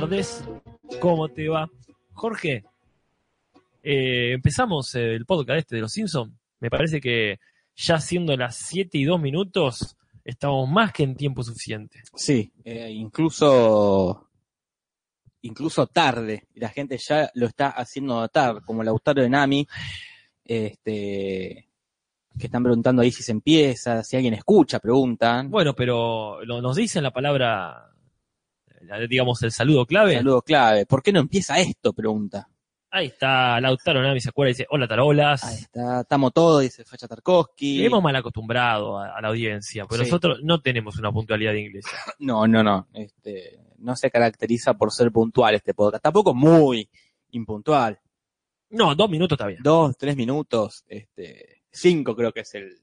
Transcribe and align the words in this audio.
tardes. 0.00 0.44
¿Cómo 1.00 1.28
te 1.28 1.48
va? 1.48 1.68
Jorge, 2.12 2.64
eh, 3.82 4.30
empezamos 4.32 4.94
el 4.94 5.26
podcast 5.26 5.58
este 5.58 5.74
de 5.74 5.80
Los 5.82 5.92
Simpsons. 5.92 6.32
Me 6.60 6.70
parece 6.70 7.00
que 7.00 7.40
ya 7.74 7.98
siendo 7.98 8.36
las 8.36 8.54
7 8.56 8.96
y 8.96 9.04
2 9.04 9.20
minutos, 9.20 9.96
estamos 10.24 10.68
más 10.70 10.92
que 10.92 11.02
en 11.02 11.16
tiempo 11.16 11.42
suficiente. 11.42 12.00
Sí, 12.14 12.52
eh, 12.64 12.90
incluso 12.92 14.24
incluso 15.42 15.88
tarde. 15.88 16.46
La 16.54 16.68
gente 16.68 16.96
ya 16.98 17.28
lo 17.34 17.46
está 17.46 17.70
haciendo 17.70 18.20
notar, 18.20 18.62
como 18.62 18.84
Lautaro 18.84 19.20
de 19.22 19.28
Nami, 19.28 19.66
este, 20.44 21.68
que 22.38 22.46
están 22.46 22.62
preguntando 22.62 23.02
ahí 23.02 23.10
si 23.10 23.24
se 23.24 23.32
empieza, 23.32 24.04
si 24.04 24.14
alguien 24.14 24.34
escucha, 24.34 24.78
preguntan. 24.78 25.50
Bueno, 25.50 25.74
pero 25.74 26.44
lo- 26.44 26.62
nos 26.62 26.76
dicen 26.76 27.02
la 27.02 27.10
palabra, 27.12 27.90
la- 27.96 27.97
digamos, 29.08 29.42
el 29.42 29.52
saludo 29.52 29.86
clave. 29.86 30.14
Saludo 30.14 30.42
clave. 30.42 30.86
¿Por 30.86 31.02
qué 31.02 31.12
no 31.12 31.20
empieza 31.20 31.58
esto? 31.58 31.92
Pregunta. 31.92 32.48
Ahí 32.90 33.08
está 33.08 33.60
Lautaro 33.60 34.02
Nami, 34.02 34.18
se 34.18 34.30
acuerda 34.30 34.48
dice, 34.48 34.66
hola 34.70 34.88
tarolas. 34.88 35.44
Ahí 35.44 35.56
está, 35.58 36.00
estamos 36.00 36.32
todos, 36.32 36.62
dice 36.62 36.84
Facha 36.86 37.06
Tarkovsky. 37.06 37.84
Hemos 37.84 38.02
mal 38.02 38.16
acostumbrado 38.16 38.98
a, 38.98 39.14
a 39.14 39.20
la 39.20 39.28
audiencia, 39.28 39.84
pero 39.86 40.02
Sí. 40.04 40.08
nosotros 40.10 40.38
no 40.42 40.62
tenemos 40.62 40.96
una 40.98 41.12
puntualidad 41.12 41.52
inglesa. 41.52 41.90
No, 42.20 42.46
no, 42.46 42.62
no. 42.62 42.88
Este, 42.94 43.60
no 43.78 43.94
se 43.94 44.10
caracteriza 44.10 44.72
por 44.74 44.90
ser 44.90 45.12
puntual 45.12 45.54
este 45.54 45.74
podcast. 45.74 46.02
Tampoco 46.02 46.34
muy 46.34 46.88
impuntual. 47.32 47.98
No, 48.70 48.94
dos 48.94 49.10
minutos 49.10 49.36
está 49.36 49.46
bien. 49.46 49.60
Dos, 49.62 49.96
tres 49.98 50.16
minutos, 50.16 50.84
este, 50.88 51.62
cinco 51.70 52.16
creo 52.16 52.32
que 52.32 52.40
es 52.40 52.54
el 52.54 52.80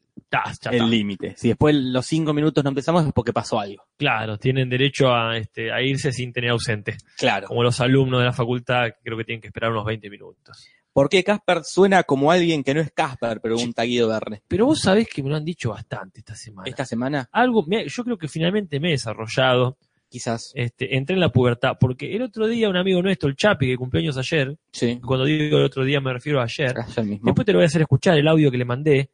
el 0.71 0.89
límite. 0.89 1.35
Si 1.37 1.47
después 1.49 1.75
los 1.75 2.05
cinco 2.05 2.33
minutos 2.33 2.63
no 2.63 2.69
empezamos 2.69 3.05
es 3.05 3.13
porque 3.13 3.31
pasó 3.33 3.59
algo. 3.59 3.83
Claro, 3.97 4.37
tienen 4.37 4.69
derecho 4.69 5.13
a, 5.13 5.37
este, 5.37 5.71
a 5.71 5.81
irse 5.81 6.11
sin 6.11 6.33
tener 6.33 6.51
ausente. 6.51 6.97
Claro. 7.17 7.47
Como 7.47 7.63
los 7.63 7.79
alumnos 7.79 8.19
de 8.19 8.25
la 8.25 8.33
facultad, 8.33 8.89
creo 9.03 9.17
que 9.17 9.23
tienen 9.23 9.41
que 9.41 9.47
esperar 9.47 9.71
unos 9.71 9.85
20 9.85 10.09
minutos. 10.09 10.67
¿Por 10.91 11.09
qué 11.09 11.23
Casper 11.23 11.61
suena 11.63 12.03
como 12.03 12.31
alguien 12.31 12.63
que 12.63 12.73
no 12.73 12.79
es 12.81 12.91
Casper? 12.91 13.41
Pregunta 13.41 13.83
Guido 13.83 14.07
Verne. 14.07 14.41
Pero 14.47 14.65
vos 14.65 14.79
sabés 14.79 15.07
que 15.09 15.21
me 15.21 15.29
lo 15.29 15.35
han 15.35 15.43
dicho 15.45 15.69
bastante 15.71 16.19
esta 16.21 16.35
semana. 16.35 16.69
Esta 16.69 16.85
semana, 16.85 17.27
Algo, 17.33 17.63
me- 17.67 17.87
yo 17.87 18.03
creo 18.03 18.17
que 18.17 18.27
finalmente 18.29 18.79
me 18.79 18.89
he 18.89 18.91
desarrollado, 18.91 19.77
quizás. 20.07 20.53
este, 20.55 20.95
entré 20.95 21.15
en 21.15 21.19
la 21.19 21.29
pubertad, 21.33 21.73
porque 21.77 22.15
el 22.15 22.21
otro 22.21 22.47
día 22.47 22.69
un 22.69 22.77
amigo 22.77 23.01
nuestro, 23.01 23.27
el 23.27 23.35
Chapi, 23.35 23.67
que 23.67 23.75
cumplió 23.75 24.01
años 24.03 24.17
ayer, 24.17 24.57
Sí. 24.71 24.99
cuando 25.05 25.25
digo 25.25 25.57
el 25.57 25.65
otro 25.65 25.83
día 25.83 25.99
me 25.99 26.13
refiero 26.13 26.39
a 26.39 26.43
ayer, 26.45 26.73
Ayer 26.79 27.03
mismo. 27.05 27.25
después 27.25 27.45
te 27.45 27.51
lo 27.51 27.57
voy 27.57 27.63
a 27.63 27.67
hacer 27.67 27.81
escuchar 27.81 28.17
el 28.17 28.27
audio 28.29 28.49
que 28.49 28.57
le 28.57 28.65
mandé, 28.65 29.09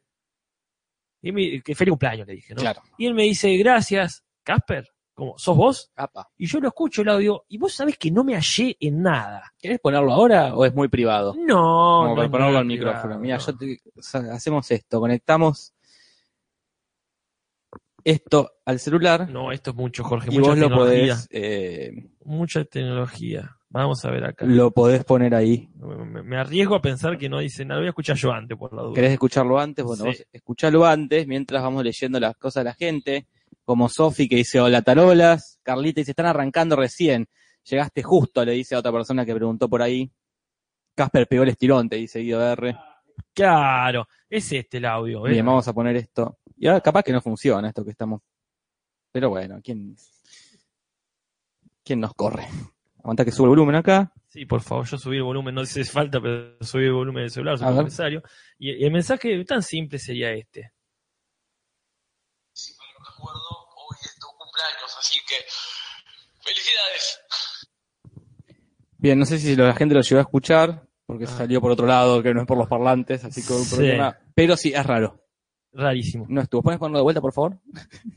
y 1.22 1.32
me, 1.32 1.62
que 1.62 1.74
feliz 1.74 1.92
cumpleaños 1.92 2.26
le 2.26 2.34
dije, 2.34 2.54
¿no? 2.54 2.60
Claro. 2.60 2.82
Y 2.98 3.06
él 3.06 3.14
me 3.14 3.22
dice, 3.22 3.56
gracias, 3.56 4.24
Casper, 4.42 4.88
como, 5.14 5.38
¿sos 5.38 5.56
vos? 5.56 5.92
Apa. 5.94 6.28
Y 6.36 6.46
yo 6.46 6.58
lo 6.60 6.68
escucho 6.68 7.02
el 7.02 7.08
audio, 7.10 7.44
y 7.48 7.58
vos 7.58 7.72
sabés 7.72 7.96
que 7.96 8.10
no 8.10 8.24
me 8.24 8.34
hallé 8.34 8.76
en 8.80 9.02
nada. 9.02 9.52
¿Querés 9.58 9.78
ponerlo 9.78 10.12
ahora 10.12 10.54
o 10.54 10.64
es 10.64 10.74
muy 10.74 10.88
privado? 10.88 11.34
No, 11.38 11.54
Como 11.54 12.08
no 12.08 12.14
para 12.16 12.30
ponerlo 12.30 12.58
al 12.58 12.64
micrófono. 12.66 13.18
Mira, 13.18 13.36
no. 13.38 13.46
yo 13.46 13.56
te- 13.56 13.80
o 13.96 14.02
sea, 14.02 14.20
hacemos 14.32 14.70
esto, 14.70 14.98
conectamos 15.00 15.74
esto 18.04 18.50
al 18.64 18.80
celular 18.80 19.28
No, 19.30 19.52
esto 19.52 19.70
es 19.70 19.76
mucho, 19.76 20.02
Jorge, 20.02 20.28
y 20.32 20.38
mucha 20.38 20.50
vos 20.50 20.58
lo 20.58 20.70
podés, 20.74 21.28
eh, 21.30 22.10
Mucha 22.24 22.64
tecnología. 22.64 23.56
Vamos 23.72 24.04
a 24.04 24.10
ver 24.10 24.24
acá. 24.24 24.44
lo 24.44 24.70
podés 24.70 25.02
poner 25.04 25.34
ahí. 25.34 25.70
Me, 25.76 26.22
me 26.22 26.36
arriesgo 26.36 26.74
a 26.74 26.82
pensar 26.82 27.16
que 27.16 27.28
no 27.28 27.38
dice 27.38 27.64
nada. 27.64 27.76
Lo 27.76 27.82
voy 27.82 27.86
a 27.86 27.90
escuchar 27.90 28.16
yo 28.16 28.30
antes, 28.32 28.56
por 28.58 28.72
la 28.74 28.82
duda. 28.82 28.94
¿Querés 28.94 29.12
escucharlo 29.12 29.58
antes? 29.58 29.84
Bueno, 29.84 30.04
Sí. 30.04 30.08
vos 30.10 30.26
escuchalo 30.30 30.84
antes 30.84 31.26
mientras 31.26 31.62
vamos 31.62 31.82
leyendo 31.82 32.20
las 32.20 32.36
cosas 32.36 32.62
de 32.62 32.70
la 32.70 32.74
gente. 32.74 33.26
Como 33.64 33.88
Sofi 33.88 34.28
que 34.28 34.36
dice 34.36 34.60
hola 34.60 34.82
tarolas. 34.82 35.58
Carlita 35.62 36.00
dice 36.00 36.10
están 36.12 36.26
arrancando 36.26 36.76
recién. 36.76 37.26
Llegaste 37.64 38.02
justo, 38.02 38.44
le 38.44 38.52
dice 38.52 38.74
a 38.74 38.80
otra 38.80 38.92
persona 38.92 39.24
que 39.24 39.34
preguntó 39.34 39.68
por 39.68 39.80
ahí. 39.82 40.10
Casper 40.94 41.26
pegó 41.26 41.44
el 41.44 41.48
estirón, 41.50 41.88
te 41.88 41.96
dice 41.96 42.18
Guido 42.18 42.42
R. 42.52 42.76
Claro, 43.32 44.06
es 44.28 44.52
este 44.52 44.76
el 44.78 44.84
audio. 44.84 45.22
¿ves? 45.22 45.32
Bien, 45.32 45.46
vamos 45.46 45.66
a 45.66 45.72
poner 45.72 45.96
esto. 45.96 46.38
Y 46.58 46.66
ahora 46.66 46.80
capaz 46.82 47.02
que 47.04 47.12
no 47.12 47.22
funciona 47.22 47.68
esto 47.68 47.84
que 47.84 47.92
estamos. 47.92 48.20
Pero 49.12 49.30
bueno, 49.30 49.60
¿quién, 49.62 49.96
quién 51.84 52.00
nos 52.00 52.12
corre? 52.14 52.46
Aguanta 53.02 53.24
que 53.24 53.32
sube 53.32 53.46
el 53.46 53.50
volumen 53.50 53.74
acá. 53.74 54.12
Sí, 54.28 54.46
por 54.46 54.60
favor, 54.62 54.86
yo 54.86 54.96
subí 54.96 55.16
el 55.16 55.24
volumen, 55.24 55.54
no 55.54 55.62
hace 55.62 55.84
falta, 55.84 56.20
pero 56.20 56.56
subí 56.60 56.84
el 56.84 56.92
volumen 56.92 57.24
del 57.24 57.30
celular, 57.30 57.58
ver. 57.58 57.68
soy 57.74 57.84
necesario. 57.84 58.22
Y, 58.58 58.70
y 58.72 58.84
el 58.84 58.92
mensaje 58.92 59.44
tan 59.44 59.62
simple 59.62 59.98
sería 59.98 60.30
este. 60.32 60.72
si 62.52 62.72
mal 62.78 62.86
no 62.98 63.04
recuerdo, 63.10 63.40
hoy 63.76 63.96
es 64.04 64.14
tu 64.18 64.26
cumpleaños, 64.38 64.96
así 64.98 65.18
que 65.28 65.34
felicidades. 66.42 67.20
Bien, 68.98 69.18
no 69.18 69.26
sé 69.26 69.38
si 69.38 69.56
la 69.56 69.74
gente 69.74 69.94
lo 69.96 70.00
llegó 70.00 70.18
a 70.18 70.22
escuchar, 70.22 70.86
porque 71.06 71.26
salió 71.26 71.60
por 71.60 71.72
otro 71.72 71.86
lado, 71.86 72.22
que 72.22 72.32
no 72.32 72.42
es 72.42 72.46
por 72.46 72.56
los 72.56 72.68
parlantes, 72.68 73.24
así 73.24 73.42
que 73.44 73.52
Ah. 73.52 73.58
Sí. 73.64 73.74
problema. 73.74 74.18
Pero 74.34 74.56
sí, 74.56 74.72
es 74.72 74.86
raro. 74.86 75.18
Rarísimo. 75.72 76.26
No 76.28 76.40
estuvo. 76.42 76.62
¿Puedes 76.62 76.78
ponerlo 76.78 76.98
de 76.98 77.02
vuelta, 77.02 77.20
por 77.20 77.32
favor? 77.32 77.58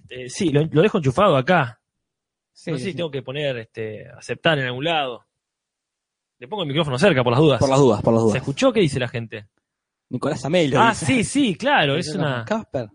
Eh, 0.10 0.30
sí, 0.30 0.50
lo, 0.52 0.62
lo 0.64 0.82
dejo 0.82 1.00
enchufado 1.00 1.36
acá. 1.38 1.82
Sí, 2.58 2.72
no 2.72 2.78
sé 2.78 2.86
sí. 2.86 2.92
si 2.92 2.98
tengo 2.98 3.12
que 3.12 3.22
poner, 3.22 3.58
este, 3.58 4.08
aceptar 4.10 4.58
en 4.58 4.66
algún 4.68 4.86
lado. 4.86 5.26
Le 6.40 6.48
pongo 6.48 6.64
el 6.64 6.70
micrófono 6.70 6.98
cerca 6.98 7.22
por 7.24 7.32
las 7.34 7.40
dudas. 7.42 7.60
Por 7.60 7.70
las 7.70 7.80
dudas, 7.80 8.02
por 8.02 8.14
las 8.14 8.22
¿Se 8.22 8.26
dudas. 8.28 8.36
escuchó 8.38 8.72
qué 8.72 8.80
dice 8.80 8.98
la 9.00 9.10
gente? 9.10 9.48
Nicolás 10.10 10.46
Amel 10.46 10.70
lo 10.72 10.80
Ah, 10.80 10.92
dice. 10.92 11.06
sí, 11.06 11.24
sí, 11.26 11.56
claro, 11.56 11.98
es 11.98 12.08
una... 12.16 12.46
Casper. 12.46 12.90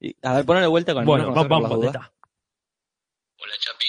Y- 0.00 0.14
a 0.22 0.34
ver, 0.34 0.44
ponlo 0.44 0.60
de 0.60 0.66
vuelta 0.66 0.92
con 0.92 1.02
el 1.02 1.06
Bueno, 1.06 1.28
micrófono 1.28 1.48
vamos, 1.48 1.70
vamos. 1.70 1.86
Hola 3.38 3.54
Chapi, 3.58 3.86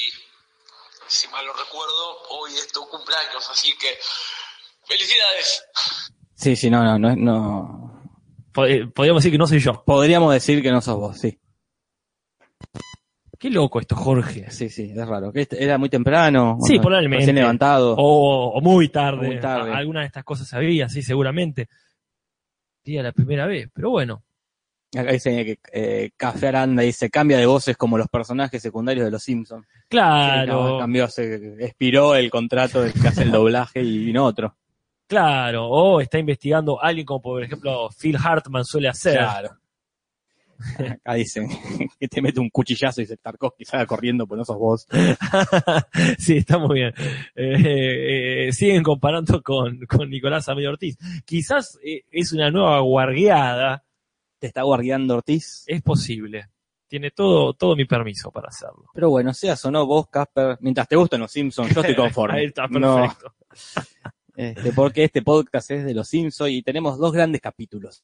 si 1.08 1.28
mal 1.28 1.46
no 1.46 1.52
recuerdo, 1.54 2.18
hoy 2.30 2.52
es 2.54 2.72
tu 2.72 2.82
cumpleaños, 2.88 3.50
así 3.52 3.74
que 3.78 3.88
felicidades. 4.86 5.66
Sí, 6.36 6.56
sí, 6.56 6.70
no, 6.70 6.84
no, 6.84 6.98
no, 7.00 7.16
no. 7.16 8.02
Eh, 8.68 8.88
Podríamos 8.88 9.22
decir 9.24 9.32
que 9.32 9.38
no 9.38 9.48
soy 9.48 9.60
yo. 9.60 9.84
Podríamos 9.86 10.34
decir 10.34 10.62
que 10.62 10.72
no 10.72 10.82
sos 10.82 10.96
vos, 10.98 11.18
sí. 11.18 11.38
Qué 13.46 13.52
loco 13.52 13.80
esto, 13.80 13.96
Jorge. 13.96 14.50
Sí, 14.50 14.70
sí, 14.70 14.92
es 14.96 15.08
raro. 15.08 15.30
Este- 15.32 15.64
era 15.64 15.78
muy 15.78 15.88
temprano. 15.88 16.58
Sí, 16.66 16.80
o- 16.80 16.82
probablemente. 16.82 17.22
Recién 17.28 17.36
levantado. 17.36 17.94
O, 17.96 18.58
o 18.58 18.60
muy 18.62 18.90
tarde. 18.90 19.28
Muy 19.28 19.40
tarde. 19.40 19.72
Alguna 19.72 20.00
de 20.00 20.08
estas 20.08 20.24
cosas 20.24 20.48
sabía, 20.48 20.90
sí, 20.90 21.04
seguramente. 21.04 21.68
Día 22.84 23.04
la 23.04 23.12
primera 23.12 23.46
vez, 23.46 23.70
pero 23.72 23.92
bueno. 23.92 24.24
Acá 24.98 25.12
dice 25.12 25.46
que 25.46 25.60
eh, 25.74 26.10
Café 26.18 26.48
Aranda 26.48 26.82
dice, 26.82 27.12
cambia 27.12 27.38
de 27.38 27.46
voces 27.46 27.78
como 27.78 28.00
los 28.00 28.08
personajes 28.08 28.60
secundarios 28.64 29.06
de 29.06 29.12
los 29.12 29.22
Simpsons. 29.22 29.68
Claro, 29.90 30.80
cambió, 30.80 31.08
se 31.08 31.64
expiró 31.64 32.16
el 32.16 32.32
contrato 32.32 32.82
del 32.82 32.94
que 32.94 33.08
hace 33.10 33.22
el 33.22 33.32
doblaje 33.32 33.80
y 33.84 34.06
vino 34.06 34.26
otro. 34.26 34.56
claro. 35.06 35.68
O 35.68 36.02
está 36.02 36.18
investigando 36.18 36.82
alguien 36.82 37.06
como, 37.06 37.22
por 37.22 37.44
ejemplo, 37.44 37.90
Phil 38.02 38.18
Hartman 38.18 38.66
suele 38.66 38.88
hacer. 38.88 39.18
Claro. 39.20 39.50
Acá 40.80 41.14
dicen 41.16 41.48
que 42.00 42.08
te 42.08 42.22
mete 42.22 42.40
un 42.40 42.50
cuchillazo 42.50 43.02
y 43.02 43.04
dice 43.04 43.18
Tarkovsky 43.18 43.66
salga 43.66 43.86
corriendo, 43.86 44.26
pues 44.28 44.38
no 44.40 44.46
sos 44.46 44.58
vos. 44.58 44.88
sí, 46.18 46.38
está 46.38 46.58
muy 46.58 46.80
bien. 46.82 46.94
Eh, 47.36 48.48
eh, 48.48 48.54
siguen 48.54 48.84
comparando 48.84 49.42
con, 49.42 49.80
con 49.86 50.10
Nicolás 50.10 50.48
Amel 50.50 50.68
Ortiz. 50.68 50.98
Quizás 51.26 51.78
eh, 51.84 52.04
es 52.12 52.32
una 52.34 52.50
nueva 52.52 52.80
guargueada. 52.80 53.84
Te 54.40 54.48
está 54.48 54.64
guardiando 54.64 55.16
Ortiz. 55.16 55.64
Es 55.68 55.82
posible. 55.82 56.50
Tiene 56.88 57.12
todo, 57.12 57.54
todo 57.54 57.76
mi 57.76 57.86
permiso 57.86 58.32
para 58.32 58.50
hacerlo. 58.50 58.86
Pero 58.94 59.10
bueno, 59.10 59.34
seas 59.34 59.64
o 59.66 59.72
no 59.72 59.86
vos, 59.86 60.08
Casper, 60.08 60.58
mientras 60.62 60.88
te 60.88 60.96
gustan 60.96 61.20
los 61.22 61.32
Simpsons, 61.32 61.74
yo 61.74 61.82
estoy 61.82 61.96
conforme. 61.96 62.40
Ahí 62.40 62.46
está, 62.46 62.68
No, 62.68 62.96
perfecto. 62.98 63.34
este, 64.36 64.72
porque 64.72 65.04
este 65.06 65.22
podcast 65.24 65.72
es 65.72 65.84
de 65.84 65.94
los 65.94 66.08
Simpsons 66.08 66.52
y 66.52 66.62
tenemos 66.62 66.98
dos 67.00 67.12
grandes 67.12 67.42
capítulos. 67.42 68.04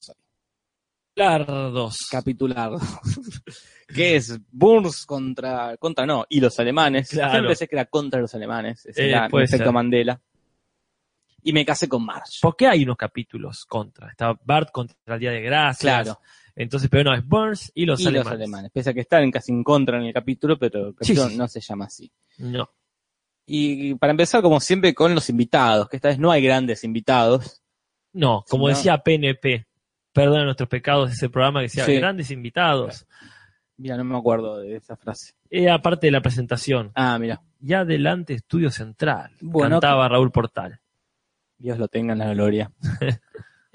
Lardos. 1.15 1.97
Capitular. 2.09 2.71
que 3.93 4.15
es 4.15 4.39
Burns 4.51 5.05
contra, 5.05 5.75
contra 5.77 6.05
no, 6.05 6.25
y 6.29 6.39
los 6.39 6.57
alemanes. 6.59 7.09
Claro. 7.09 7.31
Siempre 7.31 7.49
pensé 7.49 7.67
que 7.67 7.75
era 7.75 7.85
contra 7.85 8.19
los 8.21 8.33
alemanes. 8.33 8.85
Es 8.85 8.97
Eh, 8.97 9.11
el 9.11 9.41
efecto 9.43 9.65
ser. 9.65 9.71
Mandela. 9.73 10.21
Y 11.43 11.53
me 11.53 11.65
casé 11.65 11.89
con 11.89 12.05
Marge. 12.05 12.37
¿Por 12.41 12.55
qué 12.55 12.67
hay 12.67 12.83
unos 12.83 12.97
capítulos 12.97 13.65
contra? 13.67 14.09
Está 14.09 14.37
Bart 14.45 14.69
contra 14.71 14.95
el 15.07 15.19
Día 15.19 15.31
de 15.31 15.41
Gracias. 15.41 15.81
Claro. 16.03 16.19
Entonces, 16.55 16.89
pero 16.89 17.09
no, 17.11 17.17
es 17.17 17.25
Burns 17.25 17.71
y 17.73 17.85
los 17.85 17.99
y 17.99 18.07
alemanes. 18.07 18.25
los 18.25 18.33
alemanes. 18.33 18.71
Pese 18.71 18.89
a 18.91 18.93
que 18.93 18.99
están 19.01 19.31
casi 19.31 19.51
en 19.51 19.63
contra 19.63 19.97
en 19.97 20.05
el 20.05 20.13
capítulo, 20.13 20.59
pero 20.59 20.87
el 20.89 20.93
Sí, 21.01 21.13
capítulo 21.15 21.29
sí. 21.29 21.37
no 21.37 21.47
se 21.47 21.61
llama 21.61 21.85
así. 21.85 22.11
No. 22.37 22.69
Y 23.47 23.95
para 23.95 24.11
empezar, 24.11 24.41
como 24.43 24.59
siempre, 24.59 24.93
con 24.93 25.15
los 25.15 25.29
invitados, 25.29 25.89
que 25.89 25.95
esta 25.95 26.09
vez 26.09 26.19
no 26.19 26.31
hay 26.31 26.43
grandes 26.43 26.83
invitados. 26.83 27.61
No, 28.13 28.43
como 28.47 28.67
decía 28.67 28.97
PNP, 28.99 29.65
perdona 30.13 30.45
nuestros 30.45 30.69
pecados, 30.69 31.11
ese 31.11 31.29
programa 31.29 31.59
que 31.59 31.63
decía 31.65 31.85
Sí. 31.85 31.95
grandes 31.95 32.31
invitados. 32.31 33.05
Mira, 33.77 33.97
no 33.97 34.03
me 34.03 34.17
acuerdo 34.17 34.59
de 34.59 34.75
esa 34.75 34.95
frase. 34.95 35.33
Era 35.49 35.81
parte 35.81 36.07
de 36.07 36.11
la 36.11 36.21
presentación. 36.21 36.91
Ah, 36.93 37.17
mira. 37.19 37.41
Y 37.61 37.73
adelante, 37.73 38.33
Estudio 38.35 38.69
Central. 38.69 39.31
Bueno, 39.41 39.75
Cantaba 39.79 40.07
Raúl 40.07 40.31
Portal. 40.31 40.79
Dios 41.57 41.77
lo 41.79 41.87
tenga 41.87 42.13
en 42.13 42.19
la 42.19 42.33
gloria. 42.33 42.71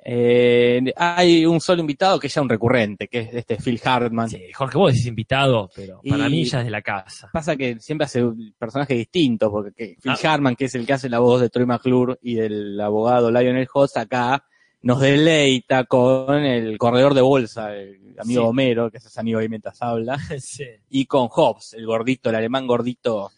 Eh, 0.08 0.92
hay 0.94 1.44
un 1.46 1.60
solo 1.60 1.80
invitado 1.80 2.20
que 2.20 2.28
es 2.28 2.34
ya 2.34 2.40
un 2.40 2.48
recurrente, 2.48 3.08
que 3.08 3.18
es 3.22 3.34
este 3.34 3.56
Phil 3.56 3.80
Hartman. 3.84 4.28
Sí, 4.30 4.52
Jorge, 4.52 4.78
vos 4.78 4.92
decís 4.92 5.06
invitado, 5.06 5.68
pero 5.74 6.00
para 6.08 6.28
mí 6.28 6.44
ya 6.44 6.60
es 6.60 6.64
de 6.66 6.70
la 6.70 6.80
casa. 6.82 7.28
Pasa 7.32 7.56
que 7.56 7.80
siempre 7.80 8.04
hace 8.04 8.22
personajes 8.56 8.96
distintos, 8.96 9.50
porque 9.50 9.72
que 9.72 9.96
Phil 10.00 10.12
Ah. 10.12 10.32
Hartman, 10.34 10.54
que 10.54 10.66
es 10.66 10.76
el 10.76 10.86
que 10.86 10.92
hace 10.92 11.08
la 11.08 11.18
voz 11.18 11.40
de 11.40 11.48
Troy 11.50 11.66
McClure 11.66 12.18
y 12.22 12.36
del 12.36 12.80
abogado 12.80 13.32
Lionel 13.32 13.66
Hutz, 13.74 13.96
acá 13.96 14.44
nos 14.86 15.00
deleita 15.00 15.84
con 15.84 16.44
el 16.44 16.78
corredor 16.78 17.12
de 17.14 17.20
bolsa, 17.20 17.74
el 17.74 18.14
amigo 18.18 18.42
Sí. 18.42 18.48
Homero, 18.48 18.90
que 18.90 19.00
se 19.00 19.08
hace 19.08 19.20
amigo 19.20 19.40
ahí 19.40 19.48
mientras 19.48 19.82
habla, 19.82 20.16
Sí. 20.40 20.64
y 20.90 21.06
con 21.06 21.28
Hobbs, 21.30 21.74
el 21.74 21.86
gordito, 21.86 22.30
el 22.30 22.36
alemán 22.36 22.66
gordito 22.66 23.30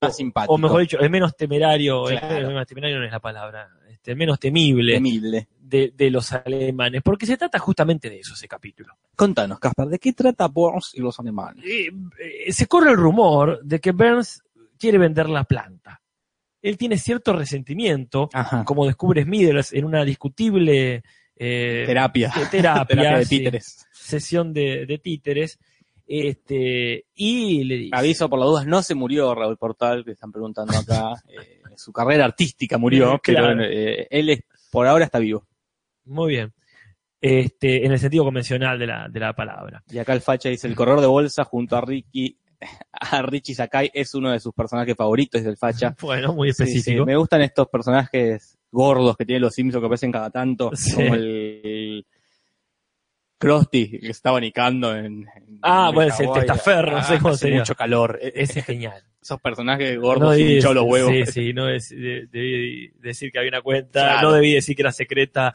más 0.00 0.16
simpático. 0.16 0.54
O 0.54 0.58
mejor 0.58 0.80
dicho, 0.82 0.98
el 0.98 1.10
menos 1.10 1.36
temerario, 1.36 2.08
el- 2.08 2.18
el 2.18 2.46
menos 2.46 2.66
temerario 2.66 2.98
no 2.98 3.04
es 3.04 3.12
la 3.12 3.20
palabra, 3.20 3.68
este, 3.90 4.10
el 4.12 4.16
menos 4.16 4.38
temible 4.38 4.94
temible. 4.94 5.48
de, 5.58 5.92
de 5.94 6.10
los 6.10 6.30
alemanes, 6.32 7.02
porque 7.02 7.26
se 7.26 7.36
trata 7.36 7.58
justamente 7.58 8.10
de 8.10 8.20
eso 8.20 8.34
ese 8.34 8.48
capítulo. 8.48 8.94
Contanos, 9.16 9.58
Caspar, 9.58 9.88
¿de 9.88 9.98
qué 9.98 10.12
trata 10.12 10.46
Burns 10.48 10.92
y 10.94 11.00
los 11.00 11.18
alemanes? 11.20 11.64
Eh, 11.64 11.90
eh, 12.46 12.52
se 12.52 12.66
corre 12.66 12.90
el 12.90 12.96
rumor 12.96 13.60
de 13.62 13.80
que 13.80 13.92
Burns 13.92 14.42
quiere 14.78 14.98
vender 14.98 15.28
la 15.28 15.44
planta. 15.44 16.00
Él 16.64 16.78
tiene 16.78 16.96
cierto 16.98 17.32
resentimiento, 17.34 18.28
Ajá. 18.32 18.64
como 18.64 18.86
descubre 18.86 19.22
Smithers 19.24 19.72
en 19.74 19.84
una 19.84 20.04
discutible 20.04 21.02
eh, 21.36 21.84
Terapia. 21.86 22.32
te- 22.34 22.46
terapia, 22.58 22.86
Terapia 22.86 23.18
de 23.18 23.26
títeres. 23.26 23.86
sesión 23.92 24.52
de, 24.52 24.86
de 24.86 24.98
títeres, 24.98 25.58
este, 26.06 27.06
y 27.14 27.64
le 27.64 27.76
dice, 27.76 27.96
Aviso 27.96 28.28
por 28.28 28.38
las 28.38 28.46
dudas, 28.48 28.66
no 28.66 28.82
se 28.82 28.94
murió 28.94 29.34
Raúl 29.34 29.56
Portal, 29.56 30.04
que 30.04 30.12
están 30.12 30.32
preguntando 30.32 30.72
acá. 30.76 31.12
Eh, 31.28 31.60
su 31.76 31.92
carrera 31.92 32.24
artística 32.24 32.78
murió, 32.78 33.18
Claro. 33.22 33.48
pero 33.58 33.64
eh, 33.64 34.06
él 34.10 34.30
es, 34.30 34.40
por 34.70 34.86
ahora 34.86 35.04
está 35.06 35.18
vivo. 35.18 35.44
muy 36.04 36.28
bien, 36.34 36.52
este, 37.20 37.84
en 37.84 37.90
el 37.92 37.98
sentido 37.98 38.22
convencional 38.24 38.78
de 38.78 38.86
la, 38.86 39.08
de 39.08 39.18
la 39.20 39.32
palabra. 39.34 39.82
Y 39.90 39.98
acá 39.98 40.12
el 40.12 40.20
facha 40.20 40.48
dice, 40.50 40.68
el 40.68 40.76
corredor 40.76 41.00
de 41.00 41.08
bolsa 41.08 41.42
junto 41.44 41.76
a 41.76 41.80
Ricky, 41.80 42.38
a 42.92 43.22
Richie 43.22 43.54
Sakai 43.54 43.90
es 43.94 44.14
uno 44.14 44.30
de 44.32 44.40
sus 44.40 44.52
personajes 44.54 44.94
favoritos 44.96 45.42
del 45.42 45.56
facha. 45.56 45.94
Bueno, 46.00 46.32
muy 46.32 46.52
Sí, 46.52 46.54
sí, 46.54 46.62
específico. 46.78 47.06
Me 47.06 47.16
gustan 47.16 47.42
estos 47.42 47.68
personajes 47.68 48.58
gordos 48.70 49.16
que 49.16 49.24
tienen 49.24 49.42
los 49.42 49.54
Simpsons 49.54 49.80
que 49.82 49.86
aparecen 49.86 50.12
cada 50.12 50.30
tanto, 50.30 50.70
Sí. 50.74 50.94
como 50.94 51.14
el, 51.14 52.06
Krusty 53.38 53.98
que 54.00 54.08
está 54.10 54.30
abanicando 54.30 54.94
en, 54.96 55.04
en- 55.36 55.58
Ah, 55.62 55.88
en 55.90 55.94
bueno, 55.94 56.14
el 56.18 56.32
testaferro, 56.32 56.92
no 56.92 57.02
sé 57.04 57.16
cómo 57.18 57.28
hace 57.30 57.38
sería. 57.38 57.58
mucho 57.58 57.74
calor. 57.74 58.18
E- 58.22 58.32
Ese 58.36 58.60
es 58.60 58.64
genial. 58.66 59.02
Esos 59.20 59.40
personajes 59.40 59.96
No 59.96 60.02
gordos 60.02 60.36
debí 60.36 60.54
hinchados 60.54 60.76
los 60.76 60.84
huevos. 60.86 61.12
Sí, 61.12 61.26
sí, 61.26 61.52
no 61.52 61.68
es- 61.68 61.90
de- 61.90 62.26
debí 62.30 62.88
decir 63.00 63.30
que 63.32 63.38
había 63.38 63.50
una 63.50 63.62
cuenta, 63.62 64.00
Claro. 64.00 64.28
no 64.28 64.34
debí 64.34 64.52
decir 64.54 64.76
que 64.76 64.82
era 64.82 64.92
secreta. 64.92 65.52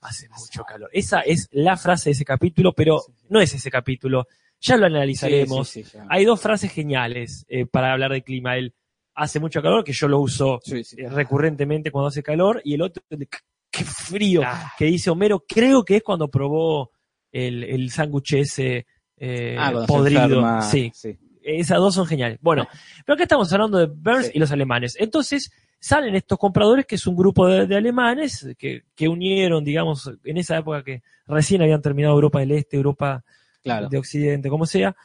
Hace 0.00 0.28
mucho 0.28 0.62
calor. 0.64 0.88
Esa 0.92 1.20
es 1.20 1.48
la 1.52 1.76
frase 1.76 2.10
de 2.10 2.12
ese 2.12 2.24
capítulo, 2.24 2.72
pero 2.72 3.02
no 3.28 3.40
es 3.40 3.52
ese 3.54 3.70
capítulo. 3.70 4.26
Ya 4.60 4.76
lo 4.76 4.86
analizaremos. 4.86 5.68
sí, 5.68 5.84
sí, 5.84 5.90
ya. 5.94 6.06
Hay 6.08 6.24
dos 6.24 6.40
frases 6.40 6.72
geniales 6.72 7.44
eh, 7.48 7.66
para 7.66 7.92
hablar 7.92 8.12
de 8.12 8.22
clima. 8.22 8.56
El 8.56 8.74
hace 9.14 9.40
mucho 9.40 9.60
calor, 9.62 9.82
que 9.84 9.92
yo 9.92 10.06
lo 10.08 10.20
uso 10.20 10.60
eh, 10.70 11.08
recurrentemente 11.08 11.90
cuando 11.90 12.08
hace 12.08 12.22
calor, 12.22 12.60
y 12.64 12.74
el 12.74 12.82
otro, 12.82 13.02
el 13.10 13.28
qué 13.70 13.84
frío, 13.84 14.42
Ah. 14.44 14.72
que 14.78 14.84
dice 14.86 15.10
Homero, 15.10 15.44
creo 15.46 15.84
que 15.84 15.96
es 15.96 16.02
cuando 16.02 16.28
probó 16.28 16.90
el, 17.32 17.64
el 17.64 17.90
sándwich 17.90 18.34
ese 18.34 18.86
eh, 19.16 19.56
Ah, 19.58 19.84
podrido. 19.86 20.62
Sí, 20.62 20.90
sí. 20.94 21.18
esas 21.42 21.78
dos 21.78 21.94
son 21.96 22.06
geniales. 22.06 22.38
Bueno, 22.40 22.66
pero 23.04 23.14
acá 23.14 23.24
estamos 23.24 23.52
hablando 23.52 23.78
de 23.78 23.86
Burns 23.86 24.30
y 24.32 24.38
los 24.38 24.52
alemanes. 24.52 24.94
Entonces, 25.00 25.50
salen 25.80 26.14
estos 26.14 26.38
compradores, 26.38 26.86
que 26.86 26.94
es 26.94 27.06
un 27.06 27.16
grupo 27.16 27.46
de, 27.48 27.66
de 27.66 27.76
alemanes 27.76 28.46
que, 28.56 28.82
que 28.94 29.08
unieron, 29.08 29.64
digamos, 29.64 30.10
en 30.24 30.36
esa 30.36 30.58
época 30.58 30.84
que 30.84 31.02
recién 31.26 31.60
habían 31.62 31.82
terminado 31.82 32.14
Europa 32.14 32.38
del 32.40 32.52
Este, 32.52 32.76
Europa 32.76 33.24
Claro. 33.62 33.88
de 33.88 33.98
Occidente, 33.98 34.48
como 34.48 34.66
sea, 34.66 34.96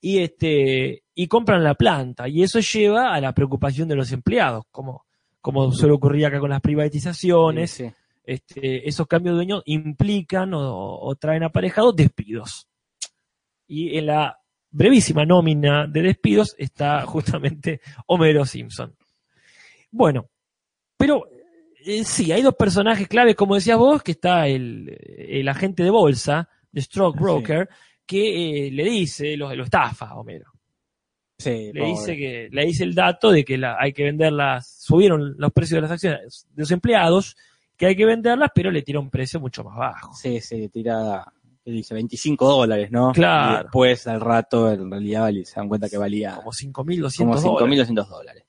y 0.00 0.18
este, 0.18 1.02
y 1.14 1.26
compran 1.26 1.64
la 1.64 1.74
planta. 1.74 2.28
Y 2.28 2.42
eso 2.42 2.60
lleva 2.60 3.12
a 3.14 3.20
la 3.20 3.32
preocupación 3.32 3.88
de 3.88 3.96
los 3.96 4.12
empleados, 4.12 4.64
como, 4.70 5.06
como 5.40 5.72
suele 5.72 5.94
ocurrir 5.94 6.26
acá 6.26 6.40
con 6.40 6.50
las 6.50 6.60
privatizaciones. 6.60 7.70
Sí, 7.70 7.88
sí. 7.88 7.94
Este, 8.24 8.88
esos 8.88 9.06
cambios 9.06 9.34
de 9.34 9.36
dueño 9.36 9.62
implican 9.64 10.52
o, 10.54 10.98
o 11.00 11.14
traen 11.16 11.42
aparejados 11.42 11.96
despidos. 11.96 12.68
Y 13.66 13.96
en 13.96 14.06
la 14.06 14.38
brevísima 14.70 15.24
nómina 15.24 15.86
de 15.86 16.02
despidos 16.02 16.54
está 16.58 17.02
justamente 17.06 17.80
Homero 18.06 18.44
Simpson. 18.44 18.94
Bueno, 19.90 20.28
pero 20.96 21.24
eh, 21.84 22.04
sí, 22.04 22.30
hay 22.32 22.42
dos 22.42 22.54
personajes 22.54 23.08
claves, 23.08 23.34
como 23.34 23.54
decías 23.54 23.78
vos, 23.78 24.02
que 24.02 24.12
está 24.12 24.46
el, 24.46 24.96
el 25.16 25.48
agente 25.48 25.82
de 25.82 25.90
bolsa, 25.90 26.48
de 26.70 26.82
Stroke 26.82 27.18
Broker, 27.18 27.68
que 28.08 28.68
eh, 28.68 28.70
le 28.72 28.84
dice, 28.84 29.36
lo, 29.36 29.54
lo 29.54 29.64
estafa 29.64 30.14
Homero. 30.14 30.50
Sí, 31.38 31.70
Le 31.72 31.80
pobre. 31.80 31.86
dice 31.92 32.16
que, 32.16 32.48
le 32.50 32.64
dice 32.64 32.82
el 32.84 32.94
dato 32.94 33.30
de 33.30 33.44
que 33.44 33.58
la, 33.58 33.76
hay 33.78 33.92
que 33.92 34.02
venderlas, 34.02 34.68
subieron 34.80 35.36
los 35.36 35.52
precios 35.52 35.76
de 35.76 35.82
las 35.82 35.90
acciones 35.92 36.46
de 36.50 36.62
los 36.62 36.70
empleados, 36.72 37.36
que 37.76 37.86
hay 37.86 37.94
que 37.94 38.06
venderlas, 38.06 38.50
pero 38.52 38.72
le 38.72 38.82
tira 38.82 38.98
un 38.98 39.10
precio 39.10 39.38
mucho 39.38 39.62
más 39.62 39.76
bajo. 39.76 40.12
Sí, 40.14 40.40
sí, 40.40 40.68
tira, 40.68 41.24
¿qué 41.64 41.70
dice? 41.70 41.94
25 41.94 42.48
dólares, 42.48 42.90
¿no? 42.90 43.12
Claro. 43.12 43.60
Y 43.60 43.62
después, 43.62 44.06
al 44.08 44.20
rato, 44.20 44.72
en 44.72 44.90
realidad 44.90 45.30
se 45.44 45.54
dan 45.54 45.68
cuenta 45.68 45.88
que 45.88 45.98
valía 45.98 46.30
Como 46.30 46.50
como 46.72 46.90
5.200 46.90 47.40
dólares. 47.40 47.88
5.200 47.88 48.08
dólares. 48.08 48.44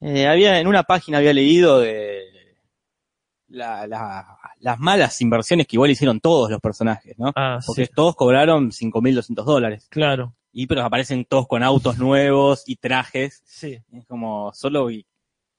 Eh, 0.00 0.26
había, 0.26 0.58
en 0.58 0.66
una 0.66 0.82
página 0.82 1.18
había 1.18 1.32
leído 1.32 1.80
de 1.80 2.24
la- 3.48 3.86
la- 3.86 4.38
las 4.60 4.78
malas 4.78 5.20
inversiones 5.20 5.66
que 5.66 5.76
igual 5.76 5.90
hicieron 5.90 6.20
todos 6.20 6.50
los 6.50 6.60
personajes, 6.60 7.18
¿no? 7.18 7.32
Ah, 7.36 7.58
Porque 7.66 7.86
sí, 7.86 7.92
todos 7.94 8.14
cobraron 8.16 8.70
5.200 8.72 9.44
dólares. 9.44 9.86
claro. 9.90 10.34
Y 10.50 10.66
pero 10.66 10.82
aparecen 10.82 11.24
todos 11.26 11.46
con 11.46 11.62
autos 11.62 11.98
nuevos 11.98 12.64
y 12.66 12.76
trajes. 12.76 13.42
Sí. 13.44 13.78
Es 13.92 14.06
como 14.06 14.50
solo 14.54 14.88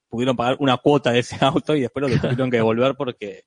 pudieron 0.10 0.36
pagar 0.36 0.58
una 0.60 0.78
cuota 0.78 1.12
de 1.12 1.20
ese 1.20 1.38
auto 1.40 1.76
y 1.76 1.82
después 1.82 2.02
lo 2.02 2.08
tuvieron 2.42 2.50
que 2.50 2.58
devolver 2.58 2.96
porque 2.96 3.44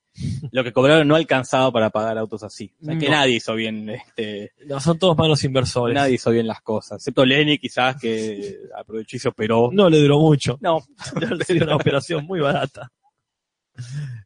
lo 0.53 0.63
que 0.63 0.73
cobraron 0.73 1.09
no 1.09 1.17
alcanzaba 1.17 1.71
para 1.73 1.91
pagar 1.91 2.17
autos 2.17 2.45
así. 2.45 2.73
O 2.81 2.85
sea 2.87 2.97
que 2.97 3.07
No. 3.07 3.11
nadie 3.17 3.35
hizo 3.37 3.55
bien, 3.57 3.89
este, 3.91 4.53
No, 4.67 4.79
son 4.81 4.99
todos 4.99 5.19
malos 5.19 5.43
inversores. 5.45 5.95
nadie 5.95 6.15
hizo 6.15 6.31
bien 6.31 6.47
las 6.47 6.63
cosas. 6.63 6.99
Excepto 7.01 7.27
Lenny 7.27 7.59
quizás 7.59 7.97
que 8.01 8.59
aprovechó 8.79 9.17
y 9.17 9.21
se 9.21 9.29
operó. 9.29 9.71
No 9.73 9.91
le 9.91 9.99
duró 9.99 10.21
mucho. 10.21 10.57
No, 10.61 10.79
Sería 11.47 11.65
una 11.65 11.77
operación 11.77 12.25
muy 12.25 12.39
barata. 12.41 12.91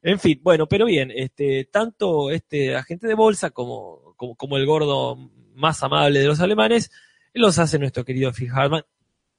En 0.02 0.18
fin, 0.18 0.40
bueno, 0.42 0.66
pero 0.66 0.86
bien, 0.86 1.10
este, 1.14 1.68
tanto 1.70 2.30
este 2.30 2.74
agente 2.74 3.06
de 3.06 3.14
bolsa 3.14 3.50
como, 3.50 4.14
como, 4.16 4.36
como 4.36 4.56
el 4.56 4.66
gordo 4.66 5.16
más 5.54 5.82
amable 5.82 6.20
de 6.20 6.26
los 6.26 6.40
alemanes, 6.40 6.90
los 7.32 7.58
hace 7.58 7.78
nuestro 7.78 8.04
querido 8.04 8.32
Phil 8.32 8.50
Hartman, 8.52 8.84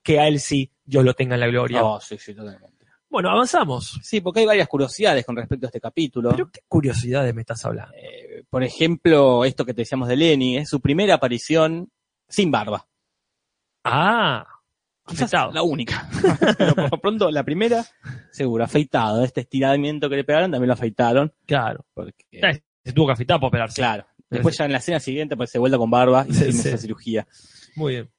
que 0.03 0.19
a 0.19 0.27
él 0.27 0.39
sí, 0.39 0.71
Dios 0.85 1.03
lo 1.03 1.13
tenga 1.13 1.35
en 1.35 1.41
la 1.41 1.47
gloria. 1.47 1.81
no, 1.81 1.99
sí, 1.99 2.17
sí, 2.17 2.33
totalmente. 2.33 2.77
Bueno, 3.09 3.29
avanzamos. 3.29 3.99
Sí, 4.03 4.21
porque 4.21 4.41
hay 4.41 4.45
varias 4.45 4.67
curiosidades 4.67 5.25
con 5.25 5.35
respecto 5.35 5.65
a 5.65 5.69
este 5.69 5.79
capítulo. 5.79 6.29
Pero 6.31 6.51
qué 6.51 6.61
curiosidades 6.67 7.33
me 7.33 7.41
estás 7.41 7.63
hablando. 7.65 7.93
Eh, 7.95 8.43
por 8.49 8.63
ejemplo, 8.63 9.45
esto 9.45 9.65
que 9.65 9.73
te 9.73 9.81
decíamos 9.81 10.09
de 10.09 10.17
Lenny, 10.17 10.57
es 10.57 10.69
su 10.69 10.81
primera 10.81 11.15
aparición 11.15 11.89
sin 12.27 12.51
barba. 12.51 12.85
Ah, 13.83 14.45
afeitado. 15.13 15.51
la 15.51 15.61
única. 15.63 16.07
Pero 16.57 16.75
por 16.75 16.91
lo 16.91 16.97
pronto, 17.01 17.31
la 17.31 17.43
primera, 17.43 17.85
seguro, 18.31 18.63
afeitado. 18.63 19.23
Este 19.23 19.41
estiramiento 19.41 20.09
que 20.09 20.15
le 20.17 20.23
pegaron 20.23 20.51
también 20.51 20.67
lo 20.67 20.73
afeitaron. 20.73 21.33
Claro. 21.45 21.85
Porque, 21.93 22.25
Eh, 22.31 22.61
Se 22.83 22.93
tuvo 22.93 23.07
que 23.07 23.13
afeitar 23.13 23.37
para 23.39 23.47
operarse. 23.47 23.81
claro. 23.81 24.05
Después 24.29 24.57
ya 24.57 24.65
en 24.65 24.73
la 24.73 24.79
escena 24.79 24.99
siguiente 24.99 25.37
pues 25.37 25.49
se 25.49 25.57
vuelve 25.57 25.77
con 25.77 25.89
barba 25.89 26.25
y 26.27 26.33
Sí, 26.33 26.51
se 26.51 26.51
sí. 26.51 26.67
esa 26.67 26.77
cirugía. 26.77 27.25
Muy 27.75 27.93
bien. 27.93 28.09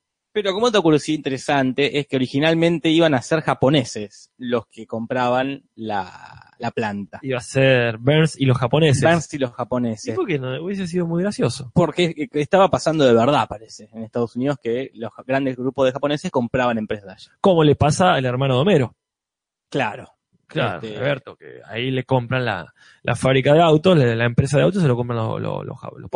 Pero 0.41 0.55
como 0.55 0.67
otra 0.67 0.81
curiosidad 0.81 1.17
interesante 1.17 1.99
es 1.99 2.07
que 2.07 2.15
originalmente 2.15 2.91
iban 2.91 3.13
a 3.13 3.23
ser 3.23 3.41
japoneses 3.41 4.31
los 4.39 4.69
que 4.69 4.87
compraban 4.87 5.65
la, 5.75 6.55
la 6.61 6.71
planta. 6.71 7.19
Iba 7.23 7.39
a 7.39 7.41
ser 7.41 7.99
Burns 7.99 8.41
y 8.41 8.47
los 8.47 8.57
japoneses. 8.57 9.03
Burns 9.03 9.35
y 9.35 9.39
los 9.39 9.51
¿Y 9.51 9.55
japoneses. 9.55 10.15
por 10.15 10.29
qué 10.29 10.39
no? 10.39 10.63
Hubiese 10.63 10.87
sido 10.87 11.09
muy 11.09 11.25
gracioso. 11.25 11.73
Porque 11.75 12.29
estaba 12.35 12.71
pasando 12.71 13.05
de 13.05 13.15
verdad, 13.15 13.49
parece, 13.49 13.89
en 13.93 14.05
Estados 14.05 14.37
Unidos, 14.37 14.59
que 14.63 14.93
los 14.95 15.11
grandes 15.27 15.57
grupos 15.57 15.87
de 15.87 15.93
japoneses 15.93 16.31
compraban 16.31 16.79
empresas 16.79 17.09
allá. 17.09 17.37
Como 17.41 17.65
le 17.65 17.75
pasa 17.75 18.13
al 18.15 18.25
hermano 18.25 18.55
de 18.55 18.61
Homero. 18.61 18.95
Claro. 19.69 20.15
Claro, 20.47 20.81
Este- 20.81 20.99
Alberto, 20.99 21.35
que 21.35 21.63
ahí 21.67 21.91
le 21.91 22.05
compran 22.05 22.45
la, 22.45 22.73
la 23.03 23.17
fábrica 23.17 23.55
de 23.55 23.61
autos, 23.61 23.99
la, 23.99 24.25
empresa 24.25 24.57
de 24.57 24.63
autos 24.63 24.83
se 24.83 24.89
lo 24.89 24.95
compran 24.95 25.19
los, 25.19 25.41
los, 25.43 25.67
los, 25.67 25.77
los 25.97 26.11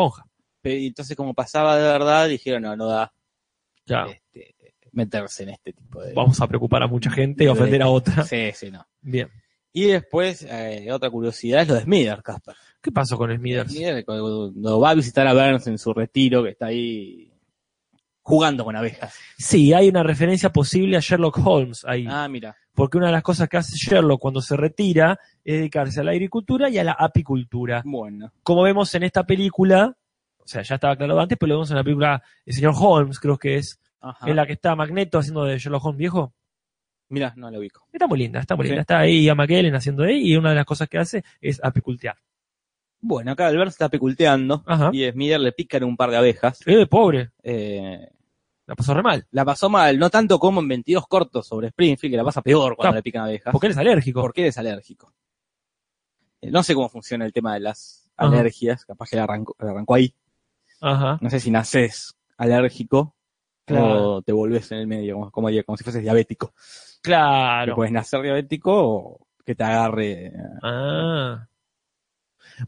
entonces, 0.64 1.16
como 1.16 1.34
pasaba 1.34 1.76
de 1.76 1.82
verdad, 1.82 2.28
dijeron, 2.28 2.62
no, 2.62 2.76
no 2.76 2.86
da 2.86 3.12
Este, 3.92 4.54
meterse 4.92 5.44
en 5.44 5.50
este 5.50 5.72
tipo 5.72 6.02
de... 6.02 6.12
vamos 6.12 6.40
a 6.40 6.46
preocupar 6.46 6.82
a 6.82 6.86
mucha 6.86 7.10
gente 7.10 7.44
y 7.44 7.48
ofender 7.48 7.82
a 7.82 7.88
otra. 7.88 8.24
Sí, 8.24 8.50
sí, 8.54 8.70
no. 8.70 8.86
Bien. 9.00 9.28
Y 9.72 9.86
después, 9.86 10.46
eh, 10.48 10.88
otra 10.92 11.08
curiosidad 11.08 11.62
es 11.62 11.68
lo 11.68 11.74
de 11.74 11.82
Smithers, 11.82 12.22
Casper. 12.22 12.54
¿Qué 12.80 12.92
pasó 12.92 13.16
con 13.16 13.34
Smithers? 13.34 13.70
Smithers, 13.70 14.04
cuando 14.04 14.80
va 14.80 14.90
a 14.90 14.94
visitar 14.94 15.26
a 15.26 15.32
Burns 15.32 15.66
en 15.66 15.78
su 15.78 15.94
retiro, 15.94 16.42
que 16.42 16.50
está 16.50 16.66
ahí 16.66 17.32
jugando 18.22 18.64
con 18.64 18.76
abejas. 18.76 19.14
Sí, 19.38 19.72
hay 19.72 19.88
una 19.88 20.02
referencia 20.02 20.50
posible 20.50 20.96
a 20.96 21.00
Sherlock 21.00 21.38
Holmes 21.44 21.84
ahí. 21.86 22.06
Ah, 22.08 22.28
mira. 22.28 22.56
porque 22.74 22.98
una 22.98 23.06
de 23.06 23.12
las 23.12 23.22
cosas 23.22 23.48
que 23.48 23.56
hace 23.56 23.76
Sherlock 23.76 24.20
cuando 24.20 24.40
se 24.40 24.56
retira 24.56 25.18
es 25.44 25.56
dedicarse 25.56 26.00
a 26.00 26.04
la 26.04 26.12
agricultura 26.12 26.68
y 26.68 26.78
a 26.78 26.84
la 26.84 26.92
apicultura. 26.92 27.82
Bueno. 27.84 28.32
Como 28.42 28.62
vemos 28.62 28.94
en 28.94 29.04
esta 29.04 29.24
película, 29.24 29.96
o 30.38 30.46
sea, 30.46 30.62
ya 30.62 30.76
estaba 30.76 30.96
claro 30.96 31.18
antes, 31.18 31.36
pero 31.38 31.48
lo 31.48 31.54
vemos 31.56 31.70
en 31.70 31.76
la 31.76 31.84
película 31.84 32.22
El 32.44 32.54
señor 32.54 32.74
Holmes, 32.76 33.18
creo 33.18 33.38
que 33.38 33.56
es, 33.56 33.80
Ajá. 34.02 34.28
es 34.28 34.34
la 34.34 34.46
que 34.46 34.52
está 34.54 34.74
Magneto 34.76 35.18
haciendo 35.18 35.44
de 35.44 35.58
Sherlock 35.58 35.84
Holmes 35.84 35.98
viejo. 35.98 36.34
Mira, 37.08 37.32
no 37.36 37.50
lo 37.50 37.58
ubico. 37.58 37.86
Está 37.92 38.06
muy 38.06 38.18
linda, 38.18 38.40
está 38.40 38.56
muy 38.56 38.64
Sí. 38.64 38.70
linda. 38.70 38.80
Está 38.82 38.98
ahí 39.00 39.28
a 39.28 39.34
McKellen 39.34 39.74
haciendo 39.74 40.02
ahí 40.04 40.30
y 40.32 40.36
una 40.36 40.50
de 40.50 40.56
las 40.56 40.64
cosas 40.64 40.88
que 40.88 40.98
hace 40.98 41.22
es 41.40 41.62
apicultear. 41.62 42.16
Bueno, 43.00 43.32
acá 43.32 43.48
Albert 43.48 43.70
está 43.70 43.88
peculteando 43.88 44.62
Ajá. 44.66 44.90
y 44.92 45.10
Smithers 45.10 45.42
le 45.42 45.52
pican 45.52 45.84
un 45.84 45.96
par 45.96 46.10
de 46.10 46.16
abejas. 46.16 46.60
Pobre, 46.88 47.30
Eh, 47.42 48.08
la 48.66 48.74
pasó 48.76 48.94
re 48.94 49.02
mal, 49.02 49.26
la 49.32 49.44
pasó 49.44 49.68
mal, 49.68 49.98
no 49.98 50.08
tanto 50.08 50.38
como 50.38 50.60
en 50.60 50.68
22 50.68 51.06
cortos 51.08 51.46
sobre 51.46 51.68
Springfield, 51.68 52.12
que 52.12 52.16
la 52.16 52.24
pasa 52.24 52.42
peor 52.42 52.76
cuando 52.76 52.94
le 52.96 53.02
pican 53.02 53.24
abejas. 53.24 53.50
porque 53.52 53.66
él 53.66 53.72
es 53.72 53.78
alérgico. 53.78 54.20
¿Por 54.22 54.32
qué 54.32 54.42
eres 54.42 54.56
alérgico? 54.58 55.12
Eh, 56.40 56.50
no 56.50 56.62
sé 56.62 56.74
cómo 56.74 56.88
funciona 56.88 57.24
el 57.26 57.32
tema 57.32 57.54
de 57.54 57.60
las 57.60 58.10
Ajá. 58.16 58.28
alergias, 58.30 58.84
capaz 58.84 59.10
que 59.10 59.18
arrancó, 59.18 59.54
le 59.60 59.68
arrancó 59.68 59.94
ahí. 59.94 60.14
Ajá, 60.80 61.18
No 61.20 61.28
sé 61.28 61.40
si 61.40 61.50
naces 61.50 62.14
alérgico 62.36 63.14
Claro. 63.64 64.10
o 64.16 64.22
te 64.22 64.32
volvés 64.32 64.70
en 64.72 64.78
el 64.78 64.86
medio, 64.86 65.14
como, 65.14 65.30
como, 65.30 65.48
como 65.64 65.76
si 65.76 65.84
fueses 65.84 66.02
diabético. 66.02 66.52
Claro. 67.02 67.74
puedes 67.74 67.92
nacer 67.92 68.22
diabético 68.22 68.72
o 68.74 69.26
que 69.44 69.54
te 69.54 69.64
agarre. 69.64 70.26
eh, 70.26 70.32
Ah. 70.62 71.46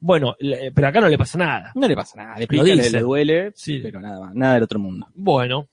Bueno, 0.00 0.34
pero 0.74 0.88
acá 0.88 1.00
no 1.00 1.08
le 1.08 1.18
pasa 1.18 1.38
nada. 1.38 1.72
No 1.74 1.86
le 1.86 1.94
pasa 1.94 2.16
nada, 2.22 2.38
le 2.38 2.46
dice. 2.46 2.90
le 2.90 3.00
duele, 3.00 3.52
Sí. 3.54 3.80
pero 3.82 4.00
nada 4.00 4.20
más, 4.20 4.34
nada 4.34 4.54
del 4.54 4.62
otro 4.62 4.78
mundo. 4.78 5.06
Bueno, 5.14 5.68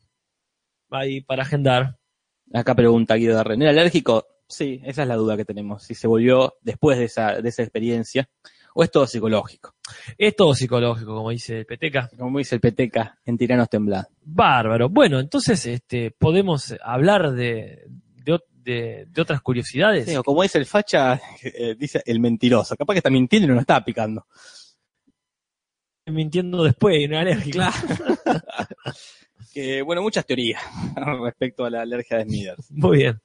ahí 0.89 1.21
para 1.21 1.43
agendar. 1.43 1.97
Acá 2.53 2.75
pregunta 2.75 3.15
Guido 3.15 3.35
Darren, 3.35 3.61
¿era 3.61 3.71
alérgico? 3.71 4.25
Sí, 4.47 4.81
esa 4.83 5.03
es 5.03 5.07
la 5.07 5.15
duda 5.15 5.37
que 5.37 5.45
tenemos. 5.45 5.83
Si 5.83 5.95
se 5.95 6.07
volvió 6.07 6.55
después 6.61 6.97
de 6.97 7.05
esa, 7.05 7.41
de 7.41 7.47
esa 7.47 7.61
experiencia 7.63 8.27
o 8.73 8.83
es 8.83 8.91
todo 8.91 9.05
psicológico. 9.07 9.75
Es 10.17 10.35
todo 10.35 10.53
psicológico, 10.55 11.13
como 11.15 11.29
dice 11.31 11.59
el 11.59 11.65
Peteca. 11.65 12.09
Como 12.17 12.37
dice 12.39 12.55
el 12.55 12.61
Peteca 12.61 13.17
en 13.25 13.37
Tiranos 13.37 13.69
Temblad. 13.69 14.05
Bárbaro. 14.23 14.89
Bueno, 14.89 15.19
entonces 15.19 15.65
este, 15.65 16.11
podemos 16.11 16.75
hablar 16.83 17.31
de, 17.33 17.85
de, 18.23 18.39
de- 18.63 19.05
de 19.09 19.21
otras 19.21 19.41
curiosidades. 19.41 20.05
Sí, 20.05 20.15
o 20.15 20.23
como 20.23 20.43
dice 20.43 20.57
el 20.59 20.65
facha, 20.65 21.19
eh, 21.43 21.75
dice 21.77 22.01
el 22.05 22.19
mentiroso. 22.19 22.75
Capaz 22.75 22.93
que 22.93 22.99
está 22.99 23.09
mintiendo 23.09 23.45
y 23.45 23.47
no 23.49 23.55
lo 23.55 23.61
está 23.61 23.83
picando. 23.83 24.25
Mintiendo 26.07 26.63
después 26.63 26.99
y 26.99 27.07
no 27.07 27.15
es 27.15 27.21
alérgico. 27.21 27.59
Que, 29.53 29.81
bueno, 29.81 30.01
muchas 30.01 30.25
teorías 30.25 30.61
respecto 31.23 31.65
a 31.65 31.69
la 31.69 31.81
alergia 31.81 32.15
de 32.17 32.23
Smithers. 32.23 32.71
Muy 32.71 32.99
bien. 32.99 33.19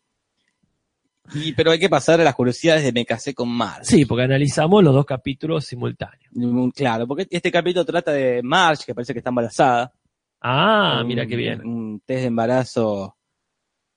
Y, 1.35 1.53
pero 1.53 1.71
hay 1.71 1.79
que 1.79 1.89
pasar 1.89 2.21
a 2.21 2.25
las 2.25 2.35
curiosidades 2.35 2.85
de 2.85 2.93
Me 2.93 3.05
casé 3.05 3.35
con 3.35 3.49
Marge. 3.49 3.85
Sí, 3.85 4.05
porque 4.05 4.25
analizamos 4.25 4.83
los 4.83 4.95
dos 4.95 5.05
capítulos 5.07 5.65
simultáneos. 5.65 6.31
Mm, 6.33 6.69
Claro, 6.71 7.07
porque 7.07 7.27
este 7.31 7.51
capítulo 7.51 7.85
trata 7.85 8.13
de 8.13 8.43
Marge, 8.43 8.85
que 8.87 8.95
parece 8.95 9.13
que 9.13 9.19
está 9.21 9.31
embarazada. 9.31 9.93
Ah, 10.41 10.99
Un- 11.01 11.07
mira 11.09 11.27
qué 11.27 11.37
bien. 11.37 11.67
Un 11.67 12.01
test 12.05 12.21
de 12.21 12.27
embarazo 12.27 13.17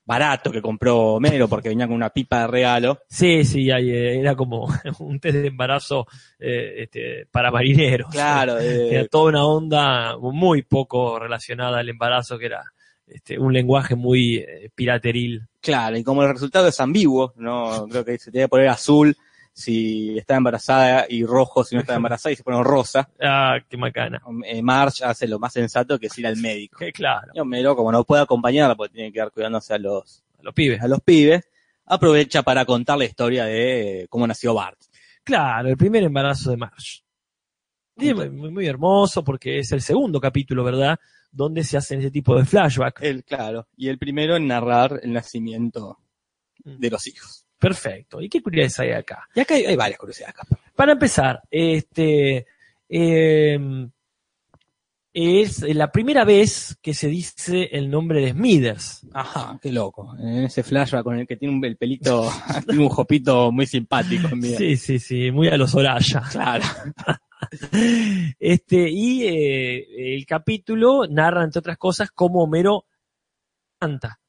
barato 0.04 0.50
que 0.50 0.60
compró 0.60 1.14
Homero 1.14 1.46
porque 1.46 1.68
venía 1.68 1.86
con 1.86 1.94
una 1.94 2.10
pipa 2.10 2.40
de 2.40 2.46
regalo. 2.48 2.98
Sí, 3.08 3.44
sí, 3.44 3.70
ahí, 3.70 3.90
eh, 3.90 4.18
era 4.18 4.34
como 4.34 4.66
un 5.00 5.20
test 5.20 5.36
de 5.36 5.46
embarazo 5.48 6.06
eh, 6.38 6.74
este, 6.82 7.26
para 7.30 7.50
marineros. 7.52 8.10
Claro, 8.10 8.58
Era 8.58 9.02
eh, 9.02 9.08
toda 9.08 9.28
una 9.30 9.44
onda 9.44 10.16
muy 10.18 10.62
poco 10.62 11.18
relacionada 11.18 11.78
al 11.78 11.88
embarazo, 11.88 12.38
que 12.38 12.46
era 12.46 12.64
este, 13.10 13.38
un 13.38 13.52
lenguaje 13.52 13.94
muy 13.94 14.36
eh, 14.36 14.70
pirateril. 14.74 15.46
claro, 15.60 15.96
y 15.96 16.02
como 16.04 16.22
el 16.22 16.32
resultado 16.32 16.68
es 16.68 16.80
ambiguo, 16.80 17.32
no 17.36 17.86
creo 17.90 18.04
que 18.04 18.18
se 18.18 18.30
tiene 18.30 18.44
que 18.46 18.48
poner 18.50 18.68
azul 18.68 19.16
si 19.52 20.16
está 20.16 20.36
embarazada 20.36 21.06
y 21.08 21.24
rojo 21.24 21.64
si 21.64 21.74
no 21.74 21.80
está 21.80 21.94
embarazada 21.96 22.32
y 22.32 22.36
se 22.36 22.42
pone 22.44 22.62
rosa. 22.62 23.10
Ah, 23.20 23.58
qué 23.68 23.76
macana. 23.76 24.22
Eh, 24.46 24.62
Marge 24.62 25.04
hace 25.04 25.26
lo 25.28 25.38
más 25.38 25.52
sensato 25.52 25.98
que 25.98 26.06
es 26.06 26.18
ir 26.18 26.26
al 26.26 26.36
médico. 26.36 26.78
Qué 26.78 26.92
claro, 26.92 27.32
Y 27.34 27.40
Homero, 27.40 27.74
como 27.76 27.90
no 27.92 28.04
puede 28.04 28.22
acompañarla 28.22 28.74
porque 28.76 28.94
tiene 28.94 29.08
que 29.08 29.14
quedar 29.14 29.32
cuidándose 29.32 29.74
a 29.74 29.78
los, 29.78 30.22
a 30.38 30.42
los 30.44 30.54
pibes. 30.54 30.80
a 30.80 30.88
los 30.88 31.00
pibes, 31.00 31.42
aprovecha 31.84 32.42
para 32.42 32.64
contar 32.64 32.96
la 32.96 33.04
historia 33.04 33.44
de 33.44 34.06
cómo 34.08 34.26
nació 34.26 34.54
Bart. 34.54 34.78
Claro, 35.24 35.68
el 35.68 35.76
primer 35.76 36.04
embarazo 36.04 36.50
de 36.52 36.56
muy, 37.96 38.30
muy- 38.30 38.50
muy 38.50 38.66
hermoso 38.66 39.22
porque 39.22 39.58
es 39.58 39.72
el 39.72 39.82
segundo 39.82 40.20
capítulo, 40.20 40.64
¿verdad? 40.64 40.98
Donde 41.32 41.64
se 41.64 41.76
hacen 41.76 42.00
ese 42.00 42.10
tipo 42.10 42.36
de 42.36 42.44
flashback. 42.44 43.02
El, 43.02 43.24
claro, 43.24 43.68
y 43.76 43.88
el 43.88 43.98
primero 43.98 44.36
en 44.36 44.46
narrar 44.46 45.00
el 45.02 45.12
nacimiento 45.12 45.98
de 46.64 46.90
los 46.90 47.06
hijos. 47.06 47.46
Perfecto. 47.58 48.20
¿Y 48.20 48.28
qué 48.28 48.42
curiosidades 48.42 48.80
hay 48.80 48.98
acá? 48.98 49.28
Y 49.34 49.40
acá 49.40 49.54
hay, 49.54 49.64
hay 49.64 49.76
varias 49.76 49.98
curiosidades. 49.98 50.34
Acá. 50.34 50.46
Para 50.74 50.92
empezar, 50.92 51.42
este 51.50 52.46
eh, 52.88 53.58
es 55.12 55.62
la 55.74 55.90
primera 55.90 56.24
vez 56.24 56.78
que 56.80 56.94
se 56.94 57.08
dice 57.08 57.68
el 57.72 57.90
nombre 57.90 58.20
de 58.20 58.30
Smithers. 58.30 59.06
Ajá, 59.12 59.58
qué 59.60 59.72
loco. 59.72 60.14
En 60.18 60.44
ese 60.44 60.62
flashback 60.62 61.02
con 61.02 61.18
el 61.18 61.26
que 61.26 61.36
tiene 61.36 61.54
un, 61.54 61.64
el 61.64 61.76
pelito, 61.76 62.30
tiene 62.66 62.82
un 62.82 62.88
jopito 62.88 63.50
muy 63.50 63.66
simpático. 63.66 64.28
mira. 64.36 64.58
Sí, 64.58 64.76
sí, 64.76 64.98
sí, 64.98 65.30
muy 65.30 65.48
a 65.48 65.56
los 65.56 65.74
Oraya. 65.74 66.22
Claro. 66.30 66.64
Este, 68.38 68.88
y 68.90 69.24
eh, 69.26 70.14
el 70.16 70.26
capítulo 70.26 71.06
narra, 71.08 71.44
entre 71.44 71.58
otras 71.60 71.78
cosas, 71.78 72.10
cómo 72.10 72.42
Homero 72.42 72.86
canta, 73.78 74.20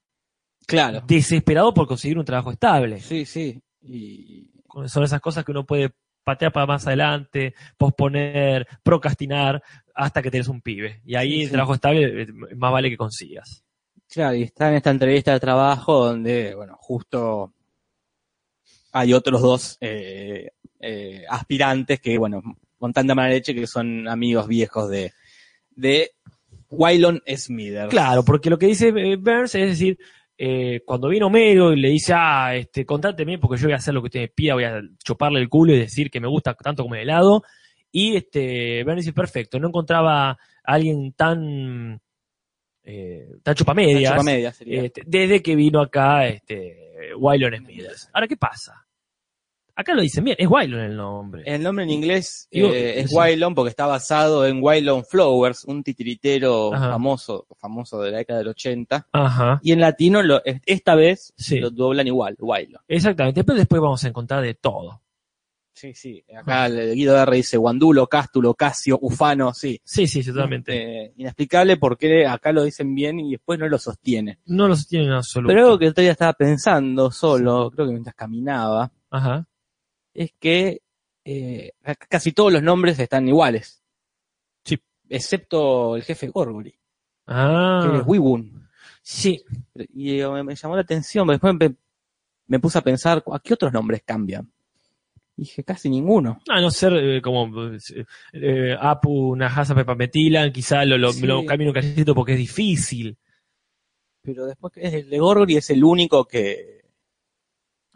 Claro. 0.65 1.01
desesperado 1.05 1.73
por 1.73 1.87
conseguir 1.87 2.17
un 2.17 2.25
trabajo 2.25 2.51
estable. 2.51 2.99
Sí, 3.01 3.25
sí. 3.25 3.61
Y 3.81 4.49
Son 4.87 5.03
esas 5.03 5.19
cosas 5.21 5.43
que 5.43 5.51
uno 5.51 5.65
puede 5.65 5.91
patear 6.23 6.51
para 6.53 6.65
más 6.67 6.85
adelante, 6.87 7.55
posponer, 7.77 8.67
procrastinar, 8.83 9.61
hasta 9.95 10.21
que 10.21 10.31
tenés 10.31 10.47
un 10.47 10.61
pibe. 10.61 11.01
Y 11.03 11.15
ahí 11.15 11.31
Sí, 11.33 11.41
el 11.41 11.45
sí. 11.47 11.51
trabajo 11.51 11.73
estable 11.73 12.21
eh, 12.23 12.27
más 12.55 12.71
vale 12.71 12.89
que 12.89 12.97
consigas. 12.97 13.63
Claro, 14.07 14.35
y 14.35 14.43
está 14.43 14.69
en 14.69 14.75
esta 14.75 14.91
entrevista 14.91 15.33
de 15.33 15.39
trabajo 15.39 16.05
donde, 16.05 16.53
bueno, 16.55 16.77
justo 16.79 17.53
hay 18.93 19.13
otros 19.13 19.41
dos 19.41 19.77
eh, 19.81 20.51
eh, 20.79 21.23
aspirantes 21.29 21.99
que, 22.01 22.17
bueno, 22.17 22.41
con 22.81 22.93
tanta 22.93 23.13
mala 23.13 23.29
leche 23.29 23.53
que 23.53 23.67
son 23.67 24.07
amigos 24.07 24.47
viejos 24.47 24.89
de, 24.89 25.13
de 25.69 26.13
Waylon 26.71 27.21
Smithers. 27.27 27.91
Claro, 27.91 28.25
porque 28.25 28.49
lo 28.49 28.57
que 28.57 28.65
dice 28.65 28.87
eh, 28.87 29.17
Burns 29.17 29.53
es 29.53 29.69
decir, 29.69 29.99
eh, 30.35 30.81
cuando 30.83 31.07
viene 31.07 31.27
Homero 31.27 31.73
y 31.73 31.79
le 31.79 31.89
dice, 31.89 32.13
ah, 32.15 32.55
este, 32.55 32.83
contráteme 32.83 33.37
porque 33.37 33.61
yo 33.61 33.67
voy 33.67 33.73
a 33.73 33.75
hacer 33.75 33.93
lo 33.93 34.01
que 34.01 34.07
usted 34.07 34.21
me 34.21 34.27
pida, 34.29 34.55
voy 34.55 34.63
a 34.63 34.81
chuparle 35.03 35.39
el 35.39 35.47
culo 35.47 35.75
y 35.75 35.79
decir 35.79 36.09
que 36.09 36.19
me 36.19 36.27
gusta 36.27 36.55
tanto 36.55 36.81
como 36.81 36.95
el 36.95 37.01
helado. 37.01 37.43
Y 37.91 38.15
este, 38.15 38.83
Burns 38.83 39.01
dice, 39.01 39.13
perfecto, 39.13 39.59
no 39.59 39.67
encontraba 39.67 40.31
a 40.31 40.37
alguien 40.63 41.13
tan, 41.13 42.01
eh, 42.83 43.27
tan 43.43 43.53
chupamedias, 43.53 44.11
Chupa 44.11 44.23
media 44.23 44.51
sería. 44.51 44.81
este, 44.85 45.03
desde 45.05 45.43
que 45.43 45.55
vino 45.55 45.81
acá 45.81 46.25
este, 46.25 47.11
Waylon 47.15 47.57
Smithers. 47.57 48.09
Ahora, 48.11 48.27
¿qué 48.27 48.37
pasa? 48.37 48.87
Acá 49.75 49.93
lo 49.93 50.01
dicen 50.01 50.23
bien, 50.23 50.35
es 50.39 50.47
Waylon 50.47 50.81
el 50.81 50.95
nombre. 50.95 51.43
El 51.45 51.63
nombre 51.63 51.83
en 51.85 51.91
inglés 51.91 52.47
eh, 52.51 52.95
es 52.97 53.09
sí. 53.09 53.15
Waylon 53.15 53.55
porque 53.55 53.69
está 53.69 53.85
basado 53.85 54.45
en 54.45 54.61
Waylon 54.61 55.03
Flowers, 55.05 55.63
un 55.65 55.83
titiritero 55.83 56.73
Ajá. 56.73 56.89
famoso, 56.91 57.47
famoso 57.59 58.01
de 58.01 58.11
la 58.11 58.17
década 58.19 58.39
del 58.39 58.49
80. 58.49 59.07
Ajá, 59.11 59.59
Y 59.63 59.71
en 59.71 59.79
latino, 59.79 60.21
lo, 60.21 60.41
esta 60.65 60.95
vez, 60.95 61.33
Sí. 61.37 61.59
lo 61.59 61.69
doblan 61.71 62.07
igual, 62.07 62.35
Waylon. 62.39 62.81
exactamente, 62.87 63.43
pero 63.43 63.57
después 63.57 63.81
vamos 63.81 64.03
a 64.03 64.07
encontrar 64.07 64.41
de 64.43 64.53
todo. 64.55 65.01
Sí, 65.73 65.95
sí. 65.95 66.23
Acá 66.37 66.67
el 66.67 66.93
Guido 66.93 67.17
R 67.19 67.35
dice 67.37 67.57
Guandulo, 67.57 68.05
Cástulo, 68.05 68.53
Casio, 68.53 68.99
Ufano, 69.01 69.51
sí. 69.53 69.81
Sí, 69.83 70.05
sí, 70.05 70.23
totalmente. 70.23 71.05
Eh, 71.05 71.13
inexplicable 71.17 71.77
porque 71.77 72.27
acá 72.27 72.51
lo 72.51 72.63
dicen 72.63 72.93
bien 72.93 73.19
y 73.19 73.31
después 73.31 73.57
no 73.57 73.67
lo 73.67 73.79
sostiene. 73.79 74.37
No 74.45 74.67
lo 74.67 74.75
sostienen 74.75 75.07
en 75.07 75.13
absoluto. 75.15 75.47
Pero 75.51 75.63
algo 75.65 75.79
que 75.79 75.85
el 75.85 75.91
otro 75.91 76.03
día 76.03 76.11
estaba 76.11 76.33
pensando 76.33 77.09
solo, 77.09 77.71
creo 77.71 77.87
que 77.87 77.93
mientras 77.93 78.13
caminaba, 78.15 78.91
Ajá. 79.09 79.47
Es 80.13 80.31
que 80.39 80.81
eh, 81.25 81.71
casi 82.09 82.31
todos 82.31 82.51
los 82.51 82.63
nombres 82.63 82.99
están 82.99 83.27
iguales. 83.27 83.81
Sí. 84.63 84.79
Excepto 85.09 85.95
el 85.95 86.03
jefe 86.03 86.27
Gorgory, 86.27 86.71
que 86.71 86.77
Ah, 87.27 87.97
es 88.01 88.03
Wiwun. 88.05 88.67
sí. 89.01 89.43
Y 89.93 90.19
eh, 90.19 90.43
me, 90.43 90.55
llamó 90.55 90.75
la 90.75 90.81
atención, 90.81 91.25
pero 91.27 91.33
después 91.39 91.55
me, 91.55 91.75
me 92.47 92.59
puse 92.59 92.77
a 92.77 92.81
pensar, 92.81 93.23
¿a 93.31 93.39
qué 93.39 93.53
otros 93.53 93.71
nombres 93.73 94.01
cambian? 94.05 94.51
Y 95.37 95.43
dije, 95.43 95.63
casi 95.63 95.89
ninguno. 95.89 96.41
A 96.49 96.59
no 96.59 96.69
ser 96.69 96.93
eh, 96.93 97.21
como 97.21 97.49
Apu, 98.79 99.35
Nahasa, 99.35 99.73
Pepametilan, 99.73 100.51
quizá 100.51 100.83
lo, 100.85 100.97
lo, 100.97 101.13
Sí. 101.13 101.25
lo 101.25 101.39
un 101.39 101.73
cachito 101.73 102.13
porque 102.13 102.33
es 102.33 102.37
difícil. 102.37 103.17
Pero 104.21 104.45
después 104.45 104.73
es 104.75 104.93
el 104.93 105.09
de 105.09 105.17
Gorgory 105.17 105.57
es 105.57 105.69
el 105.71 105.83
único 105.83 106.25
que, 106.25 106.81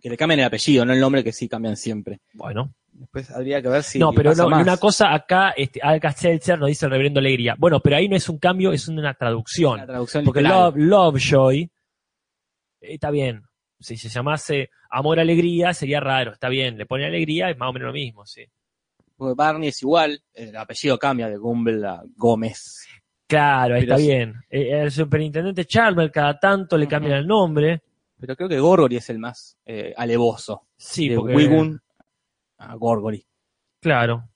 que 0.05 0.09
le 0.11 0.17
cambian 0.17 0.39
el 0.41 0.45
apellido, 0.45 0.85
no 0.85 0.93
el 0.93 0.99
nombre 0.99 1.23
que 1.23 1.31
sí 1.31 1.49
cambian 1.49 1.75
siempre. 1.75 2.19
Bueno. 2.33 2.71
Después 2.91 3.31
habría 3.31 3.59
que 3.59 3.69
ver 3.69 3.81
si. 3.81 3.97
no, 3.97 4.13
pero 4.13 4.29
pasa 4.29 4.43
no, 4.43 4.49
más. 4.51 4.61
una 4.61 4.77
cosa 4.77 5.11
acá, 5.11 5.49
este, 5.57 5.79
Alka 5.81 6.11
Seltzer 6.11 6.59
nos 6.59 6.67
dice 6.67 6.85
el 6.85 6.91
reverendo 6.91 7.19
Alegría. 7.19 7.55
Bueno, 7.57 7.79
pero 7.79 7.95
ahí 7.95 8.07
no 8.07 8.15
es 8.15 8.29
un 8.29 8.37
cambio, 8.37 8.71
es 8.71 8.87
una 8.87 9.15
traducción. 9.15 9.79
La 9.79 9.87
traducción 9.87 10.23
Porque 10.23 10.43
literal. 10.43 10.73
Love, 10.75 10.75
Lovejoy, 10.77 11.61
eh, 11.61 11.69
está 12.81 13.09
bien. 13.09 13.41
si 13.79 13.97
se 13.97 14.07
llamase 14.07 14.69
Amor 14.91 15.19
Alegría 15.19 15.73
sería 15.73 15.99
raro, 15.99 16.33
está 16.33 16.49
bien, 16.49 16.77
le 16.77 16.85
pone 16.85 17.07
alegría, 17.07 17.49
es 17.49 17.57
más 17.57 17.71
o 17.71 17.73
menos 17.73 17.87
lo 17.87 17.93
mismo, 17.93 18.27
sí. 18.27 18.45
Porque 19.17 19.33
Barney 19.35 19.69
es 19.69 19.81
igual, 19.81 20.21
el 20.35 20.55
apellido 20.55 20.99
cambia 20.99 21.27
de 21.29 21.37
Gumble 21.37 21.83
a 21.83 22.03
Gómez. 22.15 22.85
Claro, 23.25 23.73
ahí 23.73 23.81
está 23.81 23.97
bien. 23.97 24.35
Eh, 24.51 24.81
El 24.83 24.91
superintendente 24.91 25.65
Charmer 25.65 26.11
cada 26.11 26.39
tanto 26.39 26.77
le 26.77 26.87
cambian 26.87 27.13
el 27.17 27.25
nombre. 27.25 27.81
Pero 28.19 28.35
creo 28.35 28.49
que 28.49 28.59
Gorgory 28.59 28.95
es 28.97 29.09
el 29.09 29.19
más 29.19 29.57
eh, 29.65 29.93
alevoso. 29.95 30.67
Sí, 30.77 31.09
de 31.09 31.15
porque, 31.15 31.35
Wigun 31.35 31.79
a 32.57 32.75
Gorgory. 32.75 33.25
claro. 33.81 34.29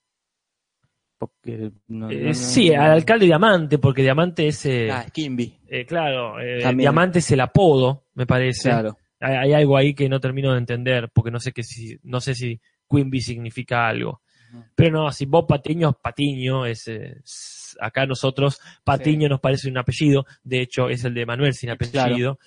Porque 1.17 1.71
no- 1.89 2.09
Eh, 2.09 2.21
no- 2.21 2.27
no- 2.29 2.33
sí, 2.33 2.73
al 2.73 2.91
alcalde 2.91 3.25
Diamante, 3.25 3.77
porque 3.77 4.01
Diamante 4.03 4.47
es, 4.47 4.65
eh, 4.65 4.89
Ah, 4.89 5.05
Skimby. 5.09 5.59
eh, 5.67 5.85
claro. 5.85 6.35
Diamante 6.75 7.19
es 7.19 7.29
el 7.31 7.41
apodo, 7.41 8.05
me 8.13 8.25
parece. 8.25 8.69
Claro. 8.69 8.97
Hay, 9.19 9.35
hay 9.35 9.53
algo 9.53 9.75
ahí 9.75 9.93
que 9.93 10.07
no 10.07 10.21
termino 10.21 10.53
de 10.53 10.59
entender, 10.59 11.09
porque 11.13 11.29
no 11.31 11.39
sé 11.41 11.51
que 11.51 11.63
si, 11.63 11.99
no 12.03 12.21
sé 12.21 12.35
si 12.35 12.61
Quimby 12.89 13.19
significa 13.21 13.87
algo. 13.87 14.21
Pero 14.75 15.03
no, 15.03 15.11
si 15.11 15.25
Bob 15.25 15.45
Patiño 15.45 15.89
es 15.89 15.95
Patiño, 16.01 16.65
es, 16.65 16.87
eh, 16.87 17.17
s- 17.23 17.77
acá 17.81 18.05
nosotros, 18.07 18.59
Patiño 18.83 19.27
nos 19.29 19.39
parece 19.41 19.69
un 19.69 19.77
apellido, 19.77 20.25
de 20.43 20.61
hecho 20.61 20.89
es 20.89 21.03
el 21.03 21.13
de 21.13 21.25
Manuel 21.25 21.53
sin 21.53 21.69
apellido, 21.69 22.39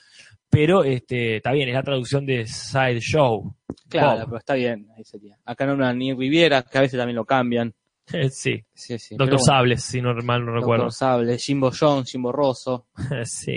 pero 0.52 0.85
este, 0.85 1.37
está 1.37 1.50
bien, 1.52 1.71
es 1.71 1.75
la 1.75 1.82
traducción 1.82 2.26
de 2.26 2.47
Side 2.47 3.00
Show. 3.00 3.56
Claro, 3.88 4.21
Bob. 4.21 4.26
pero 4.26 4.38
está 4.38 4.52
bien, 4.54 4.87
ahí 4.94 5.02
sería. 5.02 5.38
Acá 5.47 5.64
no 5.64 5.92
ni 5.94 6.12
Riviera, 6.12 6.62
que 6.62 6.76
a 6.76 6.82
veces 6.82 6.99
también 6.99 7.16
lo 7.16 7.25
cambian. 7.25 7.73
sí, 8.30 8.62
Sí, 8.75 8.99
sí. 8.99 9.16
Doctor 9.16 9.38
bueno. 9.38 9.44
Sables, 9.44 9.82
si 9.82 10.02
no 10.02 10.14
mal 10.16 10.44
no 10.44 10.52
recuerdo. 10.52 10.85
Doctor 10.85 10.92
Sable, 10.92 11.38
Jimbo 11.38 11.71
Jones, 11.78 12.11
Jimbo 12.11 12.32
Rosso. 12.32 12.87
sí. 13.25 13.56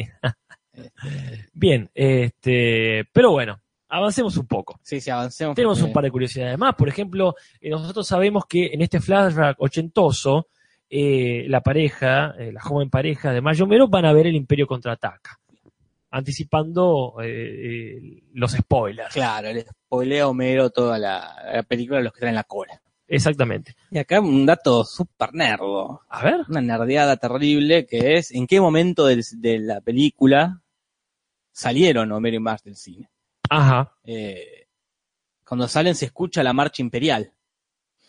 Este, 0.72 1.50
Bien, 1.54 1.90
este, 1.94 3.04
pero 3.12 3.32
bueno, 3.32 3.60
avancemos 3.90 4.38
un 4.38 4.48
poco. 4.48 4.80
sí, 4.82 5.02
sí, 5.02 5.10
avancemos. 5.10 5.54
Tenemos 5.56 5.78
porque- 5.80 5.90
un 5.90 5.94
par 5.94 6.04
de 6.06 6.12
curiosidades 6.12 6.58
más. 6.58 6.76
Por 6.76 6.88
ejemplo, 6.88 7.36
eh, 7.60 7.70
nosotros 7.70 8.08
sabemos 8.08 8.46
que 8.48 8.68
en 8.68 8.82
este 8.82 9.02
flashback 9.02 9.58
ochentoso, 9.60 10.48
eh, 10.90 11.46
la 11.50 11.60
pareja, 11.62 12.36
eh, 12.40 12.52
la 12.54 12.62
joven 12.62 12.90
pareja 12.90 13.34
de 13.34 13.42
Mayo 13.42 13.68
Mero 13.68 13.88
van 13.90 14.06
a 14.06 14.14
ver 14.14 14.28
el 14.28 14.36
Imperio 14.36 14.66
contraataca. 14.68 15.40
Anticipando 16.12 17.16
eh, 17.22 17.28
eh, 17.28 18.24
los 18.34 18.52
spoilers. 18.54 19.14
Claro, 19.14 19.52
le 19.52 19.64
spoilea 19.64 20.24
a 20.24 20.28
Homero 20.28 20.70
toda 20.70 20.98
la, 20.98 21.36
la 21.54 21.64
película 21.64 21.98
de 21.98 22.06
los 22.06 22.14
que 22.14 22.22
traen 22.22 22.36
la 22.36 22.44
cola. 22.44 22.82
Exactamente. 23.08 23.76
Y 23.92 24.00
acá 24.00 24.20
un 24.20 24.46
dato 24.46 24.84
súper 24.84 25.34
nerdo. 25.34 26.02
A 26.10 26.24
ver. 26.24 26.42
Una 26.50 26.62
nerdeada 26.62 27.18
terrible 27.18 27.86
que 27.86 28.16
es 28.16 28.32
en 28.32 28.48
qué 28.48 28.60
momento 28.60 29.06
de 29.06 29.60
la 29.60 29.82
película 29.82 30.62
salieron 31.52 32.12
Homero 32.12 32.38
y 32.38 32.40
Marge 32.40 32.70
del 32.70 32.76
cine. 32.76 33.10
Ajá. 33.50 33.94
Eh, 34.04 34.68
cuando 35.48 35.68
salen 35.68 35.96
se 35.96 36.06
escucha 36.06 36.44
la 36.44 36.54
marcha 36.54 36.82
imperial. 36.82 37.32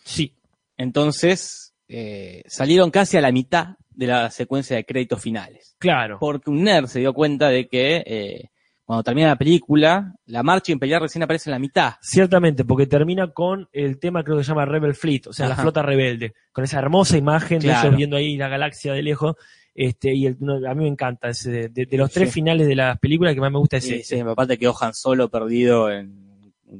Sí. 0.03 0.35
Entonces, 0.77 1.73
eh, 1.87 2.43
salieron 2.47 2.91
casi 2.91 3.17
a 3.17 3.21
la 3.21 3.31
mitad 3.31 3.75
de 3.97 4.07
la 4.07 4.29
secuencia 4.31 4.75
de 4.77 4.85
créditos 4.85 5.21
finales. 5.21 5.75
Claro. 5.79 6.17
Porque 6.19 6.49
un 6.49 6.63
nerd 6.63 6.85
se 6.87 6.99
dio 6.99 7.13
cuenta 7.13 7.49
de 7.49 7.67
que 7.67 8.03
eh, 8.05 8.49
cuando 8.85 9.03
termina 9.03 9.27
la 9.29 9.35
película, 9.37 10.13
la 10.27 10.43
marcha 10.43 10.71
imperial 10.71 11.01
recién 11.01 11.23
aparece 11.23 11.49
en 11.49 11.53
la 11.53 11.59
mitad. 11.59 11.93
Ciertamente, 12.01 12.63
porque 12.63 12.85
termina 12.87 13.31
con 13.33 13.67
el 13.73 13.99
tema 13.99 14.23
creo 14.23 14.37
que 14.37 14.43
se 14.43 14.49
llama 14.49 14.65
Rebel 14.65 14.93
Fleet, 14.95 15.27
o 15.27 15.33
sea, 15.33 15.49
la 15.49 15.55
flota 15.55 15.81
rebelde, 15.81 16.33
con 16.53 16.63
esa 16.63 16.79
hermosa 16.79 17.17
imagen 17.17 17.59
de 17.59 17.69
ellos 17.69 17.95
viendo 17.97 18.15
ahí 18.15 18.37
la 18.37 18.47
galaxia 18.47 18.93
de 18.93 19.01
lejos. 19.01 19.35
Este, 19.75 20.13
y 20.15 20.25
el- 20.25 20.37
no, 20.39 20.53
a 20.67 20.73
mí 20.73 20.83
me 20.83 20.87
encanta 20.89 21.27
ese, 21.29 21.51
de, 21.51 21.69
de- 21.69 21.85
de 21.85 21.97
los 21.97 22.09
tres 22.11 22.29
Sí. 22.29 22.33
finales 22.35 22.65
de 22.67 22.75
las 22.75 22.97
películas 22.99 23.33
que 23.35 23.41
más 23.41 23.51
me 23.51 23.59
gusta 23.59 23.77
es 23.77 23.83
Sí, 23.83 23.93
ese. 23.95 24.15
sí, 24.15 24.21
aparte 24.21 24.57
que 24.57 24.71
Han 24.81 24.93
Solo 24.93 25.29
perdido 25.29 25.91
en, 25.91 26.25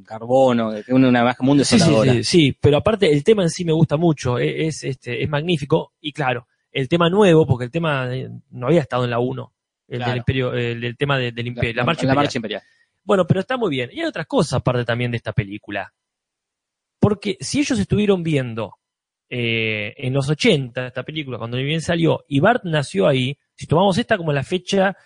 carbono, 0.04 0.72
que 0.84 0.92
una, 0.92 1.08
una 1.08 1.20
imagen 1.20 1.46
muy 1.46 1.58
Sí, 1.58 1.64
sí, 1.64 1.74
desoladora. 1.76 2.12
sí, 2.14 2.24
sí, 2.24 2.56
pero 2.60 2.76
aparte 2.78 3.12
el 3.12 3.22
tema 3.24 3.42
en 3.42 3.50
sí 3.50 3.64
me 3.64 3.72
gusta 3.72 3.96
mucho, 3.96 4.38
e- 4.38 4.66
es, 4.66 4.84
este, 4.84 5.22
es 5.22 5.28
magnífico 5.28 5.92
y 6.00 6.12
claro, 6.12 6.46
el 6.72 6.88
tema 6.88 7.08
nuevo, 7.10 7.46
porque 7.46 7.64
el 7.66 7.70
tema 7.70 8.08
no 8.50 8.66
había 8.66 8.80
estado 8.80 9.04
en 9.04 9.10
la 9.10 9.18
1, 9.18 9.52
el 9.88 9.96
Claro. 9.98 10.10
del 10.10 10.18
imperio, 10.18 10.52
el, 10.52 10.96
tema 10.96 11.18
de- 11.18 11.32
del 11.32 11.46
imperio, 11.46 11.74
la, 11.74 11.84
marcha 11.84 12.02
la 12.02 12.12
imperial. 12.12 12.24
marcha 12.24 12.38
imperial. 12.38 12.62
Bueno, 13.04 13.26
pero 13.26 13.40
está 13.40 13.56
muy 13.56 13.70
bien. 13.70 13.90
Y 13.92 14.00
hay 14.00 14.06
otras 14.06 14.26
cosas 14.26 14.54
aparte 14.54 14.84
también 14.84 15.10
de 15.10 15.16
esta 15.16 15.32
película. 15.32 15.92
Porque 17.00 17.36
si 17.40 17.60
ellos 17.60 17.78
estuvieron 17.78 18.22
viendo 18.22 18.74
eh, 19.30 19.94
en 19.96 20.12
los 20.12 20.28
80 20.28 20.86
esta 20.88 21.02
película, 21.04 21.38
cuando 21.38 21.56
bien 21.58 21.80
salió, 21.80 22.24
y 22.28 22.40
Bart 22.40 22.64
nació 22.64 23.06
ahí, 23.06 23.38
si 23.54 23.66
tomamos 23.66 23.96
esta 23.98 24.16
como 24.16 24.32
la 24.32 24.42
fecha 24.42 24.96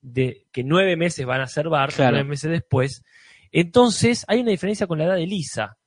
de 0.00 0.46
que 0.52 0.62
nueve 0.64 0.96
meses 0.96 1.24
van 1.26 1.40
a 1.40 1.46
ser 1.46 1.68
Bart, 1.68 1.94
Claro. 1.94 2.12
nueve 2.12 2.28
meses 2.30 2.50
después, 2.50 3.04
entonces 3.52 4.24
hay 4.28 4.40
una 4.40 4.50
diferencia 4.50 4.86
con 4.86 4.98
la 4.98 5.04
edad 5.04 5.14
de 5.16 5.26
Lisa, 5.26 5.78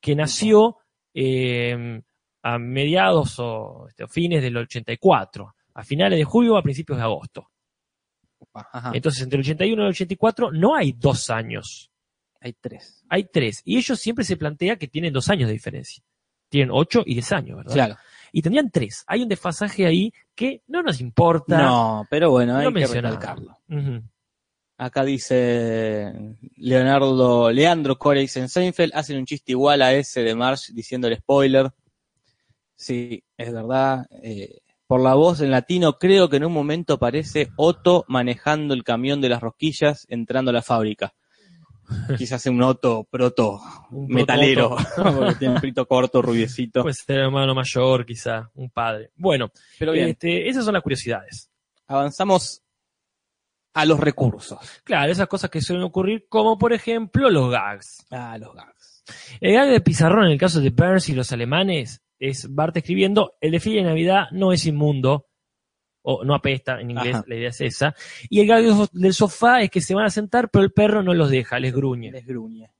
que 0.00 0.14
nació 0.16 0.78
eh, 1.14 2.02
a 2.42 2.58
mediados 2.58 3.36
o 3.38 3.86
este, 3.88 4.06
fines 4.08 4.42
del 4.42 4.56
84, 4.56 5.54
a 5.74 5.84
finales 5.84 6.18
de 6.18 6.24
julio 6.24 6.54
o 6.54 6.56
a 6.58 6.62
principios 6.62 6.98
de 6.98 7.04
agosto. 7.04 7.48
Ajá, 8.54 8.90
Entonces, 8.94 9.22
entre 9.22 9.36
el 9.38 9.42
81 9.44 9.82
y 9.82 9.84
el 9.86 9.90
84 9.90 10.52
no 10.52 10.74
hay 10.74 10.92
dos 10.92 11.30
años, 11.30 11.90
hay 12.40 12.52
tres. 12.60 13.04
hay 13.08 13.24
tres. 13.24 13.62
Y 13.64 13.78
ellos 13.78 13.98
siempre 13.98 14.24
se 14.24 14.36
plantea 14.36 14.76
que 14.76 14.88
tienen 14.88 15.12
dos 15.12 15.28
años 15.30 15.46
de 15.48 15.52
diferencia. 15.54 16.02
Tienen 16.48 16.70
ocho 16.72 17.02
y 17.06 17.14
diez 17.14 17.32
años, 17.32 17.56
¿verdad? 17.58 17.72
Claro. 17.72 17.96
Y 18.32 18.42
tendrían 18.42 18.70
tres. 18.70 19.04
Hay 19.06 19.22
un 19.22 19.28
desfasaje 19.28 19.86
ahí 19.86 20.12
que 20.34 20.62
no 20.66 20.82
nos 20.82 21.00
importa. 21.00 21.56
No, 21.62 22.06
pero 22.10 22.30
bueno, 22.30 22.56
hay 22.56 22.64
No 22.64 22.72
que 22.72 22.80
mencionarlo. 22.80 23.18
recalcarlo. 23.18 24.02
Acá 24.76 25.04
dice 25.04 26.12
Leonardo, 26.56 27.50
Leandro 27.52 27.96
Corex 27.96 28.36
en 28.36 28.48
Seinfeld, 28.48 28.92
hacen 28.94 29.16
un 29.18 29.26
chiste 29.26 29.52
igual 29.52 29.80
a 29.80 29.92
ese 29.94 30.22
de 30.22 30.34
Marsh 30.34 30.70
diciendo 30.72 31.06
el 31.08 31.16
spoiler. 31.18 31.70
Sí, 32.74 33.22
es 33.36 33.52
verdad. 33.52 34.06
eh, 34.22 34.60
por 34.86 35.00
la 35.00 35.14
voz 35.14 35.40
en 35.40 35.50
latino, 35.50 35.98
creo 35.98 36.28
que 36.28 36.36
en 36.36 36.44
un 36.44 36.52
momento 36.52 36.94
aparece 36.94 37.48
Otto 37.56 38.04
manejando 38.08 38.74
el 38.74 38.84
camión 38.84 39.22
de 39.22 39.30
las 39.30 39.40
rosquillas 39.40 40.04
entrando 40.10 40.50
a 40.50 40.52
la 40.52 40.60
fábrica. 40.60 41.14
Quizás 42.18 42.44
un 42.46 42.62
Otto 42.62 43.04
proto 43.10 43.58
Un 43.90 44.08
metalero, 44.08 44.76
porque 44.96 45.34
tiene 45.36 45.54
un 45.54 45.60
pelito 45.62 45.86
corto, 45.86 46.20
rubiecito. 46.20 46.82
Puede 46.82 46.94
ser 46.94 47.20
hermano 47.20 47.54
mayor, 47.54 48.04
quizá, 48.04 48.50
un 48.54 48.68
padre. 48.68 49.10
Bueno, 49.16 49.50
Pero 49.78 49.92
bien, 49.92 50.08
este, 50.08 50.48
esas 50.48 50.64
son 50.64 50.74
las 50.74 50.82
curiosidades. 50.82 51.50
avanzamos 51.86 52.62
a 53.74 53.86
los 53.86 53.98
recursos. 53.98 54.58
Claro, 54.84 55.10
esas 55.10 55.26
cosas 55.26 55.48
que 55.48 55.62
suelen 55.62 55.84
ocurrir, 55.84 56.26
como 56.28 56.58
por 56.58 56.74
ejemplo 56.74 57.30
los 57.30 57.50
gags. 57.50 58.04
Ah, 58.10 58.36
los 58.36 58.54
gags. 58.54 59.02
El 59.40 59.54
gag 59.54 59.70
de 59.70 59.80
pizarrón 59.80 60.26
en 60.26 60.32
el 60.32 60.38
caso 60.38 60.60
de 60.60 60.68
Burns 60.70 61.08
y 61.08 61.14
los 61.14 61.32
alemanes 61.32 62.02
es 62.28 62.46
Bart 62.54 62.76
escribiendo, 62.76 63.34
el 63.40 63.50
desfile 63.52 63.78
de 63.78 63.84
Navidad 63.88 64.26
no 64.30 64.52
es 64.52 64.64
inmundo, 64.66 65.26
o 66.04 66.24
no 66.24 66.34
apesta, 66.34 66.80
en 66.80 66.90
inglés 66.90 67.14
Ajá. 67.16 67.24
la 67.26 67.34
idea 67.36 67.48
es 67.50 67.60
esa. 67.60 67.94
Y 68.28 68.40
el 68.40 68.46
gag 68.46 68.62
del- 68.92 69.12
sofá 69.14 69.62
es 69.62 69.70
que 69.70 69.80
se 69.80 69.94
van 69.94 70.04
a 70.06 70.10
sentar, 70.10 70.50
pero 70.50 70.64
el 70.64 70.72
perro 70.72 71.02
no 71.02 71.14
los 71.14 71.30
deja, 71.30 71.58
les 71.58 71.72
gruñe. 71.74 72.10
Les 72.12 72.24
gruñe. 72.26 72.70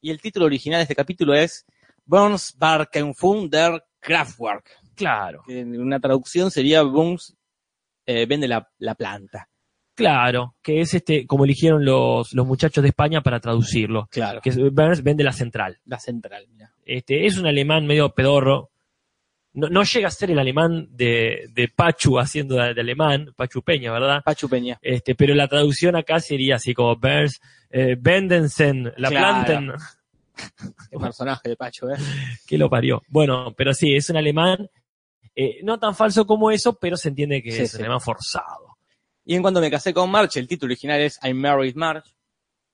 Y 0.00 0.10
el 0.10 0.20
título 0.20 0.46
original 0.46 0.78
de 0.78 0.82
este 0.82 0.94
capítulo 0.96 1.34
es 1.34 1.64
Burns 2.04 2.56
Barkenfund 2.58 3.50
der 3.52 3.84
Kraftwerk. 4.00 4.70
Claro, 4.96 5.42
en 5.48 5.80
una 5.80 6.00
traducción 6.00 6.50
sería 6.50 6.82
Burns 6.82 7.36
eh, 8.06 8.26
vende 8.26 8.48
la, 8.48 8.68
la 8.78 8.94
planta. 8.96 9.48
claro, 9.94 10.56
que 10.62 10.80
es 10.80 10.92
este, 10.94 11.24
como 11.26 11.44
eligieron 11.44 11.84
los, 11.84 12.32
los 12.32 12.46
muchachos 12.46 12.82
de 12.82 12.88
España 12.88 13.20
para 13.22 13.38
traducirlo. 13.38 14.08
Claro. 14.10 14.40
Que 14.40 14.50
es- 14.50 14.58
Burns 14.72 15.02
vende 15.04 15.22
la 15.22 15.32
central. 15.32 15.78
la 15.84 16.00
central, 16.00 16.46
mira. 16.48 16.74
Este, 16.84 17.26
es 17.26 17.38
un 17.38 17.46
alemán 17.46 17.86
medio 17.86 18.12
pedorro. 18.12 18.70
No, 19.54 19.68
no 19.68 19.82
llega 19.82 20.08
a 20.08 20.10
ser 20.10 20.30
el 20.30 20.38
alemán 20.38 20.88
de, 20.90 21.48
de 21.52 21.68
Pachu 21.68 22.18
haciendo 22.18 22.56
de, 22.56 22.72
de 22.72 22.80
alemán, 22.80 23.32
Pachu 23.36 23.60
Peña, 23.62 23.92
¿verdad? 23.92 24.22
Pachu 24.24 24.48
Peña. 24.48 24.78
Este, 24.80 25.14
pero 25.14 25.34
la 25.34 25.46
traducción 25.48 25.94
acá 25.94 26.20
sería 26.20 26.56
así 26.56 26.72
como 26.72 26.96
Burns, 26.96 27.40
eh, 27.70 27.96
Vendensen, 28.00 28.92
la 28.96 29.08
Claro. 29.10 29.44
planten, 29.44 29.72
El 30.90 30.98
personaje 31.00 31.50
de 31.50 31.56
Pachu, 31.56 31.90
¿eh? 31.90 31.96
que 32.46 32.56
lo 32.56 32.70
parió. 32.70 33.02
Bueno, 33.08 33.52
pero 33.54 33.74
sí, 33.74 33.94
es 33.94 34.08
un 34.10 34.16
alemán, 34.16 34.70
eh, 35.36 35.58
no 35.62 35.78
tan 35.78 35.94
falso 35.94 36.26
como 36.26 36.50
eso, 36.50 36.78
pero 36.78 36.96
se 36.96 37.08
entiende 37.10 37.42
que 37.42 37.52
Sí, 37.52 37.62
es 37.62 37.70
sí. 37.72 37.76
un 37.76 37.82
alemán 37.82 38.00
forzado. 38.00 38.76
Y 39.24 39.34
en 39.36 39.42
cuando 39.42 39.60
me 39.60 39.70
casé 39.70 39.92
con 39.92 40.10
March, 40.10 40.36
el 40.38 40.48
título 40.48 40.70
original 40.72 41.00
es 41.00 41.18
I 41.22 41.34
Married 41.34 41.74
March. 41.76 42.06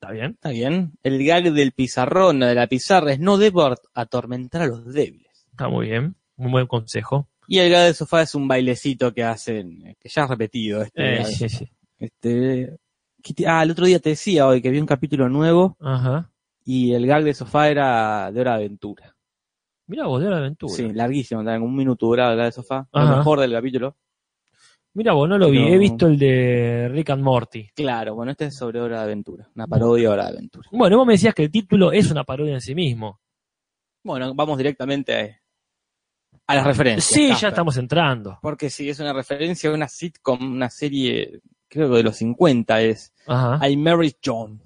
¿Está 0.00 0.12
bien? 0.12 0.30
Está 0.32 0.50
bien. 0.50 0.92
El 1.02 1.24
gag 1.26 1.52
del 1.52 1.72
pizarrón, 1.72 2.38
de 2.38 2.54
la 2.54 2.68
pizarra, 2.68 3.12
es 3.12 3.18
no 3.18 3.36
debo 3.36 3.64
at- 3.66 3.80
atormentar 3.94 4.62
a 4.62 4.66
los 4.68 4.92
débiles. 4.94 5.46
Está 5.50 5.68
muy 5.68 5.88
bien. 5.88 6.14
Muy 6.38 6.50
buen 6.50 6.66
consejo. 6.66 7.28
Y 7.46 7.58
el 7.58 7.70
gag 7.70 7.84
del 7.84 7.94
sofá 7.94 8.22
es 8.22 8.34
un 8.34 8.48
bailecito 8.48 9.12
que 9.12 9.24
hacen, 9.24 9.96
que 10.00 10.08
ya 10.08 10.22
has 10.24 10.30
repetido. 10.30 10.82
Este, 10.82 11.14
Eh, 11.14 11.16
gag. 11.18 11.26
sí, 11.26 11.48
sí. 11.48 11.68
Este, 11.98 12.76
¿qué 13.22 13.34
te- 13.34 13.46
ah, 13.46 13.62
el 13.62 13.70
otro 13.72 13.84
día 13.86 13.98
te 13.98 14.10
decía 14.10 14.46
hoy 14.46 14.62
que 14.62 14.70
vi 14.70 14.78
un 14.78 14.86
capítulo 14.86 15.28
nuevo 15.28 15.76
Ajá. 15.80 16.30
y 16.64 16.92
el 16.94 17.06
gag 17.06 17.24
de 17.24 17.34
sofá 17.34 17.68
era 17.68 18.30
de 18.32 18.40
hora 18.40 18.52
de 18.52 18.56
aventura. 18.64 19.14
Mira 19.86 20.06
vos, 20.06 20.22
de 20.22 20.28
la 20.30 20.36
aventura. 20.38 20.72
Sí, 20.74 20.92
larguísimo, 20.92 21.40
un 21.40 21.74
minuto 21.76 22.06
duraba 22.06 22.32
el 22.32 22.36
gag 22.38 22.46
de 22.46 22.52
sofá. 22.52 22.86
Lo 22.92 23.16
mejor 23.16 23.40
del 23.40 23.52
capítulo. 23.52 23.96
Mira 24.94 25.12
vos, 25.12 25.28
no 25.28 25.38
lo 25.38 25.50
vi. 25.50 25.60
No. 25.60 25.68
He 25.68 25.78
visto 25.78 26.06
el 26.06 26.18
de 26.18 26.88
Rick 26.92 27.10
and 27.10 27.22
Morty. 27.22 27.68
Claro, 27.74 28.14
bueno, 28.14 28.32
este 28.32 28.46
es 28.46 28.56
sobre 28.56 28.80
Hora 28.80 28.98
de 28.98 29.04
Aventura, 29.04 29.48
una 29.54 29.66
parodia 29.66 30.08
de 30.08 30.12
Hora 30.14 30.24
de 30.24 30.30
Aventura. 30.30 30.68
Bueno, 30.72 30.96
vos 30.98 31.06
me 31.06 31.12
decías 31.14 31.34
que 31.34 31.44
el 31.44 31.50
título 31.50 31.92
es 31.92 32.10
una 32.10 32.24
parodia 32.24 32.54
en 32.54 32.60
sí 32.60 32.74
mismo. 32.74 33.20
Bueno, 34.04 34.34
vamos 34.34 34.58
directamente 34.58 35.40
a, 36.48 36.54
las 36.56 36.66
referencias. 36.66 37.04
Sí, 37.04 37.32
ya 37.40 37.48
estamos 37.48 37.76
entrando. 37.76 38.38
Porque 38.40 38.70
sí, 38.70 38.88
es 38.88 38.98
una 39.00 39.12
referencia 39.12 39.70
a 39.70 39.74
una 39.74 39.86
sitcom, 39.86 40.52
una 40.52 40.70
serie, 40.70 41.40
creo 41.68 41.90
que 41.90 41.96
de 41.98 42.02
los 42.02 42.16
50 42.16 42.80
es 42.80 43.12
Ajá. 43.26 43.68
I 43.68 43.76
Married 43.76 44.14
John. 44.24 44.60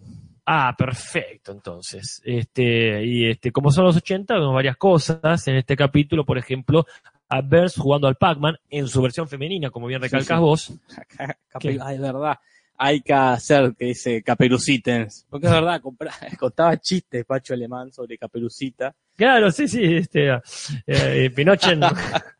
Ah, 0.46 0.74
perfecto, 0.76 1.52
entonces. 1.52 2.22
Este, 2.24 3.04
y 3.04 3.30
este, 3.30 3.52
como 3.52 3.70
son 3.70 3.84
los 3.84 3.96
80, 3.96 4.34
vemos 4.34 4.54
varias 4.54 4.76
cosas. 4.76 5.46
En 5.48 5.56
este 5.56 5.76
capítulo, 5.76 6.24
por 6.24 6.38
ejemplo, 6.38 6.86
a 7.28 7.40
Bers 7.40 7.76
jugando 7.76 8.06
al 8.06 8.16
Pac-Man 8.16 8.56
en 8.70 8.86
su 8.86 9.02
versión 9.02 9.28
femenina, 9.28 9.70
como 9.70 9.86
bien 9.86 10.00
recalcas 10.00 10.38
sí. 10.38 10.40
vos. 10.40 10.72
Es 11.60 12.00
verdad. 12.00 12.38
Hay 12.76 13.00
que 13.00 13.12
hacer 13.12 13.74
que 13.76 13.86
dice 13.86 14.22
Caperucitens. 14.22 15.26
Porque 15.28 15.46
es 15.46 15.52
verdad, 15.52 15.80
contaba 16.38 16.76
chistes 16.78 17.24
Pacho 17.24 17.54
Alemán 17.54 17.92
sobre 17.92 18.18
Caperucita. 18.18 18.94
Claro, 19.16 19.50
sí, 19.52 19.68
sí, 19.68 19.82
este, 19.96 20.30
eh, 20.86 21.30
Pinochet, 21.34 21.78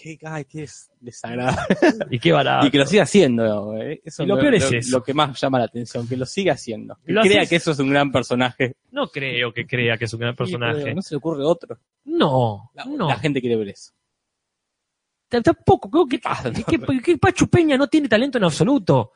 Qué, 0.00 0.16
ay, 0.22 0.44
qué 0.44 0.62
es 0.62 0.90
desagradable. 1.00 1.66
y 2.10 2.20
qué 2.20 2.30
barato. 2.30 2.66
Y 2.66 2.70
que 2.70 2.78
lo 2.78 2.86
siga 2.86 3.02
haciendo. 3.02 3.76
eh. 3.78 4.00
Eso 4.04 4.22
Y 4.22 4.26
lo 4.26 4.36
es 4.36 4.40
peor 4.42 4.54
es 4.54 4.72
eso. 4.72 4.96
Lo 4.98 5.02
que 5.02 5.12
más 5.12 5.40
llama 5.40 5.58
la 5.58 5.64
atención, 5.64 6.06
que 6.06 6.16
lo 6.16 6.24
siga 6.24 6.52
haciendo. 6.52 6.96
Que 7.04 7.10
Lo 7.12 7.22
crea 7.22 7.42
haces- 7.42 7.48
que 7.48 7.56
eso 7.56 7.72
es 7.72 7.80
un 7.80 7.90
gran 7.90 8.12
personaje. 8.12 8.76
No 8.92 9.08
creo 9.08 9.52
que 9.52 9.66
crea 9.66 9.98
que 9.98 10.04
es 10.04 10.12
un 10.14 10.20
gran 10.20 10.36
personaje. 10.36 10.82
Pero 10.84 10.94
no 10.94 11.02
se 11.02 11.14
le 11.14 11.16
ocurre 11.16 11.42
otro. 11.44 11.80
No, 12.04 12.70
La, 12.74 12.84
no. 12.84 13.08
la 13.08 13.16
gente 13.18 13.40
quiere 13.40 13.56
ver 13.56 13.70
eso. 13.70 13.90
Tampoco, 15.28 15.90
creo 15.90 16.06
que, 16.06 16.20
no. 16.22 16.64
que, 16.64 16.78
que- 16.78 17.02
que 17.02 17.18
Pachu 17.18 17.48
Peña 17.48 17.76
no 17.76 17.88
tiene 17.88 18.08
talento 18.08 18.38
en 18.38 18.44
absoluto. 18.44 19.12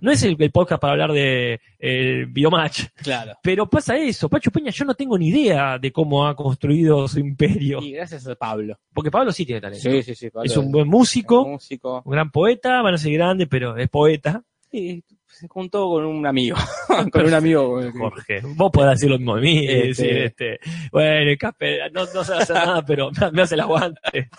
No 0.00 0.10
es 0.10 0.22
el, 0.24 0.36
el 0.38 0.50
podcast 0.50 0.80
para 0.82 0.92
hablar 0.92 1.12
de 1.12 1.60
eh, 1.78 2.26
Biomatch, 2.28 2.88
Claro. 2.96 3.32
pero 3.42 3.68
pasa 3.70 3.96
eso. 3.96 4.28
Pachu 4.28 4.50
Peña 4.50 4.70
yo 4.70 4.84
no 4.84 4.94
tengo 4.94 5.16
ni 5.16 5.28
idea 5.28 5.78
de 5.78 5.92
cómo 5.92 6.26
ha 6.26 6.34
construido 6.36 7.06
su 7.08 7.20
imperio. 7.20 7.80
Y 7.80 7.92
gracias 7.92 8.26
a 8.26 8.34
Pablo. 8.34 8.78
Porque 8.92 9.10
Pablo 9.10 9.32
sí 9.32 9.46
tiene 9.46 9.60
talento. 9.60 9.88
Sí, 9.90 10.02
sí, 10.02 10.14
sí. 10.14 10.30
Pablo 10.30 10.46
es 10.50 10.56
un 10.56 10.70
buen 10.70 10.88
músico, 10.88 11.46
músico. 11.48 12.02
un 12.04 12.12
gran 12.12 12.30
poeta, 12.30 12.82
van 12.82 12.94
a 12.94 12.98
ser 12.98 13.12
grande, 13.12 13.46
pero 13.46 13.76
es 13.76 13.88
poeta. 13.88 14.42
Y 14.70 15.02
se 15.26 15.46
juntó 15.48 15.88
con 15.88 16.04
un 16.04 16.26
amigo. 16.26 16.56
con 17.12 17.24
un 17.26 17.34
amigo. 17.34 17.80
Jorge, 17.96 18.42
vos 18.56 18.70
podés 18.72 18.90
decir 18.90 19.10
lo 19.10 19.18
mismo 19.18 19.36
de 19.36 19.42
mí. 19.42 19.58
Este- 19.66 19.86
decir, 19.86 20.16
este, 20.18 20.60
bueno, 20.92 21.30
el 21.30 21.38
Casper 21.38 21.92
no, 21.92 22.04
no 22.12 22.24
sabe 22.24 22.42
hacer 22.42 22.56
nada, 22.56 22.84
pero 22.84 23.10
me, 23.12 23.30
me 23.30 23.42
hace 23.42 23.54
el 23.54 23.60
aguante. 23.60 24.28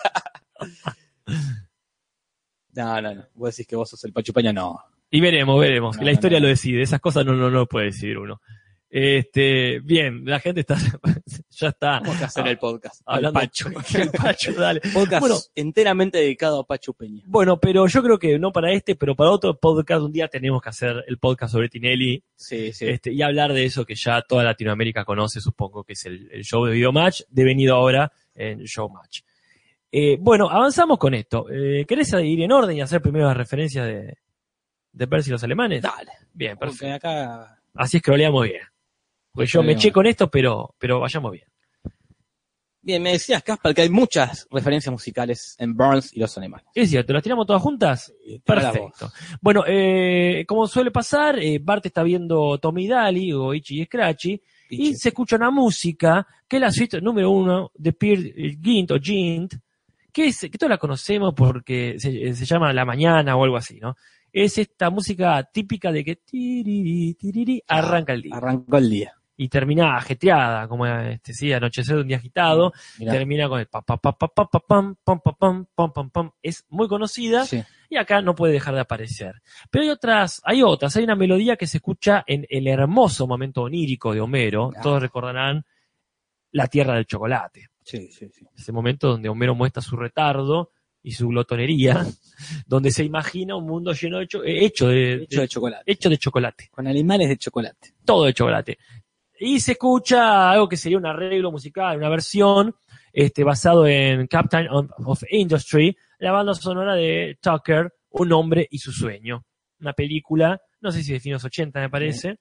No, 2.74 3.00
no, 3.00 3.14
no. 3.14 3.24
Vos 3.34 3.56
decís 3.56 3.66
que 3.66 3.76
vos 3.76 3.88
sos 3.88 4.04
el 4.04 4.12
Pachupaña, 4.12 4.52
no. 4.52 4.78
Y 5.10 5.20
veremos, 5.20 5.60
veremos. 5.60 5.96
No, 5.96 6.04
la 6.04 6.12
historia 6.12 6.38
no. 6.40 6.44
lo 6.44 6.48
decide. 6.48 6.82
Esas 6.82 7.00
cosas 7.00 7.24
no, 7.24 7.32
no, 7.32 7.50
no 7.50 7.58
lo 7.58 7.66
puede 7.66 7.86
decidir 7.86 8.18
uno. 8.18 8.40
Este, 8.88 9.80
bien, 9.80 10.24
la 10.24 10.38
gente 10.38 10.60
está, 10.60 10.76
ya 11.50 11.68
está 11.68 12.00
Vamos 12.00 12.22
a 12.22 12.26
hacer 12.26 12.46
el 12.46 12.56
podcast. 12.56 13.02
Ah, 13.04 13.16
hablando 13.16 13.40
El 13.40 13.48
Pacho. 13.48 13.68
el 13.98 14.10
Pacho, 14.10 14.52
dale. 14.54 14.80
podcast 14.94 15.20
Bueno. 15.20 15.36
enteramente 15.54 16.18
dedicado 16.18 16.60
a 16.60 16.66
Pachu 16.66 16.94
Peña. 16.94 17.22
Bueno, 17.26 17.58
pero 17.58 17.86
yo 17.88 18.02
creo 18.02 18.18
que 18.18 18.38
no 18.38 18.52
para 18.52 18.72
este, 18.72 18.94
pero 18.94 19.14
para 19.14 19.30
otro 19.30 19.58
podcast 19.58 20.02
un 20.02 20.12
día 20.12 20.28
tenemos 20.28 20.62
que 20.62 20.68
hacer 20.68 21.04
el 21.08 21.18
podcast 21.18 21.52
sobre 21.52 21.68
Tinelli 21.68 22.22
Sí, 22.36 22.72
sí. 22.72 22.86
este, 22.86 23.12
y 23.12 23.22
hablar 23.22 23.52
de 23.52 23.64
eso 23.64 23.84
que 23.84 23.96
ya 23.96 24.22
toda 24.22 24.44
Latinoamérica 24.44 25.04
conoce, 25.04 25.40
supongo 25.40 25.82
que 25.84 25.94
es 25.94 26.06
el, 26.06 26.30
el 26.32 26.44
show 26.44 26.64
de 26.64 26.72
Videomatch, 26.72 27.22
devenido 27.28 27.74
ahora 27.74 28.10
en 28.34 28.62
Showmatch. 28.62 29.20
Eh, 29.90 30.16
bueno, 30.20 30.48
avanzamos 30.48 30.98
con 30.98 31.14
esto. 31.14 31.46
Eh, 31.50 31.84
¿Querés 31.86 32.12
ir 32.12 32.40
en 32.40 32.52
orden 32.52 32.76
y 32.76 32.80
hacer 32.80 33.02
primero 33.02 33.26
las 33.26 33.36
referencias 33.36 33.86
de, 33.86 34.16
de 34.96 35.06
Percy 35.06 35.30
y 35.30 35.32
los 35.32 35.44
alemanes? 35.44 35.82
Dale. 35.82 36.12
Bien, 36.32 36.56
perfecto. 36.56 36.86
Porque 36.86 36.92
acá. 36.94 37.60
Así 37.74 37.98
es 37.98 38.02
que 38.02 38.10
oleamos 38.10 38.44
bien. 38.44 38.62
Porque 39.32 39.50
yo 39.50 39.62
me 39.62 39.72
eché 39.72 39.92
con 39.92 40.06
esto, 40.06 40.30
pero, 40.30 40.74
pero 40.78 41.00
vayamos 41.00 41.32
bien. 41.32 41.44
Bien, 42.80 43.02
me 43.02 43.12
decías, 43.12 43.42
Caspar, 43.42 43.74
que 43.74 43.82
hay 43.82 43.90
muchas 43.90 44.46
referencias 44.50 44.92
musicales 44.92 45.56
en 45.58 45.74
Burns 45.74 46.14
y 46.14 46.20
los 46.20 46.38
alemanes. 46.38 46.68
Es 46.72 46.88
cierto, 46.88 47.12
¿las 47.12 47.22
tiramos 47.22 47.44
todas 47.44 47.60
juntas? 47.60 48.14
Perfecto. 48.44 49.10
Bueno, 49.40 49.64
eh, 49.66 50.44
como 50.46 50.68
suele 50.68 50.92
pasar, 50.92 51.38
eh, 51.40 51.58
Bart 51.60 51.84
está 51.84 52.04
viendo 52.04 52.56
Tommy 52.58 52.86
Daly 52.86 53.32
o 53.32 53.52
Ichi 53.52 53.82
y 53.82 53.84
Scratchy 53.84 54.40
y 54.70 54.94
se 54.94 55.08
escucha 55.08 55.36
una 55.36 55.50
música 55.50 56.26
que 56.48 56.56
es 56.56 56.62
la 56.62 56.70
suite 56.70 57.00
número 57.00 57.30
uno 57.30 57.72
de 57.74 57.92
Peer 57.92 58.32
Gint 58.62 58.92
o 58.92 59.00
Gint, 59.00 59.54
que, 60.12 60.28
es, 60.28 60.40
que 60.40 60.56
todos 60.56 60.70
la 60.70 60.78
conocemos 60.78 61.34
porque 61.34 61.96
se, 61.98 62.34
se 62.34 62.44
llama 62.44 62.72
La 62.72 62.84
Mañana 62.84 63.36
o 63.36 63.42
algo 63.42 63.56
así, 63.56 63.80
¿no? 63.80 63.96
Es 64.38 64.58
esta 64.58 64.90
música 64.90 65.42
típica 65.50 65.90
de 65.90 66.04
que 66.04 66.16
tiriri, 66.16 67.14
tiriri, 67.14 67.62
arranca 67.66 68.12
el 68.12 68.20
día 68.22 68.36
Arrancó 68.36 68.76
el 68.76 68.90
día. 68.90 69.12
y 69.38 69.48
termina 69.48 69.96
ajetreada, 69.96 70.68
como 70.68 70.86
este, 70.86 71.32
sí, 71.32 71.52
anochecer 71.54 71.96
un 71.96 72.06
día 72.06 72.18
agitado, 72.18 72.72
Mirá. 72.98 73.12
termina 73.12 73.48
con 73.48 73.60
el 73.60 73.66
pa 73.66 73.80
pa 73.80 73.96
pa 73.96 74.12
pa 74.12 74.28
pa 74.28 74.44
pa 74.48 74.60
pam 74.60 74.94
pam 75.02 75.20
pam 75.20 75.34
pam 75.38 75.66
pam 75.74 75.92
pam 75.92 76.10
pam. 76.10 76.30
Es 76.42 76.64
muy 76.68 76.86
conocida 76.86 77.46
Sí. 77.46 77.62
y 77.88 77.96
acá 77.96 78.20
no 78.20 78.34
puede 78.34 78.52
dejar 78.52 78.74
de 78.74 78.80
aparecer. 78.80 79.40
Pero 79.70 79.84
hay 79.84 79.90
otras, 79.90 80.42
hay 80.44 80.62
otras, 80.62 80.94
hay 80.96 81.04
una 81.04 81.16
melodía 81.16 81.56
que 81.56 81.66
se 81.66 81.78
escucha 81.78 82.22
en 82.26 82.46
el 82.50 82.66
hermoso 82.66 83.26
momento 83.26 83.62
onírico 83.62 84.12
de 84.12 84.20
Homero, 84.20 84.70
Ah. 84.76 84.80
todos 84.82 85.00
recordarán 85.00 85.64
La 86.52 86.66
Tierra 86.66 86.94
del 86.94 87.06
Chocolate, 87.06 87.68
Sí, 87.82 88.08
sí, 88.10 88.28
sí. 88.30 88.44
ese 88.54 88.72
momento 88.72 89.08
donde 89.08 89.28
Homero 89.30 89.54
muestra 89.54 89.82
su 89.82 89.96
retardo 89.96 90.72
y 91.06 91.12
su 91.12 91.28
glotonería, 91.28 92.04
donde 92.66 92.90
se 92.90 93.04
imagina 93.04 93.54
un 93.54 93.64
mundo 93.66 93.92
lleno 93.92 94.18
de 94.18 94.26
cho- 94.26 94.42
eh, 94.42 94.64
hecho 94.64 94.88
de, 94.88 95.14
Hecho 95.22 95.36
de 95.36 95.42
de- 95.42 95.48
chocolate. 95.48 95.92
hecho 95.92 96.08
de 96.10 96.18
chocolate, 96.18 96.68
Con 96.70 96.86
animales 96.88 97.28
de 97.28 97.36
chocolate. 97.36 97.94
todo 98.04 98.24
de 98.24 98.34
chocolate. 98.34 98.78
Y 99.38 99.60
se 99.60 99.72
escucha 99.72 100.50
algo 100.50 100.68
que 100.68 100.76
sería 100.76 100.98
un 100.98 101.06
arreglo 101.06 101.52
musical, 101.52 101.96
una 101.98 102.08
versión 102.08 102.74
este, 103.12 103.44
basado 103.44 103.86
en 103.86 104.26
Captain 104.26 104.66
of 104.70 105.22
Industry, 105.30 105.96
la 106.18 106.32
banda 106.32 106.54
sonora 106.54 106.94
de 106.94 107.38
Tucker, 107.40 107.92
Un 108.10 108.32
hombre 108.32 108.66
y 108.70 108.78
su 108.78 108.90
sueño. 108.92 109.44
Una 109.80 109.92
película, 109.92 110.58
no 110.80 110.90
sé 110.90 111.02
si 111.02 111.12
de 111.12 111.20
finos 111.20 111.44
80 111.44 111.78
me 111.80 111.90
parece, 111.90 112.38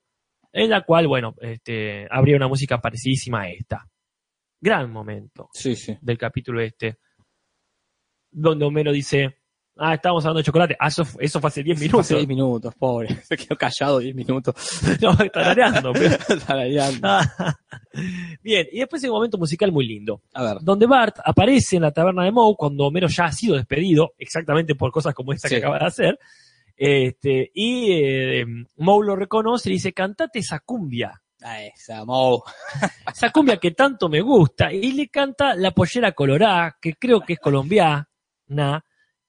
en 0.54 0.69
la 0.69 0.82
cual, 0.82 1.08
bueno, 1.08 1.36
este, 1.41 2.08
habría 2.10 2.38
una 2.38 2.47
música 2.47 2.80
parecidísima 2.80 3.41
a 3.41 3.49
esta. 3.49 3.86
Gran 4.62 4.89
momento 4.91 5.49
Sí, 5.54 5.75
sí. 5.75 5.95
del 6.01 6.17
capítulo 6.17 6.62
este, 6.62 6.97
donde 8.38 8.65
Homero 8.65 8.91
dice, 8.91 9.38
ah, 9.78 9.93
estábamos 9.93 10.24
hablando 10.26 10.39
de 10.39 10.43
chocolate, 10.45 10.76
ah, 10.80 10.88
eso, 10.88 11.04
eso 11.19 11.39
fue 11.39 11.48
hace 11.48 11.63
10 11.63 11.80
minutos. 11.80 12.02
Hace 12.02 12.15
10 12.15 12.28
minutos, 12.28 12.74
pobre. 12.76 13.08
Se 13.24 13.38
quedó 13.38 13.56
callado 13.58 14.00
10 14.00 14.15
minutos. 14.15 14.56
no, 15.02 15.15
tarareando, 15.30 15.93
pero- 15.93 16.17
Tarareando. 16.48 17.08
Bien, 18.41 18.67
y 18.71 18.80
después 18.80 19.04
hay 19.04 19.10
un 19.10 19.15
momento 19.15 19.38
musical 19.38 19.71
muy 19.71 19.88
lindo, 19.88 20.21
A 20.34 20.43
ver. 20.43 20.58
donde 20.62 20.86
Bart 20.86 21.17
aparece 21.24 21.78
en 21.78 21.84
la 21.84 21.91
taberna 21.91 22.24
de 22.26 22.32
Moe 22.32 22.56
cuando 22.58 22.86
Homero 22.86 23.08
ya 23.08 23.26
ha 23.26 23.32
sido 23.32 23.56
despedido, 23.56 24.13
exactamente 24.17 24.76
por 24.76 24.91
cosas 24.91 25.13
como 25.13 25.32
esta 25.34 25.48
que 25.50 25.58
acaba 25.58 25.80
de 25.80 25.86
hacer, 25.86 26.19
este, 26.76 27.52
y 27.54 27.91
eh, 27.93 28.45
Moe 28.78 29.06
lo 29.06 29.15
reconoce 29.15 29.69
y 29.69 29.74
dice, 29.74 29.93
cantate 29.93 30.39
esa 30.39 30.60
cumbia, 30.60 31.21
A 31.41 31.63
esa, 31.63 32.04
Mo. 32.04 32.43
esa 33.13 33.30
cumbia 33.32 33.58
que 33.58 33.71
tanto 33.71 34.10
me 34.10 34.19
gusta, 34.19 34.74
y 34.74 34.91
le 34.91 35.08
canta 35.08 35.56
La 35.56 35.71
Pollera 35.71 36.12
Colorá, 36.12 36.76
que 36.82 36.95
creo 36.95 37.21
que 37.21 37.34
es 37.34 37.39
colombiana, 37.39 38.10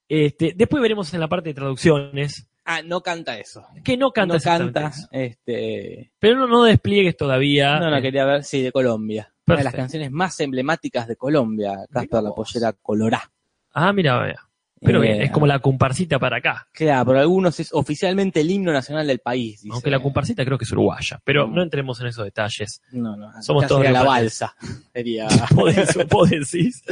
este, 0.08 0.52
después 0.56 0.82
veremos 0.82 1.12
en 1.14 1.20
la 1.20 1.28
parte 1.28 1.50
de 1.50 1.54
traducciones, 1.54 2.48
Ah, 2.68 2.82
no 2.82 3.00
canta 3.00 3.38
eso. 3.38 3.64
que 3.84 3.96
no 3.96 4.10
canta 4.10 4.34
no 4.34 4.40
canta, 4.40 4.92
este... 5.12 6.10
pero 6.18 6.36
no, 6.36 6.48
no 6.48 6.64
despliegues 6.64 7.16
todavía. 7.16 7.78
No, 7.78 7.90
no, 7.90 7.98
eh, 7.98 8.02
quería 8.02 8.24
ver, 8.24 8.42
sí, 8.42 8.60
de 8.60 8.72
Colombia. 8.72 9.32
Una 9.46 9.58
de 9.58 9.64
las 9.64 9.72
canciones 9.72 10.10
más 10.10 10.40
emblemáticas 10.40 11.06
de 11.06 11.14
Colombia, 11.14 11.86
Casper 11.88 12.24
la 12.24 12.32
pollera 12.32 12.72
colorá. 12.72 13.30
Ah, 13.72 13.92
mira, 13.92 14.18
vea. 14.20 14.45
Pero 14.86 15.02
Eh, 15.02 15.08
bien, 15.08 15.22
es 15.22 15.30
como 15.30 15.46
la 15.46 15.58
comparsita 15.58 16.18
para 16.18 16.38
acá. 16.38 16.68
Claro, 16.72 17.04
por 17.04 17.16
algunos 17.18 17.58
es 17.60 17.70
oficialmente 17.74 18.40
el 18.40 18.50
himno 18.50 18.72
nacional 18.72 19.06
del 19.06 19.18
país. 19.18 19.60
dice. 19.60 19.68
Aunque 19.74 19.90
la 19.90 20.00
comparsita 20.00 20.44
creo 20.44 20.56
que 20.56 20.64
es 20.64 20.72
uruguaya. 20.72 21.20
Pero 21.24 21.46
Mm. 21.48 21.54
no 21.54 21.62
entremos 21.62 22.00
en 22.00 22.06
esos 22.06 22.24
detalles. 22.24 22.80
No, 22.92 23.16
no. 23.16 23.30
Somos 23.42 23.66
todos 23.66 23.82
sería 23.82 23.98
la 24.00 24.04
balsa. 24.06 24.54
Sería. 24.94 25.26
Decís-. 25.28 26.82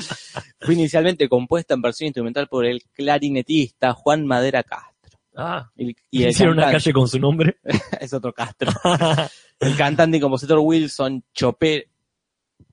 Fue 0.60 0.74
inicialmente 0.74 1.28
compuesta 1.28 1.74
en 1.74 1.82
versión 1.82 2.06
instrumental 2.08 2.48
por 2.48 2.66
el 2.66 2.82
clarinetista 2.92 3.92
Juan 3.94 4.26
Madera 4.26 4.62
Castro. 4.62 5.18
Ah, 5.36 5.68
Y, 5.76 5.96
y 6.10 6.22
el 6.24 6.30
hicieron 6.30 6.58
una 6.58 6.70
calle 6.70 6.92
con 6.92 7.08
su 7.08 7.18
nombre. 7.18 7.56
es 8.00 8.12
otro 8.12 8.32
Castro. 8.32 8.70
El 9.58 9.76
cantante 9.76 10.16
y 10.16 10.20
compositor 10.20 10.58
Wilson 10.60 11.24
Chope, 11.32 11.88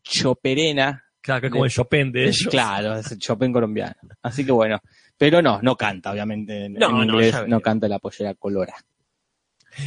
Choperena. 0.03 1.03
claro, 1.21 1.41
que 1.41 1.47
es 1.47 1.51
como 1.51 1.65
el 1.65 1.71
Chopin 1.71 2.11
de 2.11 2.23
ellos. 2.25 2.47
Claro, 2.49 2.95
es 2.97 3.11
el 3.11 3.19
Chopin 3.19 3.51
colombiano. 3.53 3.95
Así 4.21 4.45
que 4.45 4.51
bueno. 4.51 4.79
Pero 5.21 5.39
no, 5.39 5.59
no 5.61 5.75
canta, 5.75 6.11
obviamente. 6.11 6.65
En, 6.65 6.73
No, 6.73 6.89
en 6.89 6.95
no, 6.95 7.03
inglés 7.13 7.35
no, 7.47 7.59
canta 7.61 7.87
la 7.87 7.99
pollera 7.99 8.33
colora. 8.33 8.73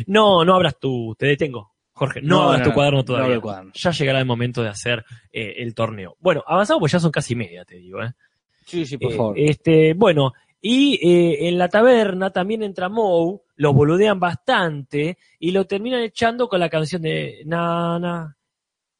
No, 0.06 0.44
no 0.44 0.54
abras 0.54 0.78
tu, 0.78 1.12
te 1.18 1.26
detengo. 1.26 1.72
Jorge, 1.92 2.22
no, 2.22 2.36
No, 2.36 2.42
abras 2.50 2.62
tu 2.62 2.68
no, 2.68 2.74
cuaderno 2.76 2.98
no 3.00 3.04
todavía. 3.04 3.40
cuaderno. 3.40 3.72
Ya 3.74 3.90
llegará 3.90 4.20
el 4.20 4.26
momento 4.26 4.62
de 4.62 4.68
hacer 4.68 5.04
eh, 5.32 5.54
el 5.58 5.74
torneo. 5.74 6.16
Bueno, 6.20 6.44
avanzamos 6.46 6.78
pues 6.78 6.92
ya 6.92 7.00
son 7.00 7.10
casi 7.10 7.34
media, 7.34 7.64
te 7.64 7.74
digo. 7.78 8.00
¿eh? 8.00 8.12
Sí, 8.64 8.86
sí, 8.86 8.96
por 8.96 9.12
Eh, 9.12 9.16
favor. 9.16 9.34
Este, 9.36 9.94
bueno, 9.94 10.32
Y 10.60 10.94
eh, 11.06 11.48
en 11.48 11.58
la 11.58 11.68
taberna 11.68 12.30
también 12.30 12.62
entra 12.62 12.88
Moe, 12.88 13.40
lo 13.56 13.72
boludean 13.74 14.20
bastante 14.20 15.18
y 15.40 15.50
lo 15.50 15.66
terminan 15.66 16.00
echando 16.02 16.48
con 16.48 16.60
la 16.60 16.68
canción 16.70 17.02
de 17.02 17.42
Nana, 17.44 18.36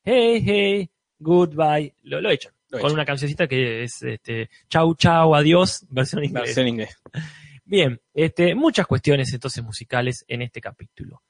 Hey, 0.02 0.42
hey, 0.44 0.90
goodbye. 1.20 1.94
Lo, 2.02 2.20
lo 2.20 2.28
echan. 2.30 2.52
Lo 2.74 2.80
con 2.82 2.92
una 2.92 3.04
cancioncita 3.04 3.46
que 3.46 3.84
es 3.84 4.02
este, 4.02 4.50
Chau, 4.68 4.94
chau, 4.94 5.34
adiós, 5.34 5.86
versión 5.90 6.24
inglés. 6.24 6.42
Versión 6.44 6.68
inglés. 6.68 6.96
Bien, 7.64 8.00
este, 8.12 8.54
muchas 8.54 8.86
cuestiones 8.86 9.32
entonces 9.32 9.62
musicales 9.64 10.24
en 10.28 10.42
este 10.42 10.60
capítulo. 10.60 11.22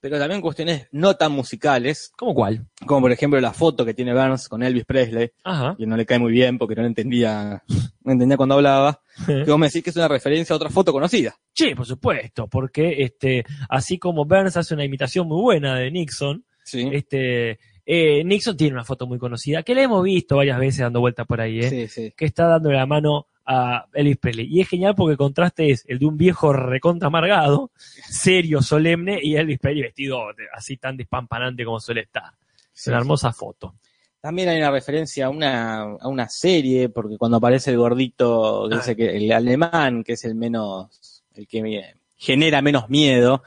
Pero 0.00 0.18
también 0.18 0.40
cuestiones 0.40 0.88
no 0.90 1.14
tan 1.14 1.30
musicales, 1.30 2.10
¿Cómo 2.16 2.34
cuál? 2.34 2.66
como 2.86 3.02
por 3.02 3.12
ejemplo 3.12 3.40
la 3.40 3.52
foto 3.52 3.84
que 3.84 3.94
tiene 3.94 4.12
Burns 4.12 4.48
con 4.48 4.64
Elvis 4.64 4.84
Presley, 4.84 5.30
Ajá. 5.44 5.76
que 5.78 5.86
no 5.86 5.96
le 5.96 6.04
cae 6.04 6.18
muy 6.18 6.32
bien 6.32 6.58
porque 6.58 6.74
no 6.74 6.84
entendía, 6.84 7.62
no 8.02 8.12
entendía 8.12 8.36
cuando 8.36 8.56
hablaba, 8.56 9.00
que 9.26 9.44
vos 9.48 9.58
me 9.60 9.66
decís 9.68 9.84
que 9.84 9.90
es 9.90 9.96
una 9.96 10.08
referencia 10.08 10.54
a 10.54 10.56
otra 10.56 10.70
foto 10.70 10.92
conocida. 10.92 11.36
Sí, 11.54 11.76
por 11.76 11.86
supuesto, 11.86 12.48
porque 12.48 12.96
este, 13.04 13.44
así 13.68 13.96
como 14.00 14.24
Burns 14.24 14.56
hace 14.56 14.74
una 14.74 14.84
imitación 14.84 15.28
muy 15.28 15.40
buena 15.40 15.76
de 15.76 15.92
Nixon, 15.92 16.44
Sí. 16.64 16.88
este, 16.92 17.60
eh, 17.94 18.24
Nixon 18.24 18.56
tiene 18.56 18.72
una 18.74 18.84
foto 18.84 19.06
muy 19.06 19.18
conocida, 19.18 19.62
que 19.62 19.74
la 19.74 19.82
hemos 19.82 20.02
visto 20.02 20.36
varias 20.36 20.58
veces 20.58 20.80
dando 20.80 21.00
vuelta 21.00 21.24
por 21.26 21.40
ahí, 21.40 21.60
¿eh? 21.60 21.68
Sí, 21.68 21.88
sí. 21.88 22.14
que 22.16 22.24
está 22.24 22.46
dándole 22.46 22.76
la 22.76 22.86
mano 22.86 23.26
a 23.44 23.86
Elvis 23.92 24.16
Presley. 24.18 24.46
Y 24.50 24.60
es 24.60 24.68
genial 24.68 24.94
porque 24.94 25.12
el 25.12 25.18
contraste 25.18 25.70
es 25.70 25.84
el 25.88 25.98
de 25.98 26.06
un 26.06 26.16
viejo 26.16 26.52
recontra 26.52 27.08
amargado, 27.08 27.70
serio, 27.76 28.62
solemne, 28.62 29.18
y 29.22 29.36
Elvis 29.36 29.58
Presley 29.58 29.82
vestido 29.82 30.20
así 30.54 30.76
tan 30.76 30.96
despampanante 30.96 31.64
como 31.64 31.80
suele 31.80 32.02
estar. 32.02 32.32
Es 32.74 32.84
Sí, 32.84 32.90
una 32.90 32.98
hermosa 33.00 33.32
foto. 33.32 33.74
También 34.20 34.48
hay 34.48 34.58
una 34.58 34.70
referencia 34.70 35.26
a 35.26 35.30
una, 35.30 35.82
a 35.82 36.08
una 36.08 36.28
serie, 36.28 36.88
porque 36.88 37.18
cuando 37.18 37.36
aparece 37.38 37.72
el 37.72 37.76
gordito, 37.76 38.68
que 38.68 38.76
Ah. 38.76 38.78
dice 38.78 38.96
que 38.96 39.16
el 39.16 39.30
alemán, 39.32 40.02
que 40.04 40.12
es 40.12 40.24
el 40.24 40.34
menos, 40.36 41.22
el 41.34 41.46
que 41.48 41.94
genera 42.16 42.62
menos 42.62 42.88
miedo, 42.88 43.42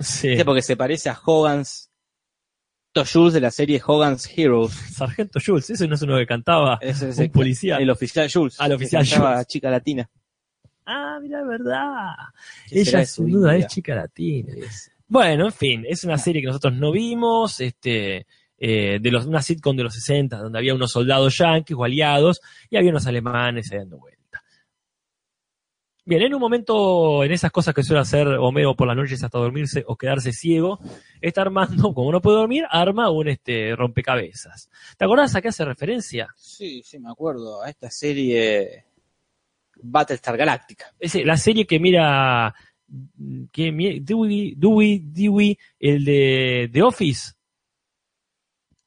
porque 0.45 0.61
se 0.61 0.75
parece 0.75 1.09
a 1.09 1.17
Hogan's 1.25 1.84
Jules 3.03 3.33
de 3.33 3.41
la 3.41 3.51
serie 3.51 3.81
Hogan's 3.85 4.29
Heroes. 4.37 4.71
Sargento 4.71 5.39
Jules, 5.45 5.69
ese 5.69 5.87
no 5.87 5.95
es 5.95 6.01
uno 6.03 6.17
que 6.17 6.25
cantaba. 6.27 6.79
Un 7.17 7.29
policía. 7.31 7.77
El 7.77 7.89
oficial 7.89 8.29
Jules. 8.31 8.55
Ah, 8.59 8.67
el 8.67 8.73
oficial 8.73 9.03
que 9.03 9.09
cantaba 9.09 9.33
Jules. 9.33 9.47
chica 9.47 9.69
latina. 9.69 10.09
Ah, 10.85 11.17
mira, 11.21 11.41
es 11.41 11.47
verdad. 11.47 12.05
¿Qué 12.69 12.85
será 12.85 12.99
Ella 12.99 13.05
sin 13.07 13.31
duda 13.31 13.53
vida? 13.53 13.65
es 13.65 13.73
chica 13.73 13.95
latina. 13.95 14.53
Es- 14.55 14.91
Bueno, 15.07 15.45
en 15.45 15.51
fin, 15.51 15.83
es 15.87 16.03
una 16.03 16.17
serie 16.17 16.41
que 16.41 16.47
nosotros 16.47 16.73
no 16.73 16.91
vimos, 16.91 17.59
este, 17.59 18.25
eh, 18.57 18.99
de 19.01 19.11
los, 19.11 19.25
una 19.25 19.41
sitcom 19.41 19.75
de 19.75 19.83
los 19.83 19.93
60, 19.95 20.37
donde 20.37 20.57
había 20.59 20.73
unos 20.75 20.91
soldados 20.91 21.37
yanquis 21.37 21.75
o 21.77 21.83
aliados 21.83 22.39
y 22.69 22.77
había 22.77 22.91
unos 22.91 23.05
alemanes 23.07 23.69
dando 23.69 23.97
vuelta. 23.97 24.14
Bien, 26.07 26.21
en 26.21 26.35
un 26.35 26.39
momento, 26.39 27.23
en 27.23 27.31
esas 27.31 27.51
cosas 27.51 27.73
que 27.73 27.81
suele 27.81 28.01
hacer 28.01 28.27
Homero 28.27 28.75
por 28.75 28.87
las 28.87 28.95
noches 28.95 29.23
hasta 29.23 29.39
dormirse 29.39 29.83
o 29.87 29.95
quedarse 29.95 30.31
ciego, 30.31 30.79
está 31.19 31.41
armando, 31.41 31.93
como 31.95 32.11
no 32.11 32.21
puede 32.21 32.37
dormir, 32.37 32.63
arma 32.69 33.09
un 33.09 33.27
este, 33.27 33.75
rompecabezas. 33.75 34.69
¿Te 34.97 35.05
acordás 35.05 35.35
a 35.35 35.41
qué 35.41 35.47
hace 35.47 35.65
referencia? 35.65 36.27
Sí, 36.35 36.83
sí, 36.85 36.99
me 36.99 37.09
acuerdo. 37.09 37.63
A 37.63 37.69
esta 37.71 37.89
serie 37.89 38.85
Battlestar 39.81 40.37
Galactica. 40.37 40.93
Es 40.99 41.15
la 41.25 41.37
serie 41.37 41.65
que 41.65 41.79
mira 41.79 42.53
que 43.51 43.99
Dewey, 44.03 44.53
Dewey, 44.55 44.99
Dewey, 45.07 45.57
el 45.79 46.05
de 46.05 46.69
The 46.71 46.83
Office. 46.83 47.31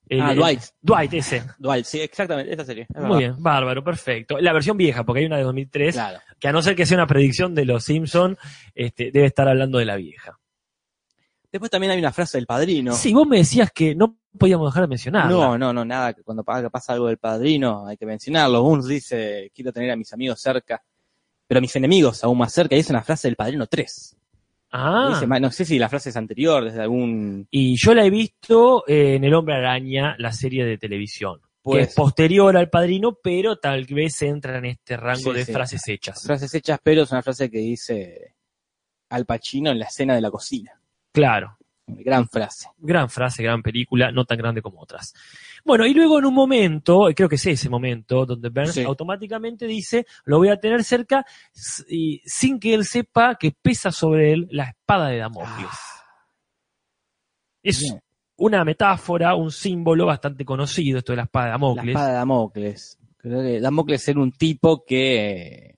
El- 0.08 0.20
ah, 0.22 0.30
el- 0.32 0.38
Dwight. 0.38 0.60
Dwight, 0.80 1.14
ese. 1.14 1.42
Dwight, 1.58 1.84
sí, 1.84 2.00
exactamente, 2.00 2.50
esta 2.52 2.64
serie. 2.64 2.84
es 2.84 2.94
Muy 2.94 3.02
verdad. 3.02 3.18
bien, 3.18 3.42
bárbaro, 3.42 3.82
perfecto. 3.84 4.38
La 4.38 4.52
versión 4.52 4.76
vieja, 4.76 5.04
porque 5.04 5.20
hay 5.20 5.26
una 5.26 5.36
de 5.36 5.42
2003, 5.42 5.94
Claro. 5.96 6.20
Que 6.40 6.48
a 6.48 6.52
no 6.52 6.62
ser 6.62 6.76
que 6.76 6.86
sea 6.86 6.96
una 6.96 7.06
predicción 7.06 7.54
de 7.54 7.64
los 7.64 7.84
Simpson, 7.84 8.36
este, 8.74 9.10
debe 9.10 9.26
estar 9.26 9.48
hablando 9.48 9.78
de 9.78 9.84
la 9.84 9.96
vieja. 9.96 10.38
Después 11.50 11.70
también 11.70 11.92
hay 11.92 11.98
una 11.98 12.12
frase 12.12 12.36
del 12.38 12.46
padrino. 12.46 12.92
Sí, 12.92 13.12
vos 13.14 13.26
me 13.26 13.38
decías 13.38 13.70
que 13.72 13.94
no 13.94 14.18
podíamos 14.36 14.70
dejar 14.70 14.82
de 14.82 14.88
mencionarla. 14.88 15.30
No, 15.30 15.56
no, 15.58 15.72
no, 15.72 15.84
nada, 15.84 16.12
que 16.12 16.22
cuando 16.22 16.44
pa- 16.44 16.68
pasa 16.68 16.92
algo 16.92 17.06
del 17.06 17.16
padrino 17.16 17.86
hay 17.86 17.96
que 17.96 18.04
mencionarlo. 18.04 18.62
Burns 18.62 18.86
dice, 18.86 19.50
quiero 19.54 19.72
tener 19.72 19.90
a 19.90 19.96
mis 19.96 20.12
amigos 20.12 20.40
cerca, 20.40 20.82
pero 21.46 21.58
a 21.58 21.60
mis 21.62 21.74
enemigos 21.74 22.22
aún 22.22 22.36
más 22.38 22.52
cerca. 22.52 22.76
Y 22.76 22.80
es 22.80 22.90
una 22.90 23.02
frase 23.02 23.28
del 23.28 23.36
padrino 23.36 23.66
3. 23.66 24.16
Ah, 24.70 25.08
Dice, 25.14 25.26
no 25.40 25.50
sé 25.50 25.64
si 25.64 25.78
la 25.78 25.88
frase 25.88 26.10
es 26.10 26.16
anterior, 26.18 26.62
desde 26.62 26.82
algún... 26.82 27.48
y 27.50 27.74
yo 27.76 27.94
la 27.94 28.04
he 28.04 28.10
visto 28.10 28.84
eh, 28.86 29.14
en 29.14 29.24
El 29.24 29.32
Hombre 29.32 29.54
Araña, 29.54 30.14
la 30.18 30.30
serie 30.30 30.66
de 30.66 30.76
televisión. 30.76 31.40
Que 31.70 31.78
Pues, 31.78 31.88
es 31.90 31.94
posterior 31.94 32.56
al 32.56 32.70
padrino, 32.70 33.18
pero 33.22 33.56
tal 33.58 33.84
vez 33.84 34.20
entra 34.22 34.58
en 34.58 34.66
este 34.66 34.96
rango 34.96 35.32
Sí, 35.32 35.38
de 35.38 35.44
sí. 35.44 35.52
frases 35.52 35.86
hechas. 35.88 36.22
frases 36.22 36.52
hechas, 36.54 36.78
pero 36.82 37.02
es 37.02 37.10
una 37.12 37.22
frase 37.22 37.50
que 37.50 37.58
dice 37.58 38.34
Al 39.10 39.24
Pacino 39.26 39.70
en 39.70 39.78
la 39.78 39.86
escena 39.86 40.14
de 40.14 40.20
la 40.20 40.30
cocina. 40.30 40.80
Claro, 41.12 41.56
Gran 41.90 42.28
frase. 42.28 42.68
gran 42.76 43.08
frase, 43.08 43.42
gran 43.42 43.62
película, 43.62 44.12
no 44.12 44.26
tan 44.26 44.36
grande 44.36 44.60
como 44.60 44.78
otras. 44.82 45.14
Bueno, 45.64 45.86
y 45.86 45.94
luego 45.94 46.18
en 46.18 46.26
un 46.26 46.34
momento, 46.34 47.08
creo 47.16 47.30
que 47.30 47.36
es 47.36 47.46
ese 47.46 47.70
momento, 47.70 48.26
donde 48.26 48.50
Burns 48.50 48.74
Sí. 48.74 48.82
automáticamente 48.84 49.66
dice, 49.66 50.04
lo 50.26 50.36
voy 50.36 50.50
a 50.50 50.60
tener 50.60 50.84
cerca, 50.84 51.24
y 51.88 52.20
sin 52.26 52.60
que 52.60 52.74
él 52.74 52.84
sepa 52.84 53.36
que 53.36 53.52
pesa 53.52 53.90
sobre 53.90 54.32
él 54.34 54.48
la 54.50 54.64
espada 54.64 55.08
de 55.08 55.16
Damocles. 55.16 55.70
es 57.62 57.80
Bien. 57.80 58.00
Una 58.38 58.64
metáfora, 58.64 59.34
un 59.34 59.50
símbolo 59.52 60.06
bastante 60.06 60.44
conocido, 60.44 60.98
esto 60.98 61.12
de 61.12 61.16
la 61.18 61.22
espada 61.24 61.46
de 61.46 61.50
La 61.50 61.54
Damocles. 61.54 61.88
espada 61.88 62.08
de 62.08 62.14
Damocles. 62.14 62.98
Creo 63.18 63.42
que 63.42 63.60
Damocles 63.60 64.08
era 64.08 64.20
un 64.20 64.32
tipo 64.32 64.84
que 64.84 65.74
eh, 65.74 65.76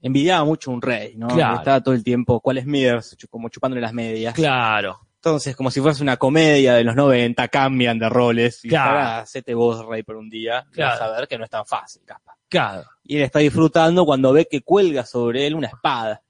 envidiaba 0.00 0.44
mucho 0.44 0.70
a 0.70 0.74
un 0.74 0.82
rey, 0.82 1.14
¿no? 1.16 1.28
Claro. 1.28 1.54
Que 1.54 1.58
Estaba 1.60 1.80
todo 1.82 1.94
el 1.94 2.02
tiempo, 2.04 2.40
¿cuál 2.40 2.58
es 2.58 2.66
Mears? 2.66 3.16
Como 3.30 3.48
chupándole 3.48 3.80
las 3.82 3.92
medias. 3.92 4.34
Claro, 4.34 4.98
Entonces, 5.16 5.54
como 5.56 5.70
si 5.70 5.80
fuese 5.80 6.02
una 6.02 6.16
comedia 6.16 6.74
de 6.74 6.84
los 6.84 6.94
90, 6.94 7.48
cambian 7.48 7.98
de 7.98 8.08
roles. 8.08 8.64
Y 8.64 8.68
Claro. 8.68 9.20
hacete 9.22 9.52
vos 9.52 9.84
rey 9.84 10.02
por 10.04 10.16
un 10.16 10.30
día. 10.30 10.64
y 10.70 10.74
Claro. 10.74 10.92
Vas 10.92 11.00
a 11.02 11.18
ver 11.18 11.28
que 11.28 11.36
no 11.36 11.44
es 11.44 11.50
tan 11.50 11.66
fácil, 11.66 12.02
capaz. 12.06 12.34
claro, 12.48 12.84
Y 13.02 13.16
él 13.16 13.22
está 13.24 13.40
disfrutando 13.40 14.06
cuando 14.06 14.32
ve 14.32 14.46
que 14.50 14.62
cuelga 14.62 15.04
sobre 15.04 15.46
él 15.46 15.54
una 15.56 15.66
espada. 15.66 16.22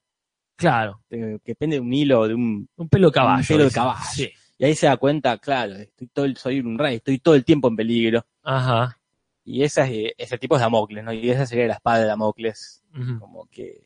claro. 0.57 1.03
eh, 1.11 1.39
Que 1.45 1.55
pende 1.55 1.77
de 1.77 1.81
un 1.81 1.93
hilo, 1.93 2.27
de 2.27 2.35
un 2.35 2.69
Un 2.77 2.89
pelo 2.89 3.09
de 3.09 3.13
caballo. 3.15 3.41
Un 3.43 3.47
pelo 3.47 3.65
de 3.65 3.71
caballo. 3.71 4.01
Sí. 4.11 4.31
Y 4.59 4.64
ahí 4.64 4.75
se 4.75 4.87
da 4.87 4.97
cuenta, 4.97 5.38
claro, 5.38 5.77
estoy 5.77 6.09
todo 6.09 6.25
el- 6.25 6.37
soy 6.37 6.61
un 6.61 6.79
rey, 6.79 6.97
estoy 6.97 7.18
todo 7.21 7.35
el 7.37 7.44
tiempo 7.44 7.68
en 7.68 7.77
peligro. 7.77 8.27
Ajá. 8.42 8.99
Y 9.44 9.62
esa 9.62 9.87
es- 9.88 10.12
ese 10.18 10.37
tipo 10.38 10.57
es 10.57 10.61
Damocles, 10.61 11.05
¿no? 11.05 11.12
Y 11.12 11.31
esa 11.31 11.47
sería 11.47 11.66
la 11.68 11.75
espada 11.75 12.01
de 12.01 12.07
Damocles, 12.07 12.83
ujú. 12.94 13.18
como 13.21 13.47
que 13.51 13.85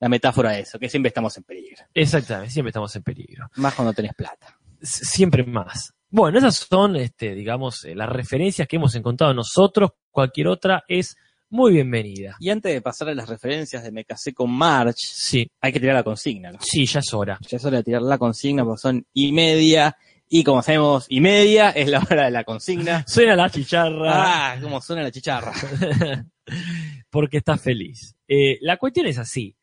la 0.00 0.08
metáfora 0.08 0.52
de 0.52 0.60
eso, 0.60 0.78
que 0.78 0.88
siempre 0.88 1.08
estamos 1.08 1.36
en 1.36 1.44
peligro. 1.44 1.84
Exactamente, 1.94 2.50
siempre 2.52 2.70
estamos 2.70 2.94
en 2.96 3.02
peligro. 3.02 3.48
Más 3.56 3.74
cuando 3.74 3.92
tenés 3.92 4.14
plata. 4.14 4.56
S- 4.80 5.04
Siempre 5.04 5.44
más. 5.44 5.92
Bueno, 6.10 6.38
esas 6.38 6.56
son, 6.56 6.96
este, 6.96 7.34
digamos, 7.34 7.84
eh, 7.84 7.94
las 7.94 8.08
referencias 8.08 8.66
que 8.68 8.76
hemos 8.76 8.94
encontrado 8.94 9.32
nosotros. 9.32 9.90
Cualquier 10.10 10.48
otra 10.48 10.84
es 10.88 11.16
muy 11.50 11.72
bienvenida. 11.72 12.36
Y 12.40 12.50
antes 12.50 12.72
de 12.72 12.80
pasar 12.80 13.08
a 13.10 13.14
las 13.14 13.28
referencias 13.28 13.82
de 13.84 13.92
Me 13.92 14.04
casé 14.04 14.32
con 14.34 14.50
March, 14.50 14.96
Sí, 14.98 15.48
hay 15.60 15.72
que 15.72 15.80
tirar 15.80 15.94
la 15.94 16.02
consigna, 16.02 16.50
¿no? 16.52 16.58
sí, 16.60 16.84
ya 16.86 16.98
es 17.00 17.12
hora. 17.14 17.38
Ya 17.48 17.56
es 17.58 17.64
hora 17.64 17.76
de 17.78 17.84
tirar 17.84 18.02
la 18.02 18.18
consigna 18.18 18.64
porque 18.64 18.80
son 18.80 19.06
y 19.12 19.32
media. 19.32 19.96
Y 20.34 20.44
como 20.44 20.62
sabemos, 20.62 21.04
y 21.10 21.20
media 21.20 21.72
es 21.72 21.90
la 21.90 21.98
hora 21.98 22.24
de 22.24 22.30
la 22.30 22.42
consigna. 22.42 23.04
Suena 23.06 23.36
la 23.36 23.50
chicharra 23.50 24.54
Ah, 24.54 24.58
cómo 24.62 24.80
suena 24.80 25.02
la 25.02 25.10
chicharra. 25.10 25.52
porque 27.10 27.36
está 27.36 27.58
feliz. 27.58 28.16
Eh, 28.26 28.56
la 28.62 28.78
cuestión 28.78 29.04
es 29.04 29.18
así, 29.18 29.54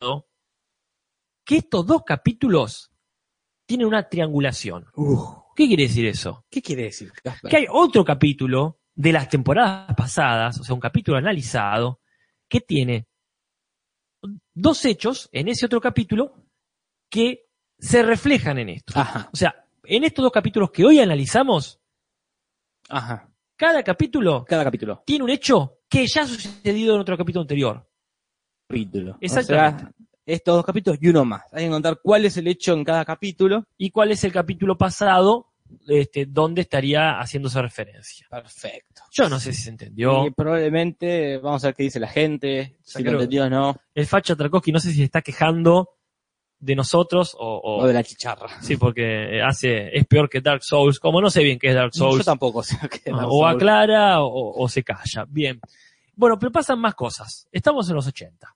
¿no? 0.00 0.28
Que 1.44 1.56
estos 1.56 1.84
dos 1.84 2.04
capítulos 2.06 2.92
tienen 3.66 3.88
una 3.88 4.08
triangulación. 4.08 4.86
¿Qué 5.56 5.66
quiere 5.66 5.82
decir 5.82 6.06
eso? 6.06 6.46
¿Qué 6.48 6.62
quiere 6.62 6.84
decir? 6.84 7.10
Gaspar? 7.24 7.50
que 7.50 7.56
hay 7.56 7.66
otro 7.68 8.04
capítulo 8.04 8.78
de 8.94 9.12
las 9.12 9.28
temporadas 9.28 9.92
pasadas, 9.96 10.60
o 10.60 10.62
sea, 10.62 10.72
un 10.76 10.80
capítulo 10.80 11.18
analizado, 11.18 12.00
que 12.48 12.60
tiene 12.60 13.08
dos 14.54 14.84
hechos 14.84 15.28
en 15.32 15.48
ese 15.48 15.66
otro 15.66 15.80
capítulo 15.80 16.44
que 17.10 17.48
se 17.76 18.04
reflejan 18.04 18.58
en 18.58 18.68
esto. 18.68 18.92
Ajá, 18.94 19.28
O 19.32 19.36
sea, 19.36 19.66
en 19.84 20.04
estos 20.04 20.22
dos 20.22 20.32
capítulos 20.32 20.70
que 20.70 20.84
hoy 20.84 21.00
analizamos, 21.00 21.80
ajá. 22.88 23.28
cada 23.56 23.82
capítulo 23.82 24.44
Cada 24.46 24.64
capítulo. 24.64 25.02
tiene 25.06 25.24
un 25.24 25.30
hecho 25.30 25.78
que 25.88 26.06
ya 26.06 26.22
ha 26.22 26.26
sucedido 26.26 26.94
en 26.94 27.00
otro 27.00 27.16
capítulo 27.16 27.42
anterior. 27.42 27.86
capítulo. 28.68 29.16
Exactamente. 29.20 29.84
O 29.84 29.86
sea, 29.86 29.94
estos 30.26 30.54
dos 30.56 30.64
capítulos 30.64 30.98
y 31.02 31.08
uno 31.08 31.24
más. 31.24 31.42
Hay 31.52 31.64
que 31.64 31.70
contar 31.70 31.98
cuál 32.02 32.24
es 32.24 32.36
el 32.36 32.46
hecho 32.46 32.72
en 32.72 32.84
cada 32.84 33.04
capítulo. 33.04 33.64
¿Y 33.76 33.90
cuál 33.90 34.12
es 34.12 34.22
el 34.22 34.32
capítulo 34.32 34.78
pasado 34.78 35.46
este, 35.88 36.26
donde 36.26 36.60
estaría 36.60 37.18
haciéndose 37.18 37.60
referencia? 37.60 38.28
Perfecto. 38.30 39.02
Yo 39.10 39.28
no 39.28 39.40
sé 39.40 39.52
si 39.52 39.62
se 39.62 39.70
entendió. 39.70 40.24
Y 40.26 40.30
probablemente, 40.30 41.38
vamos 41.38 41.64
a 41.64 41.68
ver 41.68 41.74
qué 41.74 41.82
dice 41.84 41.98
la 41.98 42.06
gente, 42.06 42.76
si 42.82 43.02
creo- 43.02 43.14
lo 43.14 43.18
entendió 43.18 43.46
o 43.46 43.50
no, 43.50 43.76
El 43.92 44.06
facha 44.06 44.36
Tarkovsky 44.36 44.70
no 44.70 44.78
sé 44.78 44.90
si 44.90 44.98
se 44.98 45.04
está 45.04 45.20
quejando 45.22 45.88
de 46.60 46.74
nosotros 46.76 47.34
o, 47.38 47.56
o- 47.56 47.82
o 47.82 47.86
de 47.86 47.92
la 47.94 48.04
chicharra. 48.04 48.48
Sí, 48.60 48.76
porque 48.76 49.40
hace, 49.42 49.96
es 49.96 50.06
peor 50.06 50.28
que 50.28 50.40
Dark 50.40 50.62
Souls. 50.62 51.00
Como 51.00 51.20
no 51.20 51.30
sé 51.30 51.42
bien 51.42 51.58
qué 51.58 51.68
es 51.70 51.74
Dark 51.74 51.90
Yo 51.94 52.10
Souls, 52.10 52.24
tampoco 52.24 52.62
sé 52.62 52.76
qué 52.88 53.10
ah, 53.10 53.16
Dark 53.16 53.28
o 53.32 53.46
aclara 53.46 54.20
o, 54.22 54.62
o 54.62 54.68
se 54.68 54.82
calla. 54.84 55.24
Bien. 55.28 55.58
Bueno, 56.14 56.38
pero 56.38 56.52
pasan 56.52 56.78
más 56.78 56.94
cosas. 56.94 57.48
Estamos 57.50 57.88
en 57.88 57.96
los 57.96 58.06
80. 58.06 58.54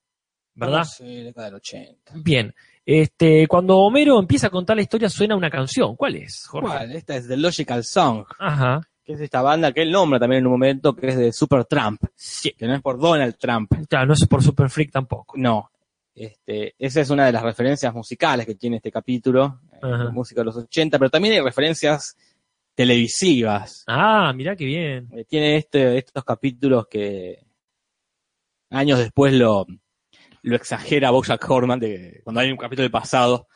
¿verdad? 0.57 0.85
Sí, 0.85 1.23
década 1.23 1.47
del 1.47 1.55
80. 1.57 2.13
Bien. 2.17 2.55
Este, 2.87 3.49
cuando 3.49 3.79
Homero 3.79 4.19
empieza 4.21 4.47
a 4.47 4.51
contar 4.51 4.77
la 4.77 4.83
historia 4.83 5.09
suena 5.09 5.35
una 5.35 5.51
canción. 5.51 5.97
¿Cuál 5.97 6.17
es, 6.17 6.47
Jorge? 6.47 6.69
¿Cuál? 6.69 6.93
Esta 6.93 7.17
es 7.17 7.27
The 7.27 7.37
Logical 7.39 7.83
Song, 7.83 8.25
Ajá. 8.39 8.81
que 9.03 9.15
es 9.15 9.21
esta 9.21 9.41
banda 9.43 9.73
que 9.73 9.83
él 9.83 9.91
nombra 9.91 10.21
también 10.21 10.41
en 10.41 10.47
un 10.47 10.53
momento, 10.53 10.95
que 10.95 11.09
es 11.09 11.17
de 11.17 11.33
Super 11.33 11.65
Trump, 11.65 12.03
Sí. 12.15 12.53
que 12.53 12.67
no 12.69 12.75
es 12.77 12.83
por 12.83 12.99
Donald 13.01 13.37
Trump, 13.39 13.73
Claro, 13.89 14.07
no 14.07 14.13
es 14.13 14.27
por 14.29 14.43
Super 14.45 14.69
Freak 14.71 14.93
tampoco. 14.93 15.35
no. 15.39 15.71
Este, 16.15 16.75
esa 16.79 17.01
es 17.01 17.11
una 17.11 17.27
de 17.27 17.33
las 17.33 17.43
referencias 17.43 17.93
musicales 17.93 18.47
que 18.47 18.55
tiene 18.55 18.77
este 18.77 18.93
capítulo, 18.93 19.61
eh, 19.73 19.79
Ajá. 19.83 20.11
música 20.11 20.41
de 20.43 20.45
los 20.47 20.57
80, 20.57 20.99
pero 20.99 21.11
también 21.11 21.35
hay 21.35 21.41
referencias 21.41 22.17
televisivas. 22.75 23.85
Ah, 23.87 24.33
mirá 24.35 24.55
qué 24.57 24.65
bien. 24.65 25.09
Eh, 25.13 25.25
Tiene 25.25 25.57
este, 25.57 25.99
estos 25.99 26.25
capítulos 26.25 26.87
que 26.89 27.45
años 28.71 28.99
después 28.99 29.33
lo, 29.33 29.67
lo 30.43 30.57
exagera 30.57 31.11
Bojack 31.11 31.49
Horseman, 31.49 31.81
de 31.81 32.21
cuando 32.25 32.41
hay 32.41 32.51
un 32.51 32.57
capítulo 32.59 32.83
del 32.85 32.91
pasado, 32.91 33.49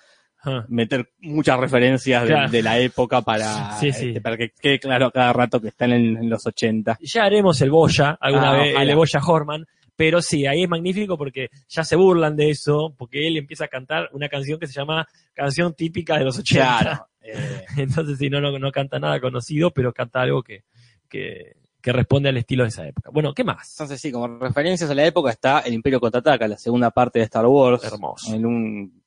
meter 0.69 1.11
muchas 1.19 1.59
referencias 1.59 2.23
de, 2.23 2.29
Claro. 2.29 2.51
de 2.51 2.63
la 2.63 2.79
época 2.79 3.23
para, 3.23 3.73
Sí, 3.81 3.93
sí. 3.93 4.09
este, 4.09 4.21
para 4.21 4.37
que 4.37 4.51
quede 4.51 4.79
claro 4.79 5.11
cada 5.11 5.33
rato 5.33 5.61
que 5.61 5.69
están 5.69 5.93
en, 5.93 6.17
en 6.17 6.31
los 6.31 6.47
80. 6.47 6.99
Ya 7.01 7.25
haremos 7.25 7.61
el 7.61 7.71
Boya 7.71 8.17
alguna 8.21 8.51
Ah, 8.51 8.57
vez, 8.57 8.75
ojalá. 8.75 8.91
el 8.91 8.97
Boya 8.97 9.21
Horman. 9.27 9.67
Pero 9.99 10.23
sí, 10.23 10.47
ahí 10.47 10.63
es 10.63 10.69
magnífico 10.69 11.19
porque 11.19 11.49
ya 11.69 11.83
se 11.83 11.97
burlan 11.97 12.37
de 12.37 12.51
eso, 12.51 12.95
porque 12.97 13.27
él 13.27 13.37
empieza 13.37 13.65
a 13.65 13.69
cantar 13.69 14.09
una 14.13 14.29
canción 14.29 14.61
que 14.61 14.69
se 14.69 14.73
llama 14.73 15.09
Canción 15.35 15.75
Típica 15.75 16.17
de 16.17 16.25
los 16.25 16.39
80. 16.39 16.79
Claro. 16.79 17.09
eh, 17.21 17.65
Entonces, 17.77 18.17
sí, 18.17 18.31
no, 18.31 18.41
no, 18.41 18.57
no 18.61 18.71
canta 18.71 19.01
nada 19.01 19.21
conocido, 19.21 19.73
pero 19.73 19.93
canta 19.93 20.21
algo 20.21 20.45
que, 20.45 20.63
que, 21.09 21.57
que 21.83 21.93
responde 21.93 22.29
al 22.29 22.37
estilo 22.37 22.63
de 22.63 22.69
esa 22.69 22.87
época. 22.87 23.11
Bueno, 23.11 23.35
¿qué 23.35 23.43
más? 23.43 23.73
entonces 23.73 24.01
sí, 24.01 24.13
como 24.13 24.39
referencias 24.39 24.89
a 24.89 24.95
la 24.95 25.05
época 25.05 25.33
está 25.33 25.59
El 25.63 25.75
Imperio 25.75 25.99
Contraataca, 25.99 26.47
la 26.47 26.59
segunda 26.59 26.93
parte 26.93 27.19
de 27.19 27.25
Star 27.25 27.47
Wars. 27.47 27.83
Hermoso. 27.83 28.33
En 28.33 28.47
un 28.47 29.03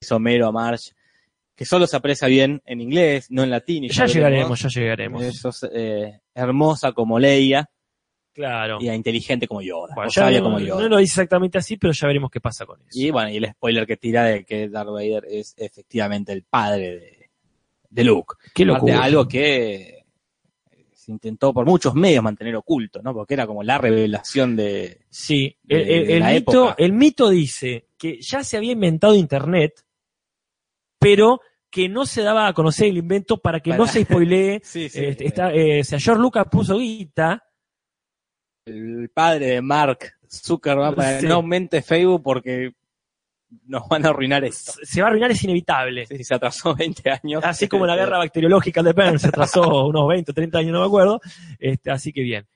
somero 0.00 0.48
a 0.48 0.52
March, 0.52 0.96
que 1.54 1.64
solo 1.64 1.86
se 1.86 1.96
aprecia 1.96 2.26
bien 2.26 2.60
en 2.66 2.80
inglés, 2.80 3.30
no 3.30 3.44
en 3.44 3.50
latín. 3.50 3.84
y 3.84 3.90
Ya 3.90 4.06
llegaremos, 4.06 4.60
ya 4.62 4.68
llegaremos. 4.68 5.22
Eso 5.22 5.50
es 5.50 5.70
eh, 5.72 6.22
hermosa 6.34 6.90
como 6.90 7.20
Leia 7.20 7.70
Claro. 8.34 8.78
y 8.80 8.88
inteligente 8.88 9.46
como 9.46 9.60
Yoda. 9.62 9.94
Bueno, 9.94 10.08
o 10.08 10.10
sabia 10.10 10.38
veremos- 10.40 10.52
como 10.54 10.58
Yoda. 10.60 10.82
no 10.82 10.88
lo 10.88 10.96
dice 10.98 11.12
exactamente 11.20 11.58
así, 11.58 11.76
pero 11.76 11.92
ya 11.92 12.06
veremos 12.06 12.30
qué 12.30 12.40
pasa 12.40 12.64
con 12.66 12.80
eso. 12.80 12.88
Y 12.92 13.10
bueno, 13.10 13.28
y 13.30 13.36
el 13.36 13.50
spoiler 13.50 13.86
que 13.86 13.96
tira 13.96 14.24
de 14.24 14.44
que 14.44 14.68
Darth 14.68 14.88
Vader 14.90 15.24
es 15.28 15.54
efectivamente 15.58 16.32
el 16.32 16.42
padre 16.42 16.90
de, 16.98 17.30
de 17.90 18.04
Luke. 18.04 18.34
qué 18.54 18.64
locura. 18.64 19.02
algo 19.02 19.28
que 19.28 19.98
se 20.92 21.10
intentó 21.12 21.52
por 21.52 21.66
muchos 21.66 21.94
medios 21.94 22.22
mantener 22.22 22.54
oculto, 22.56 23.02
¿no? 23.02 23.12
Porque 23.12 23.34
era 23.34 23.46
como 23.46 23.62
la 23.64 23.76
revelación 23.76 24.54
de... 24.56 25.00
Sí, 25.10 25.56
de- 25.64 25.82
el, 25.82 25.90
el- 25.90 26.06
de 26.06 26.12
el 26.14 26.20
la 26.20 26.30
mito, 26.30 26.50
época. 26.68 26.74
el 26.78 26.92
mito 26.92 27.28
dice 27.28 27.86
que 27.98 28.18
ya 28.20 28.42
se 28.44 28.56
había 28.56 28.72
inventado 28.72 29.14
Internet, 29.14 29.84
pero 30.98 31.40
que 31.70 31.88
no 31.88 32.06
se 32.06 32.22
daba 32.22 32.46
a 32.46 32.52
conocer 32.52 32.88
el 32.88 32.98
invento 32.98 33.38
para 33.38 33.60
que 33.60 33.70
Para- 33.70 33.78
no 33.82 33.86
se 33.86 34.04
spoilee. 34.04 34.60
Sí, 34.64 34.84
Este, 34.86 35.26
está, 35.26 35.52
eh, 35.52 35.80
o 35.80 35.84
sea, 35.84 35.98
George 35.98 36.22
Lucas 36.22 36.46
puso 36.50 36.78
guita, 36.78 37.42
El 38.64 39.10
padre 39.12 39.46
de 39.46 39.62
Mark 39.62 40.14
Zuckerberg 40.28 40.94
para 40.94 41.16
Sí. 41.16 41.22
que 41.22 41.28
no 41.28 41.34
aumente 41.36 41.82
Facebook 41.82 42.22
porque 42.22 42.72
nos 43.66 43.86
van 43.88 44.06
a 44.06 44.10
arruinar 44.10 44.44
esto. 44.44 44.72
se 44.82 45.00
va 45.00 45.08
a 45.08 45.10
arruinar, 45.10 45.30
es 45.32 45.42
inevitable. 45.44 46.06
Sí, 46.06 46.22
se 46.24 46.34
atrasó 46.34 46.74
20 46.76 47.10
años. 47.10 47.44
Así 47.44 47.68
como 47.68 47.86
la 47.86 47.96
guerra 47.96 48.18
bacteriológica 48.18 48.82
de 48.82 48.92
Bern 48.92 49.18
se 49.18 49.28
atrasó 49.28 49.86
unos 49.86 50.08
20 50.08 50.30
o 50.30 50.34
30 50.34 50.58
años, 50.58 50.72
no 50.72 50.80
me 50.80 50.86
acuerdo. 50.86 51.20
Este, 51.58 51.90
así 51.90 52.12
que 52.12 52.22
bien. 52.22 52.46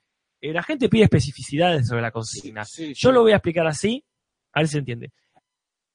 Eh, 0.41 0.53
la 0.53 0.63
gente 0.63 0.89
pide 0.89 1.05
especificidades 1.05 1.89
sobre 1.89 2.03
la 2.03 2.11
consigna. 2.13 2.65
Sí, 2.65 2.95
Yo 2.95 3.11
lo 3.11 3.23
voy 3.23 3.33
a 3.33 3.37
explicar 3.37 3.67
así, 3.67 4.05
a 4.53 4.61
ver 4.61 4.69
si 4.69 4.73
se 4.73 4.79
entiende. 4.79 5.11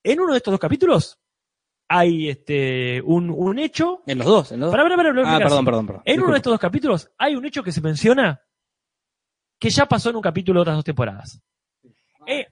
En 0.04 0.20
uno 0.20 0.34
de 0.34 0.38
estos 0.38 0.52
dos 0.52 0.60
capítulos 0.60 1.18
hay 1.88 2.30
este, 2.30 3.02
un, 3.02 3.30
un 3.30 3.60
hecho. 3.60 4.02
En 4.08 4.18
los 4.18 4.28
dos, 4.28 4.52
en 4.52 4.60
los 4.60 4.72
dos. 4.72 4.78
Pará, 4.78 4.84
pará, 4.96 5.14
pará, 5.14 5.36
Ah, 5.36 5.40
perdón, 5.40 5.66
perdón, 5.66 5.88
perdón. 5.88 6.02
En 6.06 6.22
uno 6.22 6.32
de 6.32 6.38
estos 6.38 6.52
dos 6.52 6.60
capítulos 6.60 7.10
hay 7.18 7.36
un 7.36 7.46
hecho 7.46 7.64
que 7.64 7.72
se 7.72 7.82
menciona 7.82 8.42
que 9.62 9.70
ya 9.70 9.86
pasó 9.86 10.10
en 10.10 10.16
un 10.16 10.24
capítulo 10.24 10.60
de 10.60 10.62
otras 10.64 10.76
dos 10.78 10.84
temporadas. 10.86 11.40
Eh, 12.26 12.48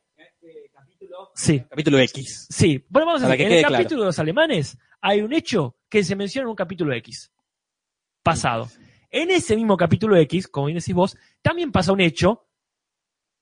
sí, 1.34 1.60
Capítulo 1.68 1.98
X. 2.00 2.46
sí. 2.50 2.86
Bueno, 2.88 3.08
vamos 3.08 3.24
a 3.24 3.28
decir, 3.28 3.38
que 3.40 3.46
en 3.48 3.52
el 3.54 3.60
claro. 3.62 3.74
capítulo 3.76 4.02
de 4.02 4.06
los 4.06 4.20
alemanes 4.20 4.78
hay 5.02 5.22
un 5.22 5.34
hecho 5.34 5.76
que 5.90 6.04
se 6.04 6.16
menciona 6.16 6.44
en 6.46 6.50
un 6.52 6.56
capítulo 6.56 6.94
X. 6.94 7.32
Pasado. 8.22 8.70
En 9.10 9.32
ese 9.32 9.56
mismo 9.56 9.76
capítulo 9.76 10.16
X, 10.18 10.48
como 10.48 10.68
bien 10.68 10.78
decís 10.78 10.94
vos, 10.94 11.18
también 11.42 11.72
pasa 11.72 11.92
un 11.92 12.02
hecho 12.02 12.46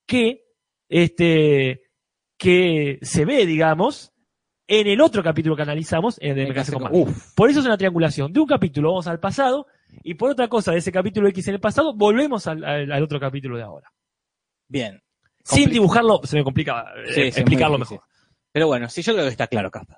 que, 0.06 0.46
este, 0.88 1.82
que 2.38 3.00
se 3.02 3.26
ve, 3.26 3.46
digamos, 3.46 4.14
en 4.66 4.88
el 4.88 5.02
otro 5.02 5.22
capítulo 5.22 5.58
que 5.58 5.64
analizamos, 5.64 6.18
en 6.22 6.40
el 6.40 6.54
con- 6.56 6.74
Comando. 6.74 6.98
Uf, 7.00 7.34
Por 7.36 7.50
eso 7.50 7.60
es 7.60 7.66
una 7.66 7.78
triangulación. 7.78 8.32
De 8.32 8.40
un 8.40 8.48
capítulo 8.48 8.92
vamos 8.92 9.08
al 9.08 9.20
pasado 9.20 9.68
y 10.04 10.14
por 10.16 10.30
otra 10.32 10.48
cosa 10.48 10.72
de 10.72 10.78
ese 10.80 10.92
capítulo 10.92 11.28
X 11.30 11.48
en 11.48 11.56
el 11.56 11.60
pasado 11.60 11.94
volvemos 11.96 12.48
al, 12.48 12.64
al- 12.64 12.92
al 12.92 13.04
otro 13.04 13.20
capítulo 13.20 13.58
de 13.58 13.64
ahora. 13.64 13.92
bien. 14.68 15.02
Sin 15.44 15.70
dibujarlo, 15.70 16.20
se 16.26 16.36
me 16.36 16.44
complica 16.44 16.86
eh, 17.06 17.14
Sí, 17.14 17.22
explicarlo 17.22 17.78
mejor. 17.78 18.02
Pero 18.52 18.68
bueno, 18.68 18.90
sí, 18.90 19.02
yo 19.02 19.14
creo 19.14 19.24
que 19.26 19.32
está 19.32 19.48
claro, 19.48 19.72
Casper. 19.72 19.96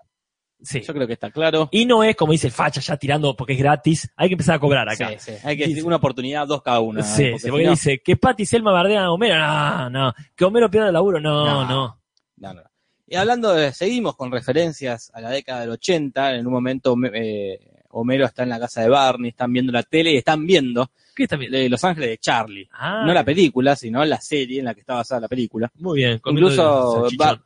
Sí. 0.61 0.81
Yo 0.81 0.93
creo 0.93 1.07
que 1.07 1.13
está 1.13 1.31
claro. 1.31 1.69
Y 1.71 1.85
no 1.85 2.03
es 2.03 2.15
como 2.15 2.33
dice 2.33 2.45
el 2.45 2.53
facha 2.53 2.81
ya 2.81 2.97
tirando 2.97 3.35
porque 3.35 3.53
es 3.53 3.59
gratis. 3.59 4.11
Hay 4.15 4.27
que 4.27 4.33
empezar 4.33 4.55
a 4.55 4.59
cobrar 4.59 4.87
acá. 4.87 5.09
Sí, 5.17 5.31
sí. 5.31 5.37
Hay 5.43 5.57
que 5.57 5.65
decir 5.67 5.83
una 5.85 5.95
oportunidad, 5.95 6.45
dos 6.45 6.61
cada 6.61 6.81
una. 6.81 7.01
Sí, 7.01 7.23
porque 7.31 7.39
sí, 7.39 7.45
si 7.45 7.49
porque 7.49 7.65
no- 7.65 7.71
dice 7.71 7.99
que 8.03 8.15
Patty 8.17 8.45
Selma 8.45 8.71
bardean 8.71 9.05
a 9.05 9.11
Homero. 9.11 9.37
No, 9.37 9.89
no. 9.89 10.13
Que 10.35 10.45
Homero 10.45 10.69
pierda 10.69 10.87
el 10.89 10.93
laburo. 10.93 11.19
No, 11.19 11.45
No. 11.45 11.65
no. 11.67 12.01
No, 12.37 12.53
no. 12.53 12.61
Y 13.07 13.15
hablando 13.15 13.53
de, 13.53 13.73
seguimos 13.73 14.15
con 14.15 14.31
referencias 14.31 15.09
a 15.15 15.21
la 15.21 15.31
década 15.31 15.61
del 15.61 15.71
80, 15.71 16.35
en 16.35 16.45
un 16.45 16.53
momento 16.53 16.95
eh, 17.11 17.57
Homero 17.89 18.25
está 18.25 18.43
en 18.43 18.49
la 18.49 18.59
casa 18.59 18.81
de 18.81 18.89
Barney, 18.89 19.29
están 19.29 19.51
viendo 19.51 19.71
la 19.71 19.83
tele 19.83 20.13
y 20.13 20.17
están 20.17 20.45
viendo 20.45 20.91
¿Qué 21.15 21.23
está 21.23 21.35
bien? 21.35 21.51
de 21.51 21.67
Los 21.69 21.83
Ángeles 21.83 22.09
de 22.09 22.17
Charlie. 22.17 22.67
Ah, 22.71 23.03
No 23.05 23.13
la 23.13 23.23
película, 23.23 23.75
sino 23.75 24.03
la 24.05 24.21
serie 24.21 24.59
en 24.59 24.65
la 24.65 24.73
que 24.73 24.81
está 24.81 24.95
basada 24.95 25.21
la 25.21 25.27
película. 25.27 25.71
muy 25.75 25.97
bien. 25.99 26.21
Incluso. 26.25 27.07
Bar- 27.17 27.41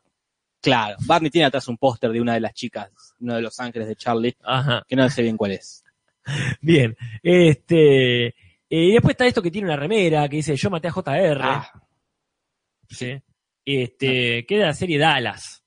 claro, 0.60 0.96
Barney 1.06 1.30
tiene 1.30 1.46
atrás 1.46 1.66
un 1.68 1.76
póster 1.78 2.10
de 2.10 2.20
una 2.20 2.34
de 2.34 2.40
las 2.40 2.54
chicas, 2.54 2.90
uno 3.20 3.34
de 3.34 3.42
Los 3.42 3.58
Ángeles 3.60 3.88
de 3.88 3.96
Charlie, 3.96 4.36
Ajá. 4.42 4.84
que 4.88 4.96
no 4.96 5.08
sé 5.10 5.22
bien 5.22 5.36
cuál 5.36 5.52
es. 5.52 5.82
Bien. 6.62 6.96
Este. 7.22 8.26
eh, 8.28 8.34
Y 8.68 8.92
después 8.92 9.12
está 9.12 9.26
esto 9.26 9.42
que 9.42 9.50
tiene 9.50 9.66
una 9.68 9.76
remera 9.76 10.28
que 10.28 10.36
dice 10.36 10.56
yo 10.56 10.70
maté 10.70 10.88
a 10.88 10.92
JR. 10.92 11.38
Ah, 11.42 11.70
¿sí? 12.88 13.20
Este, 13.64 14.44
que 14.46 14.54
es 14.54 14.60
de 14.60 14.66
la 14.66 14.74
serie 14.74 14.98
Dallas. 14.98 15.63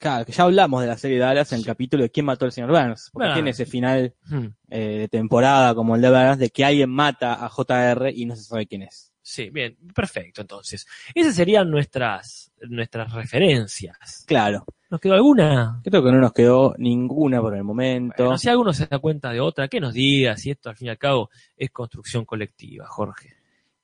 Claro, 0.00 0.24
que 0.24 0.32
ya 0.32 0.42
hablamos 0.42 0.80
de 0.80 0.88
la 0.88 0.98
serie 0.98 1.18
de 1.18 1.24
Dallas 1.24 1.52
en 1.52 1.60
el 1.60 1.64
capítulo 1.64 2.02
de 2.02 2.10
quién 2.10 2.26
mató 2.26 2.46
al 2.46 2.52
señor 2.52 2.70
Burns, 2.70 3.10
porque 3.12 3.32
tiene 3.34 3.50
ese 3.50 3.66
final 3.66 4.14
Hmm, 4.24 4.46
eh, 4.70 4.98
de 4.98 5.08
temporada 5.08 5.74
como 5.74 5.94
el 5.94 6.02
de 6.02 6.10
Burns, 6.10 6.38
de 6.38 6.50
que 6.50 6.64
alguien 6.64 6.90
mata 6.90 7.44
a 7.44 7.48
JR 7.48 8.10
y 8.14 8.26
no 8.26 8.34
se 8.34 8.44
sabe 8.44 8.66
quién 8.66 8.82
es. 8.82 9.12
Sí, 9.22 9.50
bien, 9.50 9.76
perfecto. 9.94 10.40
Entonces, 10.40 10.86
esas 11.14 11.34
serían 11.34 11.70
nuestras, 11.70 12.50
nuestras 12.62 13.12
referencias. 13.12 14.24
Claro, 14.26 14.64
¿Nos 14.90 15.00
quedó 15.00 15.14
alguna? 15.14 15.80
creo 15.84 16.02
que 16.02 16.10
no 16.10 16.18
nos 16.18 16.32
quedó 16.32 16.74
ninguna 16.78 17.40
por 17.40 17.54
el 17.54 17.62
momento. 17.62 18.24
Bueno, 18.24 18.38
si 18.38 18.48
alguno 18.48 18.72
se 18.72 18.86
da 18.86 18.98
cuenta 18.98 19.30
de 19.30 19.40
otra, 19.40 19.68
que 19.68 19.80
nos 19.80 19.94
diga 19.94 20.36
si 20.36 20.50
esto 20.50 20.68
al 20.68 20.76
fin 20.76 20.88
y 20.88 20.90
al 20.90 20.98
cabo 20.98 21.30
es 21.56 21.70
construcción 21.70 22.24
colectiva, 22.24 22.86
Jorge. 22.86 23.39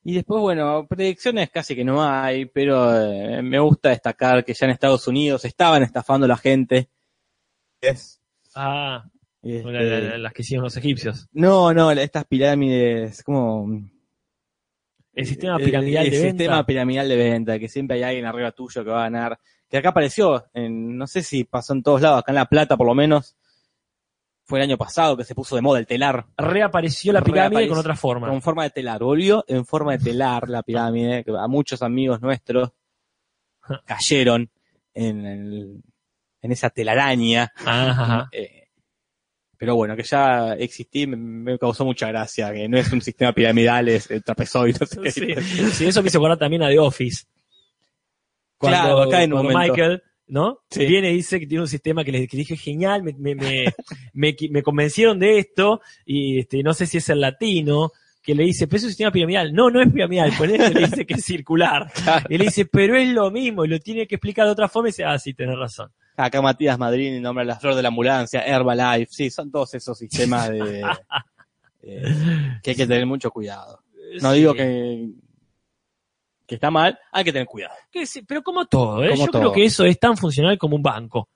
Y 0.08 0.14
después, 0.14 0.40
bueno, 0.40 0.86
predicciones 0.88 1.50
casi 1.50 1.74
que 1.74 1.82
no 1.84 2.00
hay, 2.04 2.46
pero 2.46 2.94
eh, 2.96 3.42
me 3.42 3.58
gusta 3.58 3.88
destacar 3.88 4.44
que 4.44 4.54
ya 4.54 4.66
en 4.66 4.72
Estados 4.72 5.08
Unidos 5.08 5.44
estaban 5.44 5.82
estafando 5.82 6.26
a 6.26 6.28
la 6.28 6.36
gente. 6.36 6.88
Es, 7.80 8.20
Ah, 8.54 9.04
este, 9.42 9.70
la- 9.70 9.82
la- 9.82 10.00
la- 10.00 10.18
las 10.18 10.32
que 10.32 10.42
hicieron 10.42 10.62
los 10.64 10.76
egipcios. 10.76 11.28
No, 11.32 11.74
no, 11.74 11.90
estas 11.90 12.24
pirámides, 12.24 13.22
como... 13.24 13.68
El 15.12 15.26
sistema 15.26 15.56
el- 15.56 15.64
piramidal 15.64 16.04
el 16.04 16.10
de 16.12 16.18
venta. 16.18 16.30
sistema 16.38 16.66
piramidal 16.66 17.08
de 17.08 17.16
venta, 17.16 17.58
que 17.58 17.68
siempre 17.68 17.96
hay 17.96 18.02
alguien 18.04 18.26
arriba 18.26 18.52
tuyo 18.52 18.84
que 18.84 18.90
va 18.90 19.00
a 19.00 19.10
ganar. 19.10 19.38
Que 19.68 19.78
acá 19.78 19.88
apareció, 19.88 20.46
en, 20.54 20.96
no 20.96 21.06
sé 21.08 21.22
si 21.22 21.42
pasó 21.44 21.72
en 21.72 21.82
todos 21.82 22.00
lados, 22.00 22.20
acá 22.20 22.30
en 22.32 22.36
La 22.36 22.46
Plata 22.46 22.76
por 22.76 22.86
lo 22.86 22.94
menos, 22.94 23.34
fue 24.47 24.61
el 24.61 24.62
año 24.62 24.78
pasado 24.78 25.16
que 25.16 25.24
se 25.24 25.34
puso 25.34 25.57
de 25.57 25.62
moda 25.62 25.78
el 25.80 25.86
telar, 25.86 26.24
Reapareció 26.38 27.12
la 27.12 27.20
pirámide 27.22 27.68
con 27.68 27.78
otra 27.78 27.97
forma. 27.97 28.28
con 28.28 28.40
forma 28.40 28.62
de 28.62 28.70
telar. 28.70 29.03
Volvió 29.03 29.44
en 29.49 29.66
forma 29.66 29.92
de 29.97 30.05
telar 30.05 30.49
la 30.49 30.62
pirámide, 30.62 31.24
que 31.24 31.32
a 31.36 31.47
muchos 31.49 31.82
amigos 31.82 32.20
nuestros 32.22 32.70
cayeron 33.84 34.49
en, 34.94 35.26
el- 35.26 35.82
en 36.42 36.53
esa 36.53 36.70
telaraña. 36.70 37.53
Ajá. 37.64 38.28
Eh, 38.32 38.68
pero 39.59 39.74
bueno, 39.74 39.97
que 39.97 40.03
ya 40.05 40.53
existí, 40.55 41.07
me, 41.07 41.16
me 41.16 41.59
causó 41.59 41.84
mucha 41.84 42.07
gracia, 42.09 42.53
que 42.53 42.68
no 42.68 42.76
es 42.78 42.92
un 42.92 43.01
sistema 43.01 43.32
piramidal, 43.32 43.88
es 43.88 44.11
el 44.11 44.22
trapezoide. 44.22 44.78
no 44.80 44.86
sé. 44.86 45.11
Sí. 45.11 45.34
Sí, 45.72 45.86
eso 45.86 46.03
me 46.03 46.09
hizo 46.09 46.18
acordar 46.18 46.38
también 46.38 46.62
a 46.62 46.68
The 46.68 46.78
Office. 46.78 47.24
Cuando, 48.59 48.78
Claro, 48.80 49.03
acá 49.03 49.22
en 49.22 49.32
un 49.32 49.42
cuando. 49.47 49.59
Michael, 49.59 50.03
¿no? 50.29 50.61
Sí. 50.70 50.87
Viene 50.87 51.12
y 51.12 51.16
dice 51.16 51.39
que 51.41 51.47
tiene 51.47 51.62
un 51.62 51.68
sistema 51.68 52.05
que 52.05 52.12
le 52.12 52.27
que 52.27 52.37
dije 52.37 52.57
genial, 52.57 53.03
me, 53.03 53.14
me, 53.18 53.35
me, 53.35 53.64
me, 54.51 54.62
convencieron 54.62 55.18
de 55.18 55.39
esto, 55.39 55.81
y 56.05 56.41
este, 56.41 56.62
no 56.62 56.74
sé 56.74 56.87
si 56.87 56.99
es 56.99 57.09
el 57.09 57.20
latino, 57.20 57.91
que 58.22 58.35
le 58.35 58.43
dice, 58.43 58.66
pero 58.66 58.79
es 58.79 58.83
un 58.85 58.91
sistema 58.91 59.12
piramidal. 59.12 59.53
No, 59.53 59.70
no 59.70 59.81
es 59.81 59.93
piramidal, 59.93 60.33
por 60.37 60.51
eso 60.51 60.68
le 60.72 60.81
dice 60.89 61.07
que 61.07 61.14
es 61.14 61.24
circular. 61.24 61.91
Y 62.29 62.39
le 62.39 62.47
dice, 62.47 62.66
pero 62.66 62.97
es 62.97 63.09
lo 63.09 63.31
mismo, 63.31 63.64
y 63.64 63.68
lo 63.68 63.79
tiene 63.79 64.07
que 64.07 64.16
explicar 64.16 64.47
de 64.47 64.53
otra 64.53 64.68
forma 64.68 64.89
y 64.89 64.91
dice, 64.91 65.05
ah, 65.05 65.18
sí, 65.18 65.33
tenés 65.33 65.57
razón. 65.57 65.93
Acá 66.16 66.43
Matías 66.43 66.79
Madrid 66.79 67.20
nombra 67.20 67.45
la 67.45 67.57
flor 67.61 67.74
de 67.74 67.83
la 67.83 67.89
ambulancia, 67.89 68.41
Herbalife, 68.41 69.12
sí, 69.12 69.31
son 69.31 69.51
todos 69.51 69.74
esos 69.74 69.97
sistemas 69.97 70.49
de, 70.51 70.81
eh, 71.83 72.03
que 72.62 72.70
hay 72.70 72.77
que 72.77 72.87
tener 72.87 73.07
mucho 73.07 73.31
cuidado. 73.31 73.81
No 74.20 74.33
Sí. 74.33 74.39
digo 74.39 74.55
que, 74.55 75.09
que 76.47 76.55
está 76.57 76.70
mal, 76.70 76.99
hay 77.12 77.24
que 77.24 77.32
tener 77.32 77.47
cuidado. 77.47 77.74
Que 77.90 78.07
sí, 78.07 78.22
pero 78.22 78.42
como 78.42 78.66
todo, 78.66 79.05
¿eh? 79.05 79.11
Como 79.11 79.26
Yo 79.26 79.30
todo. 79.32 79.42
creo 79.42 79.53
que 79.53 79.64
eso 79.64 79.84
es 79.84 79.99
tan 79.99 80.16
funcional 80.16 80.57
como 80.59 80.76
un 80.76 80.82
banco. 80.82 81.28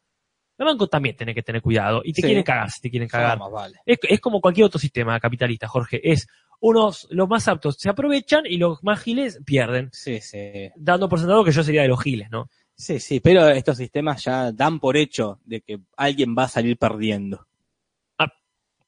El 0.57 0.67
banco 0.67 0.87
también 0.89 1.17
tiene 1.17 1.35
que 1.35 1.43
tener 1.43 1.63
cuidado 1.63 2.03
y 2.05 2.13
te 2.13 2.21
Sí. 2.21 2.27
quieren 2.27 2.45
cagar 2.45 2.71
si 2.71 2.81
te 2.83 2.91
quieren 2.91 3.09
cagar. 3.09 3.39
Más 3.39 3.51
vale. 3.51 3.77
Es, 3.87 3.99
es 4.03 4.21
como 4.21 4.41
cualquier 4.41 4.67
otro 4.67 4.79
sistema 4.79 5.19
capitalista, 5.19 5.67
Jorge. 5.69 6.01
Es 6.03 6.27
unos, 6.61 7.07
los 7.11 7.27
más 7.29 7.49
aptos 7.49 7.77
se 7.79 7.89
aprovechan 7.89 8.45
y 8.47 8.59
los 8.59 8.83
más 8.85 9.01
giles 9.01 9.41
pierden. 9.47 9.89
Sí, 9.93 10.21
sí. 10.21 10.71
Dando 10.77 11.09
por 11.09 11.19
sentado 11.19 11.43
que 11.45 11.53
yo 11.53 11.63
sería 11.63 11.83
de 11.83 11.89
los 11.89 12.03
giles, 12.03 12.31
¿no? 12.31 12.51
Sí, 12.75 13.01
sí, 13.01 13.21
pero 13.21 13.49
estos 13.49 13.79
sistemas 13.79 14.23
ya 14.25 14.53
dan 14.53 14.79
por 14.81 14.97
hecho 14.99 15.39
de 15.45 15.63
que 15.63 15.79
alguien 15.97 16.35
va 16.39 16.45
a 16.45 16.49
salir 16.49 16.77
perdiendo. 16.79 17.47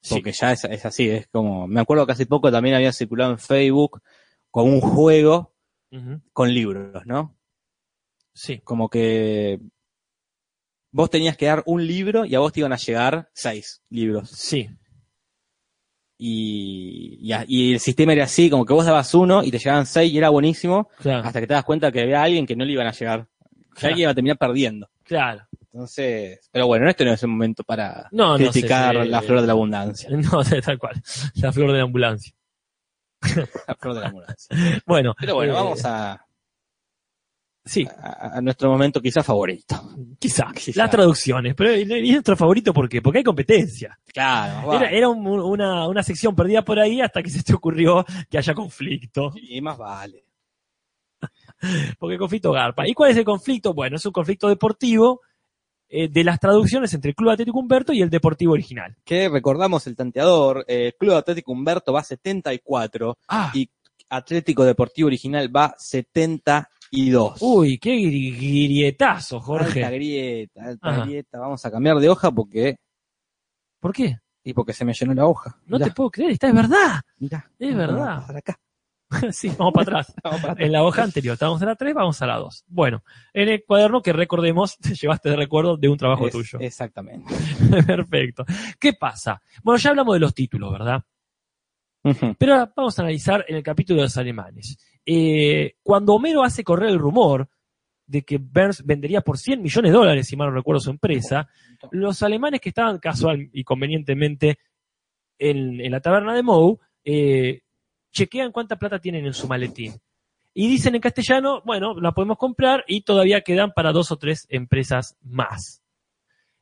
Sí. 0.01 0.15
Porque 0.15 0.33
ya 0.33 0.51
es, 0.51 0.65
es 0.65 0.85
así, 0.85 1.09
es 1.09 1.27
como, 1.27 1.65
me 1.65 1.79
acuerdo 1.79 2.05
que 2.05 2.11
hace 2.11 2.25
poco 2.25 2.51
también 2.51 2.75
había 2.75 2.91
circulado 2.91 3.31
en 3.31 3.39
Facebook 3.39 4.01
con 4.51 4.65
un 4.65 4.81
juego 4.81 5.52
Con 6.31 6.53
libros, 6.53 7.05
¿no? 7.05 7.35
Sí. 8.33 8.59
Como 8.63 8.89
que 8.89 9.59
vos 10.91 11.09
tenías 11.09 11.37
que 11.37 11.45
dar 11.45 11.63
un 11.65 11.85
libro 11.85 12.25
y 12.25 12.33
a 12.35 12.39
vos 12.39 12.51
te 12.51 12.61
iban 12.61 12.73
a 12.73 12.77
llegar 12.77 13.29
seis 13.33 13.83
libros. 13.89 14.29
Sí. 14.31 14.69
Y, 16.17 17.19
y, 17.47 17.73
el 17.73 17.79
sistema 17.79 18.13
era 18.13 18.23
así, 18.25 18.49
como 18.49 18.65
que 18.65 18.73
vos 18.73 18.85
dabas 18.85 19.13
uno 19.13 19.43
y 19.43 19.51
te 19.51 19.57
llegaban 19.57 19.85
seis 19.85 20.11
y 20.13 20.17
era 20.17 20.29
buenísimo, 20.29 20.89
Claro. 20.99 21.27
hasta 21.27 21.41
que 21.41 21.47
te 21.47 21.53
das 21.53 21.63
cuenta 21.65 21.91
que 21.91 22.01
había 22.01 22.23
alguien 22.23 22.45
que 22.45 22.55
no 22.55 22.63
le 22.65 22.71
iban 22.73 22.87
a 22.87 22.91
llegar. 22.91 23.27
Que 23.49 23.79
Claro. 23.79 23.87
alguien 23.93 23.99
iba 24.05 24.11
a 24.11 24.15
terminar 24.15 24.37
perdiendo. 24.37 24.89
Claro. 25.03 25.45
Entonces, 25.73 26.39
pero 26.51 26.67
bueno, 26.67 26.87
este 26.87 27.03
no 27.03 27.13
es 27.13 27.23
el 27.23 27.29
momento 27.29 27.63
para 27.63 28.07
No, 28.11 28.37
no 28.37 28.37
sé, 28.37 28.51
criticar 28.51 28.95
la 29.07 29.21
flor 29.23 29.41
de 29.41 29.47
la 29.47 29.53
abundancia. 29.53 30.09
No, 30.31 30.43
tal 30.43 30.77
cual. 30.77 31.01
La 31.35 31.51
flor 31.51 31.71
de 31.71 31.77
la 31.79 31.83
ambulancia. 31.83 32.33
La 33.67 33.75
flor 33.75 33.93
de 33.95 34.01
la 34.01 34.07
ambulancia. 34.07 34.57
Bueno. 34.85 35.13
Pero 35.19 35.35
bueno, 35.35 35.53
eh, 35.53 35.55
vamos 35.55 35.85
a, 35.85 36.25
Sí, 37.65 37.87
a, 37.87 38.37
a 38.37 38.41
nuestro 38.41 38.69
momento 38.69 38.99
quizá 39.01 39.23
favorito. 39.23 39.81
quizá. 40.19 40.51
Quizá. 40.53 40.81
Las 40.81 40.91
traducciones. 40.91 41.55
Pero 41.55 41.75
¿y 41.77 42.11
nuestro 42.11 42.35
favorito 42.35 42.73
por 42.73 42.89
qué? 42.89 43.01
Porque 43.01 43.19
hay 43.19 43.23
competencia. 43.23 43.97
Claro, 44.13 44.73
Era, 44.73 44.89
era 44.89 45.07
un- 45.07 45.25
una, 45.25 45.87
una 45.87 46.03
sección 46.03 46.35
perdida 46.35 46.61
por 46.63 46.77
ahí 46.79 46.99
hasta 46.99 47.23
que 47.23 47.29
se 47.29 47.41
te 47.41 47.53
ocurrió 47.53 48.05
que 48.29 48.37
haya 48.37 48.53
conflicto. 48.53 49.31
y 49.35 49.61
más 49.61 49.77
vale. 49.77 50.25
Porque 51.97 52.15
el 52.15 52.19
conflicto 52.19 52.51
garpa. 52.51 52.85
¿Y 52.85 52.93
cuál 52.93 53.11
es 53.11 53.17
el 53.17 53.23
conflicto? 53.23 53.73
Bueno, 53.73 53.95
es 53.95 54.05
un 54.05 54.11
conflicto 54.11 54.49
deportivo 54.49 55.21
eh, 55.95 56.07
de 56.09 56.23
las 56.23 56.39
traducciones 56.39 56.93
entre 56.93 57.09
el 57.09 57.15
Club 57.15 57.29
Atlético 57.29 57.59
Humberto 57.59 57.93
y 57.93 58.01
el 58.01 58.09
Deportivo 58.09 58.53
original. 58.53 58.95
Que 59.03 59.29
recordamos 59.29 59.85
el 59.87 59.95
tanteador, 59.95 60.65
eh, 60.67 60.93
Club 60.97 61.13
Atlético 61.15 61.51
Humberto 61.51 61.93
va 61.93 62.03
74, 62.03 63.17
Ah, 63.27 63.51
Y- 63.53 63.69
Atlético 64.09 64.63
Deportivo 64.65 65.07
Original 65.07 65.55
va 65.55 65.73
72. 65.77 67.37
uy, 67.41 67.77
qué 67.79 67.91
gri- 67.95 68.35
grietazo, 68.35 69.35
Alta 69.37 69.45
Jorge. 69.45 69.89
grieta, 69.91 70.63
alta 70.65 70.89
Ajá. 70.89 71.05
grieta. 71.05 71.39
Vamos 71.39 71.65
a 71.65 71.71
cambiar 71.71 71.97
de 71.99 72.09
hoja 72.09 72.31
porque, 72.31 72.75
¿Por 73.79 73.93
qué? 73.93 74.17
y 74.43 74.53
porque 74.53 74.73
se 74.73 74.85
me 74.85 74.93
llenó 74.93 75.13
la 75.13 75.25
hoja. 75.25 75.57
No 75.67 75.77
Mirá, 75.77 75.87
te 75.87 75.93
puedo 75.93 76.09
creer, 76.11 76.31
está 76.31 76.47
es 76.47 76.53
verdad. 76.53 77.01
mirá. 77.17 77.49
es 77.57 77.75
verdad. 77.75 78.35
acá. 78.35 78.57
sí, 79.31 79.49
vamos 79.57 79.73
para 79.73 79.83
atrás. 79.99 80.13
Vamos 80.23 80.41
para 80.41 80.53
atrás. 80.53 80.65
En 80.65 80.71
la 80.71 80.83
hoja 80.83 81.03
anterior, 81.03 81.33
estábamos 81.33 81.61
en 81.61 81.67
la 81.67 81.75
3, 81.75 81.93
vamos 81.93 82.21
a 82.21 82.27
la 82.27 82.37
2. 82.37 82.65
Bueno, 82.67 83.03
en 83.33 83.49
el 83.49 83.63
cuaderno 83.65 84.01
que 84.01 84.13
recordemos, 84.13 84.77
te 84.81 84.93
llevaste 84.95 85.29
de 85.29 85.35
recuerdo 85.35 85.77
de 85.77 85.89
un 85.89 85.97
trabajo 85.97 86.27
Es- 86.27 86.33
tuyo. 86.33 86.59
Exactamente. 86.61 87.33
Perfecto. 87.85 88.45
¿Qué 88.79 88.93
pasa? 88.93 89.41
Bueno, 89.63 89.77
ya 89.77 89.89
hablamos 89.91 90.13
de 90.15 90.19
los 90.19 90.33
títulos, 90.33 90.71
¿verdad? 90.71 91.03
Pero 92.37 92.53
ahora 92.53 92.73
vamos 92.75 92.99
a 92.99 93.01
analizar 93.03 93.45
en 93.47 93.55
el 93.55 93.63
capítulo 93.63 94.01
de 94.01 94.07
los 94.07 94.17
alemanes. 94.17 94.77
Eh, 95.05 95.75
cuando 95.81 96.13
Homero 96.13 96.43
hace 96.43 96.63
correr 96.63 96.89
el 96.89 96.99
rumor 96.99 97.47
de 98.05 98.23
que 98.23 98.37
Burns 98.37 98.85
vendería 98.85 99.21
por 99.21 99.37
100 99.37 99.61
millones 99.61 99.91
de 99.91 99.97
dólares, 99.97 100.27
si 100.27 100.35
mal 100.35 100.49
no 100.49 100.55
recuerdo 100.55 100.81
su 100.81 100.89
empresa, 100.89 101.47
los 101.91 102.21
alemanes 102.21 102.59
que 102.59 102.69
estaban 102.69 102.99
casual 102.99 103.49
y 103.53 103.63
convenientemente 103.63 104.59
en, 105.39 105.79
en 105.79 105.91
la 105.91 106.01
taberna 106.01 106.33
de 106.35 106.43
Moe, 106.43 106.75
eh, 107.05 107.61
chequean 108.13 108.51
cuánta 108.53 108.77
plata 108.77 108.99
tienen 108.99 109.25
en 109.25 109.33
su 109.33 109.47
maletín. 109.47 109.93
Y 110.53 110.67
dicen 110.67 110.95
en 110.95 111.01
castellano, 111.01 111.61
bueno, 111.65 111.99
la 111.99 112.11
podemos 112.13 112.37
comprar 112.37 112.85
y 112.87 113.01
todavía 113.01 113.41
quedan 113.41 113.71
para 113.73 113.91
dos 113.91 114.11
o 114.11 114.17
tres 114.17 114.45
empresas 114.49 115.17
más. 115.23 115.81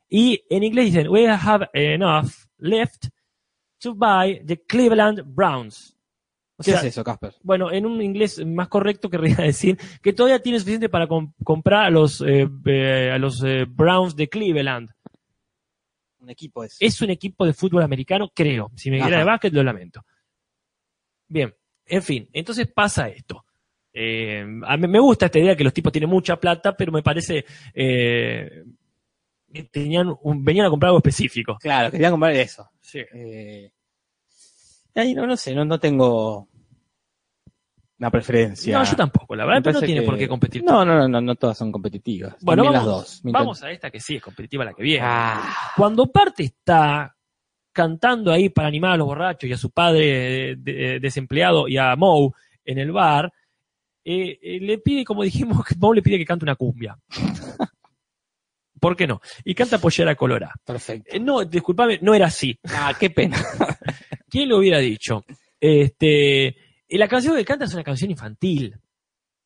Y 0.08 0.42
en 0.50 0.62
inglés 0.64 0.86
dicen, 0.86 1.08
we 1.08 1.28
have 1.28 1.68
enough 1.74 2.30
left 2.58 3.08
to 3.80 3.94
buy 3.94 4.42
the 4.44 4.60
Cleveland 4.66 5.22
Browns. 5.26 5.94
O 6.56 6.62
¿Qué 6.62 6.70
sea, 6.72 6.80
es 6.80 6.86
eso, 6.86 7.02
Casper? 7.04 7.34
bueno, 7.42 7.70
en 7.72 7.86
un 7.86 8.00
inglés 8.02 8.44
más 8.46 8.68
correcto 8.68 9.10
querría 9.10 9.36
decir 9.38 9.78
que 10.02 10.12
todavía 10.12 10.40
tiene 10.40 10.58
suficiente 10.58 10.88
para 10.88 11.06
com- 11.06 11.32
comprar 11.44 11.84
a 11.86 11.90
los, 11.90 12.20
eh, 12.22 12.48
eh, 12.66 13.10
a 13.12 13.18
los 13.18 13.42
eh, 13.44 13.64
Browns 13.68 14.14
de 14.16 14.28
Cleveland. 14.28 14.90
Un 16.20 16.30
equipo 16.30 16.62
es. 16.62 16.76
Es 16.78 17.00
un 17.02 17.10
equipo 17.10 17.44
de 17.44 17.52
fútbol 17.52 17.82
americano, 17.82 18.30
creo. 18.32 18.70
Si 18.76 18.90
me 18.90 19.00
quiera 19.00 19.18
de 19.18 19.24
básquet, 19.24 19.52
lo 19.52 19.62
lamento. 19.62 20.04
Bien, 21.32 21.54
en 21.86 22.02
fin, 22.02 22.28
entonces 22.32 22.68
pasa 22.68 23.08
esto. 23.08 23.44
Eh, 23.94 24.44
a 24.66 24.76
mí 24.76 24.86
me 24.86 24.98
gusta 24.98 25.26
esta 25.26 25.38
idea 25.38 25.56
que 25.56 25.64
los 25.64 25.72
tipos 25.72 25.90
tienen 25.92 26.10
mucha 26.10 26.36
plata, 26.38 26.76
pero 26.76 26.92
me 26.92 27.02
parece 27.02 27.44
eh, 27.74 28.64
que 29.52 29.62
tenían 29.64 30.14
un- 30.22 30.44
venían 30.44 30.66
a 30.66 30.70
comprar 30.70 30.88
algo 30.88 30.98
específico. 30.98 31.56
Claro, 31.58 31.90
quería 31.90 32.10
comprar 32.10 32.32
eso. 32.32 32.68
Sí. 32.80 33.00
Eh, 33.14 33.72
ahí 34.94 35.14
no, 35.14 35.26
no 35.26 35.36
sé, 35.38 35.54
no, 35.54 35.64
no 35.64 35.78
tengo 35.80 36.48
una 37.98 38.10
preferencia. 38.10 38.76
No, 38.78 38.84
yo 38.84 38.96
tampoco, 38.96 39.34
la 39.36 39.46
verdad, 39.46 39.62
pero 39.64 39.74
no 39.80 39.86
tiene 39.86 40.00
que- 40.00 40.06
por 40.06 40.18
qué 40.18 40.28
competir. 40.28 40.62
No, 40.64 40.84
no, 40.84 40.96
no, 40.98 41.08
no, 41.08 41.20
no 41.22 41.34
todas 41.36 41.56
son 41.56 41.70
competitivas. 41.72 42.36
bueno, 42.42 42.64
También 42.64 42.82
vamos, 42.82 42.96
las 43.00 43.06
dos. 43.06 43.24
Me 43.24 43.32
vamos 43.32 43.62
a 43.62 43.70
esta 43.70 43.90
que 43.90 44.00
sí 44.00 44.16
es 44.16 44.22
competitiva 44.22 44.64
la 44.66 44.74
que 44.74 44.82
viene. 44.82 45.00
Ah, 45.08 45.72
Cuando 45.76 46.06
Parte 46.12 46.42
está 46.44 47.16
cantando 47.72 48.30
ahí 48.32 48.48
para 48.50 48.68
animar 48.68 48.92
a 48.92 48.96
los 48.96 49.06
borrachos 49.06 49.48
y 49.48 49.52
a 49.52 49.56
su 49.58 49.70
padre 49.70 50.52
eh, 50.52 50.56
de- 50.58 51.00
desempleado 51.00 51.68
y 51.68 51.76
a 51.78 51.94
Moe 51.96 52.30
en 52.64 52.78
el 52.78 52.92
bar, 52.92 53.32
eh, 54.04 54.38
eh, 54.42 54.58
le 54.60 54.78
pide, 54.78 55.04
como 55.04 55.22
dijimos, 55.22 55.64
que 55.66 55.74
Moe 55.76 55.94
le 55.96 56.02
pide 56.02 56.18
que 56.18 56.24
cante 56.26 56.44
una 56.44 56.56
cumbia. 56.56 56.96
¿Por 58.80 58.96
qué 58.96 59.06
no? 59.06 59.20
Y 59.44 59.54
canta 59.54 59.78
Pollera 59.78 60.16
Colorá. 60.16 60.52
perfecto. 60.64 61.14
Eh, 61.14 61.20
no, 61.20 61.44
disculpame, 61.44 61.98
no 62.02 62.14
era 62.14 62.26
así. 62.26 62.58
Ah, 62.68 62.92
qué 62.98 63.10
pena. 63.10 63.36
¿Quién 64.28 64.48
lo 64.48 64.58
hubiera 64.58 64.78
dicho? 64.78 65.24
Este, 65.60 66.56
y 66.88 66.98
la 66.98 67.06
canción 67.06 67.36
que 67.36 67.44
canta 67.44 67.66
es 67.66 67.74
una 67.74 67.84
canción 67.84 68.10
infantil. 68.10 68.74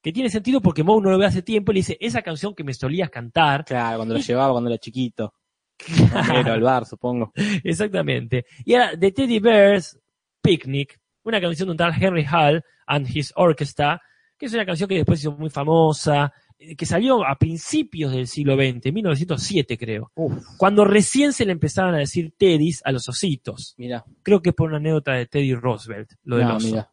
Que 0.03 0.13
tiene 0.13 0.31
sentido 0.31 0.63
porque 0.63 0.83
Moe 0.85 1.03
no 1.03 1.11
lo 1.11 1.19
ve 1.19 1.27
hace 1.27 1.43
tiempo 1.43 1.73
y 1.73 1.75
le 1.75 1.79
dice, 1.81 1.99
esa 2.01 2.23
canción 2.23 2.55
que 2.55 2.65
me 2.65 2.73
solías 2.73 3.11
cantar. 3.11 3.65
Claro, 3.65 3.99
cuando 3.99 4.15
lo 4.15 4.21
llevaba, 4.21 4.53
cuando 4.53 4.71
era 4.71 4.79
chiquito. 4.79 5.35
Pero 5.79 6.53
al 6.53 6.61
bar, 6.63 6.87
supongo. 6.87 7.33
Exactamente. 7.65 8.47
Y 8.65 8.75
era 8.75 8.99
The 8.99 9.13
Teddy 9.13 9.39
Bears 9.39 9.99
Picnic, 10.41 10.99
una 11.25 11.41
canción 11.41 11.69
de 11.69 11.73
un 11.73 11.77
tal 11.77 11.93
Henry 12.01 12.25
Hall 12.31 12.65
and 12.87 13.09
His 13.15 13.33
Orchestra, 13.37 14.01
que 14.39 14.47
es 14.47 14.55
una 14.55 14.65
canción 14.67 14.89
que 14.89 14.97
después 14.97 15.21
hizo 15.21 15.33
muy 15.33 15.51
famosa, 15.51 16.33
eh, 16.59 16.77
que 16.77 16.87
salió 16.87 17.27
a 17.27 17.37
principios 17.37 18.13
del 18.13 18.27
siglo 18.27 18.55
XX, 18.57 18.93
1907 18.93 19.77
creo, 19.79 20.13
Uf, 20.15 20.43
cuando 20.57 20.85
recién 20.85 21.33
se 21.33 21.45
le 21.45 21.53
empezaban 21.53 21.95
a 21.95 21.99
decir 21.99 22.33
Teddys 22.39 22.81
a 22.85 22.93
los 22.93 23.09
ositos. 23.09 23.75
mira. 23.77 24.05
Creo 24.23 24.41
que 24.41 24.51
es 24.51 24.55
por 24.57 24.69
una 24.69 24.79
anécdota 24.79 25.13
de 25.13 25.27
Teddy 25.27 25.55
Roosevelt, 25.55 26.13
lo 26.25 26.37
del 26.37 26.49
No, 26.49 26.57
oso. 26.57 26.67
mira. 26.69 26.91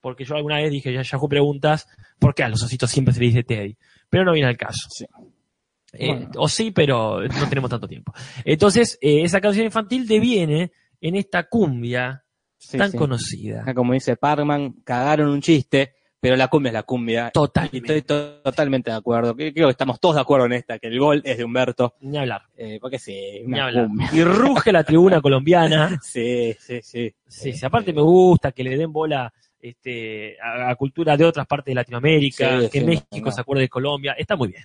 Porque 0.00 0.24
yo 0.24 0.34
alguna 0.34 0.56
vez 0.56 0.70
dije, 0.72 0.92
ya 0.92 1.02
Yahoo 1.02 1.28
preguntas, 1.28 1.86
¿por 2.18 2.34
qué 2.34 2.42
a 2.42 2.48
los 2.48 2.60
ositos 2.62 2.90
siempre 2.90 3.14
se 3.14 3.20
le 3.20 3.26
dice 3.26 3.44
Teddy? 3.44 3.76
Pero 4.10 4.24
no 4.24 4.32
viene 4.32 4.48
al 4.48 4.56
caso. 4.56 4.88
Sí. 4.90 5.04
Eh. 5.92 6.26
O 6.36 6.48
sí, 6.48 6.70
pero 6.70 7.20
no 7.22 7.48
tenemos 7.48 7.70
tanto 7.70 7.86
tiempo. 7.88 8.12
Entonces, 8.44 8.98
eh, 9.00 9.22
esa 9.22 9.40
canción 9.40 9.66
infantil 9.66 10.06
deviene 10.06 10.72
en 11.00 11.16
esta 11.16 11.44
cumbia 11.48 12.24
Sí, 12.56 12.78
tan 12.78 12.90
sí. 12.92 12.96
conocida. 12.96 13.62
Acá, 13.62 13.74
Como 13.74 13.92
dice 13.92 14.16
Parkman, 14.16 14.72
cagaron 14.84 15.28
un 15.30 15.40
chiste, 15.42 15.94
pero 16.20 16.36
la 16.36 16.46
cumbia 16.46 16.68
es 16.68 16.74
la 16.74 16.82
cumbia. 16.84 17.26
Y 17.28 17.32
Totalmente. 17.32 17.96
estoy 17.96 18.02
to- 18.02 18.40
totalmente 18.42 18.90
de 18.92 18.96
acuerdo. 18.96 19.34
Creo 19.34 19.52
que 19.52 19.70
estamos 19.70 19.98
todos 19.98 20.14
de 20.14 20.20
acuerdo 20.20 20.46
en 20.46 20.52
esta, 20.52 20.78
que 20.78 20.86
el 20.86 20.98
gol 21.00 21.20
es 21.24 21.36
de 21.38 21.44
Humberto. 21.44 21.94
Ni 22.02 22.16
hablar. 22.18 22.42
Eh, 22.56 22.78
porque 22.80 23.00
sí, 23.00 23.42
Ni 23.46 23.58
hablar. 23.58 23.86
cumbia. 23.88 24.08
Y 24.12 24.22
ruge 24.22 24.70
la 24.72 24.84
tribuna 24.84 25.20
colombiana. 25.20 25.98
Sí, 26.02 26.54
sí, 26.60 26.78
sí. 26.82 27.12
Sí, 27.26 27.52
sí, 27.52 27.66
aparte 27.66 27.92
me 27.92 28.02
gusta 28.02 28.52
que 28.52 28.62
le 28.62 28.76
den 28.76 28.92
bola 28.92 29.32
este, 29.58 30.36
a, 30.40 30.70
a 30.70 30.76
cultura 30.76 31.16
de 31.16 31.24
otras 31.24 31.46
partes 31.46 31.72
de 31.72 31.74
Latinoamérica, 31.76 32.60
Sí, 32.62 32.68
que 32.70 32.80
sí, 32.80 32.84
México 32.86 33.26
no. 33.26 33.30
se 33.32 33.40
acuerde 33.40 33.62
de 33.62 33.68
Colombia. 33.68 34.14
Está 34.16 34.36
muy 34.36 34.48
bien. 34.48 34.62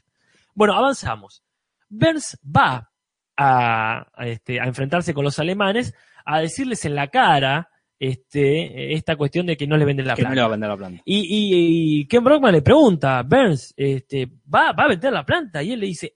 Bueno, 0.58 0.74
avanzamos. 0.74 1.44
Burns 1.88 2.36
va 2.44 2.92
a, 3.38 4.08
a, 4.12 4.28
este, 4.28 4.60
a 4.60 4.66
enfrentarse 4.66 5.14
con 5.14 5.24
los 5.24 5.38
alemanes, 5.38 5.94
a 6.26 6.40
decirles 6.40 6.84
en 6.86 6.96
la 6.96 7.10
cara 7.10 7.70
este, 8.00 8.94
esta 8.96 9.16
cuestión 9.16 9.46
de 9.46 9.56
que 9.56 9.68
no 9.68 9.78
le 9.78 9.86
venden 9.86 10.08
la 10.08 10.16
que 10.16 10.24
no 10.24 10.30
planta. 10.30 10.36
le 10.36 10.42
va 10.42 10.48
a 10.48 10.52
vender 10.52 10.70
la 10.70 10.78
planta. 10.78 11.02
Y, 11.06 11.18
y, 11.20 12.00
y 12.02 12.08
Ken 12.08 12.24
Brockman 12.24 12.54
le 12.54 12.64
pregunta, 12.64 13.22
Burns, 13.22 13.76
este, 13.78 14.26
¿va, 14.52 14.72
¿va 14.72 14.86
a 14.86 14.88
vender 14.88 15.14
la 15.14 15.24
planta? 15.24 15.62
Y 15.62 15.74
él 15.74 15.80
le 15.80 15.86
dice, 15.86 16.16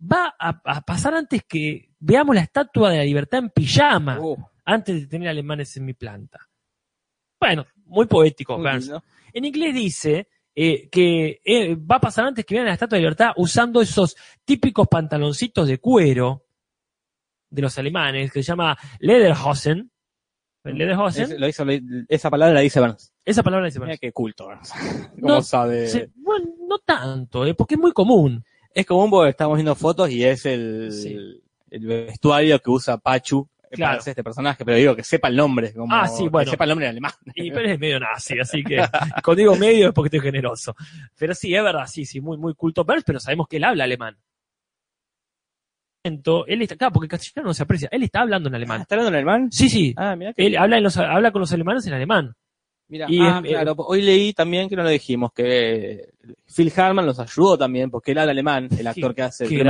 va 0.00 0.34
a, 0.38 0.60
a 0.62 0.80
pasar 0.82 1.14
antes 1.14 1.42
que 1.48 1.88
veamos 1.98 2.34
la 2.34 2.42
estatua 2.42 2.90
de 2.90 2.98
la 2.98 3.04
libertad 3.04 3.38
en 3.40 3.48
pijama, 3.48 4.20
Uh, 4.20 4.36
antes 4.66 5.00
de 5.00 5.06
tener 5.06 5.30
alemanes 5.30 5.74
en 5.78 5.86
mi 5.86 5.94
planta. 5.94 6.38
Bueno, 7.40 7.64
muy 7.86 8.04
poético, 8.06 8.58
Burns. 8.58 8.92
En 9.32 9.44
inglés 9.46 9.74
dice 9.74 10.28
eh, 10.54 10.88
que 10.90 11.40
eh, 11.44 11.74
va 11.76 11.96
a 11.96 12.00
pasar 12.00 12.26
antes 12.26 12.44
que 12.44 12.54
vean 12.54 12.66
la 12.66 12.72
estatua 12.74 12.96
de 12.96 13.02
libertad 13.02 13.30
usando 13.36 13.80
esos 13.80 14.16
típicos 14.44 14.88
pantaloncitos 14.88 15.68
de 15.68 15.78
cuero 15.78 16.44
de 17.50 17.62
los 17.62 17.76
alemanes 17.78 18.32
que 18.32 18.42
se 18.42 18.48
llama 18.48 18.76
Lederhosen. 19.00 19.90
Lederhosen, 20.64 21.24
Es- 21.32 21.38
lo 21.40 21.48
hizo- 21.48 21.64
lo- 21.64 21.72
esa 22.08 22.30
palabra 22.30 22.54
la 22.54 22.60
dice 22.60 22.80
Burns. 22.80 23.12
esa 23.24 23.42
palabra 23.42 23.66
dice 23.66 23.78
Mira 23.78 23.88
Burns. 23.92 24.00
qué 24.00 24.12
culto. 24.12 24.46
Burns. 24.46 24.72
No, 25.16 25.28
¿Cómo 25.28 25.42
sabe? 25.42 25.88
Se- 25.88 26.10
bueno, 26.16 26.46
no 26.68 26.78
tanto, 26.78 27.46
eh, 27.46 27.54
porque 27.54 27.74
es 27.74 27.80
muy 27.80 27.92
común. 27.92 28.44
Es 28.74 28.86
común 28.86 29.10
porque 29.10 29.30
estamos 29.30 29.56
viendo 29.56 29.74
fotos 29.74 30.10
y 30.10 30.22
es 30.24 30.44
el, 30.46 30.92
Sí. 30.92 31.16
el 31.70 31.86
vestuario 31.86 32.58
que 32.60 32.70
usa 32.70 32.98
Pachu 32.98 33.48
Claro. 33.76 33.98
para 33.98 34.10
este 34.10 34.24
personaje, 34.24 34.64
pero 34.64 34.76
digo 34.76 34.96
que 34.96 35.04
sepa 35.04 35.28
el 35.28 35.36
nombre. 35.36 35.72
Como 35.72 35.94
Ah, 35.94 36.08
sí, 36.08 36.28
bueno. 36.28 36.46
Que 36.46 36.50
sepa 36.52 36.64
el 36.64 36.70
nombre 36.70 36.86
en 36.86 36.90
alemán. 36.90 37.12
Y, 37.34 37.50
pero 37.50 37.68
es 37.70 37.78
medio 37.78 38.00
nazi, 38.00 38.38
así 38.40 38.64
que 38.64 38.76
cuando 39.24 39.38
digo 39.40 39.56
medio 39.56 39.88
es 39.88 39.94
porque 39.94 40.08
estoy 40.16 40.20
generoso. 40.30 40.74
Pero 41.16 41.34
sí, 41.34 41.54
es 41.54 41.62
verdad, 41.62 41.86
sí, 41.86 42.04
sí, 42.04 42.20
muy, 42.20 42.36
muy 42.36 42.54
culto 42.54 42.84
Burns, 42.84 43.04
pero 43.04 43.20
sabemos 43.20 43.46
que 43.48 43.58
él 43.58 43.64
habla 43.64 43.84
alemán. 43.84 44.16
Él 46.02 46.62
está 46.62 46.74
acá, 46.74 46.90
porque 46.90 47.04
el 47.06 47.10
castellano 47.10 47.48
no 47.48 47.54
se 47.54 47.62
aprecia. 47.62 47.88
Él 47.92 48.02
está 48.02 48.22
hablando 48.22 48.48
en 48.48 48.54
Ah, 48.54 48.56
alemán. 48.56 48.80
¿Está 48.80 48.94
hablando 48.94 49.10
en 49.10 49.14
alemán? 49.16 49.52
Sí, 49.52 49.68
sí. 49.68 49.94
Ah, 49.96 50.16
mira 50.16 50.32
que 50.32 50.46
Él 50.46 50.56
habla, 50.56 50.78
en 50.78 50.82
los, 50.82 50.96
habla 50.96 51.30
con 51.30 51.40
los 51.40 51.52
alemanes 51.52 51.86
en 51.86 51.92
alemán. 51.92 52.34
Mira, 52.88 53.06
ah, 53.08 53.40
es- 53.44 53.50
claro, 53.50 53.74
hoy 53.78 54.02
leí 54.02 54.32
también 54.32 54.68
que 54.68 54.74
no 54.76 54.82
lo 54.82 54.88
dijimos, 54.88 55.30
que 55.32 56.08
Phil 56.56 56.72
Harman 56.74 57.06
los 57.06 57.20
ayudó 57.20 57.56
también, 57.56 57.88
porque 57.90 58.12
él 58.12 58.18
habla 58.18 58.32
alemán, 58.32 58.68
el 58.76 58.86
actor 58.86 59.14
que 59.14 59.22
hace 59.22 59.44
el 59.44 59.50
que 59.50 59.60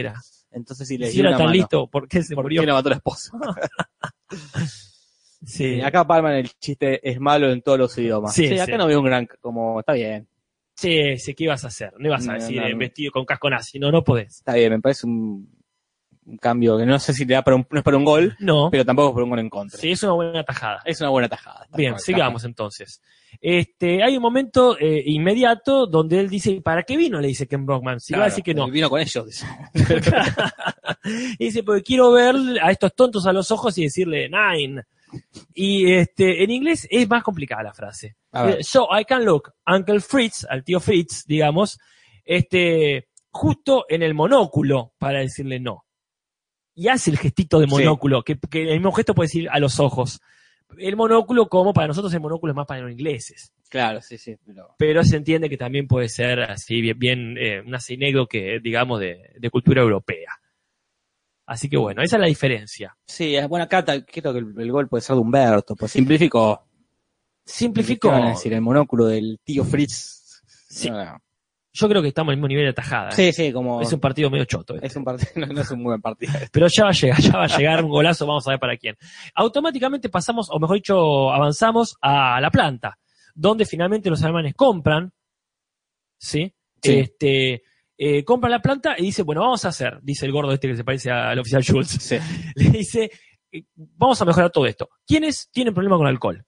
era. 0.00 0.14
Entonces 0.52 0.86
sí 0.88 0.98
le 0.98 1.06
Si 1.08 1.14
dio 1.14 1.22
era 1.22 1.30
una 1.30 1.38
tan 1.38 1.46
mano. 1.46 1.56
listo, 1.56 1.86
¿por 1.88 2.06
qué 2.08 2.22
se 2.22 2.34
¿Por 2.34 2.44
murió? 2.44 2.60
qué 2.62 2.66
no 2.66 2.74
mató 2.74 2.88
la 2.90 2.96
esposa? 2.96 3.30
Sí. 5.44 5.64
Y 5.76 5.80
acá 5.80 6.06
Palman 6.06 6.34
el 6.34 6.50
chiste 6.60 7.00
es 7.08 7.18
malo 7.18 7.50
en 7.50 7.62
todos 7.62 7.76
los 7.78 7.98
idiomas. 7.98 8.32
Sí, 8.32 8.46
Sí, 8.46 8.58
acá 8.60 8.76
no 8.78 8.86
veo 8.86 9.00
un 9.00 9.06
gran, 9.06 9.26
como, 9.40 9.80
está 9.80 9.92
bien, 9.92 10.28
Sí, 10.76 11.18
sí, 11.18 11.34
¿qué 11.34 11.44
ibas 11.44 11.64
a 11.64 11.66
hacer? 11.66 11.92
No 11.98 12.06
ibas 12.06 12.26
a 12.28 12.32
No, 12.32 12.38
decir 12.38 12.60
no, 12.60 12.66
eh, 12.66 12.72
no. 12.72 12.78
vestido 12.78 13.10
con 13.12 13.24
casco 13.24 13.50
nazi, 13.50 13.78
no, 13.78 13.90
no 13.90 14.02
podés. 14.04 14.36
está 14.36 14.54
bien, 14.54 14.70
me 14.72 14.80
parece 14.80 15.06
un, 15.06 15.48
un 16.24 16.36
cambio 16.36 16.78
que 16.78 16.86
no 16.86 16.98
sé 16.98 17.12
si 17.12 17.24
le 17.24 17.34
da 17.34 17.42
para 17.42 17.56
un, 17.56 17.66
no 17.70 17.78
es 17.78 17.84
para 17.84 17.96
un 17.96 18.04
gol, 18.04 18.36
No, 18.38 18.68
pero 18.70 18.84
tampoco 18.84 19.08
es 19.08 19.14
para 19.14 19.24
un 19.24 19.30
gol 19.30 19.38
en 19.40 19.50
contra. 19.50 19.78
sí, 19.80 19.90
es 19.90 20.02
una 20.02 20.12
buena 20.12 20.44
tajada. 20.44 20.80
Es 20.84 21.00
una 21.00 21.10
buena 21.10 21.28
tajada. 21.28 21.66
Bien, 21.76 21.98
sigamos 21.98 22.44
entonces. 22.44 23.00
Este, 23.40 24.04
hay 24.04 24.16
un 24.16 24.22
momento 24.22 24.78
eh, 24.78 25.02
inmediato 25.06 25.86
donde 25.86 26.20
él 26.20 26.28
dice, 26.28 26.60
¿para 26.60 26.82
qué 26.84 26.96
vino? 26.96 27.20
Le 27.20 27.28
dice 27.28 27.46
Ken 27.48 27.64
Brockman. 27.66 27.98
Si 27.98 28.12
va 28.12 28.18
a 28.18 28.20
Claro, 28.20 28.30
decir 28.30 28.44
que 28.44 28.54
no. 28.54 28.70
Vino 28.70 28.88
con 28.88 29.00
ellos. 29.00 29.26
dice. 29.26 29.46
y 31.38 31.44
dice, 31.46 31.62
porque 31.62 31.82
quiero 31.82 32.12
ver 32.12 32.34
a 32.62 32.70
estos 32.70 32.94
tontos 32.94 33.26
a 33.26 33.32
los 33.32 33.50
ojos 33.50 33.76
y 33.78 33.84
decirle 33.84 34.28
nine. 34.28 34.82
Y 35.54 35.92
este, 35.92 36.42
en 36.44 36.50
inglés 36.50 36.86
es 36.90 37.08
más 37.08 37.22
complicada 37.22 37.62
la 37.62 37.74
frase. 37.74 38.16
Eh, 38.32 38.58
So 38.60 38.88
I 38.96 39.04
can 39.04 39.24
look 39.24 39.52
Uncle 39.66 40.00
Fritz, 40.00 40.46
al 40.48 40.62
tío 40.64 40.78
Fritz, 40.80 41.24
digamos, 41.26 41.78
este, 42.24 43.08
justo 43.30 43.84
en 43.88 44.02
el 44.02 44.14
monóculo 44.14 44.92
para 44.98 45.18
decirle 45.20 45.58
no. 45.60 45.84
Y 46.74 46.88
hace 46.88 47.10
el 47.10 47.18
gestito 47.18 47.58
de 47.60 47.66
Sí. 47.66 47.70
monóculo, 47.70 48.22
que, 48.22 48.38
que 48.38 48.62
el 48.62 48.74
mismo 48.78 48.92
gesto 48.92 49.14
puede 49.14 49.26
decir 49.26 49.48
a 49.50 49.58
los 49.58 49.78
ojos. 49.80 50.20
El 50.78 50.96
monóculo, 50.96 51.48
como 51.48 51.74
para 51.74 51.86
nosotros 51.88 52.12
el 52.14 52.20
monóculo 52.20 52.52
es 52.52 52.56
más 52.56 52.66
para 52.66 52.80
los 52.80 52.90
ingleses. 52.92 53.52
Claro, 53.68 54.00
sí, 54.00 54.16
sí. 54.16 54.36
Pero... 54.46 54.74
Pero 54.78 55.04
se 55.04 55.16
entiende 55.16 55.50
que 55.50 55.58
también 55.58 55.86
puede 55.86 56.08
ser 56.08 56.40
así, 56.40 56.80
bien, 56.80 56.98
bien 56.98 57.38
eh, 57.38 57.60
un 57.66 57.74
asinegdo 57.74 58.26
que, 58.26 58.58
digamos, 58.62 59.00
de, 59.00 59.34
de 59.38 59.50
cultura 59.50 59.82
europea. 59.82 60.30
Así 61.44 61.68
que 61.68 61.76
bueno, 61.76 62.02
esa 62.02 62.16
es 62.16 62.20
la 62.20 62.28
diferencia. 62.28 62.96
Sí, 63.06 63.34
es 63.34 63.46
buena 63.48 63.68
carta. 63.68 64.02
Creo 64.04 64.32
que 64.32 64.38
el, 64.38 64.54
el 64.58 64.72
gol 64.72 64.88
puede 64.88 65.02
ser 65.02 65.16
de 65.16 65.20
Humberto. 65.20 65.74
Pues 65.76 65.92
simplificó. 65.92 66.64
Simplificó. 67.44 68.08
¿Qué 68.08 68.14
van 68.14 68.24
a 68.24 68.30
decir? 68.30 68.52
El 68.54 68.60
monóculo 68.62 69.06
del 69.06 69.40
tío 69.44 69.64
Fritz. 69.64 70.40
Sí. 70.68 70.88
No, 70.88 71.04
no. 71.04 71.18
Yo 71.74 71.88
creo 71.88 72.02
que 72.02 72.08
estamos 72.08 72.32
al 72.32 72.36
mismo 72.36 72.48
nivel 72.48 72.66
de 72.66 72.72
tajada. 72.74 73.08
¿eh? 73.08 73.12
Sí, 73.12 73.32
sí, 73.32 73.52
como. 73.52 73.80
Es 73.80 73.92
un 73.92 74.00
partido 74.00 74.28
medio 74.30 74.44
choto. 74.44 74.74
este. 74.74 74.86
es 74.88 74.96
un 74.96 75.04
partido, 75.04 75.30
no, 75.36 75.46
no 75.46 75.60
es 75.62 75.70
un 75.70 75.82
buen 75.82 76.00
partido. 76.02 76.32
Pero 76.52 76.66
ya 76.68 76.84
va 76.84 76.90
a 76.90 76.92
llegar, 76.92 77.20
ya 77.20 77.32
va 77.38 77.44
a 77.44 77.58
llegar 77.58 77.84
un 77.84 77.90
golazo, 77.90 78.26
vamos 78.26 78.46
a 78.46 78.50
ver 78.50 78.60
para 78.60 78.76
quién. 78.76 78.96
Automáticamente 79.34 80.08
pasamos, 80.10 80.48
o 80.50 80.58
mejor 80.58 80.76
dicho, 80.76 81.32
avanzamos 81.32 81.96
a 82.02 82.40
la 82.40 82.50
planta, 82.50 82.98
donde 83.34 83.64
finalmente 83.64 84.10
los 84.10 84.22
alemanes 84.22 84.54
compran, 84.54 85.12
¿sí? 86.18 86.52
Sí. 86.82 86.98
Este, 86.98 87.62
eh, 87.96 88.24
compran 88.24 88.50
la 88.50 88.60
planta 88.60 88.94
y 88.98 89.04
dice, 89.04 89.22
bueno, 89.22 89.42
vamos 89.42 89.64
a 89.64 89.68
hacer, 89.68 89.98
dice 90.02 90.26
el 90.26 90.32
gordo 90.32 90.52
este 90.52 90.68
que 90.68 90.76
se 90.76 90.84
parece 90.84 91.10
al 91.10 91.38
oficial 91.38 91.62
Schultz, 91.62 92.02
Sí. 92.02 92.18
le 92.56 92.70
dice, 92.70 93.10
eh, 93.50 93.62
vamos 93.74 94.20
a 94.20 94.24
mejorar 94.24 94.50
todo 94.50 94.66
esto. 94.66 94.88
¿Quiénes 95.06 95.48
tienen 95.50 95.72
problema 95.72 95.96
con 95.96 96.06
alcohol? 96.06 96.44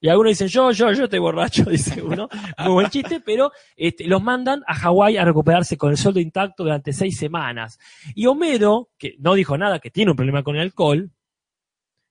Y 0.00 0.08
algunos 0.08 0.32
dicen, 0.32 0.48
yo, 0.48 0.70
yo, 0.72 0.92
yo 0.92 1.04
estoy 1.04 1.18
borracho, 1.18 1.64
dice 1.70 2.02
uno. 2.02 2.28
Muy 2.58 2.72
buen 2.72 2.90
chiste, 2.90 3.20
pero 3.20 3.50
este, 3.76 4.04
los 4.06 4.22
mandan 4.22 4.62
a 4.66 4.74
Hawái 4.74 5.16
a 5.16 5.24
recuperarse 5.24 5.76
con 5.76 5.90
el 5.90 5.96
sueldo 5.96 6.20
intacto 6.20 6.64
durante 6.64 6.92
seis 6.92 7.16
semanas. 7.16 7.78
Y 8.14 8.26
Homero, 8.26 8.90
que 8.98 9.14
no 9.18 9.34
dijo 9.34 9.56
nada, 9.56 9.78
que 9.78 9.90
tiene 9.90 10.10
un 10.10 10.16
problema 10.16 10.42
con 10.42 10.56
el 10.56 10.62
alcohol, 10.62 11.10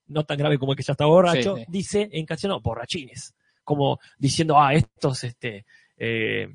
no 0.07 0.23
tan 0.25 0.37
grave 0.37 0.57
como 0.57 0.71
el 0.73 0.77
que 0.77 0.83
ya 0.83 0.93
está 0.93 1.05
borracho, 1.05 1.55
Sí, 1.55 1.61
sí. 1.61 1.71
dice 1.71 2.09
en 2.11 2.25
castellano, 2.25 2.59
borrachines. 2.59 3.33
Como 3.63 3.99
diciendo, 4.17 4.59
ah, 4.59 4.73
estos, 4.73 5.23
este, 5.23 5.65
eh, 5.97 6.53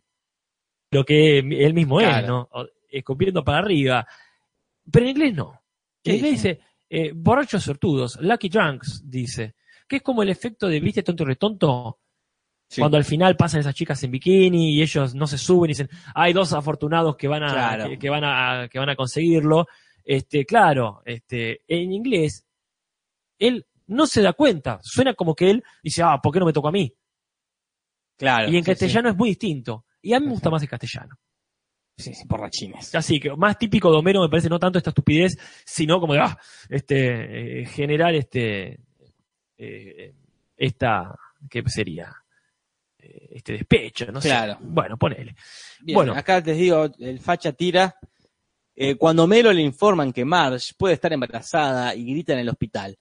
lo 0.90 1.04
que 1.04 1.38
él 1.38 1.74
mismo 1.74 2.00
es. 2.00 2.26
¿no? 2.26 2.48
Escupiendo 2.88 3.42
para 3.44 3.58
arriba. 3.58 4.06
Pero 4.90 5.04
en 5.06 5.10
inglés 5.10 5.34
no. 5.34 5.62
En 6.04 6.16
inglés 6.16 6.32
dice, 6.32 6.60
eh, 6.88 7.12
borrachos 7.14 7.62
sortudos, 7.62 8.18
lucky 8.20 8.48
drunks, 8.48 9.02
dice. 9.08 9.54
Que 9.90 9.96
es 9.96 10.02
como 10.02 10.22
el 10.22 10.28
efecto 10.28 10.68
de, 10.68 10.78
¿viste 10.78 11.02
tonto 11.02 11.24
y 11.24 11.26
retonto? 11.26 11.98
Sí. 12.68 12.80
Cuando 12.80 12.96
al 12.96 13.04
final 13.04 13.36
pasan 13.36 13.58
esas 13.58 13.74
chicas 13.74 14.00
en 14.04 14.12
bikini 14.12 14.76
y 14.76 14.82
ellos 14.82 15.16
no 15.16 15.26
se 15.26 15.36
suben 15.36 15.70
y 15.70 15.72
dicen, 15.72 15.90
hay 16.14 16.32
dos 16.32 16.52
afortunados 16.52 17.16
que 17.16 17.26
van 17.26 17.42
a, 17.42 17.52
Claro. 17.52 17.88
que, 17.88 17.98
que 17.98 18.08
van 18.08 18.22
a, 18.22 18.68
que 18.68 18.78
van 18.78 18.90
a 18.90 18.94
conseguirlo. 18.94 19.66
Este, 20.04 20.46
claro, 20.46 21.02
este, 21.04 21.62
en 21.66 21.92
inglés, 21.92 22.46
él 23.36 23.66
no 23.88 24.06
se 24.06 24.22
da 24.22 24.32
cuenta. 24.32 24.78
Suena 24.80 25.14
como 25.14 25.34
que 25.34 25.50
él 25.50 25.64
dice, 25.82 26.04
ah, 26.04 26.20
¿por 26.22 26.32
qué 26.32 26.38
no 26.38 26.46
me 26.46 26.52
tocó 26.52 26.68
a 26.68 26.72
mí? 26.72 26.94
Claro. 28.16 28.48
Y 28.48 28.56
en 28.56 28.62
sí, 28.62 28.70
castellano 28.70 29.10
es 29.10 29.16
muy 29.16 29.30
distinto. 29.30 29.86
Y 30.00 30.12
a 30.12 30.20
mí 30.20 30.26
me 30.26 30.32
gusta 30.32 30.50
más 30.50 30.62
el 30.62 30.68
castellano. 30.68 31.16
Sí, 31.96 32.04
sí, 32.04 32.14
sí, 32.14 32.24
borrachines. 32.28 32.94
Así 32.94 33.18
que 33.18 33.34
más 33.34 33.58
típico 33.58 33.90
de 33.90 33.98
Homero 33.98 34.22
me 34.22 34.28
parece 34.28 34.48
no 34.48 34.60
tanto 34.60 34.78
esta 34.78 34.90
estupidez, 34.90 35.36
sino 35.66 35.98
como 35.98 36.14
de, 36.14 36.20
ah, 36.20 36.38
este, 36.68 37.62
eh, 37.62 37.66
generar 37.66 38.14
este, 38.14 38.78
eh, 39.62 40.14
esta, 40.56 41.14
¿qué 41.48 41.62
sería? 41.66 42.14
Eh, 42.98 43.28
Este 43.32 43.52
despecho, 43.54 44.10
no 44.12 44.20
Claro. 44.20 44.54
sé. 44.54 44.58
Bueno, 44.62 44.96
ponele. 44.96 45.34
Bien, 45.82 45.94
Bueno. 45.94 46.14
acá 46.14 46.40
les 46.40 46.56
digo, 46.56 46.88
el 46.98 47.18
facha 47.20 47.52
tira. 47.52 47.96
eh, 48.82 48.94
cuando 48.96 49.26
Melo 49.26 49.52
le 49.52 49.60
informan 49.60 50.10
que 50.12 50.24
Marge 50.24 50.72
puede 50.78 50.94
estar 50.94 51.12
embarazada 51.12 51.94
y 51.94 52.04
grita 52.12 52.32
en 52.32 52.38
el 52.38 52.48
hospital. 52.48 52.96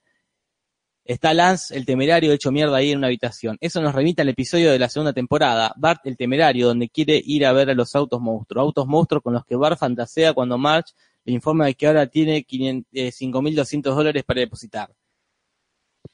Está 1.04 1.32
Lance, 1.32 1.74
el 1.74 1.86
temerario, 1.86 2.32
hecho 2.32 2.52
mierda 2.52 2.76
ahí 2.76 2.90
en 2.92 2.98
una 2.98 3.06
habitación. 3.06 3.56
Eso 3.60 3.80
nos 3.80 3.94
remite 3.94 4.20
al 4.22 4.28
episodio 4.28 4.70
de 4.70 4.78
la 4.78 4.88
segunda 4.90 5.12
temporada, 5.14 5.72
Bart 5.76 6.02
el 6.04 6.16
temerario, 6.16 6.66
donde 6.68 6.88
quiere 6.90 7.20
ir 7.24 7.46
a 7.46 7.52
ver 7.52 7.70
a 7.70 7.74
los 7.74 7.94
autos 7.96 8.20
monstruos. 8.20 8.62
Autos 8.62 8.86
monstruos 8.86 9.22
con 9.22 9.32
los 9.32 9.44
que 9.44 9.56
Bart 9.56 9.78
fantasea 9.78 10.34
cuando 10.34 10.58
Marge 10.58 10.92
le 11.24 11.32
informa 11.32 11.64
de 11.66 11.74
que 11.74 11.86
ahora 11.86 12.06
tiene 12.06 12.44
500, 12.44 12.88
eh, 12.92 13.10
5.200 13.10 13.94
dólares 13.96 14.22
para 14.24 14.40
depositar. 14.40 14.90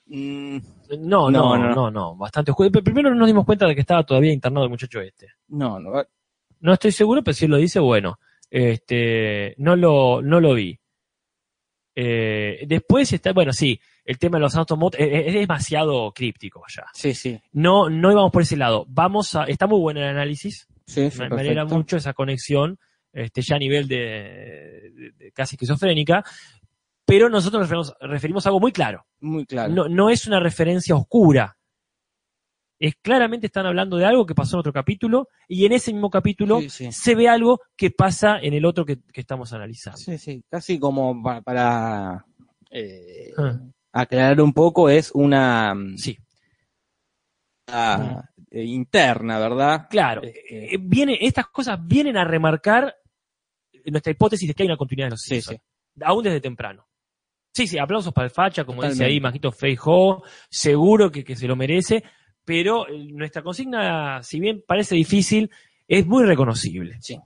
Mm, 0.07 0.59
No, 1.01 1.31
no, 1.31 1.31
No, 1.31 1.57
no, 1.59 1.75
no. 1.75 1.91
no, 1.91 2.17
bastante 2.17 2.51
oscuro. 2.53 2.71
Pero 2.71 2.85
Primero 2.85 3.15
nos 3.15 3.27
dimos 3.27 3.45
cuenta 3.45 3.67
de 3.67 3.75
que 3.75 3.81
estaba 3.81 4.05
todavía 4.05 4.33
internado 4.33 4.65
el 4.65 4.71
muchacho 4.71 5.01
este. 5.01 5.29
no, 5.49 5.79
no. 5.81 6.03
No 6.59 6.73
estoy 6.73 6.91
seguro, 6.93 7.23
pero 7.23 7.35
si 7.35 7.45
él 7.45 7.51
lo 7.51 7.59
dice, 7.59 7.79
bueno, 7.81 8.19
este, 8.51 9.55
no 9.59 9.77
lo, 9.77 10.23
no 10.23 10.41
lo 10.41 10.55
vi. 10.55 10.79
Eh, 11.95 12.65
después 12.67 13.13
está, 13.13 13.33
bueno, 13.33 13.53
sí, 13.53 13.79
el 14.05 14.19
tema 14.19 14.39
de 14.39 14.43
los 14.43 14.55
mot- 14.55 14.95
eh, 14.99 15.25
es, 15.29 15.35
demasiado 15.35 16.13
críptico 16.13 16.63
ya. 16.75 16.85
Sí, 16.93 17.15
sí. 17.15 17.39
No, 17.53 17.89
no 17.91 18.11
íbamos 18.13 18.31
por 18.33 18.43
ese 18.43 18.57
lado. 18.57 18.85
Vamos 18.89 19.35
a, 19.35 19.45
está 19.45 19.67
muy 19.67 19.79
bueno 19.81 20.01
el 20.01 20.07
análisis. 20.09 20.67
Sí, 20.87 21.11
sí, 21.11 21.19
me, 21.21 21.27
alegra 21.27 21.65
mucho 21.65 21.97
esa 21.97 22.13
conexión, 22.13 22.79
este, 23.13 23.43
ya 23.43 23.57
a 23.57 23.59
nivel 23.59 23.89
de, 23.89 23.97
de- 24.95 25.13
de 25.17 25.33
casi 25.33 25.57
esquizofrénica. 25.57 26.25
Pero 27.07 27.29
nosotros 27.31 27.61
nos 27.61 27.69
referimos, 27.71 27.95
referimos 28.01 28.47
a 28.47 28.49
algo 28.51 28.61
muy 28.61 28.73
claro. 28.73 29.07
Muy 29.21 29.47
claro. 29.47 29.73
No, 29.73 29.89
no 29.89 30.11
es 30.11 30.27
una 30.27 30.41
referencia 30.41 30.95
oscura. 30.97 31.57
Es 32.79 32.95
claramente 33.01 33.47
están 33.47 33.65
hablando 33.65 33.97
de 33.97 34.05
algo 34.05 34.27
que 34.27 34.35
pasó 34.35 34.57
en 34.57 34.61
otro 34.61 34.73
capítulo 34.73 35.29
y 35.49 35.65
en 35.65 35.73
ese 35.73 35.93
mismo 35.93 36.11
capítulo 36.11 36.61
Sí, 36.61 36.69
sí. 36.69 36.93
se 36.93 37.15
ve 37.15 37.27
algo 37.29 37.61
que 37.77 37.91
pasa 37.91 38.39
en 38.39 38.53
el 38.53 38.67
otro 38.67 38.85
que, 38.85 38.99
que 39.13 39.21
estamos 39.23 39.53
analizando. 39.55 39.97
Sí, 39.99 40.19
sí, 40.19 40.45
casi 40.51 40.79
como 40.79 41.23
para, 41.23 41.41
para, 41.41 42.27
eh, 42.71 43.33
Ah. 43.39 43.59
aclarar 43.93 44.41
un 44.43 44.53
poco, 44.53 44.91
es 44.91 45.11
una, 45.13 45.75
mm, 45.75 45.97
Sí, 45.97 46.19
ah, 47.69 48.23
eh, 48.51 48.63
interna, 48.65 49.39
¿verdad? 49.39 49.87
claro. 49.89 50.23
Eh, 50.25 50.77
viene, 50.81 51.17
estas 51.21 51.47
cosas 51.49 51.79
vienen 51.87 52.17
a 52.17 52.25
remarcar 52.25 52.95
nuestra 53.87 54.11
hipótesis 54.13 54.49
de 54.49 54.55
que 54.55 54.65
hay 54.65 54.69
una 54.69 54.77
continuidad 54.77 55.07
de 55.07 55.11
los 55.13 55.23
sí. 55.23 55.41
Aún 56.03 56.25
desde 56.25 56.41
temprano. 56.43 56.87
Sí, 57.57 57.67
sí, 57.67 57.79
aplausos 57.79 58.13
para 58.13 58.27
el 58.27 58.31
facha, 58.31 58.67
como 58.67 58.83
dice 58.83 59.03
ahí 59.03 59.19
Majito 59.19 59.51
Feijóo, 59.51 60.23
seguro 60.51 61.11
que, 61.11 61.25
que 61.25 61.35
se 61.35 61.49
lo 61.49 61.57
merece, 61.57 62.05
pero 62.45 62.87
eh, 62.87 63.09
nuestra 63.15 63.43
consigna, 63.43 64.23
si 64.23 64.39
bien 64.39 64.63
parece 64.67 64.95
difícil, 64.95 65.51
es 65.89 66.07
muy 66.07 66.27
reconocible. 66.27 66.99
Sí. 67.01 67.17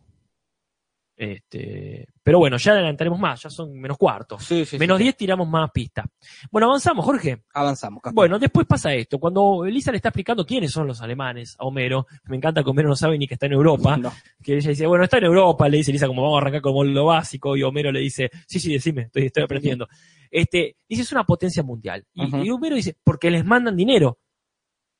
Este, 1.21 2.07
pero 2.23 2.39
bueno, 2.39 2.57
ya 2.57 2.73
adelantaremos 2.73 3.19
más, 3.19 3.43
ya 3.43 3.51
son 3.51 3.79
menos 3.79 3.99
cuartos. 3.99 4.43
Sí, 4.43 4.65
sí, 4.65 4.79
menos 4.79 4.97
sí. 4.97 5.03
10 5.05 5.17
tiramos 5.19 5.47
más 5.47 5.71
pista. 5.71 6.03
Bueno, 6.51 6.69
avanzamos, 6.69 7.05
Jorge. 7.05 7.43
Avanzamos. 7.53 8.01
Casper. 8.01 8.15
Bueno, 8.15 8.39
después 8.39 8.67
pasa 8.67 8.95
esto. 8.95 9.19
Cuando 9.19 9.67
Elisa 9.67 9.91
le 9.91 9.99
está 9.99 10.09
explicando 10.09 10.47
quiénes 10.47 10.73
son 10.73 10.87
los 10.87 11.03
alemanes 11.03 11.57
a 11.59 11.65
Homero, 11.67 12.07
me 12.25 12.37
encanta 12.39 12.63
que 12.65 12.71
Homero 12.71 12.89
no 12.89 12.97
sabe 12.97 13.19
ni 13.19 13.27
que 13.29 13.35
está 13.35 13.45
en 13.45 13.53
Europa, 13.53 13.99
No. 13.99 14.11
que 14.43 14.57
ella 14.57 14.71
dice, 14.71 14.87
bueno, 14.87 15.05
está 15.05 15.19
en 15.19 15.25
Europa, 15.25 15.69
le 15.69 15.77
dice 15.77 15.91
Elisa, 15.91 16.07
como 16.07 16.23
vamos 16.23 16.39
a 16.39 16.41
arrancar 16.41 16.63
como 16.63 16.85
lo 16.85 17.05
básico, 17.05 17.55
y 17.55 17.65
Homero 17.65 17.93
le 17.93 18.01
dice, 18.01 18.31
sí, 18.47 18.59
sí, 18.59 18.73
decime, 18.73 19.03
estoy, 19.03 19.27
estoy 19.27 19.43
aprendiendo. 19.43 19.89
Este, 20.31 20.77
dice, 20.89 21.03
es 21.03 21.13
una 21.13 21.25
potencia 21.25 21.63
mundial. 21.63 22.07
Y, 22.15 22.35
y 22.47 22.51
Homero 22.51 22.77
dice, 22.77 22.97
porque 23.05 23.31
les 23.31 23.45
mandan 23.45 23.77
dinero. 23.77 24.21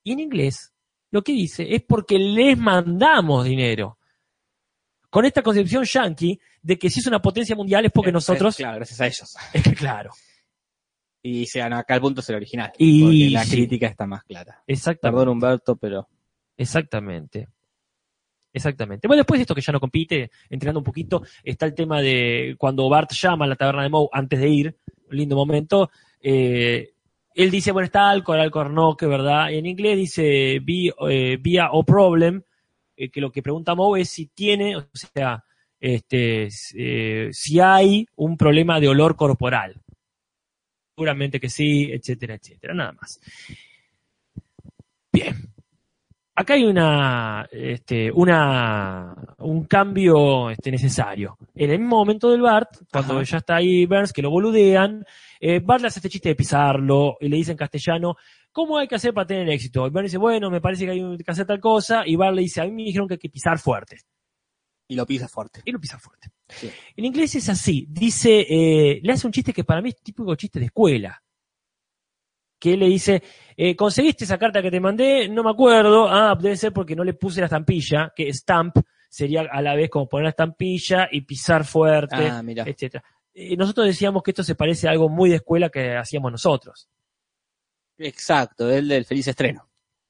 Y 0.03 0.11
en 0.11 0.19
inglés, 0.19 0.71
lo 1.09 1.23
que 1.23 1.31
dice 1.31 1.73
es 1.73 1.81
porque 1.81 2.19
les 2.19 2.55
mandamos 2.59 3.43
dinero. 3.43 3.97
Con 5.11 5.25
esta 5.25 5.43
concepción 5.43 5.83
yankee 5.83 6.39
de 6.63 6.79
que 6.79 6.89
si 6.89 7.01
es 7.01 7.05
una 7.07 7.21
potencia 7.21 7.55
mundial 7.55 7.85
es 7.85 7.91
porque 7.91 8.09
Eh, 8.09 8.13
nosotros, 8.13 8.55
Claro, 8.55 8.77
gracias 8.77 9.01
a 9.01 9.05
ellos. 9.07 9.35
es 9.53 9.61
que 9.61 9.75
claro, 9.75 10.11
Y 11.21 11.45
se 11.45 11.59
ganó 11.59 11.77
acá 11.77 11.95
el 11.95 12.01
punto 12.01 12.21
es 12.21 12.29
el 12.29 12.37
original. 12.37 12.71
Y 12.79 13.03
porque 13.03 13.29
la 13.29 13.43
sí. 13.43 13.51
crítica 13.51 13.87
está 13.87 14.07
más 14.07 14.23
clara. 14.23 14.63
exactamente. 14.65 15.15
Perdón, 15.17 15.33
Humberto, 15.33 15.75
pero. 15.75 16.07
Exactamente. 16.57 17.49
Exactamente. 18.53 19.07
Bueno, 19.07 19.19
después 19.21 19.37
de 19.39 19.43
esto 19.43 19.55
que 19.55 19.61
ya 19.61 19.71
no 19.73 19.79
compite, 19.79 20.31
entrenando 20.49 20.79
un 20.79 20.83
poquito, 20.85 21.23
está 21.43 21.65
el 21.65 21.73
tema 21.73 22.01
de 22.01 22.55
cuando 22.57 22.89
Bart 22.89 23.11
llama 23.13 23.45
a 23.45 23.47
la 23.47 23.55
taberna 23.55 23.83
de 23.83 23.89
Moe 23.89 24.09
antes 24.11 24.39
de 24.39 24.49
ir, 24.49 24.77
un 25.09 25.17
lindo 25.17 25.35
momento. 25.35 25.89
eh, 26.21 26.93
él 27.33 27.49
dice, 27.49 27.71
bueno, 27.71 27.85
está 27.85 28.09
alcohol, 28.09 28.39
alcohol 28.39 28.73
no, 28.73 28.95
que 28.97 29.07
verdad. 29.07 29.49
Y 29.49 29.57
en 29.57 29.65
inglés 29.65 29.97
dice 29.97 30.59
be, 30.61 30.91
eh, 31.09 31.37
via 31.39 31.69
o 31.71 31.83
problem, 31.83 32.43
que 33.09 33.21
lo 33.21 33.31
que 33.31 33.41
pregunta 33.41 33.75
Moe 33.75 34.01
es 34.01 34.09
si 34.09 34.27
tiene, 34.27 34.75
o 34.75 34.85
sea, 34.93 35.43
este, 35.79 36.49
eh, 36.75 37.29
si 37.31 37.59
hay 37.59 38.07
un 38.15 38.37
problema 38.37 38.79
de 38.79 38.87
olor 38.87 39.15
corporal. 39.15 39.81
Seguramente 40.95 41.39
que 41.39 41.49
sí, 41.49 41.89
etcétera, 41.91 42.35
etcétera, 42.35 42.73
nada 42.73 42.91
más. 42.91 43.19
Bien. 45.11 45.51
Acá 46.33 46.53
hay 46.53 46.63
una, 46.63 47.47
este, 47.51 48.11
una, 48.11 49.13
un 49.39 49.65
cambio 49.65 50.49
este, 50.49 50.71
necesario. 50.71 51.37
En 51.53 51.71
el 51.71 51.79
mismo 51.79 51.97
momento 51.97 52.31
del 52.31 52.41
Bart, 52.41 52.69
cuando 52.91 53.15
Ajá. 53.15 53.23
ya 53.23 53.37
está 53.37 53.55
ahí 53.57 53.85
Burns, 53.85 54.13
que 54.13 54.21
lo 54.21 54.29
boludean, 54.29 55.05
eh, 55.39 55.59
Bart 55.59 55.81
le 55.81 55.87
hace 55.87 55.99
este 55.99 56.09
chiste 56.09 56.29
de 56.29 56.35
pisarlo 56.35 57.17
y 57.19 57.27
le 57.27 57.37
dice 57.37 57.51
en 57.51 57.57
castellano, 57.57 58.15
¿cómo 58.51 58.77
hay 58.77 58.87
que 58.87 58.95
hacer 58.95 59.13
para 59.13 59.27
tener 59.27 59.49
éxito? 59.49 59.85
Y 59.87 59.89
Burns 59.89 60.05
dice, 60.07 60.17
bueno, 60.17 60.49
me 60.49 60.61
parece 60.61 60.85
que 60.85 60.91
hay 60.91 61.17
que 61.17 61.31
hacer 61.31 61.45
tal 61.45 61.59
cosa, 61.59 62.03
y 62.05 62.15
Bart 62.15 62.35
le 62.35 62.41
dice, 62.43 62.61
a 62.61 62.65
mí 62.65 62.71
me 62.71 62.83
dijeron 62.83 63.07
que 63.07 63.15
hay 63.15 63.19
que 63.19 63.29
pisar 63.29 63.59
fuerte. 63.59 63.99
Y 64.87 64.95
lo 64.95 65.05
pisa 65.05 65.27
fuerte. 65.29 65.61
Y 65.63 65.71
lo 65.71 65.79
pisa 65.79 65.97
fuerte. 65.97 66.29
Sí. 66.49 66.69
En 66.97 67.05
inglés 67.05 67.33
es 67.35 67.47
así. 67.47 67.85
Dice, 67.89 68.45
eh, 68.49 68.99
le 69.01 69.13
hace 69.13 69.25
un 69.25 69.31
chiste 69.31 69.53
que 69.53 69.63
para 69.63 69.81
mí 69.81 69.89
es 69.89 69.95
típico 70.01 70.35
chiste 70.35 70.59
de 70.59 70.65
escuela. 70.65 71.23
Que 72.59 72.73
él 72.73 72.79
le 72.81 72.87
dice, 72.87 73.23
eh, 73.55 73.73
¿conseguiste 73.75 74.25
esa 74.25 74.37
carta 74.37 74.61
que 74.61 74.69
te 74.69 74.81
mandé? 74.81 75.29
No 75.29 75.43
me 75.43 75.49
acuerdo. 75.51 76.09
Ah, 76.09 76.35
debe 76.39 76.57
ser 76.57 76.73
porque 76.73 76.95
no 76.95 77.05
le 77.05 77.13
puse 77.13 77.39
la 77.39 77.45
estampilla, 77.45 78.11
que 78.13 78.27
stamp 78.33 78.75
sería 79.09 79.41
a 79.49 79.61
la 79.61 79.75
vez 79.75 79.89
como 79.89 80.07
poner 80.09 80.25
la 80.25 80.29
estampilla 80.31 81.07
y 81.09 81.21
pisar 81.21 81.63
fuerte, 81.65 82.27
Ah, 82.29 82.43
mira. 82.43 82.63
etcétera. 82.67 83.03
Eh, 83.33 83.55
nosotros 83.55 83.87
decíamos 83.87 84.21
que 84.23 84.31
esto 84.31 84.43
se 84.43 84.55
parece 84.55 84.87
a 84.87 84.91
algo 84.91 85.07
muy 85.07 85.29
de 85.29 85.37
escuela 85.37 85.69
que 85.69 85.95
hacíamos 85.95 86.31
nosotros. 86.33 86.89
Exacto, 88.03 88.69
el 88.69 88.87
del 88.87 89.05
feliz 89.05 89.27
estreno. 89.27 89.59
No 89.61 89.67
sé 89.67 89.67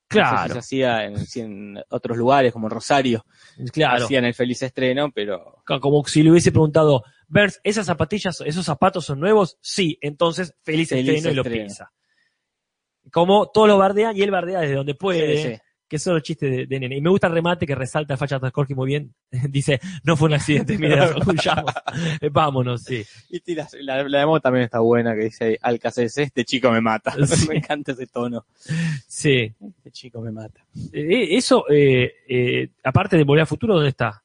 si 0.10 0.18
Claro, 0.18 0.54
se 0.54 0.60
hacía 0.60 1.06
en, 1.06 1.84
otros 1.90 2.18
lugares, 2.18 2.52
como 2.52 2.68
en 2.68 2.72
Rosario, 2.72 3.26
claro. 3.72 4.04
hacían 4.06 4.26
el 4.26 4.34
feliz 4.34 4.62
estreno, 4.62 5.10
pero 5.12 5.64
Co- 5.66 5.80
Como 5.80 6.04
si 6.06 6.22
le 6.22 6.32
hubiese 6.32 6.52
preguntado, 6.52 7.04
Bert, 7.30 7.56
¿esas 7.64 7.86
zapatillas, 7.86 8.42
esos 8.46 8.66
zapatos 8.66 9.06
son 9.06 9.22
nuevos? 9.22 9.58
Sí, 9.62 9.98
entonces 10.02 10.54
feliz, 10.64 10.90
Feliz 10.90 11.08
estreno 11.08 11.32
y 11.32 11.36
lo 11.36 11.42
estreno. 11.44 11.64
pisa. 11.66 11.92
Como 13.12 13.50
todos 13.50 13.68
lo 13.70 13.78
bardean 13.78 14.16
y 14.18 14.22
él 14.22 14.32
bardea 14.32 14.60
desde 14.60 14.76
donde 14.76 14.96
puede, 14.96 15.38
Sí, 15.38 15.56
sí. 15.56 15.62
Que 15.92 16.00
son 16.00 16.14
los 16.14 16.24
chistes 16.24 16.50
de, 16.50 16.66
de 16.68 16.80
nene. 16.80 16.96
Y 16.96 17.02
me 17.02 17.10
gusta 17.10 17.28
el 17.28 17.34
remate 17.34 17.68
que 17.68 17.76
resalta 17.76 18.16
Facha 18.16 18.40
Taskorski 18.40 18.74
muy 18.74 18.88
bien. 18.88 19.14
Dice, 19.50 19.78
no 20.06 20.16
fue 20.16 20.30
un 20.30 20.36
accidente, 20.36 20.78
mira, 20.78 21.14
huyamos. 21.28 21.74
Eh, 22.22 22.30
Vámonos, 22.32 22.84
sí. 22.84 23.04
Y 23.30 23.54
la, 23.54 23.68
la, 23.82 24.04
la 24.08 24.20
demo 24.20 24.40
también 24.40 24.64
está 24.64 24.80
buena, 24.80 25.14
que 25.14 25.26
dice, 25.26 25.60
al 25.62 25.82
que 25.82 25.90
haces 25.90 26.18
este 26.18 26.46
chico 26.46 26.72
me 26.72 26.80
mata. 26.80 27.14
Sí. 27.26 27.46
me 27.50 27.58
encanta 27.58 27.92
ese 27.92 28.08
tono. 28.08 28.46
Sí. 29.06 29.54
Este 29.60 29.92
chico 29.92 30.22
me 30.22 30.32
mata. 30.32 30.66
Eh, 30.94 31.36
eso, 31.36 31.66
eh, 31.70 32.14
eh, 32.26 32.70
aparte 32.86 33.18
de 33.18 33.26
Volver 33.26 33.46
Futuro, 33.46 33.74
¿dónde 33.74 33.90
está? 33.90 34.21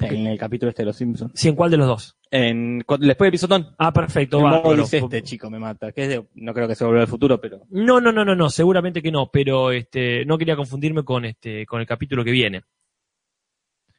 En 0.00 0.26
el 0.26 0.38
capítulo 0.38 0.70
este 0.70 0.82
de 0.82 0.86
Los 0.86 0.96
Simpsons. 0.96 1.32
Sí, 1.34 1.48
¿en 1.48 1.54
cuál 1.56 1.70
de 1.70 1.76
los 1.76 1.86
dos? 1.86 2.16
En, 2.30 2.78
después 3.00 3.26
de 3.28 3.30
Pisotón, 3.32 3.74
Ah, 3.78 3.92
perfecto. 3.92 4.40
bárbaro. 4.40 4.76
dice, 4.76 4.98
este 4.98 5.22
chico 5.22 5.50
me 5.50 5.58
mata. 5.58 5.92
Que 5.92 6.02
es 6.02 6.08
de- 6.08 6.26
no 6.34 6.52
creo 6.54 6.68
que 6.68 6.74
se 6.74 6.84
volvió 6.84 7.00
al 7.00 7.08
futuro, 7.08 7.40
pero 7.40 7.62
No, 7.70 8.00
no, 8.00 8.12
no, 8.12 8.24
no, 8.24 8.34
no, 8.36 8.50
seguramente 8.50 9.00
que 9.02 9.10
no, 9.10 9.30
pero 9.30 9.72
este, 9.72 10.24
no 10.26 10.36
quería 10.38 10.56
confundirme 10.56 11.02
con 11.04 11.24
este, 11.24 11.64
con 11.66 11.80
el 11.80 11.86
capítulo 11.86 12.22
que 12.24 12.30
viene. 12.32 12.62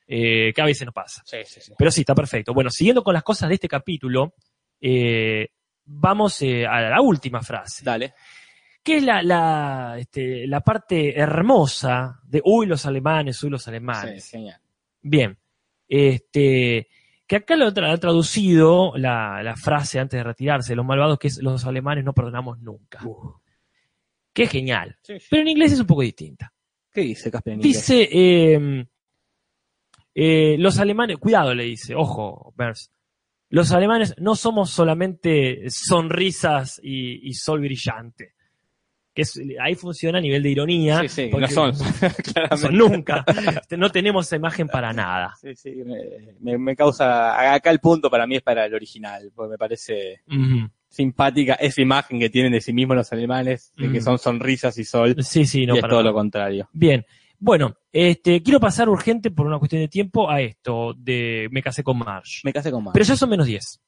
Eh, 0.07 0.51
que 0.55 0.61
a 0.61 0.65
veces 0.65 0.85
no 0.85 0.91
pasa. 0.91 1.21
sí, 1.25 1.37
sí, 1.45 1.61
sí. 1.61 1.73
Pero 1.77 1.91
sí, 1.91 2.01
está 2.01 2.15
perfecto. 2.15 2.53
Bueno, 2.53 2.69
siguiendo 2.71 3.03
con 3.03 3.13
las 3.13 3.23
cosas 3.23 3.47
de 3.49 3.55
este 3.55 3.67
capítulo, 3.67 4.33
eh, 4.81 5.49
vamos 5.85 6.41
eh, 6.41 6.65
a 6.65 6.81
la 6.81 7.01
última 7.01 7.41
frase, 7.43 7.83
Dale. 7.85 8.13
que 8.83 8.97
es 8.97 9.03
la, 9.03 9.21
la, 9.21 9.95
este, 9.99 10.47
la 10.47 10.61
parte 10.61 11.19
hermosa 11.19 12.19
de 12.23 12.41
uy 12.43 12.65
los 12.65 12.85
alemanes, 12.87 13.43
uy 13.43 13.51
los 13.51 13.67
alemanes. 13.67 14.23
Sí, 14.25 14.31
genial. 14.37 14.59
Bien, 15.01 15.37
este, 15.89 16.87
que 17.27 17.35
acá 17.35 17.55
lo 17.57 17.73
tra- 17.73 17.91
ha 17.91 17.97
traducido 17.97 18.93
la, 18.95 19.43
la 19.43 19.57
frase 19.57 19.99
antes 19.99 20.17
de 20.17 20.23
retirarse, 20.23 20.75
los 20.75 20.85
malvados, 20.85 21.19
que 21.19 21.27
es 21.27 21.39
los 21.41 21.65
alemanes 21.65 22.05
no 22.05 22.13
perdonamos 22.13 22.59
nunca. 22.59 22.99
Que 24.31 24.43
es 24.43 24.51
genial. 24.51 24.97
Pero 25.29 25.41
en 25.41 25.47
inglés 25.49 25.73
es 25.73 25.79
un 25.81 25.87
poco 25.87 26.01
distinta. 26.03 26.53
¿Qué 26.93 27.01
dice 27.01 27.29
Casper 27.29 27.53
en 27.53 27.59
inglés? 27.59 27.75
Dice, 27.75 28.09
eh, 28.11 28.85
eh, 30.15 30.55
los 30.59 30.79
alemanes, 30.79 31.17
cuidado 31.17 31.53
le 31.53 31.63
dice, 31.65 31.95
ojo, 31.95 32.53
Bers, 32.55 32.91
los 33.49 33.71
alemanes 33.71 34.13
no 34.19 34.35
somos 34.35 34.69
solamente 34.69 35.69
sonrisas 35.69 36.79
y, 36.83 37.27
y 37.27 37.33
sol 37.33 37.61
brillante. 37.61 38.35
Que 39.19 39.23
es- 39.23 39.41
ahí 39.61 39.75
funciona 39.75 40.17
a 40.17 40.21
nivel 40.21 40.41
de 40.43 40.49
ironía. 40.49 41.01
Sí, 41.01 41.09
sí, 41.09 41.29
no 41.29 41.47
son. 41.47 41.73
no 42.51 42.57
son 42.57 42.77
nunca. 42.77 43.25
No 43.77 43.89
tenemos 43.89 44.27
esa 44.27 44.35
imagen 44.37 44.67
para 44.67 44.93
nada. 44.93 45.35
Sí, 45.41 45.55
sí, 45.55 45.81
me, 46.39 46.75
causa. 46.75 47.53
Acá 47.53 47.71
el 47.71 47.79
punto 47.79 48.09
para 48.09 48.25
mí 48.27 48.35
es 48.37 48.41
para 48.41 48.65
el 48.65 48.73
original, 48.73 49.31
porque 49.35 49.51
me 49.51 49.57
parece 49.57 50.21
simpática 50.87 51.53
esa 51.55 51.81
imagen 51.81 52.19
que 52.19 52.29
tienen 52.29 52.51
de 52.51 52.61
sí 52.61 52.73
mismos 52.73 52.97
los 52.97 53.11
alemanes, 53.13 53.73
de 53.77 53.91
que 53.91 54.01
son 54.01 54.17
sonrisas 54.17 54.77
y 54.77 54.83
sol, 54.85 55.15
Sí, 55.23 55.45
sí, 55.45 55.65
no 55.65 55.75
y 55.75 55.77
es 55.77 55.81
para 55.81 55.91
todo 55.91 55.99
nada. 56.01 56.11
lo 56.11 56.15
contrario. 56.17 56.69
Bien. 56.73 57.05
Bueno, 57.41 57.75
este, 57.93 58.43
quiero 58.43 58.59
pasar 58.59 58.89
urgente 58.89 59.31
por 59.31 59.47
una 59.47 59.59
cuestión 59.59 59.81
de 59.81 59.87
tiempo 59.87 60.29
a 60.29 60.41
esto 60.41 60.93
de 60.97 61.47
me 61.51 61.61
casé 61.61 61.83
con 61.83 61.97
Marsh. 61.97 62.41
Me 62.43 62.51
casé 62.51 62.69
con 62.71 62.83
más. 62.83 62.93
Pero 62.93 63.05
ya 63.05 63.15
son 63.15 63.29
menos 63.29 63.47
10. 63.47 63.79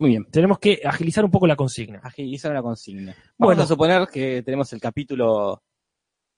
Muy 0.00 0.10
bien. 0.10 0.24
Tenemos 0.30 0.58
que 0.58 0.80
agilizar 0.84 1.24
un 1.24 1.30
poco 1.30 1.46
la 1.46 1.54
consigna. 1.56 2.00
Agilizar 2.02 2.52
la 2.52 2.62
consigna. 2.62 3.12
Vamos 3.14 3.34
Bueno. 3.38 3.62
a 3.62 3.66
suponer 3.66 4.08
que 4.08 4.42
tenemos 4.42 4.72
el 4.72 4.80
capítulo 4.80 5.62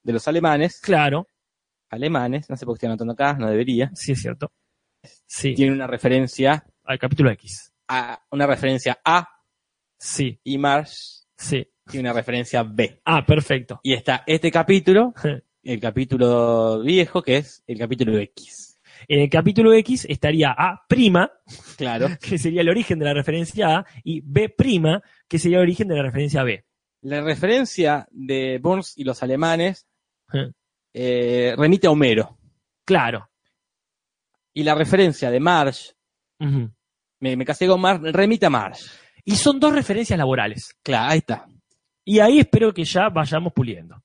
de 0.02 0.12
los 0.12 0.26
alemanes. 0.28 0.80
Claro, 0.80 1.26
Alemanes, 1.90 2.48
no 2.50 2.56
sé 2.56 2.64
por 2.66 2.74
qué 2.74 2.78
estoy 2.78 2.86
anotando 2.88 3.12
acá, 3.12 3.34
no 3.34 3.48
debería. 3.50 3.90
sí 3.94 4.12
es 4.12 4.20
cierto. 4.22 4.50
Sí, 5.26 5.54
Tiene 5.54 5.72
una 5.72 5.86
referencia 5.86 6.64
al 6.84 6.98
capítulo 6.98 7.30
X. 7.32 7.72
a 7.88 8.20
una 8.30 8.46
referencia 8.46 8.98
A 9.04 9.28
Sí, 9.98 10.40
y 10.42 10.58
Marsh 10.58 11.24
sí. 11.36 11.68
tiene 11.86 12.08
una 12.08 12.14
referencia 12.18 12.62
B. 12.64 13.00
Ah, 13.04 13.24
perfecto. 13.26 13.78
Y 13.84 13.92
está 13.92 14.24
este 14.26 14.50
capítulo, 14.50 15.12
el 15.62 15.80
capítulo 15.80 16.80
viejo, 16.82 17.22
que 17.22 17.36
es 17.36 17.62
el 17.66 17.78
capítulo 17.78 18.18
X. 18.18 18.71
En 19.08 19.20
el 19.20 19.28
capítulo 19.30 19.72
X 19.74 20.06
estaría 20.08 20.54
A', 20.56 20.84
Claro. 21.76 22.08
que 22.20 22.38
sería 22.38 22.60
el 22.62 22.68
origen 22.68 22.98
de 22.98 23.04
la 23.04 23.14
referencia 23.14 23.78
A, 23.78 23.86
y 24.04 24.20
B', 24.24 24.54
que 25.28 25.38
sería 25.38 25.58
el 25.58 25.62
origen 25.64 25.88
de 25.88 25.96
la 25.96 26.02
referencia 26.02 26.42
B. 26.42 26.64
La 27.02 27.20
referencia 27.20 28.06
de 28.10 28.58
Burns 28.62 28.96
y 28.96 29.04
los 29.04 29.22
alemanes 29.22 29.86
Eh. 30.32 30.50
eh, 30.94 31.54
remite 31.56 31.86
a 31.86 31.90
Homero. 31.90 32.38
Claro. 32.84 33.28
Y 34.54 34.62
la 34.62 34.74
referencia 34.74 35.30
de 35.30 35.40
Marsh, 35.40 35.90
me, 36.38 37.36
me 37.36 37.44
casé 37.44 37.66
con 37.66 37.80
Marsh, 37.80 38.02
remite 38.12 38.46
a 38.46 38.50
Marsh. 38.50 38.86
Y 39.24 39.36
son 39.36 39.58
dos 39.60 39.72
referencias 39.74 40.18
laborales. 40.18 40.74
Claro, 40.82 41.10
ahí 41.12 41.18
está. 41.18 41.46
Y 42.04 42.18
ahí 42.18 42.40
espero 42.40 42.72
que 42.74 42.84
ya 42.84 43.08
vayamos 43.08 43.52
puliendo. 43.52 44.02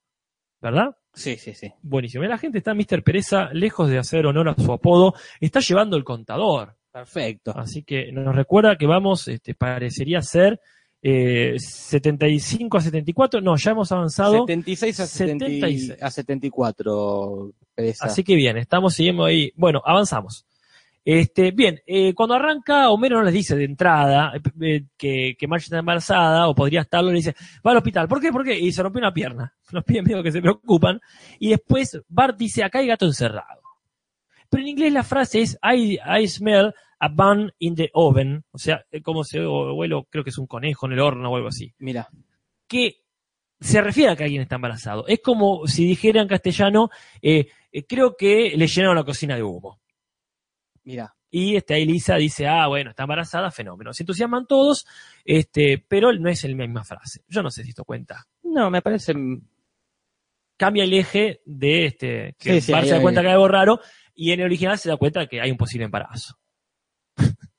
¿Verdad? 0.61 0.95
Sí, 1.17 1.35
sí, 1.37 1.53
sí. 1.53 1.73
Buenísimo. 1.81 2.23
La 2.25 2.37
gente 2.37 2.59
está, 2.59 2.73
Mr. 2.73 3.03
Pereza, 3.03 3.49
lejos 3.51 3.89
de 3.89 3.97
hacer 3.97 4.25
honor 4.27 4.49
a 4.49 4.55
su 4.55 4.71
apodo, 4.71 5.13
está 5.41 5.59
llevando 5.59 5.97
el 5.97 6.03
contador. 6.03 6.75
Perfecto. 6.91 7.51
Así 7.57 7.83
que 7.83 8.11
nos 8.11 8.35
recuerda 8.35 8.75
que 8.77 8.85
vamos, 8.85 9.27
este, 9.27 9.53
parecería 9.55 10.21
ser 10.21 10.59
eh, 11.01 11.55
75 11.59 12.77
a 12.77 12.81
74. 12.81 13.41
No, 13.41 13.55
ya 13.55 13.71
hemos 13.71 13.91
avanzado. 13.91 14.45
76 14.47 14.99
a, 14.99 15.07
70 15.07 15.47
y- 15.47 15.59
76. 15.61 16.03
a 16.03 16.11
74, 16.11 17.51
Pereza. 17.75 18.05
Así 18.05 18.23
que 18.23 18.35
bien, 18.35 18.57
estamos, 18.57 18.93
seguimos 18.95 19.27
ahí. 19.27 19.51
Bueno, 19.55 19.81
avanzamos. 19.85 20.45
Este, 21.09 21.51
bien, 21.51 21.81
eh, 21.85 22.13
cuando 22.13 22.35
arranca, 22.35 22.89
Homero 22.89 23.19
no 23.19 23.23
les 23.23 23.33
dice 23.33 23.55
de 23.55 23.63
entrada 23.63 24.33
eh, 24.35 24.41
eh, 24.59 24.85
que, 24.97 25.37
que 25.39 25.47
Marge 25.47 25.67
está 25.67 25.79
embarazada, 25.79 26.49
o 26.49 26.53
podría 26.53 26.81
estarlo, 26.81 27.11
le 27.11 27.19
dice, 27.19 27.33
va 27.65 27.71
al 27.71 27.77
hospital. 27.77 28.09
¿Por 28.09 28.19
qué? 28.19 28.29
¿Por 28.29 28.43
qué? 28.43 28.59
Y 28.59 28.73
se 28.73 28.83
rompió 28.83 28.99
una 28.99 29.13
pierna. 29.13 29.55
Los 29.71 29.85
piden 29.85 30.03
medio 30.03 30.21
que 30.21 30.33
se 30.33 30.41
preocupan. 30.41 30.99
Y 31.39 31.51
después 31.51 32.01
Bart 32.09 32.37
dice, 32.37 32.61
acá 32.61 32.79
hay 32.79 32.87
gato 32.87 33.05
encerrado. 33.05 33.61
Pero 34.49 34.63
en 34.63 34.67
inglés 34.67 34.91
la 34.91 35.03
frase 35.03 35.43
es, 35.43 35.57
I, 35.63 35.97
I 36.05 36.27
smell 36.27 36.73
a 36.99 37.07
bun 37.07 37.53
in 37.59 37.75
the 37.75 37.89
oven. 37.93 38.43
O 38.51 38.57
sea, 38.57 38.83
como 39.01 39.23
se 39.23 39.39
vuelo, 39.39 40.07
creo 40.09 40.25
que 40.25 40.31
es 40.31 40.37
un 40.37 40.47
conejo 40.47 40.87
en 40.87 40.91
el 40.91 40.99
horno 40.99 41.31
o 41.31 41.37
algo 41.37 41.47
así. 41.47 41.73
Mira, 41.79 42.09
Que 42.67 42.97
se 43.61 43.79
refiere 43.79 44.11
a 44.11 44.17
que 44.17 44.25
alguien 44.25 44.41
está 44.41 44.55
embarazado. 44.55 45.07
Es 45.07 45.21
como 45.23 45.67
si 45.67 45.85
dijera 45.85 46.21
en 46.21 46.27
castellano, 46.27 46.89
eh, 47.21 47.47
creo 47.87 48.17
que 48.17 48.57
le 48.57 48.67
llenaron 48.67 48.97
la 48.97 49.05
cocina 49.05 49.37
de 49.37 49.43
humo. 49.43 49.79
Mira. 50.87 51.13
Y 51.29 51.57
este, 51.57 51.73
ahí 51.73 51.85
Lisa 51.85 52.15
dice, 52.15 52.47
ah, 52.47 52.67
bueno, 52.67 52.91
está 52.91 53.03
embarazada, 53.03 53.51
fenómeno. 53.51 53.93
Se 53.93 54.03
entusiasman 54.03 54.47
todos, 54.47 54.85
este, 55.25 55.83
pero 55.87 56.13
no 56.13 56.29
es 56.29 56.43
la 56.45 56.55
misma 56.55 56.85
frase. 56.85 57.21
Yo 57.27 57.43
no 57.43 57.51
sé 57.51 57.63
si 57.63 57.69
esto 57.71 57.83
cuenta. 57.83 58.25
No, 58.43 58.71
me 58.71 58.81
parece. 58.81 59.13
Cambia 60.55 60.85
el 60.85 60.93
eje 60.93 61.41
de 61.45 61.85
este, 61.85 62.35
que 62.39 62.53
Sí, 62.53 62.61
sí, 62.61 62.71
Bart 62.71 62.83
ahí- 62.83 62.87
se 62.87 62.91
da 62.93 62.97
ahí- 62.97 63.03
cuenta 63.03 63.21
que 63.21 63.27
hay 63.27 63.33
algo 63.33 63.47
raro, 63.49 63.79
y 64.15 64.31
en 64.31 64.39
el 64.39 64.45
original 64.45 64.77
se 64.79 64.89
da 64.89 64.97
cuenta 64.97 65.27
que 65.27 65.39
hay 65.41 65.51
un 65.51 65.57
posible 65.57 65.85
embarazo. 65.85 66.39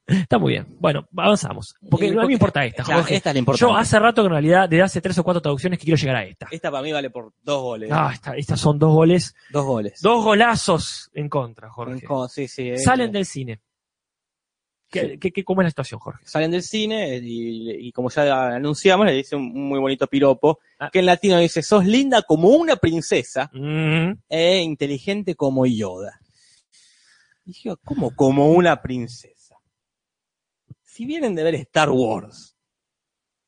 Está 0.09 0.39
muy 0.39 0.53
bien. 0.55 0.67
Bueno, 0.81 1.07
avanzamos. 1.17 1.75
Porque 1.91 2.07
no 2.09 2.15
me 2.17 2.21
porque- 2.23 2.33
importa 2.33 2.65
esta, 2.65 2.83
Claro, 2.83 3.01
Jorge. 3.03 3.17
esta 3.17 3.31
es 3.31 3.35
la 3.35 3.39
importante. 3.39 3.61
Yo 3.73 3.77
hace 3.77 3.99
rato 3.99 4.23
que 4.23 4.27
en 4.27 4.33
realidad, 4.33 4.69
desde 4.69 4.83
hace 4.83 5.01
tres 5.01 5.19
o 5.19 5.25
cuatro 5.25 5.41
traducciones 5.43 5.79
que 5.79 5.85
quiero 5.85 5.97
llegar 5.99 6.17
a 6.17 6.25
esta. 6.25 6.49
Esta 6.51 6.71
para 6.71 6.83
mí 6.83 6.93
vale 6.93 7.11
por 7.11 7.33
dos 7.43 7.63
goles. 7.63 7.91
Ah, 7.93 8.11
esta- 8.13 8.37
estas 8.37 8.59
son 8.61 8.79
dos 8.79 8.93
goles, 8.93 9.35
Dos 9.51 9.65
goles. 9.65 10.01
dos 10.03 10.25
golazos 10.25 11.11
en 11.15 11.29
contra, 11.29 11.71
Jorge. 11.71 12.03
Como- 12.07 12.29
sí, 12.29 12.49
sí, 12.49 12.71
eh, 12.71 12.79
Salen 12.79 13.13
del 13.13 13.27
cine. 13.27 13.61
¿Qué, 14.91 15.01
Sí. 15.03 15.19
qué- 15.19 15.33
qué- 15.33 15.45
cómo 15.45 15.61
es 15.61 15.67
la 15.67 15.71
situación, 15.71 16.01
Jorge? 16.01 16.25
salen 16.25 16.51
del 16.51 16.63
cine 16.63 17.19
y, 17.23 17.89
y 17.89 17.93
como 17.93 18.09
ya 18.09 18.55
anunciamos, 18.55 19.05
le 19.05 19.13
dice 19.13 19.37
un, 19.37 19.53
muy 19.53 19.79
bonito 19.79 20.07
piropo, 20.07 20.61
Ah. 20.79 20.89
que 20.91 21.01
en 21.01 21.05
latino 21.07 21.37
dice, 21.39 21.61
sos 21.63 21.85
linda 21.85 22.23
como 22.23 22.49
una 22.49 22.77
princesa 22.77 23.51
Mm, 23.53 24.13
e 24.31 24.63
inteligente 24.63 25.35
como 25.35 25.67
Yoda. 25.67 26.19
Y 27.45 27.51
dije, 27.53 27.75
¿cómo 27.85 28.17
como 28.17 28.51
una 28.53 28.81
princesa? 28.81 29.35
Si 30.99 31.07
vienen 31.07 31.33
de 31.37 31.45
ver 31.45 31.55
Star 31.55 31.91
Wars, 31.91 32.57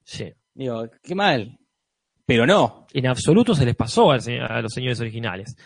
sí. 0.05 0.33
digo, 0.55 0.89
qué 1.03 1.17
mal. 1.17 1.59
Pero 2.25 2.47
no. 2.47 2.87
En 2.93 3.09
absoluto 3.09 3.57
se 3.57 3.67
les 3.67 3.75
pasó 3.75 4.13
a 4.13 4.19
los 4.63 4.73
señores 4.73 5.01
originales. 5.01 5.57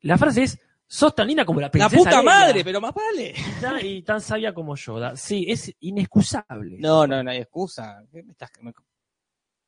La 0.00 0.18
frase 0.18 0.42
es, 0.42 0.58
sos 0.88 1.14
tan 1.14 1.28
linda 1.28 1.44
como 1.44 1.60
la 1.60 1.68
La 1.68 1.70
princesa 1.70 1.98
puta 1.98 2.10
Leia, 2.10 2.22
madre, 2.24 2.64
pero 2.64 2.80
más 2.80 2.92
vale. 2.92 3.32
y 3.32 3.60
tan- 3.60 3.86
y 3.86 4.02
tan 4.02 4.20
sabia 4.20 4.52
como 4.52 4.74
Yoda. 4.74 5.14
Sí, 5.14 5.44
es 5.46 5.72
inexcusable. 5.78 6.78
No, 6.80 7.06
no, 7.06 7.22
no 7.22 7.30
hay 7.30 7.38
excusa. 7.38 8.02
¿Qué 8.10 8.24
me 8.24 8.32
estás- 8.32 8.50
me- 8.60 8.72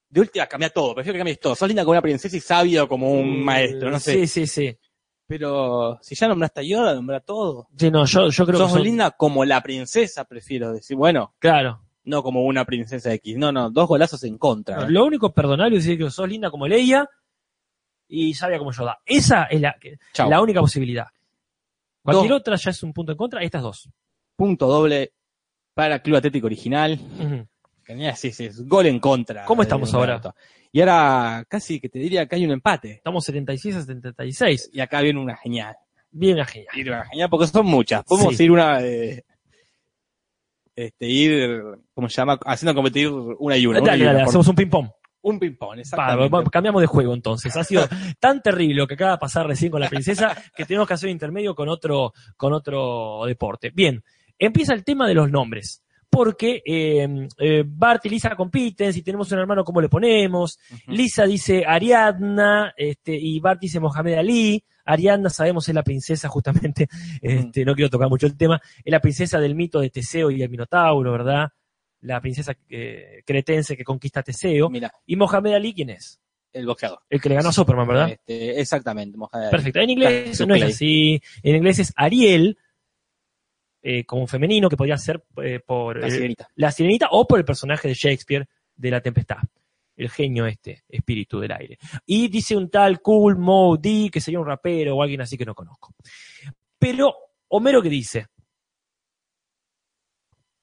De 0.08 0.20
última 0.22 0.48
cambia 0.48 0.70
todo, 0.70 0.96
prefiero 0.96 1.14
que 1.14 1.20
cambies 1.20 1.38
todo. 1.38 1.54
Sos 1.54 1.68
linda 1.68 1.84
como 1.84 1.92
una 1.92 2.02
princesa 2.02 2.36
y 2.36 2.40
sabio 2.40 2.88
como 2.88 3.08
un 3.12 3.44
maestro, 3.44 3.88
no 3.88 4.00
sé. 4.00 4.14
Sí, 4.14 4.26
sí, 4.26 4.46
sí. 4.48 4.76
Pero 5.30 5.96
si 6.02 6.16
ya 6.16 6.26
nombraste 6.26 6.58
a 6.58 6.62
Yoda, 6.64 6.92
nombra 6.92 7.20
todo. 7.20 7.68
Sí, 7.76 7.88
no, 7.88 8.04
yo, 8.04 8.30
yo 8.30 8.44
creo 8.46 8.58
Sos 8.58 8.66
que 8.66 8.72
son- 8.74 8.82
linda 8.82 9.12
como 9.12 9.44
la 9.44 9.62
princesa, 9.62 10.24
prefiero 10.24 10.72
decir. 10.72 10.96
Bueno, 10.96 11.34
Claro. 11.38 11.80
no 12.02 12.24
como 12.24 12.42
una 12.44 12.64
princesa 12.64 13.12
X. 13.14 13.36
No, 13.36 13.52
no, 13.52 13.70
dos 13.70 13.86
golazos 13.86 14.24
en 14.24 14.36
contra. 14.38 14.74
No, 14.78 14.82
¿eh? 14.86 14.90
lo 14.90 15.04
único 15.04 15.32
perdonable 15.32 15.76
es 15.76 15.84
decir 15.84 15.98
que 16.04 16.10
sos 16.10 16.28
linda 16.28 16.50
como 16.50 16.66
Leia 16.66 17.08
y 18.08 18.34
sabia 18.34 18.58
como 18.58 18.72
Yoda. 18.72 18.98
Esa 19.06 19.44
es 19.44 19.60
la, 19.60 19.76
Chau. 20.12 20.28
la 20.28 20.42
única 20.42 20.60
posibilidad. 20.60 21.06
Cualquier 22.02 22.30
Dos. 22.30 22.40
otra 22.40 22.56
ya 22.56 22.70
es 22.72 22.82
un 22.82 22.92
punto 22.92 23.12
en 23.12 23.18
contra, 23.18 23.40
estas 23.44 23.62
dos. 23.62 23.88
Punto 24.34 24.66
doble 24.66 25.12
para 25.74 26.00
Club 26.00 26.16
Atlético 26.16 26.46
Original. 26.48 26.98
Ujú. 27.20 27.46
Genial, 27.84 28.16
sí, 28.16 28.32
sí, 28.32 28.46
es 28.46 28.66
gol 28.66 28.86
en 28.86 28.98
contra. 28.98 29.44
¿Cómo 29.44 29.62
estamos 29.62 29.92
Humberto. 29.94 30.34
Y 30.72 30.80
ahora 30.80 31.44
casi 31.48 31.80
que 31.80 31.88
te 31.88 31.98
diría 31.98 32.26
que 32.26 32.36
hay 32.36 32.44
un 32.44 32.52
empate. 32.52 32.92
Estamos 32.92 33.24
76 33.24 33.76
a 33.76 33.80
76. 33.82 34.70
Y 34.72 34.80
acá 34.80 35.00
viene 35.00 35.18
una 35.20 35.36
genial. 35.36 35.76
Bien 36.12 36.44
genial. 36.44 36.68
Ir 36.78 36.88
una 36.90 37.04
genial 37.06 37.28
porque 37.30 37.46
son 37.46 37.66
muchas. 37.66 38.04
Podemos 38.04 38.36
Sí. 38.36 38.44
ir 38.44 38.50
una 38.50 38.78
de. 38.80 39.24
Este, 40.76 41.06
ir, 41.08 41.62
¿cómo 41.92 42.08
se 42.08 42.16
llama? 42.16 42.38
Haciendo 42.46 42.74
competir 42.74 43.08
una 43.10 43.56
y 43.56 43.66
una. 43.66 43.80
una 43.80 43.90
Dale, 43.90 43.98
y 43.98 44.02
una, 44.02 44.12
dale, 44.12 44.24
por- 44.24 44.28
hacemos 44.30 44.48
un 44.48 44.54
ping-pong. 44.54 44.88
Un 45.22 45.38
ping-pong, 45.38 45.78
exactamente. 45.80 46.28
va- 46.34 46.44
cambiamos 46.44 46.80
de 46.80 46.86
juego 46.86 47.12
entonces. 47.12 47.54
Ha 47.56 47.64
sido 47.64 47.82
tan 48.20 48.40
terrible 48.40 48.76
lo 48.76 48.86
que 48.86 48.94
acaba 48.94 49.12
de 49.12 49.18
pasar 49.18 49.46
recién 49.46 49.70
con 49.70 49.80
la 49.80 49.88
princesa 49.90 50.34
que 50.56 50.64
tenemos 50.64 50.88
que 50.88 50.94
hacer 50.94 51.08
un 51.08 51.12
intermedio 51.12 51.54
con 51.54 51.68
otro, 51.68 52.14
con 52.36 52.54
otro 52.54 53.24
deporte. 53.26 53.70
Bien, 53.70 54.02
empieza 54.38 54.72
el 54.72 54.82
tema 54.84 55.06
de 55.06 55.14
los 55.14 55.30
nombres. 55.30 55.82
Porque 56.10 56.60
eh, 56.66 57.28
eh, 57.38 57.64
Bart 57.64 58.04
y 58.06 58.08
Lisa 58.08 58.34
compiten, 58.34 58.92
si 58.92 59.02
tenemos 59.02 59.30
un 59.30 59.38
hermano, 59.38 59.62
¿cómo 59.62 59.80
le 59.80 59.88
ponemos? 59.88 60.58
Lisa 60.88 61.24
dice 61.24 61.64
Ariadna, 61.64 62.74
este, 62.76 63.14
y 63.14 63.38
Bart 63.38 63.60
dice 63.60 63.78
Mohamed 63.78 64.14
Ali. 64.14 64.64
Ariadna, 64.84 65.30
sabemos, 65.30 65.68
es 65.68 65.74
la 65.74 65.84
princesa, 65.84 66.28
justamente, 66.28 66.88
este, 67.22 67.64
no 67.64 67.74
quiero 67.76 67.90
tocar 67.90 68.08
mucho 68.08 68.26
el 68.26 68.36
tema, 68.36 68.60
es 68.84 68.90
la 68.90 69.00
princesa 69.00 69.38
del 69.38 69.54
mito 69.54 69.78
de 69.78 69.90
Teseo 69.90 70.32
y 70.32 70.42
el 70.42 70.50
Minotauro, 70.50 71.12
¿verdad? 71.12 71.48
La 72.00 72.20
princesa 72.20 72.56
eh, 72.68 73.22
cretense 73.24 73.76
que 73.76 73.84
conquista 73.84 74.20
a 74.20 74.22
Teseo. 74.24 74.68
Mira, 74.68 74.92
¿Y 75.06 75.14
Mohamed 75.14 75.54
Ali 75.54 75.74
quién 75.74 75.90
es? 75.90 76.18
el 76.52 76.66
boxeador. 76.66 76.98
El 77.08 77.20
que 77.20 77.28
le 77.28 77.36
ganó 77.36 77.50
a 77.50 77.52
Superman, 77.52 77.86
¿verdad? 77.86 78.10
Este, 78.10 78.60
exactamente, 78.60 79.16
Mohamed 79.16 79.44
Ali. 79.44 79.50
Perfecto. 79.52 79.78
En 79.78 79.90
inglés 79.90 80.46
no 80.46 80.54
es 80.56 80.62
así. 80.64 81.22
En 81.44 81.56
inglés 81.56 81.78
es 81.78 81.92
Ariel, 81.94 82.58
eh, 83.82 84.04
como 84.04 84.26
femenino, 84.26 84.68
que 84.68 84.76
podría 84.76 84.98
ser 84.98 85.22
eh, 85.42 85.60
por 85.64 85.98
La 85.98 86.06
eh, 86.08 86.10
sirenita. 86.10 86.48
la 86.56 86.70
sirenita 86.70 87.08
o 87.12 87.26
por 87.26 87.38
el 87.38 87.44
personaje 87.44 87.88
de 87.88 87.94
Shakespeare 87.94 88.46
de 88.76 88.90
La 88.90 89.00
Tempestad. 89.00 89.38
El 89.96 90.08
genio 90.10 90.46
este, 90.46 90.82
espíritu 90.88 91.40
del 91.40 91.52
aire. 91.52 91.78
Y 92.06 92.28
dice 92.28 92.56
un 92.56 92.70
tal 92.70 93.00
Cool 93.02 93.36
Mo 93.36 93.76
D, 93.76 94.08
que 94.10 94.20
sería 94.20 94.40
un 94.40 94.46
rapero 94.46 94.96
o 94.96 95.02
alguien 95.02 95.20
así 95.20 95.36
que 95.36 95.44
no 95.44 95.54
conozco. 95.54 95.94
Pero, 96.78 97.14
Homero, 97.48 97.82
¿qué 97.82 97.90
dice? 97.90 98.26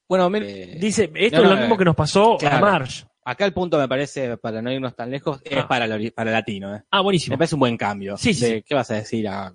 Bueno, 0.09 0.29
mire, 0.29 0.77
Dice, 0.79 1.11
esto 1.13 1.37
no, 1.37 1.43
es 1.43 1.49
lo 1.49 1.55
no, 1.55 1.61
mismo 1.61 1.75
eh, 1.75 1.77
que 1.77 1.85
nos 1.85 1.95
pasó 1.95 2.35
a 2.35 2.37
claro. 2.37 2.65
Marge. 2.65 3.05
acá 3.25 3.45
el 3.45 3.53
punto 3.53 3.77
me 3.77 3.87
parece, 3.89 4.37
para 4.37 4.61
no 4.61 4.71
irnos 4.71 4.95
tan 4.95 5.11
lejos, 5.11 5.41
es 5.43 5.57
Ah. 5.57 5.67
para, 5.67 5.85
el 5.85 6.11
para 6.13 6.29
el 6.31 6.33
latino. 6.33 6.73
¿eh? 6.75 6.83
Ah, 6.89 6.97
Me 6.99 7.03
buenísimo. 7.03 7.37
parece 7.37 7.55
un 7.55 7.59
buen 7.59 7.77
cambio. 7.77 8.15
Sí, 8.17 8.33
sí, 8.33 8.41
de- 8.45 8.55
sí. 8.57 8.63
¿Qué 8.63 8.73
vas 8.73 8.89
a 8.91 8.95
decir 8.95 9.27
a 9.27 9.53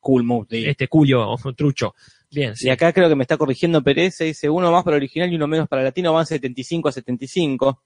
Cool 0.00 0.24
Mood? 0.24 0.48
Este 0.50 0.88
Julio, 0.90 1.36
trucho. 1.56 1.94
Bien, 2.30 2.54
sí. 2.56 2.66
Y 2.66 2.70
acá 2.70 2.92
creo 2.92 3.08
que 3.08 3.16
me 3.16 3.24
está 3.24 3.36
corrigiendo 3.36 3.82
Pérez, 3.82 4.18
dice 4.18 4.48
uno 4.48 4.70
más 4.70 4.84
para 4.84 4.96
el 4.96 5.02
original 5.02 5.32
y 5.32 5.36
uno 5.36 5.46
menos 5.46 5.68
para 5.68 5.82
el 5.82 5.86
latino, 5.86 6.12
van 6.12 6.26
75 6.26 6.88
a 6.88 6.92
75. 6.92 7.82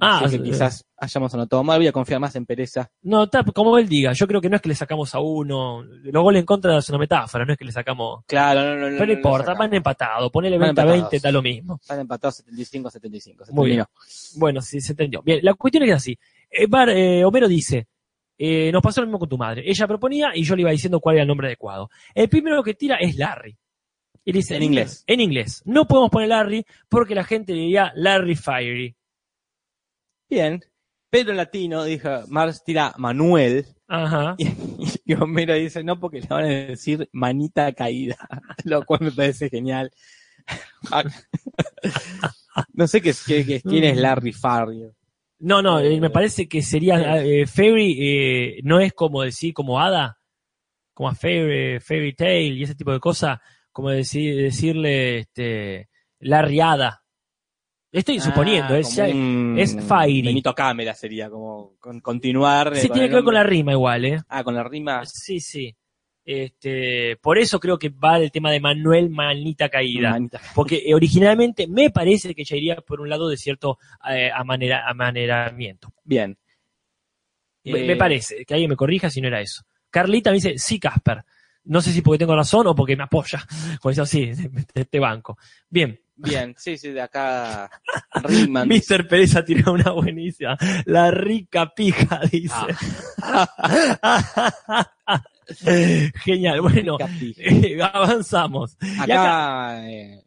Ah, 0.00 0.22
Así 0.24 0.36
que 0.38 0.42
eh, 0.42 0.46
quizás 0.50 0.84
hayamos 0.96 1.32
anotado 1.34 1.62
mal, 1.62 1.78
voy 1.78 1.86
a 1.86 1.92
confiar 1.92 2.18
más 2.18 2.34
en 2.34 2.44
Pereza. 2.46 2.90
No, 3.02 3.28
ta- 3.30 3.44
como 3.44 3.78
él 3.78 3.88
diga, 3.88 4.12
yo 4.12 4.26
creo 4.26 4.40
que 4.40 4.50
no 4.50 4.56
es 4.56 4.62
que 4.62 4.68
le 4.68 4.74
sacamos 4.74 5.14
a 5.14 5.20
uno. 5.20 5.84
Los 5.84 6.20
goles 6.22 6.40
en 6.40 6.46
contra 6.46 6.76
es 6.76 6.88
una 6.88 6.98
metáfora, 6.98 7.44
no 7.44 7.52
es 7.52 7.58
que 7.58 7.64
le 7.64 7.70
sacamos. 7.70 8.24
Claro, 8.26 8.60
no, 8.64 8.74
no, 8.74 8.90
no. 8.90 8.98
Pero 8.98 9.06
no 9.06 9.12
importa, 9.12 9.54
van 9.54 9.72
empatados. 9.72 10.32
Ponele 10.32 10.58
Van 10.58 10.74
20 10.74 10.80
a 10.80 10.84
empatados. 10.84 11.10
20, 11.12 11.26
da 11.26 11.32
lo 11.32 11.42
mismo. 11.42 11.78
Están 11.80 12.00
empatados 12.00 12.34
75 12.38 12.88
a 12.88 12.90
75. 12.90 13.44
se 13.46 13.52
Muy 13.52 13.70
bien. 13.70 13.84
Bueno, 14.36 14.60
sí, 14.60 14.80
se 14.80 14.92
entendió. 14.92 15.22
Bien, 15.22 15.38
la 15.42 15.54
cuestión 15.54 15.84
es 15.84 15.92
así. 15.92 16.18
Eh, 16.50 16.66
Bar- 16.68 16.90
eh, 16.90 17.24
Homero 17.24 17.46
dice, 17.46 17.86
eh, 18.68 18.72
nos 18.72 18.82
pasó 18.82 19.00
lo 19.00 19.06
mismo 19.06 19.18
con 19.18 19.28
tu 19.28 19.38
madre. 19.38 19.62
Ella 19.66 19.86
proponía 19.86 20.30
y 20.34 20.42
yo 20.44 20.54
le 20.56 20.62
iba 20.62 20.70
diciendo 20.70 21.00
cuál 21.00 21.16
era 21.16 21.22
el 21.22 21.28
nombre 21.28 21.46
adecuado. 21.48 21.90
El 22.14 22.28
primero 22.28 22.62
que 22.62 22.74
tira 22.74 22.96
es 23.00 23.16
Larry. 23.16 23.56
Y 24.24 24.32
dice, 24.32 24.56
En 24.56 24.62
inglés. 24.62 25.04
En 25.06 25.20
inglés. 25.20 25.62
No 25.66 25.86
podemos 25.86 26.10
poner 26.10 26.28
Larry 26.30 26.64
porque 26.88 27.14
la 27.14 27.24
gente 27.24 27.52
diría 27.52 27.92
Larry 27.94 28.34
Fiery. 28.36 28.96
Bien. 30.30 30.60
Pero 31.10 31.30
en 31.30 31.36
latino, 31.36 31.84
dijo, 31.84 32.08
Mars 32.28 32.62
tira 32.64 32.92
Manuel. 32.98 33.66
Ajá. 33.86 34.34
Y, 35.06 35.12
y 35.12 35.14
Homero 35.14 35.54
dice, 35.54 35.84
no, 35.84 36.00
porque 36.00 36.20
le 36.20 36.26
van 36.26 36.44
a 36.44 36.48
decir 36.48 37.08
manita 37.12 37.72
caída. 37.72 38.16
Lo 38.64 38.84
cual 38.84 39.00
me 39.02 39.12
parece 39.12 39.48
genial. 39.50 39.90
no 42.72 42.86
sé 42.86 43.00
qué, 43.00 43.10
es- 43.10 43.24
qué- 43.24 43.44
qué- 43.46 43.60
quién 43.62 43.84
es 43.84 43.96
Larry 43.96 44.32
Fario. 44.32 44.94
No, 45.44 45.60
no, 45.60 45.78
eh, 45.78 46.00
me 46.00 46.08
parece 46.08 46.48
que 46.48 46.62
sería 46.62 47.22
eh, 47.22 47.46
Fairy, 47.46 47.96
eh, 48.00 48.60
no 48.62 48.80
es 48.80 48.94
como 48.94 49.20
decir 49.22 49.52
como 49.52 49.78
hada, 49.78 50.18
como 50.94 51.08
a 51.10 51.14
fairy, 51.14 51.80
fairy 51.80 52.14
tale 52.14 52.42
y 52.44 52.62
ese 52.62 52.74
tipo 52.74 52.92
de 52.92 53.00
cosas, 53.00 53.38
como 53.70 53.90
decir, 53.90 54.34
decirle 54.36 55.18
este, 55.18 55.90
Larry 56.20 56.60
Hada. 56.60 57.02
Estoy 57.92 58.20
suponiendo, 58.20 58.74
Ah, 58.74 58.78
es, 58.78 58.86
como 58.86 58.96
ya- 59.06 59.14
un 59.14 59.54
es 59.58 59.86
Fairy. 59.86 60.22
Benito 60.22 60.54
Cámara 60.54 60.94
sería, 60.94 61.28
como 61.28 61.76
con- 61.78 62.00
continuar. 62.00 62.72
eh, 62.72 62.80
sí 62.80 62.88
tiene 62.88 63.08
que 63.08 63.16
ver 63.16 63.24
con 63.24 63.34
la 63.34 63.44
rima 63.44 63.72
igual, 63.72 64.04
¿eh? 64.06 64.20
Ah, 64.28 64.42
con 64.42 64.54
la 64.54 64.64
rima. 64.64 65.04
Sí, 65.04 65.40
sí. 65.40 65.76
Este, 66.24 67.16
por 67.20 67.38
eso 67.38 67.60
creo 67.60 67.78
que 67.78 67.90
va 67.90 68.16
el 68.18 68.30
tema 68.32 68.50
de 68.50 68.60
Manuel 68.60 69.10
Manita 69.10 69.68
Caída. 69.68 70.10
Manita. 70.10 70.40
Porque 70.54 70.82
eh, 70.86 70.94
originalmente 70.94 71.66
me 71.66 71.90
parece 71.90 72.34
que 72.34 72.44
ya 72.44 72.56
iría 72.56 72.76
por 72.76 73.00
un 73.00 73.08
lado 73.10 73.28
de 73.28 73.36
cierto 73.36 73.78
eh, 74.08 74.30
amanera- 74.34 74.88
amaneramiento. 74.88 75.92
Bien. 76.02 76.38
Me, 77.64 77.80
Eh, 77.80 77.86
me 77.86 77.96
parece, 77.96 78.44
que 78.44 78.54
alguien 78.54 78.70
me 78.70 78.76
corrija 78.76 79.10
si 79.10 79.20
no 79.20 79.28
era 79.28 79.40
eso. 79.40 79.62
Carlita 79.90 80.30
me 80.30 80.36
dice, 80.36 80.58
sí, 80.58 80.78
Casper. 80.80 81.24
No 81.64 81.80
sé 81.80 81.92
si 81.92 82.02
porque 82.02 82.18
tengo 82.18 82.36
razón 82.36 82.66
o 82.66 82.74
porque 82.74 82.96
me 82.96 83.04
apoya. 83.04 83.42
Con 83.80 83.92
eso 83.92 84.04
sí, 84.06 84.32
te, 84.72 84.84
te 84.86 84.98
banco. 84.98 85.36
Bien, 85.68 85.98
Bien, 86.16 86.54
sí, 86.56 86.78
sí, 86.78 86.90
de 86.90 87.00
acá. 87.00 87.68
Mr. 88.46 89.08
Pérez 89.08 89.34
ha 89.34 89.44
tirado 89.44 89.72
una 89.72 89.90
buenísima. 89.90 90.56
La 90.84 91.10
rica 91.10 91.74
pija, 91.74 92.20
dice. 92.30 92.54
Genial, 96.24 96.60
bueno, 96.60 96.96
eh, 97.38 97.78
avanzamos. 97.82 98.76
Acá- 98.98 99.04
Acá. 99.74 99.90
eh, 99.90 100.22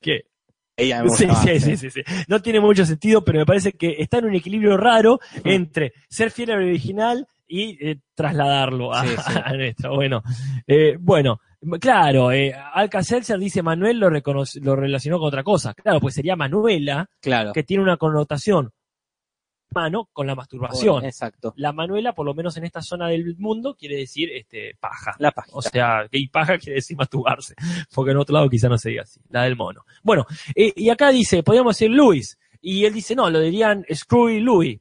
¿Qué? 0.00 0.22
ella 0.76 1.02
me 1.02 1.10
Sí, 1.10 1.26
sí, 1.42 1.60
sí, 1.60 1.76
sí, 1.76 1.90
sí. 1.90 2.02
No 2.28 2.42
tiene 2.42 2.60
mucho 2.60 2.84
sentido, 2.84 3.24
pero 3.24 3.38
me 3.38 3.46
parece 3.46 3.72
que 3.72 3.96
está 3.98 4.18
en 4.18 4.26
un 4.26 4.34
equilibrio 4.34 4.76
raro 4.76 5.20
entre 5.42 5.92
ser 6.08 6.30
fiel 6.30 6.50
al 6.50 6.62
original 6.64 7.26
y 7.48 7.78
eh, 7.84 7.98
trasladarlo 8.14 8.92
a, 8.92 9.02
Sí, 9.06 9.08
sí. 9.16 9.32
a 9.44 9.52
nuestro. 9.54 9.94
Bueno, 9.94 10.22
eh, 10.66 10.96
bueno, 11.00 11.40
claro, 11.80 12.30
eh, 12.30 12.52
Alka-Seltzer 12.74 13.38
dice 13.38 13.62
Manuel 13.62 13.98
lo, 13.98 14.10
reconoce- 14.10 14.60
lo 14.60 14.76
relacionó 14.76 15.18
con 15.18 15.28
otra 15.28 15.42
cosa. 15.42 15.72
Claro, 15.72 15.98
pues 16.00 16.14
sería 16.14 16.36
Manuela, 16.36 17.08
Claro. 17.22 17.52
que 17.54 17.62
tiene 17.62 17.82
una 17.82 17.96
connotación 17.96 18.70
mano 19.70 20.08
con 20.12 20.26
la 20.26 20.34
masturbación. 20.34 21.04
Exacto. 21.04 21.54
La 21.56 21.72
Manuela, 21.72 22.14
por 22.14 22.26
lo 22.26 22.34
menos 22.34 22.56
en 22.56 22.64
esta 22.64 22.82
zona 22.82 23.08
del 23.08 23.36
mundo, 23.38 23.74
quiere 23.74 23.96
decir 23.96 24.30
este 24.32 24.76
paja. 24.80 25.14
La 25.18 25.30
página. 25.30 25.56
O 25.56 25.62
sea, 25.62 26.06
que 26.10 26.18
y 26.18 26.28
paja 26.28 26.58
quiere 26.58 26.76
decir 26.76 26.96
masturbarse, 26.96 27.54
porque 27.94 28.12
en 28.12 28.18
otro 28.18 28.34
lado 28.34 28.48
quizá 28.48 28.68
no 28.68 28.78
se 28.78 28.90
diga 28.90 29.02
así, 29.02 29.20
la 29.30 29.42
del 29.44 29.56
mono. 29.56 29.84
Bueno, 30.02 30.26
eh, 30.54 30.72
y 30.74 30.88
acá 30.88 31.10
dice, 31.10 31.42
podríamos 31.42 31.76
decir 31.76 31.90
Luis, 31.90 32.38
y 32.60 32.84
él 32.84 32.94
dice, 32.94 33.14
no, 33.14 33.30
lo 33.30 33.40
dirían 33.40 33.84
Screwy 33.92 34.40
Louis. 34.40 34.80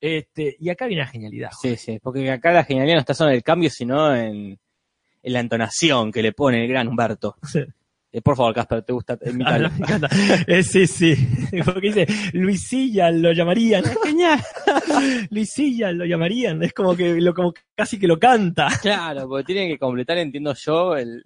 Este, 0.00 0.56
y 0.60 0.68
acá 0.68 0.86
viene 0.86 1.02
la 1.02 1.08
genialidad. 1.08 1.50
Sí, 1.60 1.76
sí, 1.76 1.98
porque 2.00 2.30
acá 2.30 2.52
la 2.52 2.64
genialidad 2.64 2.96
no 2.96 3.00
está 3.00 3.14
solo 3.14 3.30
en 3.30 3.36
el 3.36 3.42
cambio, 3.42 3.70
sino 3.70 4.14
en, 4.14 4.58
en 5.22 5.32
la 5.32 5.40
entonación 5.40 6.12
que 6.12 6.22
le 6.22 6.32
pone 6.32 6.62
el 6.62 6.68
gran 6.68 6.88
Humberto. 6.88 7.36
Eh, 8.10 8.22
por 8.22 8.36
favor, 8.36 8.54
Casper, 8.54 8.82
¿te 8.82 8.92
gusta 8.92 9.18
Ah, 9.24 9.28
imitarlo? 9.30 9.70
me 9.70 9.76
encanta. 9.78 10.08
Eh, 10.46 10.62
sí, 10.62 10.86
sí. 10.86 11.14
Porque 11.64 11.88
dice, 11.92 12.06
Luisilla 12.32 13.10
lo 13.10 13.32
llamarían. 13.32 13.84
Genial. 14.02 14.40
Luisilla 15.30 15.92
lo 15.92 16.04
llamarían. 16.06 16.62
Es 16.62 16.72
como 16.72 16.96
que 16.96 17.20
lo, 17.20 17.34
como 17.34 17.52
casi 17.74 17.98
que 17.98 18.06
lo 18.06 18.18
canta. 18.18 18.68
Claro, 18.80 19.28
porque 19.28 19.44
tiene 19.52 19.68
que 19.68 19.78
completar, 19.78 20.16
entiendo 20.18 20.54
yo, 20.54 20.96
el, 20.96 21.24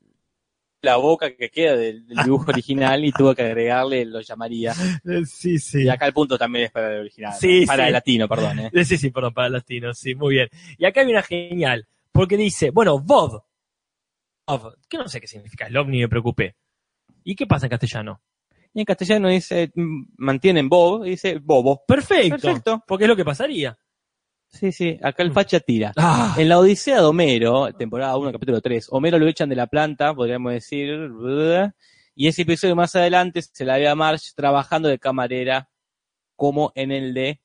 la 0.83 0.97
boca 0.97 1.35
que 1.37 1.49
queda 1.51 1.77
del, 1.77 2.05
del 2.07 2.19
dibujo 2.25 2.51
original 2.51 3.05
y 3.05 3.13
tuvo 3.13 3.33
que 3.35 3.43
agregarle, 3.43 4.05
lo 4.05 4.21
llamaría. 4.21 4.73
Eh, 5.05 5.23
Sí, 5.25 5.59
sí. 5.61 5.85
Y 5.85 5.89
acá 5.89 6.07
el 6.07 6.13
punto 6.13 6.37
también 6.37 6.65
es 6.65 6.73
para 6.73 6.93
el 6.95 7.01
original. 7.03 7.33
Sí, 7.39 7.61
¿no? 7.61 7.67
para 7.67 7.85
sí. 7.85 7.87
el 7.87 7.93
latino, 7.93 8.29
perdón. 8.29 8.59
Sí, 8.85 8.99
sí, 8.99 9.11
perdón, 9.11 9.33
para 9.33 9.49
latinos, 9.49 9.97
sí, 9.97 10.17
muy 10.17 10.35
bien. 10.35 10.49
Y 10.77 10.85
acá 10.85 11.03
viene 11.03 11.19
una 11.19 11.23
genial, 11.23 11.87
porque 12.11 12.37
dice, 12.37 12.71
bueno, 12.71 12.99
Bob, 12.99 13.45
Bob, 14.47 14.77
que 14.89 14.99
no 14.99 15.07
sé 15.09 15.21
qué 15.21 15.29
significa 15.29 15.69
Love, 15.69 15.89
ni 15.89 16.01
me 16.01 16.09
preocupé. 16.09 16.57
¿Y 17.25 17.35
qué 17.37 17.47
pasa 17.47 17.67
en 17.67 17.71
castellano? 17.71 18.21
Y 18.75 18.81
en 18.81 18.85
castellano 18.87 19.29
dice, 19.29 19.71
mantienen 20.17 20.69
Bob, 20.69 21.05
y 21.07 21.11
dice 21.11 21.39
Bobo. 21.39 21.85
Perfecto, 21.87 22.39
Perfecto. 22.39 22.85
porque 22.87 23.05
es 23.05 23.09
lo 23.09 23.17
que 23.17 23.25
pasaría. 23.25 23.77
Sí, 24.49 24.71
sí, 24.73 24.99
acá 25.03 25.23
el 25.23 25.31
Mm. 25.31 25.35
facha 25.35 25.61
tira. 25.61 25.93
Ah, 25.97 26.35
En 26.39 26.49
la 26.49 26.59
Odisea 26.59 26.97
de 27.01 27.07
Homero, 27.07 27.73
temporada 27.75 28.17
1, 28.17 28.33
capítulo 28.33 28.61
3, 28.61 28.89
Homero 28.91 29.19
lo 29.19 29.27
echan 29.27 29.49
de 29.49 29.57
la 29.57 29.67
planta, 29.67 30.15
podríamos 30.15 30.53
decir, 30.53 31.11
y 32.15 32.29
ese 32.29 32.43
episodio 32.43 32.77
más 32.77 32.95
adelante 32.97 33.41
se 33.43 33.65
la 33.65 33.77
ve 33.79 33.89
a 33.89 33.95
Marge 33.95 34.31
trabajando 34.37 34.89
de 34.89 34.99
camarera, 34.99 35.71
como 36.37 36.71
en 36.75 36.93
el 36.93 37.15
de 37.15 37.41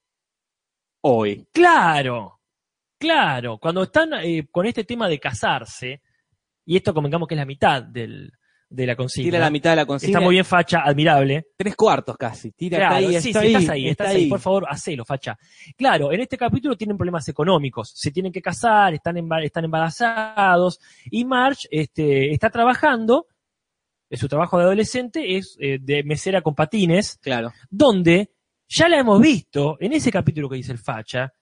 hoy. 1.01 1.47
claro, 1.53 2.39
claro, 2.97 3.57
cuando 3.57 3.83
están 3.83 4.13
eh, 4.23 4.47
con 4.51 4.65
este 4.65 4.83
tema 4.83 5.07
de 5.07 5.19
casarse, 5.19 6.01
y 6.65 6.75
esto 6.77 6.93
convengamos 6.93 7.27
que 7.27 7.35
es 7.35 7.39
la 7.39 7.45
mitad 7.45 7.81
del, 7.83 8.31
de 8.69 8.85
la 8.85 8.95
consigna, 8.97 9.27
Tira 9.31 9.39
la 9.39 9.49
mitad 9.49 9.69
de 9.69 9.75
la 9.77 9.85
consigna. 9.85 10.17
está 10.17 10.25
muy 10.25 10.35
bien 10.35 10.45
facha, 10.45 10.81
admirable, 10.83 11.47
Tres 11.55 11.75
cuartos 11.75 12.17
casi. 12.17 12.51
Tira 12.51 12.77
Claro, 12.79 12.95
está 12.97 13.07
ahí, 13.09 13.21
sí, 13.21 13.29
está 13.29 13.39
sí, 13.41 13.45
ahí, 13.47 13.53
estás 13.55 13.69
ahí, 13.69 13.87
está 13.87 14.03
estás 14.03 14.15
ahí. 14.15 14.23
ahí. 14.23 14.29
por 14.29 14.39
favor, 14.39 14.65
hacelo, 14.69 15.05
facha. 15.05 15.37
Claro, 15.77 16.11
en 16.11 16.19
este 16.19 16.37
capítulo 16.37 16.75
tienen 16.75 16.97
problemas 16.97 17.27
económicos, 17.29 17.91
se 17.95 18.11
tienen 18.11 18.31
que 18.31 18.41
casar, 18.41 18.93
están, 18.93 19.15
están 19.43 19.65
embarazados, 19.65 20.79
y 21.09 21.23
Marge 21.25 21.67
este, 21.71 22.31
está 22.33 22.49
trabajando, 22.49 23.27
eh, 24.09 24.17
su 24.17 24.27
trabajo 24.27 24.57
de 24.57 24.63
adolescente 24.65 25.37
es 25.37 25.57
eh, 25.59 25.79
de 25.81 26.03
mesera 26.03 26.41
con 26.41 26.53
patines, 26.55 27.17
Claro. 27.21 27.53
donde 27.69 28.31
ya 28.67 28.89
la 28.89 28.99
hemos 28.99 29.21
visto 29.21 29.77
en 29.79 29.93
ese 29.93 30.11
capítulo 30.11 30.49
que 30.49 30.57
dice 30.57 30.73
el 30.73 30.77
facha, 30.79 31.33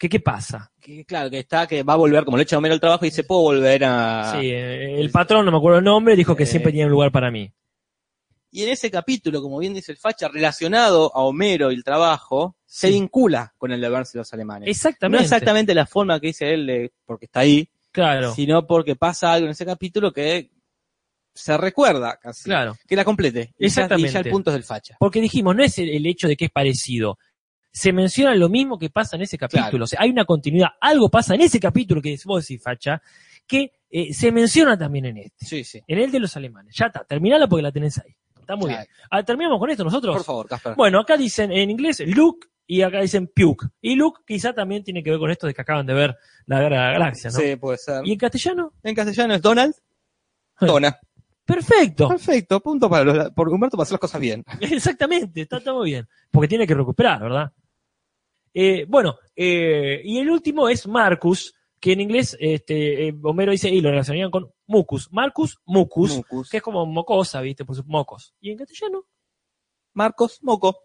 que 0.00 0.08
qué 0.08 0.18
pasa. 0.18 0.72
Que, 0.80 1.04
claro, 1.04 1.28
que 1.28 1.40
está, 1.40 1.66
que 1.66 1.82
va 1.82 1.92
a 1.92 1.96
volver, 1.96 2.24
como 2.24 2.38
le 2.38 2.44
echa 2.44 2.56
Homero 2.56 2.72
al 2.72 2.80
trabajo, 2.80 3.04
y 3.04 3.10
dice, 3.10 3.22
puedo 3.24 3.42
volver 3.42 3.84
a... 3.84 4.32
Sí, 4.40 4.50
el 4.50 5.10
patrón, 5.10 5.44
no 5.44 5.52
me 5.52 5.58
acuerdo 5.58 5.78
el 5.78 5.84
nombre, 5.84 6.16
dijo 6.16 6.34
que 6.34 6.44
Eh, 6.44 6.46
siempre 6.46 6.72
tenía 6.72 6.86
un 6.86 6.92
lugar 6.92 7.12
para 7.12 7.30
mí. 7.30 7.52
Y 8.50 8.62
en 8.64 8.70
ese 8.70 8.90
capítulo, 8.90 9.42
como 9.42 9.58
bien 9.58 9.74
dice 9.74 9.92
el 9.92 9.98
facha, 9.98 10.26
relacionado 10.28 11.14
a 11.14 11.20
Homero 11.22 11.70
y 11.70 11.74
el 11.74 11.84
trabajo, 11.84 12.56
se 12.64 12.88
vincula 12.88 13.52
con 13.58 13.70
el 13.72 13.80
deberse 13.80 14.12
de 14.16 14.20
los 14.22 14.32
alemanes. 14.32 14.68
Exactamente. 14.70 15.18
No 15.20 15.22
exactamente 15.22 15.74
la 15.74 15.84
forma 15.86 16.18
que 16.18 16.28
dice 16.28 16.52
él, 16.54 16.66
de- 16.66 16.92
porque 17.04 17.26
está 17.26 17.40
ahí, 17.40 17.68
Claro, 17.92 18.32
sino 18.34 18.66
porque 18.66 18.96
pasa 18.96 19.32
algo 19.34 19.46
en 19.46 19.50
ese 19.52 19.66
capítulo 19.66 20.12
que 20.12 20.50
se 21.34 21.56
recuerda 21.58 22.18
casi. 22.20 22.44
claro. 22.44 22.74
Que 22.88 22.96
la 22.96 23.04
complete. 23.04 23.44
Ya- 23.46 23.50
Y 23.58 23.62
ya, 23.62 23.66
Exactamente. 23.66 24.18
el 24.18 24.30
punto 24.30 24.50
es 24.50 24.54
del 24.54 24.64
facha. 24.64 24.96
Porque 24.98 25.20
dijimos, 25.20 25.54
no 25.54 25.62
es 25.62 25.78
el, 25.78 25.90
el 25.90 26.06
hecho 26.06 26.26
de 26.26 26.36
que 26.36 26.46
es 26.46 26.50
parecido. 26.50 27.18
Se 27.72 27.92
menciona 27.92 28.34
lo 28.34 28.48
mismo 28.48 28.78
que 28.78 28.90
pasa 28.90 29.16
en 29.16 29.22
ese 29.22 29.38
capítulo. 29.38 29.70
Claro. 29.70 29.84
O 29.84 29.86
sea, 29.86 30.00
hay 30.02 30.10
una 30.10 30.24
continuidad. 30.24 30.70
Algo 30.80 31.08
pasa 31.08 31.34
en 31.34 31.42
ese 31.42 31.60
capítulo 31.60 32.02
que 32.02 32.18
vos 32.24 32.46
decís, 32.46 32.62
Facha, 32.62 33.00
que 33.46 33.72
eh, 33.90 34.12
se 34.12 34.32
menciona 34.32 34.76
también 34.76 35.06
en 35.06 35.18
este. 35.18 35.44
Sí, 35.46 35.64
sí. 35.64 35.80
En 35.86 35.98
el 35.98 36.10
de 36.10 36.20
los 36.20 36.36
alemanes. 36.36 36.74
Ya 36.76 36.86
está, 36.86 37.04
terminala 37.04 37.46
porque 37.46 37.62
la 37.62 37.72
tenés 37.72 37.98
ahí. 37.98 38.14
Está 38.40 38.56
muy 38.56 38.68
Claro. 38.70 38.82
bien. 38.86 38.96
Ah, 39.10 39.22
terminamos 39.22 39.58
con 39.60 39.70
esto 39.70 39.84
nosotros. 39.84 40.16
Por 40.16 40.24
favor, 40.24 40.48
Casper. 40.48 40.74
Bueno, 40.74 40.98
acá 41.00 41.16
dicen 41.16 41.52
en 41.52 41.70
inglés 41.70 42.02
Luke 42.06 42.48
y 42.66 42.82
acá 42.82 43.00
dicen 43.00 43.28
Puke. 43.34 43.66
Y 43.80 43.94
Luke 43.94 44.22
quizá 44.26 44.52
también 44.52 44.82
tiene 44.82 45.02
que 45.02 45.10
ver 45.10 45.18
con 45.18 45.30
esto 45.30 45.46
de 45.46 45.54
que 45.54 45.60
acaban 45.60 45.86
de 45.86 45.94
ver 45.94 46.16
la 46.46 46.60
guerra 46.60 46.76
de 46.76 46.82
la 46.86 46.92
galaxia, 46.92 47.30
¿no? 47.30 47.38
Sí, 47.38 47.56
puede 47.56 47.78
ser. 47.78 48.06
¿Y 48.06 48.12
en 48.12 48.18
castellano? 48.18 48.72
En 48.82 48.94
castellano 48.94 49.34
es 49.34 49.42
Donald. 49.42 49.74
Dona. 50.60 50.98
Perfecto. 51.44 52.08
Perfecto, 52.08 52.60
punto 52.60 52.88
para 52.88 53.02
los, 53.04 53.30
por 53.30 53.48
Humberto 53.48 53.76
para 53.76 53.82
hacer 53.84 53.94
las 53.94 54.00
cosas 54.00 54.20
bien. 54.20 54.44
Exactamente, 54.60 55.40
está 55.42 55.58
todo 55.60 55.82
bien. 55.82 56.06
Porque 56.30 56.46
tiene 56.46 56.66
que 56.66 56.74
recuperar, 56.74 57.20
¿verdad? 57.20 57.52
Eh, 58.54 58.84
bueno, 58.88 59.16
eh, 59.36 60.00
y 60.04 60.18
el 60.18 60.30
último 60.30 60.68
es 60.68 60.86
Marcus, 60.86 61.54
que 61.80 61.92
en 61.92 62.00
inglés 62.00 62.36
este, 62.40 63.08
eh, 63.08 63.14
Homero 63.22 63.52
dice, 63.52 63.70
y 63.70 63.80
lo 63.80 63.90
relacionarían 63.90 64.30
con 64.30 64.50
Mucus. 64.66 65.08
Marcus, 65.12 65.58
Mucus, 65.64 66.16
Mucus. 66.16 66.50
que 66.50 66.58
es 66.58 66.62
como 66.62 66.84
mocosa, 66.86 67.40
¿viste? 67.40 67.64
Por 67.64 67.76
sus 67.76 67.86
mocos. 67.86 68.34
Y 68.40 68.50
en 68.50 68.58
castellano, 68.58 69.04
Marcos 69.94 70.38
Moco. 70.42 70.76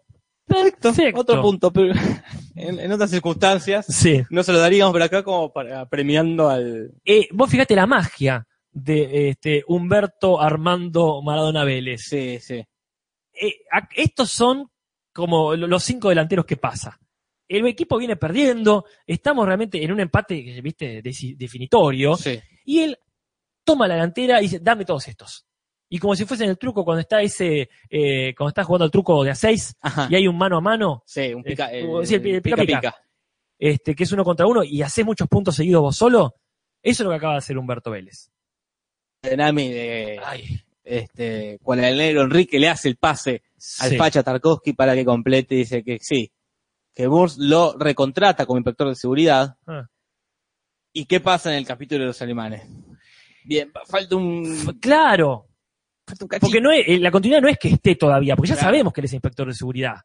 perfecto. 0.46 0.92
Otro 1.20 1.42
punto, 1.42 1.72
pero 1.72 1.92
en, 2.54 2.78
en 2.80 2.92
otras 2.92 3.10
circunstancias 3.10 3.86
Sí. 3.86 4.22
no 4.30 4.42
se 4.42 4.52
lo 4.52 4.58
daríamos 4.58 4.92
por 4.92 5.02
acá 5.02 5.22
como 5.22 5.52
para 5.52 5.88
premiando 5.88 6.48
al. 6.48 6.92
Eh, 7.04 7.28
vos 7.32 7.50
fíjate 7.50 7.74
la 7.76 7.86
magia 7.86 8.46
de 8.70 9.28
este, 9.30 9.64
Humberto 9.68 10.40
Armando 10.40 11.20
Maradona 11.22 11.64
Vélez. 11.64 12.02
Sí, 12.08 12.38
sí. 12.40 12.54
Eh, 13.34 13.54
a- 13.72 13.88
estos 13.96 14.30
son 14.30 14.70
como 15.12 15.54
lo- 15.56 15.66
los 15.66 15.82
cinco 15.84 16.08
delanteros 16.10 16.46
que 16.46 16.56
pasa. 16.56 16.98
El 17.48 17.66
equipo 17.66 17.96
viene 17.98 18.16
perdiendo, 18.16 18.84
estamos 19.06 19.46
realmente 19.46 19.82
en 19.82 19.92
un 19.92 20.00
empate, 20.00 20.60
viste, 20.62 21.00
definitorio, 21.02 22.16
Sí. 22.16 22.40
y 22.64 22.80
él 22.80 22.98
toma 23.64 23.86
la 23.86 23.94
delantera 23.94 24.40
y 24.40 24.44
dice, 24.44 24.58
dame 24.60 24.84
todos 24.84 25.06
estos. 25.08 25.46
Y 25.88 25.98
como 26.00 26.16
si 26.16 26.24
fuese 26.24 26.42
en 26.44 26.50
el 26.50 26.58
truco, 26.58 26.84
cuando 26.84 27.00
está 27.02 27.22
ese, 27.22 27.68
eh, 27.88 28.34
cuando 28.36 28.48
está 28.48 28.64
jugando 28.64 28.84
al 28.84 28.90
truco 28.90 29.22
de 29.22 29.30
a 29.30 29.34
seis 29.36 29.76
Ajá. 29.80 30.08
y 30.10 30.16
hay 30.16 30.26
un 30.26 30.36
mano 30.36 30.56
a 30.56 30.60
mano, 30.60 31.02
Sí, 31.06 31.32
un 31.32 31.44
pica. 31.44 31.72
Eh, 31.72 31.80
el- 31.88 32.06
sí, 32.06 32.14
el 32.16 32.22
pi- 32.22 32.30
el 32.34 32.42
pica, 32.42 32.56
pica, 32.56 32.80
pica. 32.80 32.96
este, 33.58 33.94
que 33.94 34.02
es 34.02 34.10
uno 34.12 34.24
contra 34.24 34.46
uno, 34.46 34.64
y 34.64 34.82
haces 34.82 35.04
muchos 35.04 35.28
puntos 35.28 35.54
seguidos 35.54 35.82
vos 35.82 35.96
solo, 35.96 36.34
eso 36.82 37.02
es 37.02 37.04
lo 37.04 37.10
que 37.10 37.16
acaba 37.16 37.34
de 37.34 37.38
hacer 37.38 37.56
Humberto 37.56 37.92
Vélez. 37.92 38.30
De 39.22 39.36
Nami 39.36 39.68
de 39.70 40.20
Ay, 40.24 40.60
este, 40.82 41.58
cuando 41.62 41.86
el 41.86 41.96
negro 41.96 42.22
Enrique 42.22 42.58
le 42.58 42.68
hace 42.68 42.88
el 42.88 42.96
pase 42.96 43.42
al 43.80 43.90
sí. 43.90 43.96
facha 43.96 44.22
Tarkovsky 44.24 44.72
para 44.72 44.94
que 44.94 45.04
complete, 45.04 45.54
dice 45.54 45.82
que 45.84 45.98
sí, 46.00 46.30
que 46.96 47.06
Burns 47.06 47.36
lo 47.36 47.76
recontrata 47.78 48.46
como 48.46 48.56
inspector 48.58 48.88
de 48.88 48.94
seguridad. 48.94 49.54
Ah. 49.66 49.86
¿Y 50.94 51.04
qué 51.04 51.20
pasa 51.20 51.52
en 51.52 51.58
el 51.58 51.66
capítulo 51.66 52.00
de 52.00 52.06
los 52.06 52.22
alemanes? 52.22 52.66
Bien, 53.44 53.70
falta 53.86 54.16
un... 54.16 54.78
Claro, 54.80 55.46
falta 56.08 56.24
un. 56.24 56.28
Porque 56.40 56.60
no 56.60 56.72
es, 56.72 56.88
eh, 56.88 56.98
la 56.98 57.10
continuidad 57.10 57.42
no 57.42 57.48
es 57.48 57.58
que 57.58 57.68
esté 57.68 57.96
todavía, 57.96 58.34
porque 58.34 58.48
ya 58.48 58.54
Claro. 58.54 58.68
sabemos 58.68 58.92
que 58.94 59.02
él 59.02 59.04
es 59.04 59.12
inspector 59.12 59.46
de 59.46 59.52
seguridad. 59.54 59.96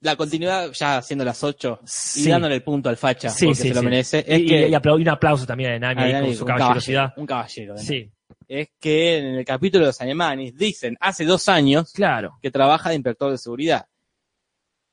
La 0.00 0.16
continuidad, 0.16 0.72
ya 0.72 1.00
siendo 1.00 1.24
las 1.24 1.42
8 1.42 1.78
y 1.82 1.86
Sí. 1.86 2.28
dándole 2.28 2.56
el 2.56 2.62
punto 2.62 2.88
al 2.88 2.96
facha, 2.96 3.30
Sí, 3.30 3.46
porque 3.46 3.62
sí, 3.62 3.68
se 3.68 3.74
lo 3.74 3.82
merece, 3.82 4.24
es 4.26 4.40
y, 4.40 4.46
que 4.46 4.68
y 4.68 4.72
y 4.72 4.76
un 4.76 5.08
aplauso 5.08 5.46
también 5.46 5.82
a 5.84 5.94
Nami 5.94 6.12
con 6.12 6.24
un 6.24 6.34
su 6.34 6.44
caballero, 6.44 6.58
caballerosidad. 6.58 7.14
Un 7.16 7.26
caballero. 7.26 7.74
¿no? 7.74 7.80
Sí, 7.80 8.12
Es 8.48 8.68
que 8.80 9.18
en 9.18 9.24
el 9.36 9.44
capítulo 9.44 9.84
de 9.84 9.90
los 9.90 10.00
alemanes 10.00 10.54
dicen 10.56 10.96
hace 11.00 11.24
dos 11.24 11.48
años 11.48 11.92
claro. 11.92 12.36
que 12.42 12.50
trabaja 12.50 12.90
de 12.90 12.96
inspector 12.96 13.30
de 13.30 13.38
seguridad. 13.38 13.86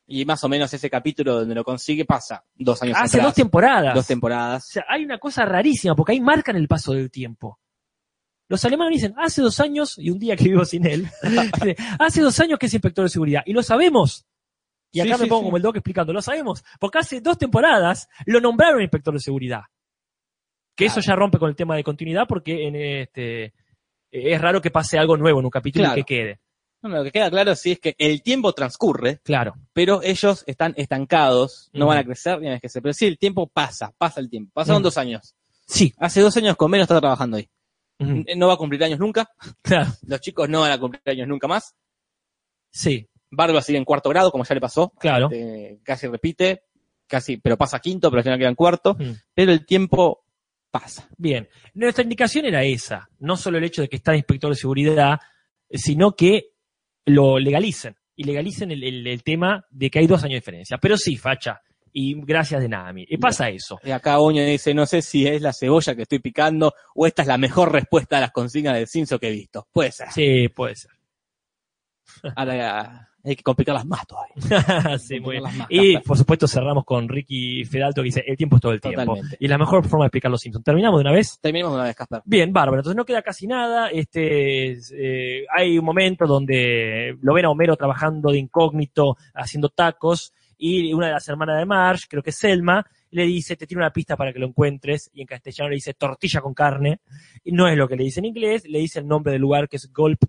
Y 0.06 0.26
más 0.26 0.44
o 0.44 0.50
menos 0.50 0.74
ese 0.74 0.90
capítulo 0.90 1.40
donde 1.40 1.56
lo 1.56 1.64
consigue 1.64 2.04
pasa 2.06 2.44
dos 2.56 2.82
años 2.84 2.98
Hace 3.00 3.18
atrás. 3.18 3.28
dos 3.30 3.36
temporadas. 3.36 3.96
Dos 3.96 4.06
O 4.06 4.08
temporadas. 4.08 4.68
sea, 4.68 4.86
hay 4.90 5.06
una 5.06 5.18
cosa 5.18 5.46
rarísima, 5.46 5.96
porque 5.96 6.12
ahí 6.12 6.22
marcan 6.22 6.56
el 6.58 6.68
paso 6.68 6.94
del 6.94 7.10
tiempo. 7.10 7.60
Los 8.50 8.64
alemanes 8.66 8.96
dicen, 9.02 9.16
hace 9.18 9.42
dos 9.42 9.60
años, 9.62 9.98
y 9.98 10.10
un 10.10 10.20
día 10.20 10.36
que 10.36 10.44
vivo 10.44 10.66
sin 10.66 10.86
él, 10.86 11.08
hace 12.00 12.22
dos 12.22 12.38
años 12.42 12.60
que 12.60 12.66
es 12.66 12.74
inspector 12.74 13.04
de 13.06 13.10
seguridad, 13.10 13.42
y 13.46 13.54
lo 13.54 13.64
sabemos. 13.64 14.26
Y 14.92 15.00
acá 15.00 15.16
Sí, 15.16 15.22
me 15.22 15.26
sí, 15.26 15.30
pongo 15.30 15.42
sí. 15.42 15.46
como 15.46 15.58
el 15.58 15.64
doc 15.64 15.76
explicando, 15.78 16.14
lo 16.14 16.22
sabemos, 16.22 16.64
porque 16.80 17.00
hace 17.00 17.22
dos 17.22 17.38
temporadas 17.38 18.10
lo 18.26 18.42
nombraron 18.42 18.82
inspector 18.82 19.14
de 19.14 19.20
seguridad. 19.22 19.62
Que 20.76 20.86
eso 20.86 21.00
ya 21.00 21.16
rompe 21.16 21.40
con 21.40 21.50
el 21.50 21.56
tema 21.56 21.76
de 21.76 21.84
continuidad, 21.84 22.28
porque 22.28 22.68
en 22.68 22.76
este 22.76 23.54
es 24.12 24.40
raro 24.42 24.62
que 24.62 24.70
pase 24.70 25.00
algo 25.00 25.18
nuevo 25.18 25.40
en 25.40 25.46
un 25.46 25.52
capítulo 25.52 25.86
Claro. 25.86 26.00
y 26.00 26.04
que 26.04 26.16
quede. 26.16 26.40
Lo 26.84 27.04
que 27.04 27.12
queda 27.12 27.30
claro 27.32 27.56
sí 27.56 27.72
es 27.74 27.80
que 27.80 27.96
el 27.98 28.22
tiempo 28.22 28.54
transcurre, 28.54 29.20
Claro. 29.24 29.56
pero 29.74 30.02
ellos 30.04 30.44
están 30.48 30.74
estancados, 30.78 31.70
no 31.74 31.88
van 31.88 31.98
a 31.98 32.04
crecer 32.04 32.40
ni 32.42 32.50
a 32.50 32.60
crecer. 32.60 32.82
Pero 32.82 32.94
sí, 32.94 33.06
el 33.08 33.18
tiempo 33.18 33.48
pasa, 33.48 33.94
pasa 33.98 34.20
el 34.20 34.30
tiempo. 34.30 34.52
Pasaron 34.54 34.82
Mm. 34.82 34.84
dos 34.84 34.98
años. 34.98 35.36
Sí. 35.66 35.94
Hace 35.98 36.20
dos 36.22 36.36
años 36.38 36.56
con 36.58 36.70
menos 36.70 36.84
está 36.86 37.00
trabajando 37.00 37.38
ahí. 37.38 37.50
No 38.36 38.48
va 38.48 38.54
a 38.56 38.58
cumplir 38.58 38.84
años 38.84 39.00
nunca. 39.00 39.30
Claro. 39.62 39.92
Los 40.06 40.20
chicos 40.22 40.50
no 40.50 40.60
van 40.62 40.72
a 40.74 40.78
cumplir 40.80 41.02
años 41.06 41.28
nunca 41.28 41.48
más. 41.48 41.74
Sí, 42.72 43.08
Barba 43.32 43.62
sigue 43.62 43.78
en 43.78 43.86
cuarto 43.86 44.10
grado, 44.10 44.32
como 44.32 44.44
ya 44.44 44.56
le 44.56 44.62
pasó. 44.62 44.92
claro. 45.00 45.30
Eh, 45.32 45.80
casi 45.84 46.08
repite, 46.08 46.64
casi, 47.08 47.38
pero 47.38 47.58
pasa 47.58 47.80
quinto, 47.80 48.10
pero 48.10 48.20
al 48.20 48.24
final 48.24 48.40
queda 48.40 48.50
en 48.50 48.56
cuarto. 48.56 48.98
Pero 49.34 49.52
el 49.52 49.66
tiempo 49.66 50.26
pasa. 50.72 51.08
Bien, 51.18 51.48
nuestra 51.76 52.04
indicación 52.04 52.46
era 52.46 52.64
esa, 52.64 53.08
no 53.20 53.38
solo 53.38 53.58
el 53.58 53.64
hecho 53.64 53.82
de 53.84 53.90
que 53.90 53.96
está 53.98 54.16
inspector 54.16 54.50
de 54.50 54.56
seguridad, 54.58 55.20
sino 55.70 56.16
que 56.16 56.53
lo 57.06 57.40
legalicen 57.40 57.96
y 58.16 58.24
legalicen 58.24 58.72
el, 58.72 58.84
el- 58.84 59.08
el 59.08 59.24
tema 59.24 59.66
de 59.70 59.90
que 59.90 60.00
hay 60.00 60.08
dos 60.08 60.22
años 60.24 60.34
de 60.34 60.40
diferencia. 60.40 60.78
Pero 60.78 60.98
sí, 60.98 61.18
facha, 61.18 61.62
y 61.92 62.16
gracias 62.22 62.62
de 62.62 62.70
Nami. 62.70 63.06
Y 63.08 63.18
pasa 63.18 63.50
eso. 63.50 63.80
Y 63.84 63.92
acá 63.92 64.20
Oño 64.20 64.44
dice, 64.44 64.74
no 64.74 64.86
sé 64.86 65.02
si 65.02 65.28
es 65.28 65.42
la 65.42 65.54
cebolla 65.54 65.96
que 65.96 66.04
estoy 66.04 66.20
picando 66.20 66.74
o 66.96 67.06
esta 67.06 67.22
es 67.22 67.28
la 67.28 67.38
mejor 67.38 67.72
respuesta 67.72 68.18
a 68.18 68.22
las 68.22 68.32
consignas 68.32 68.74
del 68.76 68.88
Cinso 68.88 69.20
que 69.20 69.28
he 69.28 69.32
visto. 69.32 69.68
Puede 69.72 69.92
ser. 69.92 70.12
Sí, 70.12 70.48
puede 70.50 70.76
ser. 70.76 70.92
Ahora 72.36 73.10
hay 73.24 73.36
que 73.36 73.44
complicarlas 73.44 73.86
más 73.86 74.06
todavía. 74.06 74.98
sí, 75.00 75.20
muy 75.20 75.40
bien. 75.40 75.44
Más, 75.44 75.68
Y 75.70 75.98
por 76.00 76.18
supuesto 76.18 76.48
cerramos 76.48 76.84
con 76.84 77.08
Ricky 77.08 77.64
Fedalto 77.64 78.02
que 78.02 78.06
dice, 78.06 78.24
el 78.28 78.36
tiempo 78.36 78.58
es 78.58 78.62
todo 78.62 78.74
el 78.74 78.82
tiempo. 78.82 79.18
Y 79.40 79.48
la 79.48 79.58
mejor 79.58 79.88
forma 79.88 80.06
de 80.06 80.08
explicar 80.08 80.30
los 80.30 80.42
Simpsons. 80.42 80.66
¿Terminamos 80.66 81.00
de 81.00 81.02
una 81.02 81.12
vez? 81.12 81.40
Terminemos 81.40 81.74
de 81.74 81.76
una 81.76 81.86
vez, 81.86 81.96
Casper. 81.96 82.22
Bien, 82.26 82.52
bárbaro. 82.52 82.80
Entonces 82.80 82.98
no 82.98 83.06
queda 83.06 83.22
casi 83.22 83.48
nada. 83.48 83.90
Este, 83.90 84.72
eh, 84.74 85.46
hay 85.56 85.78
un 85.78 85.86
momento 85.86 86.26
donde 86.26 87.18
lo 87.22 87.34
ven 87.34 87.46
a 87.46 87.50
Homero 87.50 87.78
trabajando 87.78 88.32
de 88.32 88.40
incógnito, 88.40 89.18
haciendo 89.34 89.70
tacos, 89.70 90.34
y 90.58 90.94
una 90.94 91.08
de 91.08 91.14
las 91.14 91.28
hermanas 91.28 91.58
de 91.58 91.66
Marge, 91.66 92.06
creo 92.10 92.24
que 92.24 92.30
es 92.30 92.38
Selma, 92.38 92.86
le 93.12 93.26
dice, 93.26 93.56
te 93.56 93.68
tiro 93.68 93.82
una 93.82 93.92
pista 93.92 94.16
para 94.16 94.32
que 94.32 94.40
lo 94.40 94.48
encuentres, 94.48 95.10
y 95.14 95.22
en 95.22 95.28
castellano 95.28 95.70
le 95.70 95.76
dice 95.76 95.94
tortilla 95.94 96.42
con 96.42 96.54
carne, 96.54 97.02
y 97.44 97.52
no 97.52 97.68
es 97.68 97.78
lo 97.78 97.88
que 97.88 97.96
le 97.96 98.06
dice 98.06 98.22
en 98.22 98.28
inglés, 98.28 98.64
le 98.66 98.80
dice 98.80 99.00
el 99.00 99.08
nombre 99.08 99.34
del 99.34 99.42
lugar 99.42 99.68
que 99.68 99.78
es 99.78 99.92
Gulp 99.92 100.24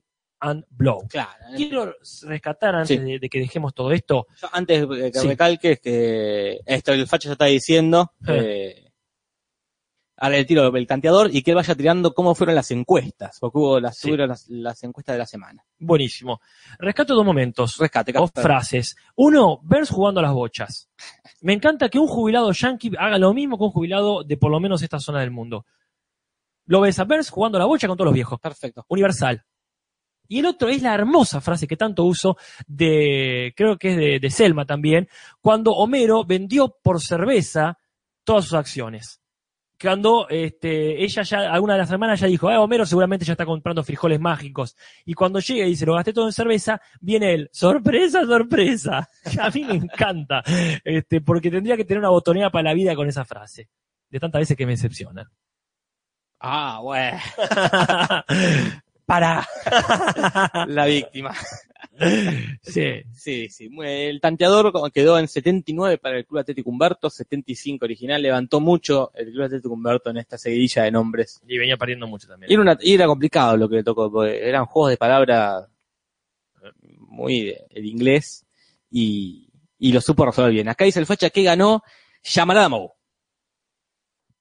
and 0.45 0.65
Blow. 0.71 1.07
Claro. 1.09 1.31
Quiero 1.57 1.95
rescatar 2.23 2.75
antes 2.75 2.89
Sí. 2.99 2.99
de, 3.05 3.19
de 3.19 3.29
que 3.29 3.39
dejemos 3.39 3.75
todo 3.75 3.93
esto, 3.93 4.27
Yo 4.41 4.49
antes 4.53 4.87
que 4.87 5.19
Sí. 5.19 5.29
recalques 5.29 5.81
que 5.81 6.61
esto 6.67 6.93
el 6.93 7.07
facho 7.07 7.29
ya 7.29 7.33
está 7.33 7.47
diciendo, 7.47 8.13
eh, 8.29 8.91
ahora 10.17 10.37
le 10.37 10.45
tiro 10.45 10.75
el 10.77 10.87
tanteador 10.87 11.29
y 11.35 11.43
que 11.43 11.51
él 11.51 11.57
vaya 11.57 11.75
tirando 11.75 12.15
cómo 12.15 12.35
fueron 12.35 12.55
las 12.55 12.71
encuestas, 12.71 13.39
porque 13.41 13.59
hubo 13.59 13.81
las, 13.81 13.99
Sí. 13.99 14.17
las, 14.17 14.47
las 14.49 14.83
encuestas 14.85 15.15
de 15.15 15.19
la 15.19 15.27
semana. 15.27 15.65
buenísimo. 15.79 16.41
Rescato 16.79 17.15
dos 17.15 17.25
momentos. 17.27 17.77
Rescate, 17.79 18.13
Casper. 18.13 18.43
frases. 18.43 18.97
Uno, 19.17 19.59
Burns 19.63 19.91
jugando 19.91 20.21
a 20.21 20.23
las 20.23 20.33
bochas. 20.33 20.89
Me 21.43 21.53
encanta 21.53 21.89
que 21.91 21.99
un 21.99 22.07
jubilado 22.07 22.53
yankee 22.53 22.93
haga 22.99 23.19
lo 23.19 23.35
mismo 23.35 23.59
que 23.59 23.65
un 23.65 23.71
jubilado 23.71 24.25
de 24.25 24.37
por 24.39 24.51
lo 24.51 24.61
menos 24.61 24.83
esta 24.83 24.99
zona 25.01 25.21
del 25.21 25.31
mundo. 25.31 25.67
Lo 26.67 26.81
ves 26.81 26.99
a 26.99 27.05
Burns 27.05 27.29
jugando 27.29 27.59
a 27.59 27.61
la 27.61 27.67
bocha 27.67 27.87
con 27.87 27.97
todos 27.99 28.07
los 28.07 28.15
viejos. 28.15 28.41
Perfecto. 28.41 28.87
Universal. 28.89 29.45
Y 30.29 30.41
el 30.41 30.47
otro 30.47 30.69
es 30.69 30.83
la 30.83 30.95
hermosa 30.95 31.41
frase 31.41 31.67
que 31.67 31.77
tanto 31.77 32.05
uso 32.05 32.37
de, 32.67 33.53
creo 33.57 33.79
que 33.79 33.91
es 33.91 33.97
de, 33.97 34.19
de 34.21 34.31
Selma 34.31 34.65
también, 34.65 35.09
cuando 35.41 35.73
Homero 35.73 36.25
vendió 36.25 36.77
por 36.83 37.01
cerveza 37.01 37.79
todas 38.25 38.45
sus 38.45 38.55
acciones. 38.55 39.21
Cuando 39.81 40.29
este, 40.29 41.03
ella 41.03 41.23
ya, 41.23 41.53
alguna 41.53 41.75
de 41.75 41.81
las 41.81 41.91
hermanas 41.91 42.21
ya 42.21 42.27
dijo, 42.27 42.49
ah, 42.49 42.61
Homero 42.61 42.87
seguramente 42.87 43.25
ya 43.25 43.33
está 43.33 43.45
comprando 43.45 43.83
frijoles 43.83 44.21
mágicos. 44.21 44.77
Y 45.05 45.15
cuando 45.15 45.41
llega 45.41 45.67
y 45.67 45.71
dice, 45.71 45.85
lo 45.85 45.95
gasté 45.95 46.13
todo 46.13 46.27
en 46.27 46.33
cerveza, 46.33 46.81
viene 47.01 47.35
él, 47.35 47.51
sorpresa, 47.53 48.25
sorpresa. 48.25 49.11
A 49.41 49.51
mí 49.51 49.65
me 49.65 49.75
encanta, 49.75 50.43
este, 50.85 51.21
porque 51.21 51.51
tendría 51.51 51.77
que 51.77 51.85
tener 51.85 51.99
una 51.99 52.11
botonera 52.11 52.51
para 52.51 52.71
la 52.71 52.75
vida 52.75 52.95
con 52.95 53.09
esa 53.09 53.25
frase. 53.25 53.69
De 54.09 54.21
tantas 54.21 54.41
veces 54.41 54.57
que 54.57 54.65
me 54.65 54.73
decepciona. 54.73 55.31
Ah, 56.41 56.79
bueno. 56.81 57.19
para. 59.07 59.47
La 60.69 60.87
víctima. 60.87 61.35
sí. 62.63 63.03
Sí, 63.13 63.49
sí. 63.49 63.71
El 63.83 64.21
tanteador 64.21 64.73
quedó 64.93 65.19
en 65.19 65.29
79 65.29 65.99
para 65.99 66.19
el 66.19 66.27
Club 66.27 66.41
Atlético 66.41 66.71
Humberto, 66.71 67.09
75 67.11 67.85
original. 67.85 68.21
Levantó 68.23 68.61
mucho 68.61 69.11
el 69.15 69.31
Club 69.33 69.45
Atlético 69.45 69.75
Humberto 69.75 70.11
en 70.11 70.17
esta 70.19 70.39
seguidilla 70.39 70.83
de 70.85 70.91
nombres. 70.91 71.41
Y 71.47 71.59
venía 71.59 71.77
perdiendo 71.77 72.07
mucho 72.07 72.27
también. 72.29 72.51
Y 72.51 72.55
era, 72.55 72.63
una- 72.63 72.79
y 72.81 72.95
era 72.95 73.07
complicado 73.07 73.57
lo 73.57 73.69
que 73.69 73.77
le 73.77 73.85
tocó, 73.85 74.11
porque 74.11 74.47
eran 74.49 74.67
juegos 74.67 74.91
de 74.91 74.97
palabra 74.97 75.69
eh, 76.63 76.71
muy 76.99 77.43
de- 77.47 77.65
el 77.71 77.87
inglés 77.87 78.45
y, 78.91 79.51
y 79.79 79.93
lo 79.93 80.01
supo 80.01 80.27
resolver 80.27 80.53
bien. 80.53 80.69
Acá 80.69 80.85
dice 80.85 81.01
el 81.01 81.07
fecha 81.07 81.31
que 81.31 81.43
ganó 81.43 81.83
Llamarada 82.23 82.69
Mou. 82.69 82.91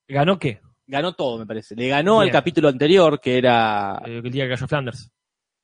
¿Ganó 0.08 0.38
qué? 0.40 0.60
Ganó 0.94 1.14
todo, 1.14 1.40
me 1.40 1.46
parece. 1.48 1.76
Le 1.76 1.88
ganó 1.88 2.20
al 2.20 2.26
Bien. 2.28 2.34
capítulo 2.34 2.70
anterior, 2.70 3.20
que 3.20 3.40
era... 3.40 4.00
Eh, 4.06 4.22
el 4.24 4.32
día 4.32 4.44
que 4.44 4.52
cayó 4.52 4.68
Flanders. 4.68 5.12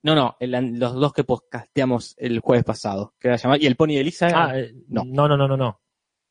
No, 0.02 0.16
no, 0.16 0.36
el- 0.40 0.80
los 0.80 0.96
dos 0.96 1.14
que 1.14 1.24
podcasteamos 1.24 2.16
el 2.18 2.40
jueves 2.40 2.64
pasado. 2.66 3.14
Que 3.20 3.28
era 3.28 3.38
llamar, 3.38 3.62
y 3.62 3.68
el 3.68 3.76
Pony 3.76 3.90
de 3.90 4.00
Elisa. 4.02 4.28
Ah, 4.34 4.58
eh, 4.58 4.74
no. 4.88 5.04
no. 5.06 5.28
no, 5.28 5.38
no, 5.38 5.48
no, 5.48 5.56
no. 5.56 5.80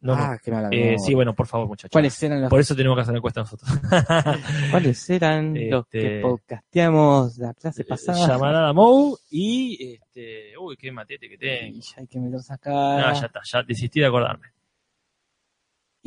No, 0.01 0.14
no. 0.16 0.22
Ah, 0.22 0.38
qué 0.42 0.51
mala 0.51 0.68
Eh, 0.72 0.96
sí, 0.99 1.12
bueno, 1.14 1.34
por 1.34 1.46
favor, 1.46 1.66
muchachos. 1.68 1.90
¿Cuáles 1.92 2.20
eran 2.22 2.40
los, 2.40 2.51
Por 2.51 2.61
eso 2.61 2.74
tenemos 2.74 2.96
que 2.96 3.03
hacer 3.03 3.14
la 3.14 3.18
encuesta 3.18 3.40
nosotros. 3.40 3.68
¿cuáles 4.70 5.11
eran 5.11 5.55
los 5.70 5.84
Este- 5.86 6.01
que 6.01 6.20
podcasteamos 6.20 7.38
la 7.38 7.55
clase 7.55 7.84
pasada? 7.84 8.26
Llamarada 8.26 8.72
Mou 8.72 9.16
y 9.30 9.94
este. 9.94 10.57
Uy, 10.59 10.76
qué 10.76 10.90
matete 10.92 11.28
que 11.28 11.36
tengo. 11.38 11.76
Y 11.76 11.80
ya 11.80 11.94
hay 11.99 12.07
que 12.07 12.18
meterse 12.20 12.53
acá. 12.53 12.70
No, 12.70 13.12
ya 13.12 13.26
está, 13.26 13.40
ya 13.44 13.62
desistí 13.62 14.01
de 14.01 14.07
acordarme. 14.07 14.46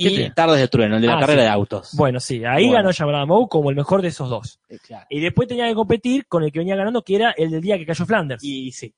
¿Qué 0.04 0.22
y 0.24 0.32
Tardes 0.32 0.60
de 0.60 0.68
Trueno, 0.68 0.96
el 0.96 1.02
de 1.02 1.08
la 1.08 1.18
Ah, 1.18 1.20
carrera 1.20 1.42
sí. 1.42 1.46
de 1.46 1.50
autos. 1.52 1.94
Bueno, 1.96 2.20
sí, 2.20 2.44
ahí 2.46 2.64
Bueno. 2.66 2.74
ganó 2.74 2.92
Llamarada 2.92 3.26
Mou 3.26 3.48
como 3.48 3.70
el 3.70 3.76
mejor 3.76 4.02
de 4.02 4.08
esos 4.10 4.30
dos. 4.30 4.60
Eh, 4.70 4.78
claro. 4.86 5.06
Y 5.10 5.20
después 5.20 5.48
tenía 5.48 5.68
que 5.68 5.76
competir 5.76 6.28
con 6.28 6.44
el 6.44 6.52
que 6.52 6.60
venía 6.60 6.76
ganando, 6.76 7.04
que 7.04 7.16
era 7.16 7.32
el 7.32 7.52
del 7.52 7.62
día 7.62 7.78
que 7.78 7.86
cayó 7.86 8.06
Flanders. 8.06 8.44
Y 8.44 8.72
sí, 8.72 8.94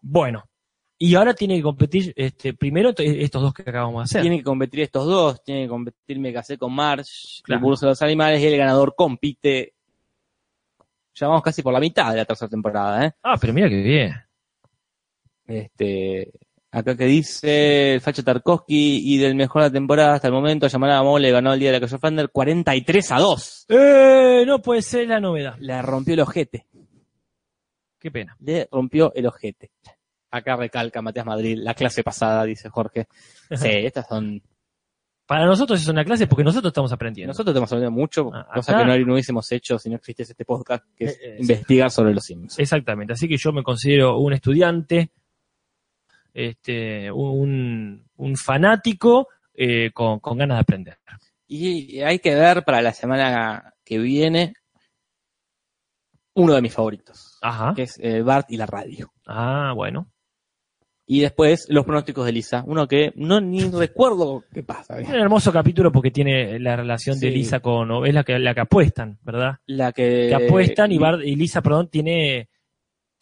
Bueno. 0.00 0.44
Y 0.96 1.16
ahora 1.16 1.34
tiene 1.34 1.56
que 1.56 1.62
competir 1.62 2.12
este, 2.16 2.54
primero 2.54 2.94
estos 2.96 3.42
dos 3.42 3.52
que 3.52 3.62
acabamos 3.62 4.02
de 4.02 4.04
hacer. 4.04 4.20
tienen 4.22 4.38
que 4.38 4.44
competir 4.44 4.80
estos 4.80 5.04
dos, 5.04 5.42
tienen 5.42 5.64
que 5.64 5.68
competir 5.68 6.18
Me 6.20 6.32
casé 6.32 6.56
con 6.56 6.72
Marsh, 6.72 7.42
Claro. 7.42 7.58
el 7.58 7.62
burso 7.64 7.86
de 7.86 7.90
los 7.90 8.00
animales, 8.02 8.40
y 8.40 8.46
el 8.46 8.56
ganador 8.56 8.94
compite. 8.96 9.74
Ya 11.16 11.26
vamos 11.26 11.42
casi 11.42 11.62
por 11.62 11.72
la 11.72 11.80
mitad 11.80 12.10
de 12.12 12.18
la 12.18 12.24
tercera 12.24 12.48
temporada, 12.48 13.06
¿eh? 13.06 13.12
Ah, 13.22 13.36
pero 13.40 13.52
mira 13.52 13.68
qué 13.68 13.82
bien. 13.82 14.12
Este, 15.46 16.30
acá 16.74 16.96
que 16.96 17.04
dice 17.06 17.94
el 17.94 18.00
Facho 18.00 18.22
Tarkovsky 18.24 19.00
y 19.14 19.18
del 19.18 19.34
mejor 19.34 19.62
de 19.62 19.68
la 19.68 19.72
temporada 19.72 20.14
hasta 20.14 20.28
el 20.28 20.34
momento, 20.34 20.66
Yamanada 20.66 21.02
Mole 21.02 21.30
ganó 21.30 21.52
el 21.54 21.60
día 21.60 21.70
de 21.72 21.78
la 21.80 21.86
Cayo 21.86 21.98
Flander 21.98 22.28
43 22.30 23.12
a 23.12 23.18
2. 23.18 23.66
¡Eh! 23.68 24.44
No 24.46 24.60
puede 24.60 24.82
ser 24.82 25.08
la 25.08 25.20
novedad. 25.20 25.54
Le 25.58 25.80
rompió 25.82 26.14
el 26.14 26.20
ojete. 26.20 26.66
Qué 27.98 28.10
pena. 28.10 28.36
Le 28.40 28.68
rompió 28.70 29.12
el 29.14 29.26
ojete. 29.26 29.70
Acá 30.30 30.56
recalca 30.56 31.00
Matías 31.00 31.24
Madrid, 31.26 31.56
la 31.58 31.74
clase 31.74 32.02
pasada, 32.02 32.44
dice 32.44 32.68
Jorge. 32.68 33.06
Sí, 33.50 33.68
estas 33.68 34.08
son. 34.08 34.42
Para 35.26 35.46
nosotros 35.46 35.80
es 35.80 35.88
una 35.88 36.04
clase 36.04 36.26
porque 36.26 36.44
nosotros 36.44 36.70
estamos 36.70 36.92
aprendiendo. 36.92 37.30
Nosotros 37.30 37.54
tenemos 37.54 37.70
aprendido 37.72 37.90
mucho, 37.92 38.30
Ah, 38.34 38.46
cosa 38.56 38.72
acá- 38.72 38.80
que 38.92 38.98
no, 39.00 39.06
no 39.06 39.12
hubiésemos 39.14 39.50
hecho 39.52 39.78
si 39.78 39.88
no 39.88 39.96
existiese 39.96 40.32
este 40.32 40.44
podcast, 40.44 40.84
que 40.94 41.04
es 41.04 41.12
Eh, 41.14 41.18
eh, 41.22 41.36
investigar 41.40 41.90
sobre 41.90 42.12
los 42.12 42.24
Sims. 42.24 42.58
Exactamente. 42.58 43.14
Así 43.14 43.26
que 43.26 43.38
yo 43.38 43.52
me 43.52 43.62
considero 43.62 44.18
un 44.18 44.34
estudiante, 44.34 45.12
este, 46.34 47.10
un, 47.10 48.04
un 48.16 48.36
fanático 48.36 49.28
eh, 49.54 49.90
con, 49.94 50.18
con 50.20 50.36
ganas 50.36 50.56
de 50.58 50.60
aprender. 50.60 50.98
Y 51.46 52.00
hay 52.00 52.18
que 52.18 52.34
ver 52.34 52.64
para 52.64 52.82
la 52.82 52.92
semana 52.92 53.74
que 53.84 53.98
viene 53.98 54.54
uno 56.34 56.54
de 56.54 56.62
mis 56.62 56.74
favoritos, 56.74 57.38
Ajá. 57.42 57.72
que 57.74 57.82
es 57.82 57.98
eh, 58.00 58.22
Bart 58.22 58.50
y 58.50 58.56
la 58.56 58.66
radio. 58.66 59.12
Ah, 59.26 59.72
bueno. 59.74 60.10
Y 61.06 61.20
después 61.20 61.66
los 61.68 61.84
pronósticos 61.84 62.24
de 62.24 62.32
Lisa, 62.32 62.64
uno 62.66 62.88
que 62.88 63.12
no 63.14 63.40
ni 63.40 63.60
recuerdo 63.70 64.44
qué 64.52 64.62
pasa. 64.62 64.98
Es 64.98 65.08
un 65.08 65.14
hermoso 65.16 65.52
capítulo 65.52 65.92
porque 65.92 66.10
tiene 66.10 66.58
la 66.58 66.76
relación 66.76 67.20
de. 67.20 67.30
Lisa 67.30 67.60
con. 67.60 68.06
Es 68.06 68.14
la 68.14 68.24
que, 68.24 68.38
la 68.38 68.54
que 68.54 68.60
apuestan, 68.60 69.18
¿verdad? 69.22 69.56
La 69.66 69.92
que, 69.92 70.28
Que 70.28 70.34
apuestan 70.34 70.92
y, 70.92 70.98
Bart, 70.98 71.20
y 71.22 71.36
Lisa, 71.36 71.62
perdón, 71.62 71.88
tiene, 71.88 72.48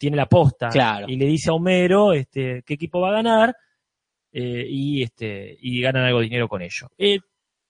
tiene 0.03 0.17
la 0.17 0.23
aposta. 0.23 0.67
Claro. 0.67 1.05
Y 1.07 1.15
le 1.15 1.25
dice 1.27 1.49
a 1.49 1.53
Homero 1.53 2.11
este, 2.11 2.61
qué 2.65 2.73
equipo 2.73 2.99
va 2.99 3.07
a 3.09 3.13
ganar 3.13 3.55
eh, 4.33 4.65
y, 4.67 5.01
este, 5.01 5.57
y 5.61 5.79
ganan 5.81 6.03
algo 6.03 6.19
de 6.19 6.25
dinero 6.25 6.49
con 6.49 6.61
ello. 6.61 6.89
Eh, 6.97 7.19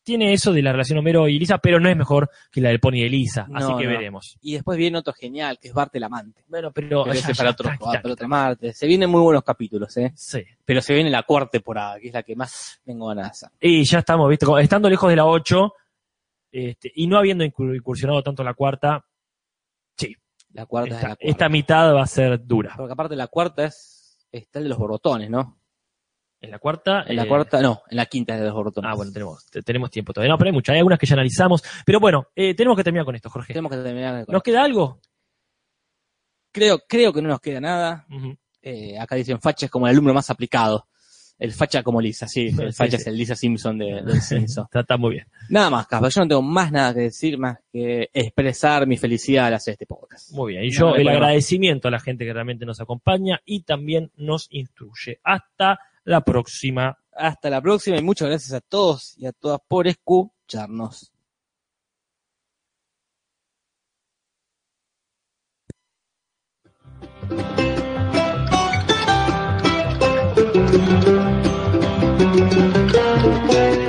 tiene 0.01 0.33
eso 0.33 0.51
de 0.51 0.63
la 0.63 0.71
relación 0.71 0.97
Homero 0.97 1.27
y 1.27 1.37
Lisa, 1.37 1.59
pero 1.59 1.79
no 1.79 1.87
es 1.89 1.95
mejor 1.95 2.27
que 2.51 2.59
la 2.59 2.69
del 2.69 2.79
Pony 2.79 3.01
de 3.03 3.09
Lisa. 3.09 3.45
No, 3.47 3.57
así 3.59 3.67
que 3.77 3.83
no. 3.85 3.89
veremos. 3.91 4.35
Y 4.41 4.53
después 4.53 4.79
viene 4.79 4.97
otro 4.97 5.13
genial, 5.13 5.59
que 5.61 5.67
es 5.67 5.73
Bart 5.75 5.95
el 5.95 6.03
amante. 6.03 6.43
Bueno, 6.47 6.71
pero. 6.73 7.03
Pero 7.03 7.05
ya, 7.05 7.11
ese 7.19 7.27
ya, 7.33 7.35
para 7.35 7.51
otro, 7.51 7.63
tranqui, 7.65 7.79
para 7.85 7.91
tranqui, 8.01 8.11
otro 8.11 8.27
martes. 8.27 8.77
Se 8.77 8.87
vienen 8.87 9.09
muy 9.11 9.21
buenos 9.21 9.43
capítulos, 9.43 9.95
¿eh? 9.97 10.11
Sí. 10.15 10.43
Pero 10.65 10.81
se 10.81 10.93
viene 10.95 11.09
la 11.11 11.21
cuarta 11.23 11.51
temporada, 11.51 11.99
que 11.99 12.07
es 12.07 12.13
la 12.13 12.23
que 12.23 12.35
más 12.35 12.81
tengo 12.83 13.07
ganas 13.09 13.25
de 13.27 13.29
hacer. 13.29 13.49
Y 13.61 13.83
ya 13.83 13.99
estamos, 13.99 14.27
¿viste? 14.27 14.45
Estando 14.59 14.89
lejos 14.89 15.09
de 15.09 15.15
la 15.15 15.25
8 15.25 15.73
este, 16.51 16.91
y 16.95 17.07
no 17.07 17.17
habiendo 17.17 17.45
incur- 17.45 17.73
incursionado 17.75 18.21
tanto 18.23 18.43
la 18.43 18.53
cuarta, 18.55 19.05
La 20.53 20.65
cuarta 20.65 20.89
es 20.89 20.95
esta, 20.95 21.07
la 21.09 21.15
cuarta. 21.15 21.25
esta 21.31 21.49
mitad 21.49 21.93
va 21.95 22.03
a 22.03 22.07
ser 22.07 22.45
dura. 22.45 22.73
Porque 22.77 22.93
aparte 22.93 23.15
la 23.15 23.27
cuarta 23.27 23.65
es 23.65 24.17
está 24.31 24.59
el 24.59 24.65
de 24.65 24.69
los 24.69 24.77
borbotones, 24.77 25.29
¿no? 25.29 25.59
En 26.41 26.51
la 26.51 26.59
cuarta. 26.59 27.03
En 27.07 27.15
la 27.15 27.23
eh, 27.23 27.27
cuarta, 27.27 27.61
no, 27.61 27.81
en 27.89 27.97
la 27.97 28.05
quinta 28.05 28.33
es 28.33 28.39
de 28.39 28.45
los 28.47 28.53
borbotones. 28.55 28.91
Ah, 28.91 28.95
bueno, 28.95 29.11
tenemos, 29.11 29.45
te- 29.45 29.61
tenemos 29.61 29.89
tiempo 29.91 30.11
todavía. 30.13 30.31
No, 30.33 30.37
pero 30.37 30.49
hay 30.49 30.53
muchas, 30.53 30.73
hay 30.73 30.79
algunas 30.79 30.99
que 30.99 31.05
ya 31.05 31.13
analizamos. 31.13 31.63
Pero 31.85 31.99
bueno, 31.99 32.27
eh, 32.35 32.53
tenemos 32.53 32.75
que 32.77 32.83
terminar 32.83 33.05
con 33.05 33.15
esto, 33.15 33.29
Jorge. 33.29 33.53
Tenemos 33.53 33.71
que 33.71 33.77
terminar 33.77 34.25
con 34.25 34.33
¿Nos 34.33 34.43
queda 34.43 34.63
algo? 34.63 34.99
Creo, 36.51 36.79
creo 36.87 37.11
que 37.13 37.21
no 37.21 37.29
nos 37.29 37.39
queda 37.39 37.59
nada. 37.59 38.05
Eh, 38.61 38.97
acá 38.99 39.15
dicen 39.15 39.39
facha 39.41 39.65
es 39.65 39.71
como 39.71 39.87
el 39.87 39.93
alumno 39.93 40.13
más 40.13 40.29
aplicado. 40.29 40.87
El 41.43 41.51
facha 41.51 41.83
como 41.83 41.99
Lisa, 41.99 42.25
sí. 42.25 42.55
El 42.57 42.71
Sí, 42.71 42.77
facha 42.77 42.91
sí. 42.91 43.01
es 43.01 43.07
el 43.07 43.17
Lisa 43.17 43.35
Simpson 43.35 43.77
de, 43.77 44.01
del 44.01 44.21
Simpson. 44.21 44.63
Está, 44.63 44.79
está 44.79 44.95
muy 44.95 45.15
bien. 45.15 45.27
Nada 45.49 45.69
más, 45.69 45.87
Casper. 45.87 46.09
Yo 46.09 46.21
no 46.21 46.27
tengo 46.29 46.41
más 46.41 46.71
nada 46.71 46.93
que 46.93 47.01
decir, 47.01 47.37
más 47.37 47.57
que 47.69 48.09
expresar 48.13 48.87
mi 48.87 48.95
felicidad 48.95 49.47
al 49.47 49.55
hacer 49.55 49.73
este 49.73 49.85
podcast. 49.85 50.31
Muy 50.31 50.53
bien. 50.53 50.63
Y 50.63 50.71
yo 50.71 50.91
no 50.91 50.95
el 50.95 51.05
agradecimiento 51.05 51.89
a 51.89 51.91
la 51.91 51.99
gente 51.99 52.23
que 52.23 52.31
realmente 52.31 52.65
nos 52.65 52.79
acompaña 52.79 53.41
y 53.43 53.63
también 53.63 54.09
nos 54.15 54.47
instruye. 54.51 55.19
Hasta 55.21 55.79
la 56.05 56.21
próxima. 56.21 56.97
Hasta 57.11 57.49
la 57.49 57.61
próxima 57.61 57.97
y 57.97 58.01
muchas 58.01 58.29
gracias 58.29 58.53
a 58.53 58.61
todos 58.61 59.13
y 59.17 59.25
a 59.25 59.33
todas 59.33 59.59
por 59.67 59.85
escucharnos. 59.85 61.11
Thank 70.63 71.07
Thank 72.33 73.77
you. 73.77 73.82